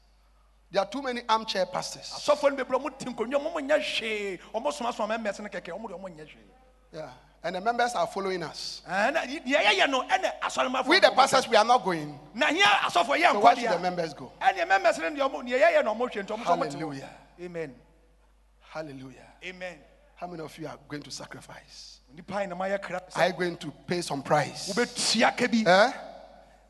There 0.70 0.82
are 0.82 0.86
too 0.86 1.00
many 1.02 1.22
armchair 1.28 1.66
pastors. 1.66 2.10
asɔfoɔ 2.16 2.50
no 2.56 2.64
bebree 2.64 2.78
ɔmo 2.78 2.98
te 2.98 3.04
nkonnwa 3.06 3.40
ɔmo 3.40 3.54
nyɛ 3.68 3.78
hwee 3.80 4.38
ɔmo 4.54 4.72
somasoma 4.72 5.16
mɛmɛs 5.18 5.40
no 5.40 5.48
kɛkɛ 5.48 5.68
ɔmo 5.68 5.88
de 5.88 5.94
ɔmo 5.94 6.28
Yeah. 6.92 7.10
And 7.40 7.54
the 7.54 7.60
members 7.60 7.94
are 7.94 8.06
following 8.08 8.42
us. 8.42 8.82
Eh, 8.86 8.90
ɛna 9.12 9.22
deɛ 9.24 9.44
yɛyɛ 9.62 9.88
no 9.88 10.02
ɛna 10.08 10.40
asɔremafo 10.40 10.86
We, 10.88 10.98
the 10.98 11.12
pastors, 11.12 11.48
we 11.48 11.56
are 11.56 11.64
not 11.64 11.84
going. 11.84 12.18
na 12.34 12.46
here 12.48 12.64
asɔfoɔ 12.64 13.16
yɛ 13.22 13.32
So 13.32 13.38
why 13.38 13.54
should 13.54 13.70
the 13.70 13.78
members 13.78 14.12
go? 14.12 14.32
Eh, 14.40 14.52
ɛneɛ 14.52 14.68
mɛmɛs 14.68 14.98
no 14.98 15.10
deɛ 15.10 15.30
ɔmo 15.30 15.48
deɛ 15.48 15.60
yɛyɛ 15.60 15.84
no 15.84 15.94
ɔmo 15.94 16.10
hwɛ 16.10 16.26
nti 16.26 16.36
ɔmo 16.36 16.44
sɛ 16.44 16.58
ɔmo 16.58 16.62
te 16.70 16.76
hɔ. 16.76 16.80
Hallelujah. 16.80 17.10
amen 17.40 17.74
Hallelujah. 18.60 19.26
amen 19.44 19.78
How 20.16 20.26
many 20.26 20.42
of 20.42 20.58
you 20.58 20.66
are 20.66 20.76
going 20.88 21.02
to 21.04 21.10
sacrifice? 21.12 21.97
Nipa 22.14 22.40
yi 22.40 22.46
na 22.46 22.54
mayɛ 22.56 22.80
kra 22.80 23.00
Are 23.16 23.26
you 23.28 23.32
going 23.32 23.56
to 23.58 23.70
pay 23.86 24.00
some 24.00 24.22
price? 24.22 24.72
wobɛtua 24.72 25.36
ka 25.36 25.46
bi 25.46 25.64
Eh? 25.66 25.92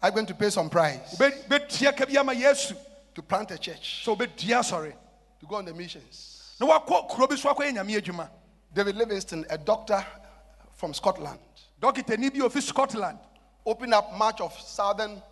Are 0.03 0.09
you 0.09 0.15
going 0.15 0.27
to 0.27 0.35
pay 0.35 0.51
some 0.51 0.69
price? 0.69 1.17
Wobɛ- 1.17 1.45
wobɛtua 1.49 1.97
ka 1.97 2.05
bi 2.07 2.17
ama 2.19 2.33
yesu. 2.35 2.77
To 3.15 3.23
plant 3.23 3.51
a 3.51 3.59
church, 3.59 4.05
wobɛdua 4.07 4.61
asɔre 4.61 4.93
to 5.41 5.47
go 5.47 5.57
on 5.57 5.65
the 5.65 5.75
missions? 5.75 6.55
na 6.61 6.67
wakɔ 6.67 7.09
kuro 7.09 7.27
bi 7.27 7.37
so 7.37 7.53
akɔyɛ 7.53 7.75
nyame 7.75 8.29
David 8.73 8.97
Livingstone, 8.97 9.47
a 9.49 9.57
doctor 9.57 10.05
from 10.75 10.93
Scotland, 10.93 11.39
bi 11.81 11.89
ofi 11.91 12.61
scotland. 12.63 13.19
Opened 13.65 13.93
up 13.95 14.13
much 14.17 14.41
of 14.41 14.59
southern, 14.61 15.23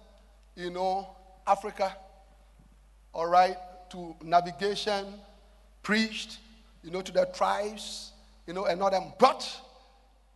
you 0.55 0.71
know, 0.71 1.09
Africa, 1.47 1.97
all 3.13 3.27
right, 3.27 3.57
to 3.91 4.15
navigation, 4.23 5.21
preached, 5.83 6.39
you 6.83 6.91
know, 6.91 7.01
to 7.01 7.13
the 7.13 7.25
tribes, 7.27 8.13
you 8.47 8.53
know, 8.53 8.67
and 8.67 8.83
all 8.83 8.91
them, 8.91 9.13
brought 9.19 9.49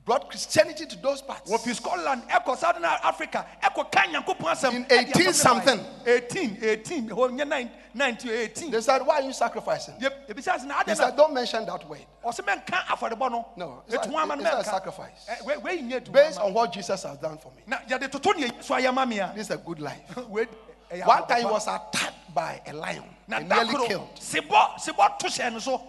brought 0.04 0.28
Christianity 0.30 0.86
to 0.86 0.96
those 0.96 1.22
parts. 1.22 1.50
wɔfi 1.50 1.74
scotland 1.74 2.22
ɛkɔ 2.28 2.56
southern 2.56 2.84
africa 2.84 3.46
nyankopɔn 3.62 4.50
asɛm 4.52 4.74
In 4.74 4.84
ɛde 4.86 5.08
18 5.10 5.12
asɛm 5.12 5.26
no 5.26 5.32
something. 5.32 5.78
baeɛ. 5.78 6.06
18 6.06 6.58
18 6.62 7.08
hɔ 7.10 7.30
nyɛ 7.30 7.48
9 7.48 7.70
19 7.92 8.30
18 8.30 8.70
They 8.70 8.80
said, 8.80 9.02
Why 9.04 9.16
are 9.16 9.22
you 9.22 9.32
sacrificing? 9.32 9.94
Yep, 10.00 10.32
He 10.36 10.42
said, 10.42 11.16
Don't 11.16 11.34
mention 11.34 11.66
that 11.66 11.88
word. 11.88 12.06
ɔsɛ 12.24 12.40
mɛnka 12.46 12.84
afɔrebɔ 12.86 13.30
no 13.30 13.48
No, 13.56 13.82
it's 13.88 14.06
ama 14.06 14.26
no 14.26 14.34
it's 14.34 14.44
not 14.44 14.60
a 14.60 14.64
sacrifice. 14.64 15.26
Ɛ, 15.28 15.44
wei- 15.44 15.56
wei 15.58 15.78
nyɛ 15.82 16.10
Based 16.12 16.38
on 16.40 16.54
what 16.54 16.72
Jesus 16.72 17.02
has 17.02 17.18
done 17.18 17.38
for 17.38 17.52
me. 17.52 17.62
na 17.66 17.78
yɛde 17.78 18.10
toto 18.10 18.32
ne 18.32 18.48
yesu 18.48 18.74
ayɛ 18.80 18.94
ma 18.94 19.04
me 19.04 19.18
a 19.18 19.32
This 19.34 19.46
is 19.46 19.50
a 19.50 19.58
good 19.58 19.80
life. 19.80 20.16
One 20.16 21.26
time 21.28 21.38
he 21.38 21.44
was 21.44 21.66
attacked 21.68 22.34
by 22.34 22.60
a 22.66 22.72
lion 22.72 23.04
and 23.28 23.48
nearly 23.48 23.86
killed. 23.86 24.08
sebɔ 24.16 24.74
sebɔ 24.78 25.18
to 25.18 25.26
hyɛ 25.26 25.80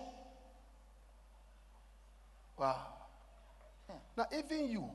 Wow. 2.57 2.90
Now, 4.21 4.27
even 4.37 4.69
you, 4.69 4.85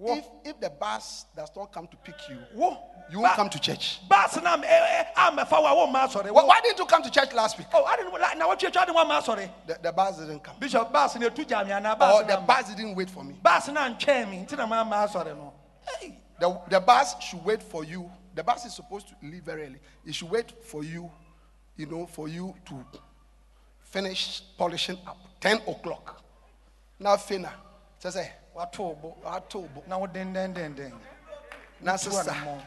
if, 0.00 0.24
if 0.44 0.60
the 0.60 0.70
bus 0.70 1.24
does 1.34 1.50
not 1.56 1.72
come 1.72 1.88
to 1.88 1.96
pick 1.96 2.14
you, 2.30 2.38
you 3.10 3.18
won't 3.18 3.34
come 3.34 3.48
to 3.48 3.58
church. 3.58 3.98
baas 4.08 4.36
na 4.40 4.52
am- 4.52 4.62
ɛ- 4.62 4.66
ɛ- 4.66 5.14
amɛfa 5.14 5.50
wo 5.60 5.66
a 5.66 5.86
wɔmma 5.88 6.06
asɔre 6.08 6.30
Why, 6.30 6.60
didn't 6.60 6.78
you 6.78 6.86
come 6.86 7.02
to 7.02 7.10
church 7.10 7.32
last 7.32 7.58
week? 7.58 7.66
Oh, 7.74 7.84
ade 7.92 8.04
no- 8.04 8.16
na 8.16 8.46
wɔtwatwa 8.46 8.86
de 8.86 8.92
wɔmma 8.92 9.20
asɔre 9.20 9.50
The, 9.66 9.78
the 9.82 9.92
bus 9.92 10.18
didn't 10.18 10.38
come. 10.44 10.54
bishop 10.60 10.92
ɛtu 10.92 11.44
gya 11.48 11.64
me 11.66 11.72
anaa 11.72 11.94
Or 11.94 11.96
baas 11.96 12.26
the 12.28 12.36
bus 12.36 12.74
didn't 12.76 12.94
wait 12.94 13.10
for 13.10 13.24
me. 13.24 13.34
baas 13.42 13.66
na 13.68 13.92
ntwɛn 13.92 14.30
me 14.30 14.44
nti 14.46 14.56
na 14.56 14.66
mamma 14.66 14.96
asɔre 15.08 15.36
no 15.36 15.52
Hey, 15.98 16.16
The, 16.38 16.60
the 16.68 16.78
bus 16.80 17.20
should 17.20 17.44
wait 17.44 17.60
for 17.64 17.82
you. 17.82 18.08
The 18.36 18.44
bus 18.44 18.64
is 18.66 18.72
supposed 18.74 19.08
to 19.08 19.14
leave 19.22 19.42
very 19.42 19.64
early. 19.64 19.80
It 20.06 20.14
should 20.14 20.30
wait 20.30 20.52
for 20.64 20.84
you, 20.84 21.10
you 21.76 21.86
know, 21.86 22.06
for 22.06 22.28
you 22.28 22.54
to 22.66 22.86
finish 23.80 24.42
polishing 24.56 24.98
up. 25.08 25.16
10 25.40 25.62
o'clock. 25.66 26.22
Now, 27.00 27.16
Fina. 27.16 27.52
Say, 27.98 28.10
say, 28.10 28.32
wato 28.54 28.78
wo 28.78 28.94
bo 28.94 29.82
na 29.86 29.96
wo 29.98 30.06
dendendenden 30.06 30.92
sister. 31.98 32.30
ano. 32.30 32.62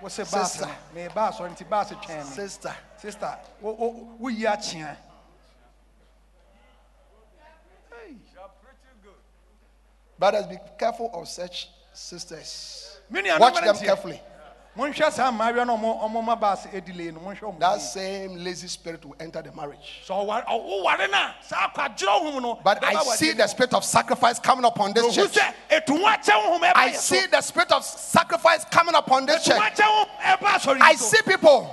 wo 0.00 0.08
se 0.08 0.24
baas 0.24 0.52
Sister. 0.52 0.66
no 0.66 0.74
meba 0.94 1.28
asɔre 1.30 1.50
nti 1.50 1.64
baas 1.68 1.90
twɛn 1.92 2.18
me 2.28 2.34
Sister. 2.34 2.74
sister 2.98 3.38
wo- 3.60 3.72
wo- 3.74 4.16
woyi 4.20 4.46
akyea 4.46 4.96
Brothers, 10.18 10.46
be 10.46 10.56
careful 10.78 11.10
of 11.14 11.26
such 11.28 11.68
sisters. 11.92 12.98
Watch 13.10 13.60
them 13.60 13.76
carefully. 13.76 14.20
Monhwɛ 14.76 15.12
saa 15.12 15.30
mmaayewa 15.30 15.66
no 15.66 15.76
ɔmo 15.76 16.02
ɔmo 16.02 16.24
ma 16.24 16.34
baas 16.34 16.66
edile 16.72 17.12
no 17.12 17.20
monhwɛ 17.20 17.40
ɔmo 17.42 17.58
That 17.58 17.78
same 17.82 18.42
lazy 18.42 18.68
spirit 18.68 19.04
will 19.04 19.14
enter 19.20 19.42
the 19.42 19.52
marriage. 19.52 20.00
sɛ 20.08 20.14
ɔwa- 20.26 20.46
ɔ- 20.46 20.64
woware 20.64 21.10
no 21.10 21.16
a 21.18 21.34
saa 21.46 21.68
akwadwerɛ 21.68 22.22
honhom 22.22 22.40
no 22.42 22.54
But 22.64 22.82
I 22.82 23.02
see 23.16 23.32
the 23.32 23.46
spirit 23.48 23.74
of 23.74 23.84
sacrifice 23.84 24.38
coming 24.38 24.64
upon 24.64 24.94
this. 24.94 25.14
Church. 25.14 25.32
sɛ 25.32 25.52
ɛtu 25.70 25.98
ho 26.00 26.06
akyɛ 26.06 26.32
honhom 26.32 26.60
ɛba 26.60 26.72
I 26.74 26.92
see 26.92 27.26
the 27.26 27.40
spirit 27.42 27.70
of 27.70 27.84
sacrifice 27.84 28.64
coming 28.70 28.94
upon 28.94 29.26
this 29.26 29.44
church. 29.44 29.60
akyɛ 29.60 29.84
honhom 29.84 30.08
ɛba 30.22 30.46
asɔre 30.56 30.78
I 30.80 30.94
see 30.94 31.20
people 31.22 31.64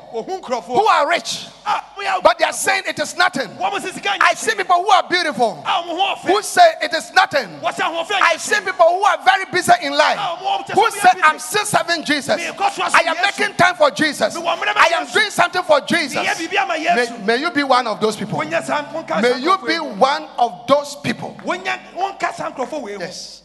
who 0.66 0.86
are 0.88 1.08
rich, 1.08 1.46
Ah, 1.66 1.86
but 2.24 2.38
they 2.40 2.46
are 2.46 2.52
saying 2.54 2.84
it 2.88 3.00
is 3.00 3.16
nothing. 3.16 3.48
wɔn 3.56 3.72
mo 3.72 3.80
sisi 3.80 4.04
ka 4.04 4.10
nyɛ 4.18 4.24
I 4.24 4.34
see 4.34 4.56
people 4.56 4.76
who 4.84 4.90
are 4.90 5.04
beautiful, 5.04 5.64
Ah, 5.66 5.84
ɔmo 5.84 5.96
ho 5.98 6.16
ɔfɛ. 6.16 6.34
who 6.34 6.42
say 6.42 6.74
it 6.82 6.94
is 6.94 7.12
nothing. 7.14 7.62
I 7.64 8.36
see 8.38 8.60
people 8.60 8.88
who 8.90 9.04
are 9.06 9.18
very 9.24 9.46
busy 9.46 9.72
in 9.84 9.94
life, 9.94 10.18
Ah, 10.20 10.36
who 10.74 10.92
say, 10.92 11.10
I'm 11.24 11.40
still 11.40 11.66
serving 11.66 12.04
Jesus. 12.04 12.42
Me 12.90 12.96
kɔ 12.96 13.02
so 13.04 13.08
I 13.08 13.12
am 13.12 13.18
making 13.22 13.56
time 13.56 13.76
for 13.76 13.92
Jesus. 13.92 14.36
Me 14.36 14.42
wɔ 14.42 14.58
mmerɛ 14.58 14.74
bɛ 14.74 14.78
I 14.78 14.88
am 15.02 15.12
doing 15.12 15.30
something 15.32 15.64
for 15.64 15.82
Jesus. 15.82 16.18
Meyɛ 16.26 16.36
biribi 16.36 16.58
ama 16.58 16.74
May, 16.78 17.26
may 17.26 17.36
you 17.38 17.52
be 17.52 17.64
one 17.64 17.88
of 17.88 18.00
those 18.00 18.16
people. 18.16 18.40
Wonyɛ 18.40 18.64
saa- 18.64 18.84
wonka 18.92 19.22
May 19.22 19.40
you 19.40 19.58
be 19.66 19.78
one 19.80 20.24
of 20.38 20.68
those 20.68 20.96
people. 20.98 21.38
Wonyɛ- 21.44 21.94
wonka 21.96 22.34
saa 22.34 22.52
nkurɔfoɔ 22.52 22.82
wei 22.82 22.94
ho. 22.96 23.00
Yes. 23.00 23.44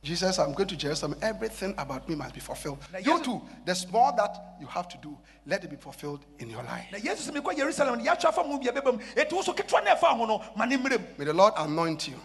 Jesus, 0.00 0.38
I'm 0.38 0.52
going 0.54 0.68
to 0.68 0.76
Jerusalem. 0.76 1.16
Everything 1.20 1.74
about 1.76 2.08
me 2.08 2.14
must 2.14 2.32
be 2.32 2.40
fulfilled. 2.40 2.78
You 3.02 3.20
too, 3.22 3.42
the 3.64 3.74
small 3.74 4.14
that 4.16 4.54
you 4.60 4.66
have 4.68 4.88
to 4.88 4.96
do, 4.98 5.18
let 5.44 5.64
it 5.64 5.70
be 5.70 5.76
fulfilled 5.76 6.24
in 6.38 6.48
your 6.48 6.62
life. 6.62 6.86
na 6.92 6.98
yesu 6.98 7.30
sɛ 7.30 7.36
mekɔ 7.42 7.56
yerusalem 7.58 7.98
no 8.02 8.04
yɛatwa 8.10 8.32
fa 8.32 8.44
mu 8.44 8.58
bia 8.58 8.72
bɛba 8.72 8.92
mu 8.94 8.98
ɛti 9.16 9.32
wo 9.32 9.42
so 9.42 9.52
ketewa 9.52 9.84
no 9.84 9.94
ɛfa 9.94 10.16
ho 10.16 10.24
no 10.24 10.42
ma 10.56 10.64
ne 10.64 10.76
mmerɛ 10.76 10.98
mu 11.00 11.06
May 11.18 11.24
the 11.24 11.32
Lord 11.32 11.52
anoint 11.56 12.08
you 12.08 12.20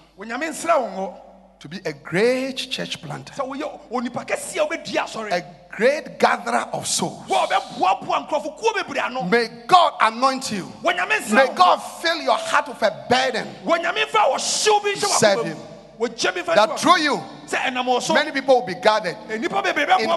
onyame 1.64 1.64
nsra 1.64 1.64
wo 1.64 1.64
ngo 1.64 1.64
to 1.64 1.70
be 1.70 1.80
a 1.86 1.94
great 1.94 2.58
church 2.70 3.02
planter, 3.02 3.34
sɛ 3.34 3.48
woyɛ 3.48 3.80
onipa 3.92 4.26
kɛseɛ 4.26 4.60
a 4.60 4.68
wobɛdua 4.68 5.04
asɔre 5.04 5.32
a 5.32 5.44
great 5.76 6.20
gatherer 6.20 6.68
of 6.74 6.86
souls. 6.86 7.28
wo 7.28 7.38
a 7.38 7.48
wobɛboaboa 7.48 8.28
nkurɔfo 8.28 8.60
kuo 8.60 8.74
bebree 8.74 9.00
ano 9.00 9.24
May 9.24 9.48
God 9.68 9.94
anoint 10.02 10.52
you. 10.52 10.72
May 10.84 11.48
God 11.56 11.78
fill 11.78 12.22
your 12.22 12.38
heart 12.38 12.68
with 12.68 12.82
a 12.82 13.06
burden 13.10 13.48
wonyame 13.64 14.06
mfa 14.06 14.34
wɔhyew 14.34 14.84
bi 14.84 14.90
nhyɛ 14.94 15.06
Serve 15.20 15.46
him. 15.46 15.58
Mu 16.04 16.10
wɔgya 16.10 16.34
bi 16.46 16.56
that 16.56 16.80
through 16.80 17.00
you, 17.00 17.16
wakoma 17.16 17.44
mu. 17.44 17.48
sɛ 17.48 17.58
ɛnam 17.58 17.86
wɔ 17.86 18.02
so. 18.02 18.14
many 18.14 18.32
people 18.32 18.56
will 18.56 18.66
be 18.68 18.76
gathered 18.76 19.18
in 19.30 19.44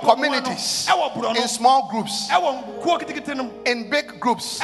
communities, 0.01 0.87
ɛwɔ 0.89 1.13
borɔ 1.15 1.35
no 1.35 1.41
in 1.41 1.49
small 1.49 1.89
groups, 1.91 2.29
ɛwɔ 2.29 2.83
kuo 2.83 2.99
ketekete 2.99 3.37
no 3.37 3.45
mu 3.45 3.51
in 3.65 3.89
big 3.91 4.19
groups, 4.21 4.61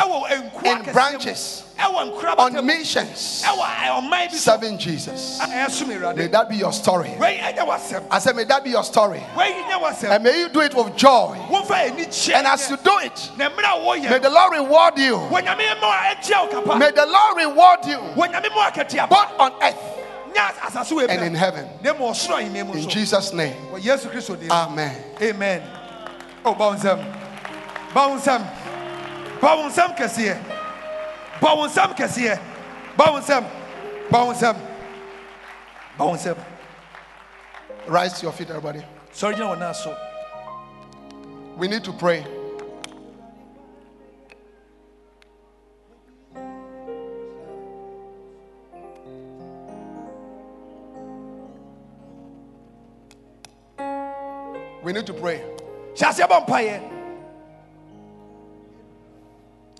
in 0.65 0.82
branches, 0.93 1.65
on 1.78 2.66
missions, 2.66 3.43
ɛwɔ 3.47 3.62
ɔman 3.62 4.11
bi 4.11 4.28
so 4.28 4.36
serving 4.36 4.78
Jesus. 4.78 5.40
May 5.40 6.27
that 6.28 6.47
be 6.49 6.57
your 6.57 6.73
story. 6.73 7.15
wei 7.19 7.39
ɛnyɛ 7.39 7.66
w'asɛm 7.66 8.07
I 8.11 8.19
said, 8.19 8.36
may 8.36 8.44
that 8.44 8.65
be 8.65 8.70
your 8.70 8.85
story. 8.85 9.23
wei 9.36 9.53
nyɛ 9.53 9.81
w'asɛm 9.81 10.11
And 10.11 10.24
may 10.24 10.39
you 10.40 10.49
do 10.49 10.61
it 10.61 10.74
with 10.74 10.97
joy. 10.97 11.36
womfa 11.49 11.90
ani 11.90 12.05
kyɛ 12.07 12.35
And 12.35 12.47
as 12.47 12.69
you 12.70 12.77
do 12.77 12.99
it, 12.99 13.31
na 13.36 13.51
mmerɛ 13.51 14.07
a 14.07 14.11
may 14.11 14.19
the 14.19 14.31
Lord 14.31 14.53
reward 14.53 14.99
you. 14.99 15.16
wɔnyame 15.16 15.81
ma 15.81 16.11
a 16.11 16.15
ɛkyia 16.15 16.66
wo 16.66 16.77
May 16.77 16.90
the 16.90 17.07
Lord 17.07 17.36
reward 17.36 17.85
you. 17.86 17.99
Wɔnyame 18.16 18.55
ma 18.55 18.70
akatua 18.70 19.09
both 19.09 19.40
on 19.40 19.53
earth 19.62 19.77
nyɛ 19.77 19.82
asase 19.82 19.99
wɔ 19.99 20.02
and 20.37 21.23
in 21.25 21.35
heaven. 21.35 21.69
na 21.83 21.93
ma 21.93 22.01
ɔsoro 22.11 22.39
ahemma 22.41 22.67
mu 22.67 22.73
In 22.75 22.89
Jesus' 22.89 23.33
name. 23.33 23.55
wɔ 23.73 23.81
yesu 23.81 24.09
kristo 24.11 24.39
dim 24.39 24.51
Amen. 24.51 24.97
amen. 25.21 25.63
Oh, 26.45 26.51
o 26.51 26.55
ba 26.55 26.69
wo 26.69 26.75
nsɛm 26.75 26.99
ba 27.95 28.09
wo 28.09 28.17
nsɛm 28.17 28.47
ba 29.41 29.57
wo 29.57 29.69
nsɛm 29.69 29.97
kɛseɛ. 29.97 30.39
Ba 31.41 31.55
wo 31.57 31.67
nsɛm 31.69 31.97
kɛseɛ. 31.97 32.39
Ba 32.97 33.05
wo 33.13 33.21
nsɛm 33.21 33.45
ba 34.11 34.25
wo 34.25 34.33
nsɛm 34.33 34.57
ba 35.99 36.05
wo 36.07 36.15
nsɛm 36.15 36.37
Rise 37.87 38.19
to 38.21 38.23
your 38.27 38.33
feet, 38.33 38.49
everybody. 38.49 38.83
sɔre 39.13 39.35
gyina 39.35 39.55
wɔ 39.55 39.59
nan 39.59 39.75
so. 39.75 39.97
We 41.57 41.69
need 41.69 41.85
to 41.85 41.93
pray. 41.93 42.25
We 54.93 54.98
need 54.98 55.06
to 55.06 55.14
pray. 55.14 55.40
hyɛ 55.97 56.06
aseɛ 56.10 56.28
bɔ 56.28 56.90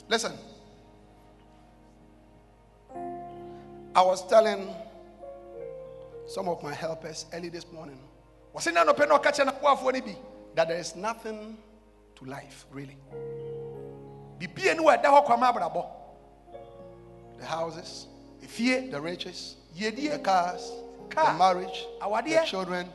Listen. 0.09 0.33
I 3.95 4.01
was 4.01 4.27
telling 4.27 4.75
some 6.27 6.49
of 6.49 6.63
my 6.63 6.73
helpers 6.73 7.27
early 7.35 7.51
this 7.51 7.71
morning 7.71 7.99
wɔse 8.55 8.73
na 8.73 8.87
nɔpɛ 8.87 9.07
na 9.07 9.19
ɔka 9.19 9.33
kyerɛ 9.35 9.53
naboafoɔ 9.61 9.93
no 9.93 10.01
bi 10.01 10.17
that 10.55 10.69
there 10.69 10.79
is 10.79 10.97
nothing 10.97 11.59
to 12.17 12.25
life, 12.25 12.65
really. 12.71 12.97
bibie 14.41 14.75
ne 14.75 14.83
wɔ 14.83 14.97
ɛda 14.97 15.05
hɔ 15.13 15.27
kwama 15.27 15.53
abrabɔ 15.53 15.87
The 17.39 17.45
houses, 17.45 18.07
efie 18.43 18.91
the 18.91 18.99
riches, 18.99 19.57
the 19.77 20.19
cars, 20.25 20.73
the 21.11 21.35
marriage, 21.35 21.87
the 22.01 22.43
children. 22.47 22.89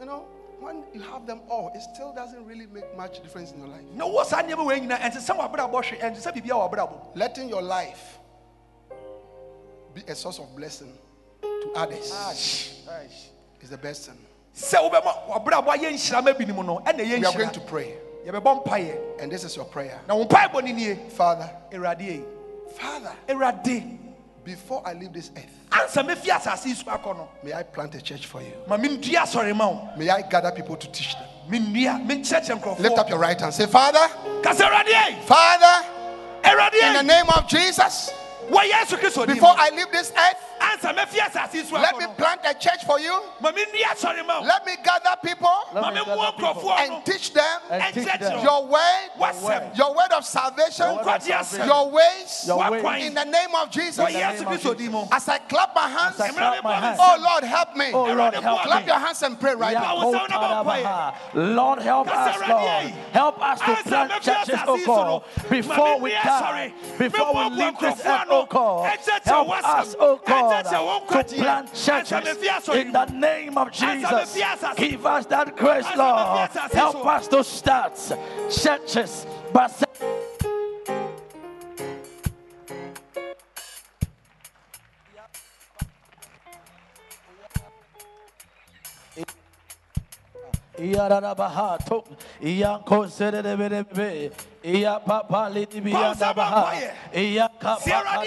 You 0.00 0.06
know, 0.06 0.26
when 0.64 0.82
you 0.94 1.00
have 1.02 1.26
them 1.26 1.40
all, 1.50 1.70
it 1.74 1.82
still 1.82 2.12
doesn't 2.14 2.44
really 2.46 2.66
make 2.66 2.96
much 2.96 3.22
difference 3.22 3.52
in 3.52 3.58
your 3.58 3.68
life. 3.68 3.82
No, 3.94 4.10
wɔ 4.10 4.24
saa 4.24 4.40
never 4.40 4.64
wei 4.64 4.80
nyinaa 4.80 4.98
ɛnte 4.98 5.18
sɛ 5.18 5.36
w'abrabɔ 5.36 5.70
hwe 5.70 5.98
ɛnte 6.00 6.16
sɛ 6.16 6.32
biribia 6.34 6.54
wɔ 6.70 7.14
Letting 7.14 7.48
your 7.50 7.62
life 7.62 8.18
be 9.94 10.02
a 10.08 10.14
source 10.14 10.38
of 10.38 10.56
blessing 10.56 10.92
to 11.42 11.72
others 11.76 12.10
is 13.60 13.70
the 13.70 13.76
best 13.78 14.06
thing. 14.08 14.18
sɛ 14.56 14.90
wobɛma 14.90 15.28
w'abrabɔ 15.28 15.66
ayɛ 15.76 15.92
nhyirama 15.92 16.38
bi 16.38 16.44
no 16.46 16.54
mu 16.54 16.62
no 16.62 16.78
ɛna 16.80 17.00
ɛyɛ 17.04 17.18
We 17.20 17.26
are 17.26 17.32
going 17.32 17.50
to 17.50 17.60
pray, 17.60 18.98
and 19.20 19.30
this 19.30 19.44
is 19.44 19.54
your 19.54 19.66
prayer. 19.66 20.00
na 20.08 20.14
wo 20.16 20.24
mpaebɔ 20.24 20.64
no 20.64 21.10
Father, 21.10 21.50
Father, 22.78 23.12
before 24.44 24.82
I 24.84 24.92
leave 24.92 25.12
this 25.12 25.30
earth, 25.36 25.58
ansa 25.70 26.04
mɛfi 26.04 26.28
asase 26.28 26.66
yi 26.66 26.74
so 26.74 26.84
akɔ 26.84 27.16
no 27.16 27.28
may 27.42 27.52
I 27.52 27.62
plant 27.62 27.94
a 27.94 28.02
church 28.02 28.26
for 28.26 28.42
you. 28.42 28.52
ma 28.66 28.76
mendua 28.76 29.22
asɔre 29.22 29.54
ma 29.56 29.96
May 29.96 30.08
I 30.08 30.22
gather 30.22 30.52
people 30.52 30.76
to 30.76 30.88
teach 30.90 31.14
them. 31.14 31.24
Lift 31.50 32.98
up 32.98 33.10
your 33.10 33.18
right 33.18 33.38
hand. 33.38 33.52
Say, 33.52 33.66
Father, 33.66 34.06
ka 34.42 34.54
sɛ 34.54 34.68
awurade 34.68 34.88
ei 34.88 35.20
Father, 35.26 35.88
in 36.82 36.92
the 36.94 37.02
name 37.02 37.26
of 37.36 37.48
Jesus, 37.48 38.10
wɔ 38.50 38.70
yesu 38.70 38.96
kristo 38.98 39.26
dim 39.26 39.36
before 39.36 39.54
I 39.56 39.70
leave 39.70 39.90
this 39.90 40.12
earth, 40.12 40.53
ansa 40.60 40.92
mɛfi 40.94 41.18
asase 41.20 41.64
so 41.64 41.76
Let 41.76 41.96
me 41.98 42.06
plant 42.16 42.40
a 42.44 42.54
church 42.54 42.84
for 42.86 42.98
you. 43.00 43.20
ma 43.40 43.50
menni 43.52 43.82
asɔre 43.82 44.24
ma 44.26 44.40
wo 44.40 44.46
Let 44.46 44.64
me 44.66 44.72
gather 44.82 45.16
people 45.22 45.48
ma 45.74 45.90
me 45.90 46.00
gather 46.04 46.32
people 46.36 46.72
and 46.72 47.04
teach 47.04 47.32
them 47.32 47.60
and 47.70 47.94
teach 47.94 48.04
ɛnkyerɛkyerɛ 48.06 48.18
them 48.20 48.36
wo 48.38 48.42
your 48.44 48.66
way, 48.66 49.70
your 49.76 49.94
word 49.94 50.12
of 50.12 50.24
salvation, 50.24 50.86
Your 50.86 51.00
of 51.00 51.22
salvation. 51.22 51.66
your 51.66 51.90
ways. 51.90 52.44
Your 52.46 52.58
wakwan 52.58 52.82
ways. 52.84 53.06
In 53.06 53.14
the 53.14 53.24
name 53.24 53.54
of 53.54 53.70
Jesus. 53.70 54.04
wɔ 54.04 54.10
yesu 54.12 54.38
name 54.38 54.48
of 54.48 54.60
kristo 54.60 54.76
din 54.76 54.90
mu 54.92 55.04
As 55.12 55.28
I 55.28 55.38
clap 55.38 55.74
my 55.74 55.88
hands, 55.88 56.16
clap 56.16 56.64
my 56.64 56.74
hands. 56.74 56.98
oh 57.02 57.16
Lord, 57.20 57.44
help 57.44 57.76
me. 57.76 57.90
Oh 57.92 58.12
Lord, 58.12 58.34
help 58.34 58.62
Clap 58.62 58.82
me. 58.82 58.86
your 58.86 58.98
hands 58.98 59.22
and 59.22 59.38
pray 59.40 59.54
right 59.54 59.74
now. 59.74 59.96
Yakotarabaha. 59.96 61.14
Lord, 61.34 61.82
help 61.82 62.08
us, 62.08 62.48
Lord. 62.48 62.84
Help 63.12 63.42
us 63.42 63.58
to 63.60 63.88
plant 63.88 64.10
me, 64.10 64.18
churches, 64.20 64.58
oh 64.66 64.78
God, 64.86 65.22
before 65.50 66.00
we 66.00 66.10
Mami, 66.12 66.22
die, 66.22 66.72
before 66.98 67.34
we 67.34 67.56
leave 67.56 67.78
this 67.78 67.98
mobile 68.04 68.12
earth, 68.12 68.26
oh 68.30 68.46
God. 68.48 68.98
Help 69.24 69.64
us, 69.64 69.96
oh 69.98 70.20
God, 70.24 70.43
Answer 70.52 70.76
to 70.76 70.82
one 70.84 71.00
to 71.00 71.06
question. 71.06 71.38
plant 71.42 71.74
churches 71.74 72.68
in 72.74 72.92
the 72.92 73.04
name 73.06 73.58
of 73.58 73.70
Jesus. 73.72 74.38
Give 74.76 75.06
us 75.06 75.26
that 75.26 75.56
grace, 75.56 75.86
Lord. 75.96 76.50
Help 76.72 77.06
us 77.06 77.28
to 77.28 77.44
start 77.44 77.94
churches. 78.50 79.26
But 79.52 79.72
Iyararabaha 90.78 91.78
to 91.86 92.02
iya 92.42 92.78
konsererebe 92.84 94.30
iya 94.64 94.96
papa 94.96 95.52
lidibi 95.52 95.92
Pausa 95.92 96.32
baha. 96.32 96.72
Iya 97.12 97.52
kapa 97.60 97.84
Sierra 97.84 98.24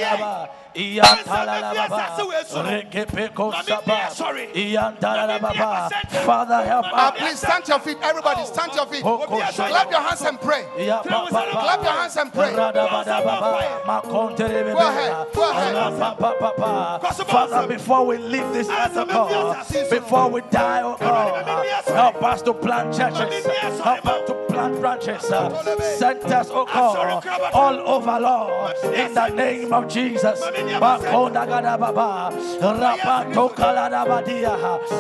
iya 0.78 1.02
Pausa 1.02 1.26
talalaba 1.26 1.74
bampaye, 1.74 1.90
sase 1.90 2.24
wesu 2.30 2.58
rekepe 2.62 3.26
Mami, 3.34 4.46
iya 4.54 4.94
talalaba 5.02 5.50
Mami, 5.50 5.58
sorry. 5.58 6.22
Father 6.22 6.62
help 6.62 6.86
us. 6.94 7.12
Please 7.18 7.40
stand 7.42 7.66
to 7.66 7.72
your 7.74 7.82
feet. 7.82 7.98
Everybody, 8.06 8.46
stand 8.46 8.70
to 8.72 8.78
your 8.78 8.86
feet. 8.86 9.02
Oh, 9.04 9.26
oh, 9.26 9.42
oh. 9.42 9.42
Clap 9.50 9.90
your 9.90 10.02
hands 10.06 10.22
and 10.22 10.38
pray. 10.40 10.64
iya 10.78 11.02
papa. 11.02 11.34
Clap 11.34 11.82
your 11.82 11.98
hands 11.98 12.16
and 12.22 12.30
pray. 12.30 12.54
Radabadababa, 12.54 13.50
makonterebe 13.90 14.74
Go 14.78 14.86
ahead, 14.86 15.12
go 15.34 15.42
ahead. 15.50 17.26
Father, 17.26 17.66
before 17.68 18.06
we 18.06 18.18
leave 18.22 18.46
this 18.54 18.70
earth, 18.70 18.94
oh 18.94 19.06
God, 19.10 19.66
before 19.90 20.30
we 20.30 20.42
die, 20.54 20.86
oh 20.86 20.96
God, 21.02 21.42
help 21.90 22.22
us 22.22 22.42
to 22.46 22.54
plant 22.54 22.94
churches, 22.94 23.46
help 23.82 24.06
us 24.06 24.22
to 24.30 24.47
branches, 24.76 25.32
uh, 25.32 25.50
centers, 25.98 26.50
oh 26.52 26.66
God, 26.66 27.24
all 27.54 27.80
over, 27.96 28.20
Lord, 28.20 28.76
in 28.94 29.14
the 29.14 29.28
name 29.30 29.74
of 29.74 29.88
Jesus. 29.88 30.42
Makondagadababa, 30.80 32.32
rapatokaladabadia, 32.62 34.58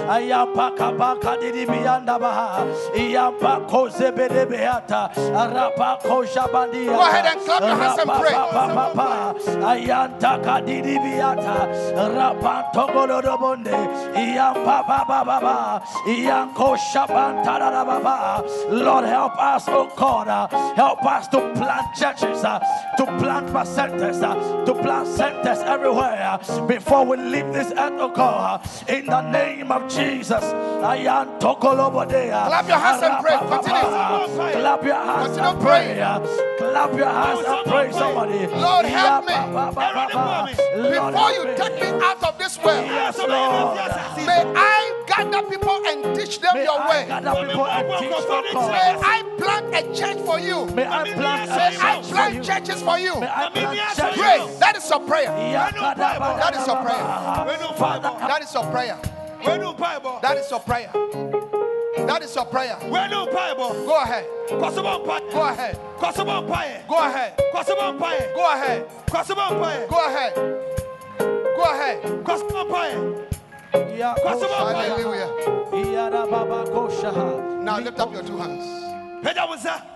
ayapakabakadidibiyandabaha, 0.09 2.65
Go 6.87 7.01
ahead 7.01 7.25
and 7.25 7.41
clap 7.41 7.61
your 7.61 7.75
hands 7.75 7.99
and 7.99 8.09
pray. 8.21 8.33
Rapantogolodobonde, 12.17 13.75
iyampapapapa, 14.15 15.81
iyankoshabantarababa. 16.07 18.43
Lord, 18.71 19.05
help 19.05 19.37
us, 19.39 19.56
oh 19.67 19.91
God, 19.95 20.27
uh, 20.27 20.47
help 20.75 21.03
us 21.05 21.27
to 21.29 21.39
plant 21.55 21.95
churches, 21.95 22.43
uh, 22.43 22.59
to 22.97 23.05
plant 23.17 23.67
centers, 23.67 24.21
uh, 24.21 24.35
to 24.65 24.73
plant 24.73 25.07
centers 25.07 25.59
everywhere 25.59 26.39
uh, 26.39 26.65
before 26.67 27.05
we 27.05 27.17
leave 27.17 27.51
this 27.53 27.71
earth, 27.77 27.93
oh 27.99 28.09
God, 28.09 28.61
uh, 28.61 28.93
in 28.93 29.05
the 29.05 29.21
name 29.31 29.71
of 29.71 29.87
Jesus. 29.89 30.43
Ayantogolobodea, 30.77 32.45
Clap 32.47 32.67
your 32.67 32.77
hands 32.77 33.03
and 33.03 33.25
pray. 33.25 33.37
Continue. 33.37 33.81
Clap 34.61 34.83
your 34.83 34.95
hands 34.95 35.27
Continue 35.37 35.49
and 35.49 35.61
pray. 35.61 36.01
uh, 36.01 36.19
Clap 36.57 36.93
your 36.93 37.07
hands 37.09 37.45
and 37.45 37.65
pray, 37.65 37.91
somebody. 37.91 38.47
Lord, 38.47 38.85
help 38.85 39.25
me. 39.25 39.33
Before 40.77 41.31
you 41.31 41.43
take 41.55 41.81
me 41.81 41.87
out 42.03 42.23
of 42.23 42.37
this 42.37 42.57
world, 42.63 42.85
Yes, 42.85 43.17
Lord. 43.17 43.77
may 44.25 44.43
I 44.55 45.03
gather 45.07 45.41
people 45.49 45.79
and 45.87 46.15
teach 46.15 46.39
them 46.39 46.53
May 46.55 46.63
your 46.63 46.79
I 46.79 46.89
way. 46.89 47.05
gather 47.07 47.45
people 47.47 47.65
and 47.67 47.87
teach 47.99 48.11
your 48.11 48.41
May 48.71 48.95
I 49.01 49.23
plant 49.47 49.75
a 49.75 49.81
church 49.95 50.19
for 50.25 50.39
you. 50.39 50.65
May 50.75 50.85
I 50.85 51.03
plant 51.13 51.49
May 51.49 51.55
I 51.55 51.95
churches 51.95 52.07
for 52.07 52.13
plant 52.13 52.35
you. 52.35 52.43
churches 52.43 52.81
for 52.81 52.99
you. 52.99 53.19
May 53.19 53.27
I 53.29 53.49
plant 53.49 54.17
Pray. 54.17 54.39
That 54.59 54.75
is 54.75 54.89
your 54.89 54.99
prayer. 54.99 55.27
That 55.27 56.53
is 56.55 56.67
your 56.67 56.75
prayer. 56.77 57.03
That 58.27 58.41
is 58.43 58.53
your 58.53 58.63
prayer. 58.71 58.97
That 60.21 60.37
is 60.37 60.51
your 60.51 60.59
prayer. 60.59 60.91
That 62.07 62.21
is 62.23 62.35
your 62.35 62.45
prayer. 62.45 62.77
wenu 62.91 63.25
mpaebɔ 63.27 63.85
Go 63.85 63.95
ahead. 64.01 64.25
kɔsɔbɔ 64.49 64.93
mpaeɛ 65.03 65.31
Go 65.33 65.41
ahead. 65.41 65.75
kɔsɔbɔ 65.99 66.35
mpaeɛ 66.47 66.85
Go 66.87 66.97
ahead. 66.99 67.33
Go 68.35 68.45
ahead. 68.47 68.79
Go 69.89 70.03
ahead. 70.05 70.39
Go 71.57 71.63
ahead. 71.63 71.93
Hallelujah. 73.97 74.15
Hallelujah. 75.11 75.29
Now 77.63 77.79
lift 77.79 77.99
up 77.99 78.13
your 78.13 78.23
two 78.23 78.37
hands 78.37 78.65
pɛgya 78.67 78.67
wo 78.67 78.73
nsa 78.73 78.86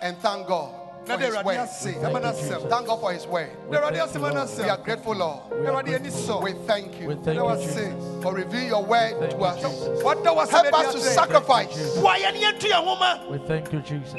and 0.02 0.18
thank 0.18 0.48
God 0.48 0.74
na 1.08 1.16
for 1.16 1.20
de 1.20 1.26
His 1.26 1.36
awurade 1.36 1.46
word. 1.46 1.58
ase 1.58 1.86
ɛma 1.98 2.22
no 2.22 2.32
asɛm 2.32 2.70
Thank 2.70 2.88
God 2.88 3.00
for 3.02 3.12
His 3.14 3.26
word. 3.28 3.50
na 3.72 3.80
awurade 3.80 4.00
asɛm 4.02 4.24
ano 4.24 4.34
We 4.34 4.70
are 4.70 4.78
asɛm 4.78 4.84
grateful, 4.84 5.16
Lord. 5.16 5.40
awurade 5.52 5.96
ani 5.96 6.10
sɔ 6.10 6.42
We 6.44 6.54
thank 6.68 6.92
We 6.94 6.98
you 7.00 7.16
thank 7.16 7.26
na 7.26 7.34
you, 7.34 7.42
wase 7.44 7.74
Jesus. 7.74 8.24
for 8.24 8.34
revealing 8.36 8.68
your 8.68 8.84
word 8.86 9.16
Thank 9.20 9.32
to 9.32 9.38
you, 9.38 9.44
us. 9.46 9.62
Jesus. 9.62 10.04
wɔda 10.04 10.36
wase 10.36 10.50
Help 10.50 10.74
us 10.74 10.94
to 10.94 11.00
sacrifice. 11.02 11.96
boa 12.00 12.14
yɛne 12.16 12.40
yɛnto 12.42 12.70
yɛn 12.70 12.84
ho 12.84 13.32
We 13.32 13.38
thank 13.48 13.72
you, 13.74 13.80
Jesus. 13.82 14.14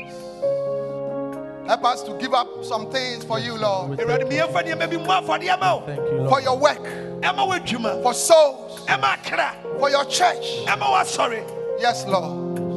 Help 1.66 1.84
us 1.84 2.02
to 2.02 2.14
give 2.18 2.34
up 2.34 2.64
some 2.64 2.90
things 2.90 3.24
for 3.24 3.38
you, 3.38 3.56
Lord. 3.56 3.96
thank 3.96 4.08
awurade 4.08 4.28
meyɛmfa 4.28 4.62
nneɛma 4.64 4.90
bi 4.90 4.96
mmɔ 4.96 5.26
afɔdeɛ 5.26 5.60
ma 5.60 5.74
wo 5.76 5.82
Thank 5.86 5.98
you, 6.00 6.28
For 6.28 6.40
your 6.40 6.58
work, 6.58 6.82
ɛma 7.22 7.46
w'adwuma 7.48 8.02
for 8.02 8.14
souls, 8.14 8.80
ɛma 8.86 9.14
akra 9.18 9.54
for 9.78 9.88
your 9.90 10.04
church. 10.06 10.64
ɛma 10.66 10.82
w'asɔre 10.82 11.42
Yes, 11.80 12.04
Lord. 12.06 12.71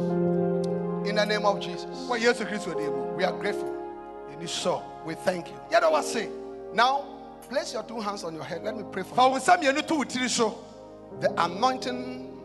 In 1.06 1.14
the 1.14 1.24
name 1.24 1.46
of 1.46 1.60
Jesus, 1.60 1.84
wɔ 2.08 2.18
yesu 2.18 2.44
kristo 2.44 2.76
din 2.76 2.90
mu 2.92 3.14
we 3.16 3.22
are 3.24 3.32
grateful. 3.32 3.72
We 5.06 5.14
thank 5.14 5.48
you. 5.48 5.54
yɛda 5.70 5.90
wase 5.92 6.28
Now, 6.74 7.04
place 7.48 7.72
your 7.72 7.84
two 7.84 8.00
hands 8.00 8.24
on 8.24 8.34
your 8.34 8.42
head. 8.42 8.64
Let 8.64 8.76
me 8.76 8.84
pray 8.90 9.02
for 9.04 9.14
you. 9.14 9.30
wo 9.30 9.36
nsa 9.38 9.56
mmienu 9.56 9.86
to 9.86 9.94
wo 9.94 10.02
tiri 10.04 10.54
The 11.20 11.32
anointing 11.44 12.36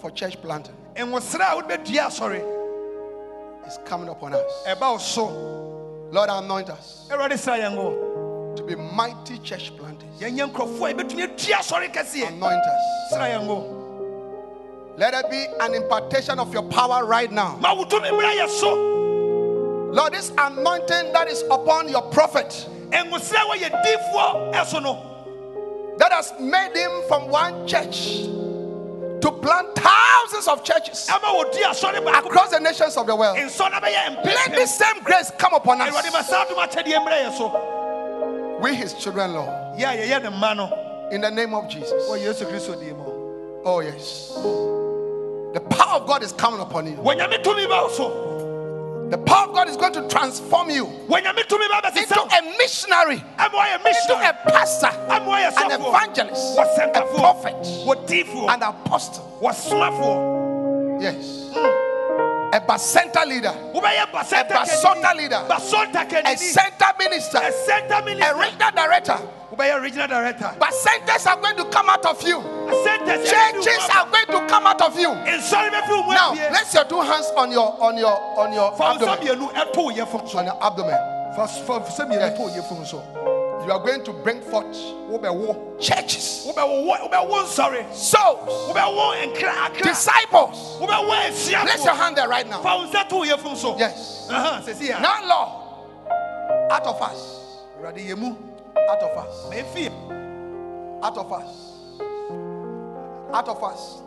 for 0.00 0.10
church 0.10 0.40
planting 0.40 0.74
nwosrɛ 0.96 1.52
a 1.52 1.54
wode 1.56 1.68
bɛdua 1.68 2.06
asɔre 2.06 3.66
is 3.66 3.78
coming 3.84 4.08
upon 4.08 4.32
us. 4.32 4.64
ɛba 4.66 4.92
wo 4.92 4.98
so 4.98 5.26
Lord, 6.10 6.30
anoint 6.30 6.70
us 6.70 7.06
awurade 7.10 7.38
sra 7.38 7.58
yɛn 7.58 7.76
wo 7.76 8.54
to 8.56 8.62
be 8.62 8.74
mighty 8.74 9.38
church 9.40 9.76
planters. 9.76 10.08
yɛnyɛ 10.18 10.50
nkurɔfoɔ 10.50 10.90
a 10.90 10.94
yɛbɛtumi 10.94 11.22
atua 11.24 11.56
asɔre 11.56 11.92
kɛseɛ 11.92 12.28
Anoint 12.28 12.64
us. 12.64 13.77
Sra 14.98 15.10
yɛn 15.10 15.12
wo 15.12 15.12
Let 15.12 15.12
there 15.12 15.22
be 15.30 15.46
an 15.60 15.74
impartation 15.74 16.38
of 16.38 16.52
your 16.52 16.62
power 16.64 17.04
right 17.04 17.30
now. 17.30 17.56
ma 17.60 17.74
wo 17.74 17.84
tumi 17.84 18.10
mmra 18.10 18.34
yɛ 18.36 18.48
so 18.48 18.94
Lord, 19.92 20.12
this 20.12 20.30
anointing 20.36 21.12
that 21.14 21.28
is 21.28 21.42
upon 21.50 21.88
your 21.88 22.02
prophet 22.02 22.66
nwosrɛ 22.90 23.34
a 23.34 23.58
wɔyɛ 23.58 23.84
difoɔ 23.84 24.54
ɛso 24.54 24.82
no 24.82 25.04
that 25.98 26.12
has 26.12 26.32
made 26.38 26.76
him 26.76 26.90
from 27.08 27.28
one 27.28 27.66
church 27.66 28.24
to 29.20 29.32
plant 29.32 29.74
thousands 29.74 30.46
of 30.46 30.62
churches 30.62 31.08
ɛma 31.10 31.34
wɔdi 31.44 31.62
asɔre 31.62 32.04
baako 32.04 32.26
across 32.26 32.50
the 32.50 32.60
nations 32.60 32.96
of 32.96 33.06
the 33.06 33.14
world. 33.16 33.36
nsɔ 33.36 33.70
no 33.70 33.78
bɛyɛ 33.80 34.24
Let 34.24 34.50
this 34.52 34.76
same 34.78 35.02
grace 35.02 35.32
come 35.38 35.54
upon 35.54 35.80
us. 35.80 35.94
saa 36.26 36.44
dom 36.44 36.58
akyɛdeɛ 36.58 36.98
mmra 37.06 37.24
yɛ 37.24 37.36
so 37.36 37.74
We, 38.60 38.74
his 38.74 38.92
children, 38.94 39.34
Lord, 39.34 39.48
yɛ 39.78 39.94
a 39.94 40.08
yɛyɛ 40.08 40.22
ne 40.24 40.28
mma 40.30 41.12
in 41.12 41.20
the 41.20 41.30
name 41.30 41.54
of 41.54 41.68
Jesus. 41.68 42.08
wɔ 42.08 42.18
yesu 42.20 42.44
kristo 42.46 42.78
din 42.78 42.96
mu 42.96 43.04
Oh, 43.64 43.80
yes. 43.80 44.32
The 45.54 45.60
power 45.60 46.00
of 46.00 46.06
God 46.06 46.22
is 46.22 46.32
coming 46.32 46.60
upon 46.60 46.86
you. 46.86 46.96
wɔnyame 46.98 47.42
tumi 47.42 47.66
ba 47.68 47.82
wo 47.82 47.88
so 47.88 49.08
The 49.10 49.16
power 49.16 49.48
of 49.48 49.54
God 49.54 49.68
is 49.68 49.76
going 49.78 49.94
to 49.94 50.06
transform 50.08 50.68
you 50.70 50.84
wɔnyame 51.08 51.44
tumi 51.48 51.66
ba 51.68 51.88
into 51.96 52.20
a 52.20 52.42
missionary, 52.58 53.14
into 53.16 54.14
a 54.14 54.32
pastor, 54.50 54.88
an 55.08 55.70
evangelist, 55.80 56.58
a 56.58 57.02
prophet, 57.16 57.54
an 58.50 58.62
apostle. 58.62 59.38
Yes. 61.00 61.50
Hmm. 61.54 61.88
A 62.50 62.60
bacenta 62.60 63.26
leader, 63.26 63.54
A 63.74 63.80
basonta 63.80 65.14
leader. 65.16 65.46
a 66.26 66.36
center 66.36 66.92
minister, 66.98 67.38
a 67.38 68.34
regional 68.38 68.70
director. 68.74 69.18
Wobɛyɛ 69.50 69.80
regional 69.82 70.08
director 70.08 70.50
Bacentas 70.58 71.26
are 71.26 71.36
going 71.40 71.56
to 71.56 71.64
come 71.66 71.88
out 71.90 72.04
of 72.06 72.22
you. 72.22 72.40
Churches 73.24 73.88
are 73.94 74.06
going 74.10 74.26
to 74.26 74.46
come 74.48 74.66
out 74.66 74.80
of 74.82 74.98
you. 74.98 75.08
nsɔre 75.08 75.70
bɛfi 75.70 75.88
wo 75.90 76.02
mu 76.04 76.12
Now, 76.12 76.34
place 76.34 76.74
your 76.74 76.84
two 76.84 77.00
hands 77.00 77.26
on 77.36 77.50
your 77.50 77.76
on 77.82 77.96
your 77.96 78.16
on 78.38 78.52
your 78.52 78.72
abdomen. 78.72 79.18
mmienu 79.18 79.52
ɛto 79.54 79.76
wo 79.76 80.38
On 80.38 80.44
your 80.44 80.58
abdomen. 80.62 81.34
fa 81.34 81.46
fa 81.46 81.80
nsa 81.80 82.06
mmienu 82.06 82.36
to 82.36 82.42
wo 82.74 82.84
so 82.84 83.02
You 83.66 83.72
are 83.74 83.80
going 83.84 84.02
to 84.04 84.12
bring 84.12 84.40
forth 84.40 84.72
churches, 85.80 86.24
souls, 86.44 86.54
wobɛwo 88.68 89.14
nkra 89.34 89.52
akra 89.66 89.82
disciples. 89.82 90.78
Place 90.78 91.84
your 91.84 91.94
hand 91.94 92.16
there 92.16 92.28
right 92.28 92.48
now. 92.48 92.62
fa 92.62 92.76
wo 92.76 92.86
nsa 92.86 93.08
to 93.08 93.56
so 93.56 93.76
Yes. 93.78 94.28
A 94.30 95.00
Now, 95.00 95.26
Lord, 95.26 95.48
out 96.72 96.86
of 96.86 97.02
us, 97.02 97.38
awurade 97.78 97.98
yɛ 98.06 98.16
mu 98.16 98.34
out 98.90 99.02
of 99.02 99.16
us, 99.18 99.46
ma 99.48 99.56
ɛfie 99.56 99.90
out 101.02 101.16
of 101.16 101.32
us, 101.32 102.00
out 103.32 103.48
of 103.48 103.62
us, 103.64 104.02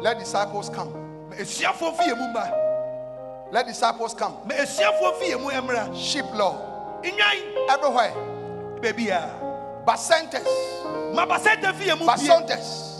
let 0.00 0.18
disciples 0.18 0.68
come. 0.70 0.92
ma 1.28 1.36
asuafoɔ 1.36 1.96
fi 1.96 2.04
yɛ 2.10 2.16
mu 2.18 2.26
mba 2.32 2.62
Let 3.52 3.66
disciples 3.68 4.12
come. 4.14 4.34
Ah. 4.42 4.46
ma 4.46 4.54
asuafoɔ 4.54 5.14
fi 5.18 5.26
yɛ 5.32 5.40
mu 5.40 5.50
mmra 5.50 5.94
Sheep, 5.96 6.24
Lord, 6.34 6.56
everywhere. 7.04 8.12
baabi 8.80 9.08
a 9.10 9.30
Bacentas, 9.86 10.46
ma 11.14 11.26
basɛnta 11.26 11.72
fi 11.74 11.84
yɛ 11.90 11.98
mu 11.98 12.06
basontas, 12.06 12.96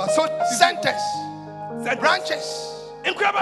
centers, 0.58 1.02
branch 1.98 2.00
branches, 2.00 2.84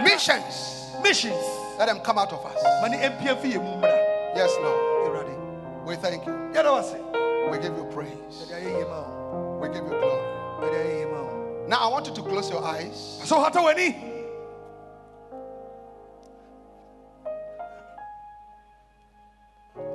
missions. 0.02 0.90
missions. 1.02 1.44
Let 1.78 1.86
them 1.86 2.01
come 2.01 2.18
out 2.18 2.32
of 2.32 2.44
us. 2.47 2.62
ma 2.81 2.89
ne 2.89 2.97
mpia 2.98 3.36
fi 3.40 3.52
yɛ 3.52 3.62
mu 3.62 3.81
mmra 3.81 4.01
Yes, 4.36 4.51
Lord. 4.60 4.81
We 5.86 5.97
thank 5.97 6.24
you. 6.26 6.51
Yɛda 7.45 7.51
wo 7.51 7.51
ase 7.51 7.51
We 7.51 7.59
give 7.59 7.77
you 7.77 7.85
praise. 7.93 8.35
yɛde 8.41 8.55
ayɛ 8.55 8.79
yie 8.79 8.85
ma 8.89 9.59
We 9.61 9.69
give 9.69 9.85
you 9.85 9.91
glory. 9.91 10.23
yɛde 10.61 10.77
ayɛ 10.85 10.99
yie 10.99 11.07
ma 11.07 11.23
wo 11.23 11.66
Now 11.69 11.79
I 11.79 11.89
want 11.89 12.07
you 12.07 12.15
to 12.15 12.23
close 12.23 12.51
your 12.51 12.65
eyes. 12.65 13.21
so 13.25 13.41
hata 13.41 13.59
w'ani 13.59 14.12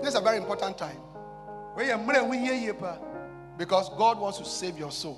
This 0.02 0.10
is 0.10 0.16
a 0.16 0.22
very 0.22 0.38
important 0.38 0.78
time. 0.78 0.98
Wɔyɛ 1.78 2.04
mmerɛ 2.06 2.18
a 2.18 2.26
ho 2.26 2.32
hia 2.32 2.54
yie 2.54 2.74
paa 2.74 2.98
because 3.58 3.90
God 3.98 4.20
wants 4.20 4.38
to 4.40 4.46
save 4.46 4.78
your 4.78 4.92
soul. 4.92 5.18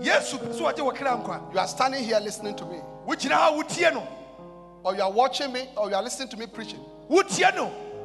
yesu 0.00 0.38
pɛ 0.38 0.52
sɛ 0.54 0.72
ɔgye 0.72 0.78
wɔ 0.78 0.94
kra 0.96 1.22
nkwa 1.22 1.52
You 1.52 1.58
are 1.58 1.68
standing 1.68 2.02
here 2.04 2.18
listening 2.20 2.54
to 2.56 2.64
me, 2.64 2.78
wogyina 3.06 3.32
ha 3.32 3.48
a 3.48 3.52
wotie 3.52 3.92
no? 3.92 4.06
Or 4.84 4.94
you 4.94 5.02
are 5.02 5.10
watching 5.10 5.52
me, 5.52 5.68
or 5.76 5.88
you 5.90 5.96
are 5.96 6.02
listening 6.02 6.28
to 6.28 6.36
me 6.36 6.46
preaching, 6.46 6.80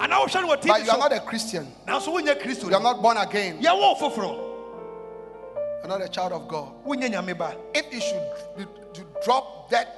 wotie 0.02 0.10
no 0.10 0.16
anaa 0.16 0.26
wohwɛ 0.26 0.42
no 0.42 0.48
wɔ 0.56 0.68
but 0.68 0.86
you 0.86 0.92
are 0.92 0.98
not 0.98 1.12
a 1.14 1.20
Christian. 1.20 1.68
nanso 1.88 2.08
wonyɛ 2.08 2.42
kristo 2.42 2.70
You 2.70 2.76
are 2.76 2.82
not 2.82 3.02
born 3.02 3.18
again. 3.18 3.62
You 3.62 3.70
yɛwɔ 3.70 3.80
wo 3.80 3.96
foforɔ 4.10 5.84
are 5.84 5.88
not 5.88 6.02
a 6.02 6.10
child 6.10 6.34
of 6.34 6.48
God. 6.48 6.72
wonyɛ 6.86 7.12
nyame 7.12 7.38
ba 7.38 7.56
If 7.74 7.94
you 7.94 8.02
should 8.02 8.68
to 8.94 9.06
drop 9.24 9.70
that 9.70 9.98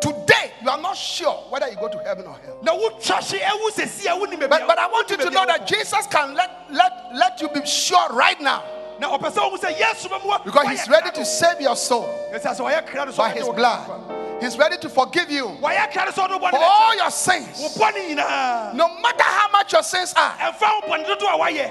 today, 0.00 0.50
you 0.62 0.68
are 0.68 0.78
not 0.80 0.96
sure 0.96 1.34
whether 1.50 1.68
you 1.68 1.76
go 1.76 1.88
to 1.88 1.98
heaven 1.98 2.26
or 2.26 2.36
hell. 2.44 2.58
na 2.62 2.72
wotwa 2.72 3.20
hye 3.20 3.38
ɛwo 3.40 3.70
sɛsi 3.70 4.06
a 4.06 4.18
wonim 4.18 4.40
But, 4.48 4.66
but 4.66 4.78
I 4.78 4.86
want 4.88 5.10
you 5.10 5.16
to 5.18 5.30
know 5.30 5.46
that 5.46 5.66
Jesus 5.66 6.06
can 6.08 6.34
let, 6.34 6.50
let, 6.70 6.92
let 7.14 7.40
you 7.40 7.48
be 7.48 7.64
sure 7.66 8.08
right 8.10 8.40
now 8.40 8.62
na 9.00 9.16
ɔpɛ 9.16 9.30
sɛ 9.32 9.50
wohu 9.50 9.58
sɛ 9.58 9.76
yesu 9.76 10.08
bɛmoa 10.08 10.44
because 10.44 10.68
He's 10.68 10.88
ready 10.88 11.10
to 11.10 11.24
save 11.24 11.60
your 11.60 11.76
soul 11.76 12.04
ɛsɛ 12.32 12.56
sɛ 12.56 12.60
wɔyɛ 12.70 12.86
kra 12.86 13.06
no 13.06 13.12
by 13.12 13.30
His 13.30 13.48
blood. 13.48 14.21
He's 14.42 14.58
ready 14.58 14.76
to 14.78 14.88
forgive 14.88 15.30
you 15.30 15.44
wɔyɛ 15.62 15.92
kra 15.92 16.04
no 16.06 16.10
sɛ 16.10 16.26
ɔde 16.28 16.30
wo 16.32 16.38
bɔne 16.48 16.50
for 16.50 16.58
all 16.64 16.96
your 16.96 17.10
sins. 17.12 17.78
nyinaa 17.78 18.74
No 18.74 18.88
matter 19.00 19.22
how 19.22 19.48
much 19.52 19.72
your 19.72 19.84
sins 19.84 20.12
are, 20.16 20.32
ɛmfa 20.32 20.82
wo 20.82 20.88
bɔne 20.88 21.06
dodo 21.06 21.26
a 21.26 21.38
woayɛ 21.38 21.70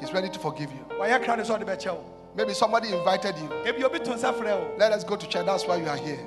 He's 0.00 0.10
ready 0.10 0.30
to 0.30 0.38
forgive 0.38 0.72
you. 0.72 0.86
wɔyɛ 0.98 1.22
kra 1.22 1.36
no 1.36 1.42
sɛ 1.42 1.58
ɔde 1.60 1.64
bɛkyɛ 1.66 1.96
Maybe 2.36 2.54
somebody 2.54 2.90
invited 2.90 3.36
you. 3.36 3.48
ebi 3.66 3.84
obi 3.84 3.98
to 3.98 4.12
nsa 4.12 4.32
frɛ 4.32 4.78
Let 4.78 4.92
us 4.92 5.04
go 5.04 5.14
to 5.14 5.26
church. 5.26 5.44
That's 5.44 5.66
why 5.66 5.76
you 5.76 5.86
are 5.86 5.96
here. 5.98 6.20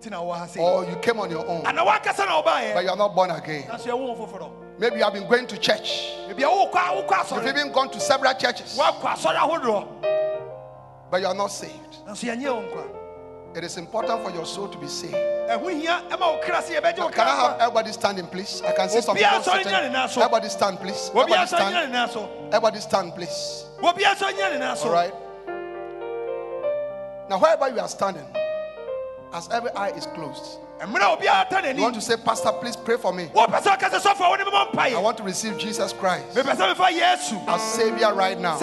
nti 0.00 0.08
na 0.08 0.18
wɔ 0.22 0.36
ha 0.38 0.46
sɛ 0.46 0.60
Or 0.60 0.84
you 0.84 0.94
came 0.98 1.18
on 1.18 1.30
your 1.32 1.44
own, 1.44 1.66
ana 1.66 1.84
woankasa 1.84 2.24
na 2.24 2.40
but 2.42 2.84
you 2.84 2.90
are 2.90 2.96
not 2.96 3.12
born 3.16 3.32
again. 3.32 3.64
nanso 3.64 3.86
yɛwo 3.88 4.16
wo 4.16 4.26
foforɔ 4.26 4.50
Maybe 4.78 4.98
you 4.98 5.02
have 5.04 5.14
been 5.14 5.26
going 5.28 5.48
to 5.48 5.58
church. 5.58 6.12
ebi 6.28 6.44
a 6.44 6.46
wokɔ 6.46 6.74
a 6.76 7.02
wokɔ 7.02 7.34
You've 7.44 7.56
even 7.56 7.72
gone 7.72 7.90
to 7.90 7.98
several 7.98 8.32
churches, 8.34 8.78
woakɔ 8.78 9.16
asɔre 9.16 9.34
ahodoɔ 9.36 9.88
but 11.10 11.20
you 11.20 11.26
are 11.26 11.34
not 11.34 11.48
saved. 11.50 11.96
It 13.56 13.64
is 13.64 13.78
important 13.78 14.22
for 14.22 14.30
your 14.32 14.44
soul 14.44 14.68
to 14.68 14.76
be 14.76 14.86
saved. 14.86 15.14
ɛho 15.14 15.70
hia 15.80 16.02
ɛma 16.10 16.20
wo 16.20 16.40
kra 16.44 16.60
sɛ 16.60 16.78
yɛbɛgye 16.78 16.98
wo 16.98 17.08
Can 17.08 17.26
I 17.26 17.36
have 17.36 17.60
everybody 17.60 17.90
standing, 17.90 18.26
please? 18.26 18.60
I 18.60 18.72
can 18.72 18.86
see 18.90 19.00
some 19.00 19.16
people 19.16 19.42
sitting. 19.42 19.72
nyɛ 19.72 19.82
ne 19.84 19.92
nan 19.92 20.08
so. 20.10 20.20
Everybody 20.20 20.48
stand, 20.50 20.78
please. 20.78 21.08
Everybody 21.08 21.46
stand. 21.46 21.94
Everybody 22.52 22.80
stand, 22.80 23.14
please. 23.14 23.64
obiara 23.80 24.14
sɔ 24.14 24.32
nyina 24.34 24.50
ne 24.52 24.58
nan 24.58 24.76
so 24.76 24.88
All 24.88 24.92
right. 24.92 25.14
Now, 27.30 27.38
wherever 27.38 27.70
you 27.70 27.80
are 27.80 27.88
standing, 27.88 28.26
as 29.32 29.48
every 29.50 29.70
eye 29.70 29.88
is 29.96 30.04
closed, 30.04 30.58
mmerɛ 30.82 31.14
a 31.14 31.16
obiara 31.16 31.48
ta 31.48 31.60
you 31.66 31.80
want 31.80 31.94
to 31.94 32.02
say, 32.02 32.16
Pastor, 32.18 32.52
please 32.52 32.76
pray 32.76 32.98
for 32.98 33.14
me. 33.14 33.30
wopɛ 33.34 33.62
sɛ 33.62 33.78
ɔka 33.78 33.88
sɛ 33.88 34.00
sɔfo 34.02 34.20
a 34.20 34.28
wo 34.28 34.34
ne 34.36 34.44
mebɔ 34.44 34.78
I 34.96 35.00
want 35.00 35.16
to 35.16 35.22
receive 35.22 35.56
Jesus 35.56 35.94
Christ 35.94 36.26
mepɛ 36.34 36.56
sɛ 36.56 36.74
mefa 36.74 36.90
yesu 36.90 37.42
as 37.48 37.62
Savior 37.62 38.12
right 38.12 38.38
now. 38.38 38.58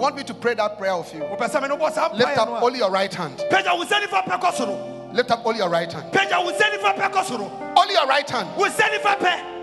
Want 0.00 0.16
me 0.16 0.24
to 0.24 0.34
pray 0.34 0.54
that 0.54 0.78
prayer 0.78 0.96
with 0.96 1.12
you, 1.14 1.20
wopɛ 1.20 1.48
sɛ 1.50 1.62
me 1.62 1.68
no 1.68 1.76
bɔ 1.76 1.92
saa 1.92 2.08
lift 2.12 2.38
up 2.38 2.62
only 2.62 2.78
your 2.78 2.90
right 2.90 3.12
hand. 3.14 3.38
pagya 3.50 3.76
wo 3.76 3.84
nsa 3.84 4.00
nifa 4.00 4.24
pɛ 4.24 4.40
kɔ 4.40 4.52
soro 4.52 4.96
Lift 5.12 5.30
up 5.32 5.44
only 5.44 5.58
your 5.58 5.68
right 5.68 5.92
hand. 5.92 6.12
pagya 6.12 6.42
wo 6.44 6.50
nsa 6.52 6.70
nifa 6.70 6.96
pɛ 6.96 7.12
kɔ 7.12 7.24
soro 7.24 7.76
Only 7.76 7.94
your 7.94 8.06
right 8.06 8.28
hand. 8.28 8.48
wo 8.56 8.64
nsa 8.66 8.88
nifa 8.90 9.16
pɛ 9.18 9.56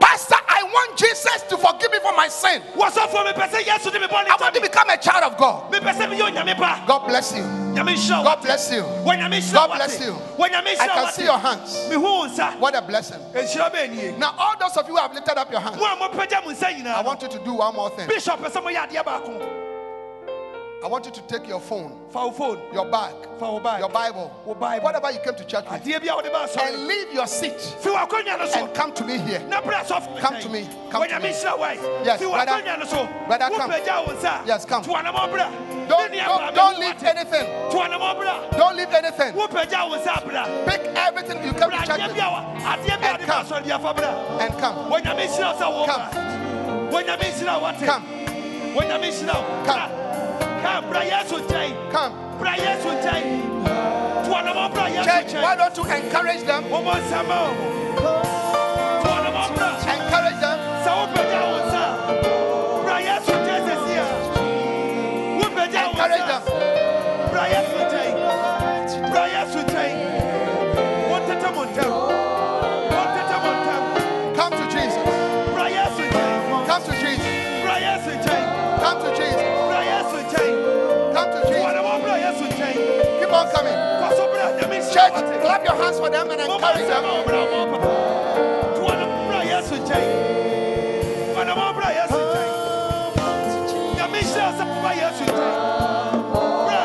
Pastor, 0.00 0.36
I 0.48 0.62
want 0.64 0.98
Jesus 0.98 1.42
to 1.48 1.56
forgive 1.56 1.90
me 1.90 1.98
for 2.00 2.12
my 2.14 2.28
sin. 2.28 2.60
wɔsɔfo 2.76 3.24
mepɛ 3.32 3.48
sɛ 3.50 3.64
yesu 3.64 3.90
de 3.92 4.00
me 4.00 4.06
bɔ 4.06 4.24
ne 4.24 4.30
I 4.30 4.36
want 4.40 4.54
to 4.54 4.60
become 4.60 4.90
a 4.90 4.96
child 4.96 5.24
of 5.32 5.38
God. 5.38 5.72
mepɛ 5.72 5.94
sɛ 5.94 6.08
meyɛ 6.12 6.30
onyame 6.32 6.58
ba 6.58 6.82
God 6.86 7.06
bless 7.06 7.34
you. 7.36 7.42
nyame 7.42 7.94
nhyira 7.94 8.18
wo 8.18 8.24
God 8.24 8.42
bless 8.42 8.70
you. 8.72 8.82
God 9.52 9.66
bless 9.76 10.00
you. 10.00 10.16
I 10.38 10.88
can 10.88 11.12
see 11.12 11.24
your 11.24 11.38
hands. 11.38 11.74
mehu 11.88 12.02
wo 12.02 12.26
nsa 12.28 12.58
What 12.58 12.74
a 12.74 12.82
blessing. 12.82 13.20
nhyira 13.32 13.72
bɛɛ 13.72 13.90
nie 13.94 14.10
Now, 14.18 14.34
all 14.38 14.54
those 14.58 14.76
of 14.76 14.86
you 14.88 14.94
who 14.96 15.00
have 15.00 15.14
lifted 15.14 15.38
up 15.38 15.50
your 15.50 15.60
hands, 15.60 15.76
mo 15.78 15.84
a 15.84 15.96
mopagya 15.96 16.44
mo 16.44 16.52
nsa 16.52 16.86
I 16.86 17.00
want 17.02 17.22
you 17.22 17.28
to 17.28 17.38
do 17.38 17.54
one 17.54 17.74
more 17.74 17.90
thing. 17.90 18.08
I 20.84 20.86
want 20.86 21.06
you 21.06 21.12
to 21.12 21.20
take 21.22 21.48
your 21.48 21.60
phone, 21.60 21.96
wo 22.12 22.30
phone 22.30 22.60
your 22.70 22.84
bag, 22.84 23.14
wo 23.40 23.58
bag 23.58 23.80
your 23.80 23.88
Bible, 23.88 24.30
bible 24.60 24.84
whatever 24.84 25.10
you 25.10 25.18
came 25.20 25.34
to 25.34 25.42
church 25.46 25.64
with, 25.64 25.80
adeɛ 25.82 25.98
bi 26.04 26.12
a 26.12 26.14
wode 26.14 26.30
ba 26.30 26.46
and 26.60 26.86
leave 26.86 27.10
your 27.10 27.26
seat 27.26 27.58
fi 27.80 27.88
w'akonnwa 27.88 28.38
no 28.38 28.44
so 28.46 28.66
and 28.66 28.74
come 28.74 28.92
to 28.92 29.02
me 29.02 29.16
here. 29.16 29.40
na 29.48 29.62
brɛ 29.62 29.80
asɔfo 29.82 30.18
Come 30.20 30.38
to 30.42 30.48
me. 30.50 30.68
Come 30.90 31.08
to 31.08 31.20
me. 31.20 31.28
Yes, 31.30 31.42
brother. 32.20 32.52
w'akonnwa 32.52 32.78
no 32.80 32.84
so 32.84 33.06
Brother, 33.26 33.48
come. 33.56 33.70
wopagya 33.70 34.06
wo 34.06 34.12
nsa 34.12 34.44
Yes, 34.46 34.66
come. 34.66 34.82
to 34.84 34.90
anamɔ 34.90 35.30
bra 35.32 35.48
Don't, 35.88 36.12
don't, 36.12 36.54
don't 36.54 36.78
leave 36.78 37.02
anything. 37.02 37.46
to 37.72 37.76
anamɔ 37.80 38.18
bra 38.20 38.50
Don't 38.50 38.76
leave 38.76 38.92
anything. 38.92 39.32
wopagya 39.32 39.88
wo 39.88 39.96
nsa 39.96 40.20
bra 40.28 40.44
Pick 40.66 40.82
everything 40.96 41.42
you 41.46 41.52
came 41.54 41.70
to 41.70 41.76
church 41.78 41.88
with 41.96 42.14
bi 42.14 42.20
a 42.20 42.28
wa- 42.28 42.44
adeɛ 42.60 43.00
bi 43.00 43.06
a 43.06 43.08
And 43.14 43.22
come. 43.22 43.46
asɔre 43.46 43.62
biafa 43.64 43.94
bra 43.96 44.10
and 44.38 44.52
come. 44.60 44.76
wɔnyame 44.92 45.24
nhyira 45.32 45.48
wo 45.48 45.54
sɛ 45.60 45.66
wo 45.72 45.86
Come. 45.86 46.10
bra 46.10 46.20
wɔnyame 47.00 47.24
nhyira 47.32 47.54
wo 47.62 47.66
ate 47.68 47.86
Come. 47.86 48.04
Wɔnyame 50.64 50.90
nhyira 50.90 51.30
wo 51.30 51.38
Come. 51.40 51.60
Bra. 51.60 51.70
Ka 51.74 51.88
bra 51.90 51.90
Come. 51.92 52.12
bra 52.38 52.52
yesu 52.56 52.88
nkyɛn 52.88 53.24
to 54.24 54.30
anamɔ 54.30 54.72
bra 54.74 54.84
yesu 54.88 55.04
Church, 55.04 55.32
why 55.42 55.56
don't 55.56 55.76
you 55.76 55.84
encourage 55.84 56.42
them? 56.44 56.64
wɔmɔ 56.64 56.94
nsɛma 57.00 57.38
wo 57.44 58.12
to 59.02 59.08
anamɔ 59.08 59.54
bra 59.56 59.68
Encourage 59.94 60.40
them. 60.40 61.53
Church, 85.04 85.12
wate 85.30 85.40
clap 85.42 85.64
your 85.64 85.76
hands 85.76 85.98
for 85.98 86.08
them 86.10 86.30
and 86.30 86.40
wɔmɔ 86.40 86.54
encourage 86.54 86.86
nsɛma 86.88 87.02
them. 87.02 87.04
wo 87.04 87.24
bra 87.24 87.40
wɔ 87.52 87.60
pa 87.70 87.78
to 88.74 88.80
wɔnamɔ 88.80 89.16
bra 89.28 89.40
yesu 89.44 89.74
nkyɛn 89.80 90.06
wɔnamɔ 91.36 91.66
bra 91.76 91.88
yesu 91.98 92.18
nkyɛn 92.24 92.48
nyame 93.96 94.18
nhyira 94.24 94.50
sɛ 94.58 94.64
bra 94.80 94.90
yesu 94.92 95.24
nkyɛn 95.24 95.54
bra 96.32 96.82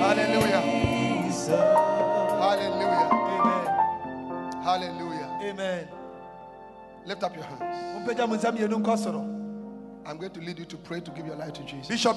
Hallelujah. 0.00 0.62
Hallelujah. 2.40 3.08
amen 3.12 4.62
Hallelujah. 4.62 5.28
amen 5.42 5.88
Lift 7.06 7.22
up 7.22 7.34
your 7.34 7.44
hands. 7.44 7.60
mompagya 7.94 8.26
mo 8.28 8.36
nsa 8.36 8.52
mmienu 8.52 8.76
nkɔ 8.82 8.96
soro 8.98 9.22
I'm 10.06 10.16
going 10.18 10.32
to 10.32 10.40
lead 10.40 10.58
you 10.58 10.64
to 10.64 10.76
pray 10.76 11.00
to 11.00 11.10
give 11.10 11.26
your 11.26 11.36
life 11.36 11.52
to 11.54 11.62
Jesus. 11.62 11.88
bishop 11.88 12.16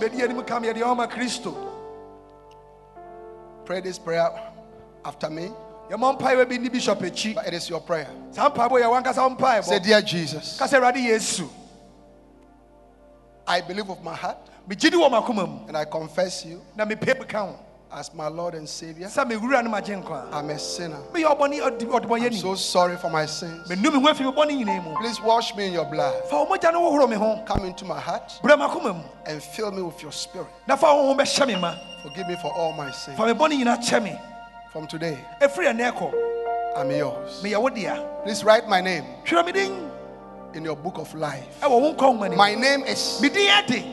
Pray 3.65 3.81
this 3.81 3.97
prayer 3.97 4.29
after 5.05 5.29
me, 5.29 5.49
yɛmɔ 5.89 6.19
mpaeɛ 6.19 6.49
bi 6.49 6.57
ne 6.57 6.69
bishop 6.69 6.99
akyi 6.99 7.35
but 7.35 7.47
it 7.47 7.53
is 7.53 7.69
your 7.69 7.81
prayer. 7.81 8.09
saa 8.31 8.49
mpaebɔ 8.49 8.81
yɛ 8.81 9.03
wankasa 9.03 9.37
mpaebɔ 9.37 9.63
Say, 9.63 9.79
Dear 9.79 10.01
Jesus, 10.01 10.57
ka 10.57 10.65
sɛ 10.65 10.95
yesu. 10.95 11.47
I 13.45 13.61
believe 13.61 13.87
with 13.87 14.01
my 14.01 14.15
heart 14.15 14.37
megye 14.67 14.89
di 14.89 14.97
wɔ 14.97 15.09
m'akoma 15.09 15.47
mu 15.47 15.67
and 15.67 15.77
I 15.77 15.85
confess 15.85 16.45
you 16.45 16.61
na 17.93 17.93
mepɛ 17.93 17.93
mu 17.93 17.93
ka 17.93 17.93
ho 17.93 17.99
as 17.99 18.13
my 18.13 18.27
Lord 18.27 18.55
and 18.55 18.67
Savior. 18.67 19.07
sɛ 19.07 19.25
mewura 19.29 19.63
no 19.63 19.69
magye 19.69 20.01
nkwa 20.01 20.33
I'm 20.33 20.49
a 20.49 20.59
sinner. 20.59 20.97
meyɛ 21.13 21.37
ɔbɔne 21.37 21.61
ɔde- 21.61 22.25
I'm 22.25 22.33
so 22.33 22.55
sorry 22.55 22.97
for 22.97 23.09
my 23.09 23.25
sins. 23.25 23.69
menu 23.69 23.91
me 23.91 23.99
ho 24.01 24.07
afi 24.13 24.21
me 24.21 24.31
bɔne 24.31 24.97
Please 24.99 25.21
wash 25.21 25.55
me 25.55 25.67
in 25.67 25.73
your 25.73 25.85
blood. 25.85 26.13
fa 26.29 26.35
wo 26.43 26.45
mogya 26.45 26.71
no 26.71 26.81
wohoro 26.81 27.09
me 27.09 27.15
ho 27.15 27.41
Come 27.45 27.65
into 27.65 27.85
my 27.85 27.99
heart 27.99 28.39
brɛ 28.43 28.57
makoma 28.57 28.95
mu 28.95 29.03
and 29.25 29.41
fill 29.41 29.71
me 29.71 29.81
with 29.81 30.01
your 30.01 30.11
spirit. 30.11 30.47
na 30.67 30.75
fa 30.75 30.87
wo 30.93 31.13
ho 31.13 31.15
bɛhyɛ 31.15 31.47
me 31.47 31.55
ma 31.55 31.75
Forgive 32.03 32.27
me 32.27 32.35
for 32.41 32.51
all 32.53 32.73
my 32.73 32.91
sins. 32.91 33.17
fa 33.17 33.25
me 33.25 33.33
bɔne 33.33 33.63
nyinaa 33.63 33.77
kyɛ 33.77 34.19
From 34.71 34.87
today, 34.87 35.17
ɛfiri 35.41 35.71
ɛnɛ 35.71 35.93
ɛkɔ 35.93 36.13
I'm 36.75 36.89
yours. 36.89 37.41
Please 38.23 38.43
write 38.43 38.67
my 38.67 38.81
name 38.81 39.05
twerɛ 39.25 39.45
me 39.45 39.51
din 39.51 39.91
in 40.55 40.63
your 40.63 40.75
book 40.75 40.97
of 40.97 41.13
life. 41.15 41.59
ɛwɔ 41.61 41.69
wo 41.81 41.93
nkwa 41.93 42.13
nwoma 42.13 42.29
no 42.31 42.35
My 42.35 42.55
name 42.55 42.83
is. 42.83 43.19
me 43.21 43.29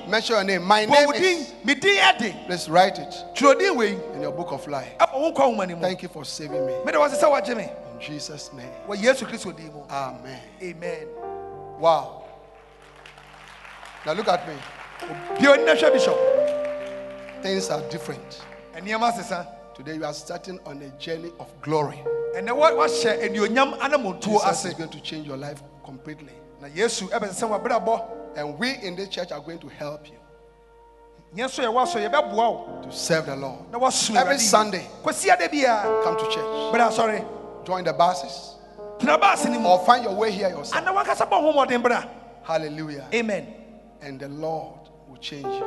Mention 0.09 0.37
your 0.37 0.45
name. 0.45 0.62
My 0.65 0.85
name 0.85 1.11
is. 1.15 1.53
ɛde 1.99 2.69
write 2.70 2.99
it 2.99 3.15
twerɛ 3.35 3.59
din 3.59 3.77
wei 3.77 3.99
in 4.15 4.23
your 4.23 4.32
book 4.32 4.53
of 4.53 4.66
life. 4.69 4.97
ɛwɔ 4.99 5.20
wo 5.20 5.32
nkwa 5.32 5.47
nwoma 5.55 5.69
no 5.69 5.77
mu 5.77 5.82
Thank 5.82 6.03
you 6.03 6.09
for 6.09 6.24
saving 6.24 6.65
me. 6.66 6.74
mede 6.85 6.95
wɔse 6.97 7.19
sɛ 7.20 7.24
wɔgye 7.24 7.57
me 7.57 7.65
In 7.95 8.01
Jesus' 8.01 8.51
name. 8.53 8.70
wɔ 8.89 8.97
yesu 8.97 9.27
kristo 9.27 9.57
din 9.57 9.73
mu 9.73 9.82
Amen. 9.91 10.41
amen 10.62 11.07
Wow. 11.78 12.24
Now 14.07 14.12
look 14.12 14.28
at 14.28 14.47
me. 14.49 14.55
bia 15.39 15.57
ɔni 15.57 15.65
na 15.66 15.74
hwɛ 15.74 15.93
bishop 15.93 16.16
Things 17.43 17.70
are 17.70 17.81
different. 17.89 18.43
Today 19.74 19.95
you 19.95 20.05
are 20.05 20.12
starting 20.12 20.59
on 20.66 20.82
a 20.82 20.89
journey 21.01 21.31
of 21.41 21.49
glory. 21.62 22.03
ɛnɛ 22.37 22.55
wa- 22.55 22.70
wahyɛ 22.73 23.23
anuonyam 23.31 23.78
anamontuo 23.78 24.41
Jesus 24.43 24.65
is 24.66 24.74
going 24.74 24.91
to 24.91 25.01
change 25.01 25.27
your 25.27 25.37
life 25.39 25.62
completely. 25.85 26.32
Na 26.61 26.69
yesu 26.69 27.09
ɛbɛsɛ 27.09 27.35
sɛ 27.35 27.49
wabrabɔ 27.61 28.16
And 28.37 28.57
we 28.59 28.70
in 28.82 28.95
this 28.95 29.09
church 29.09 29.32
are 29.32 29.41
going 29.41 29.59
to 29.59 29.69
help 29.69 30.07
you 30.09 30.16
nyɛ 31.35 31.49
so 31.51 31.62
yɛwɔ 31.62 31.87
so 31.89 31.99
yɛbɛboa 31.99 32.35
wo 32.35 32.81
to 32.82 32.93
serve 32.93 33.27
the 33.27 33.37
Lord. 33.37 33.61
Every. 34.16 34.39
Sunday. 34.39 34.87
kwasi 35.03 35.31
ada 35.31 35.49
biara 35.49 36.03
Come 36.05 36.16
to 36.16 36.24
church. 36.24 36.45
asɔre 36.74 37.24
Join 37.65 37.85
the 37.85 37.93
buses 37.93 38.55
tena 38.99 39.19
baase 39.20 39.49
no 39.51 39.59
mu 39.59 39.69
or 39.69 39.85
find 39.87 40.05
your 40.05 40.15
way 40.15 40.31
here 40.31 40.49
yourself. 40.51 40.77
ana 40.87 40.93
wankasa 40.93 41.28
bɔ 41.28 41.41
ho 41.41 41.53
mmɔden 41.53 41.82
bra 41.82 42.05
Hallelujah. 42.43 43.07
amen 43.15 43.55
And 44.03 44.19
the 44.19 44.28
Lord 44.28 44.89
will 45.09 45.16
change 45.19 45.45
you. 45.45 45.66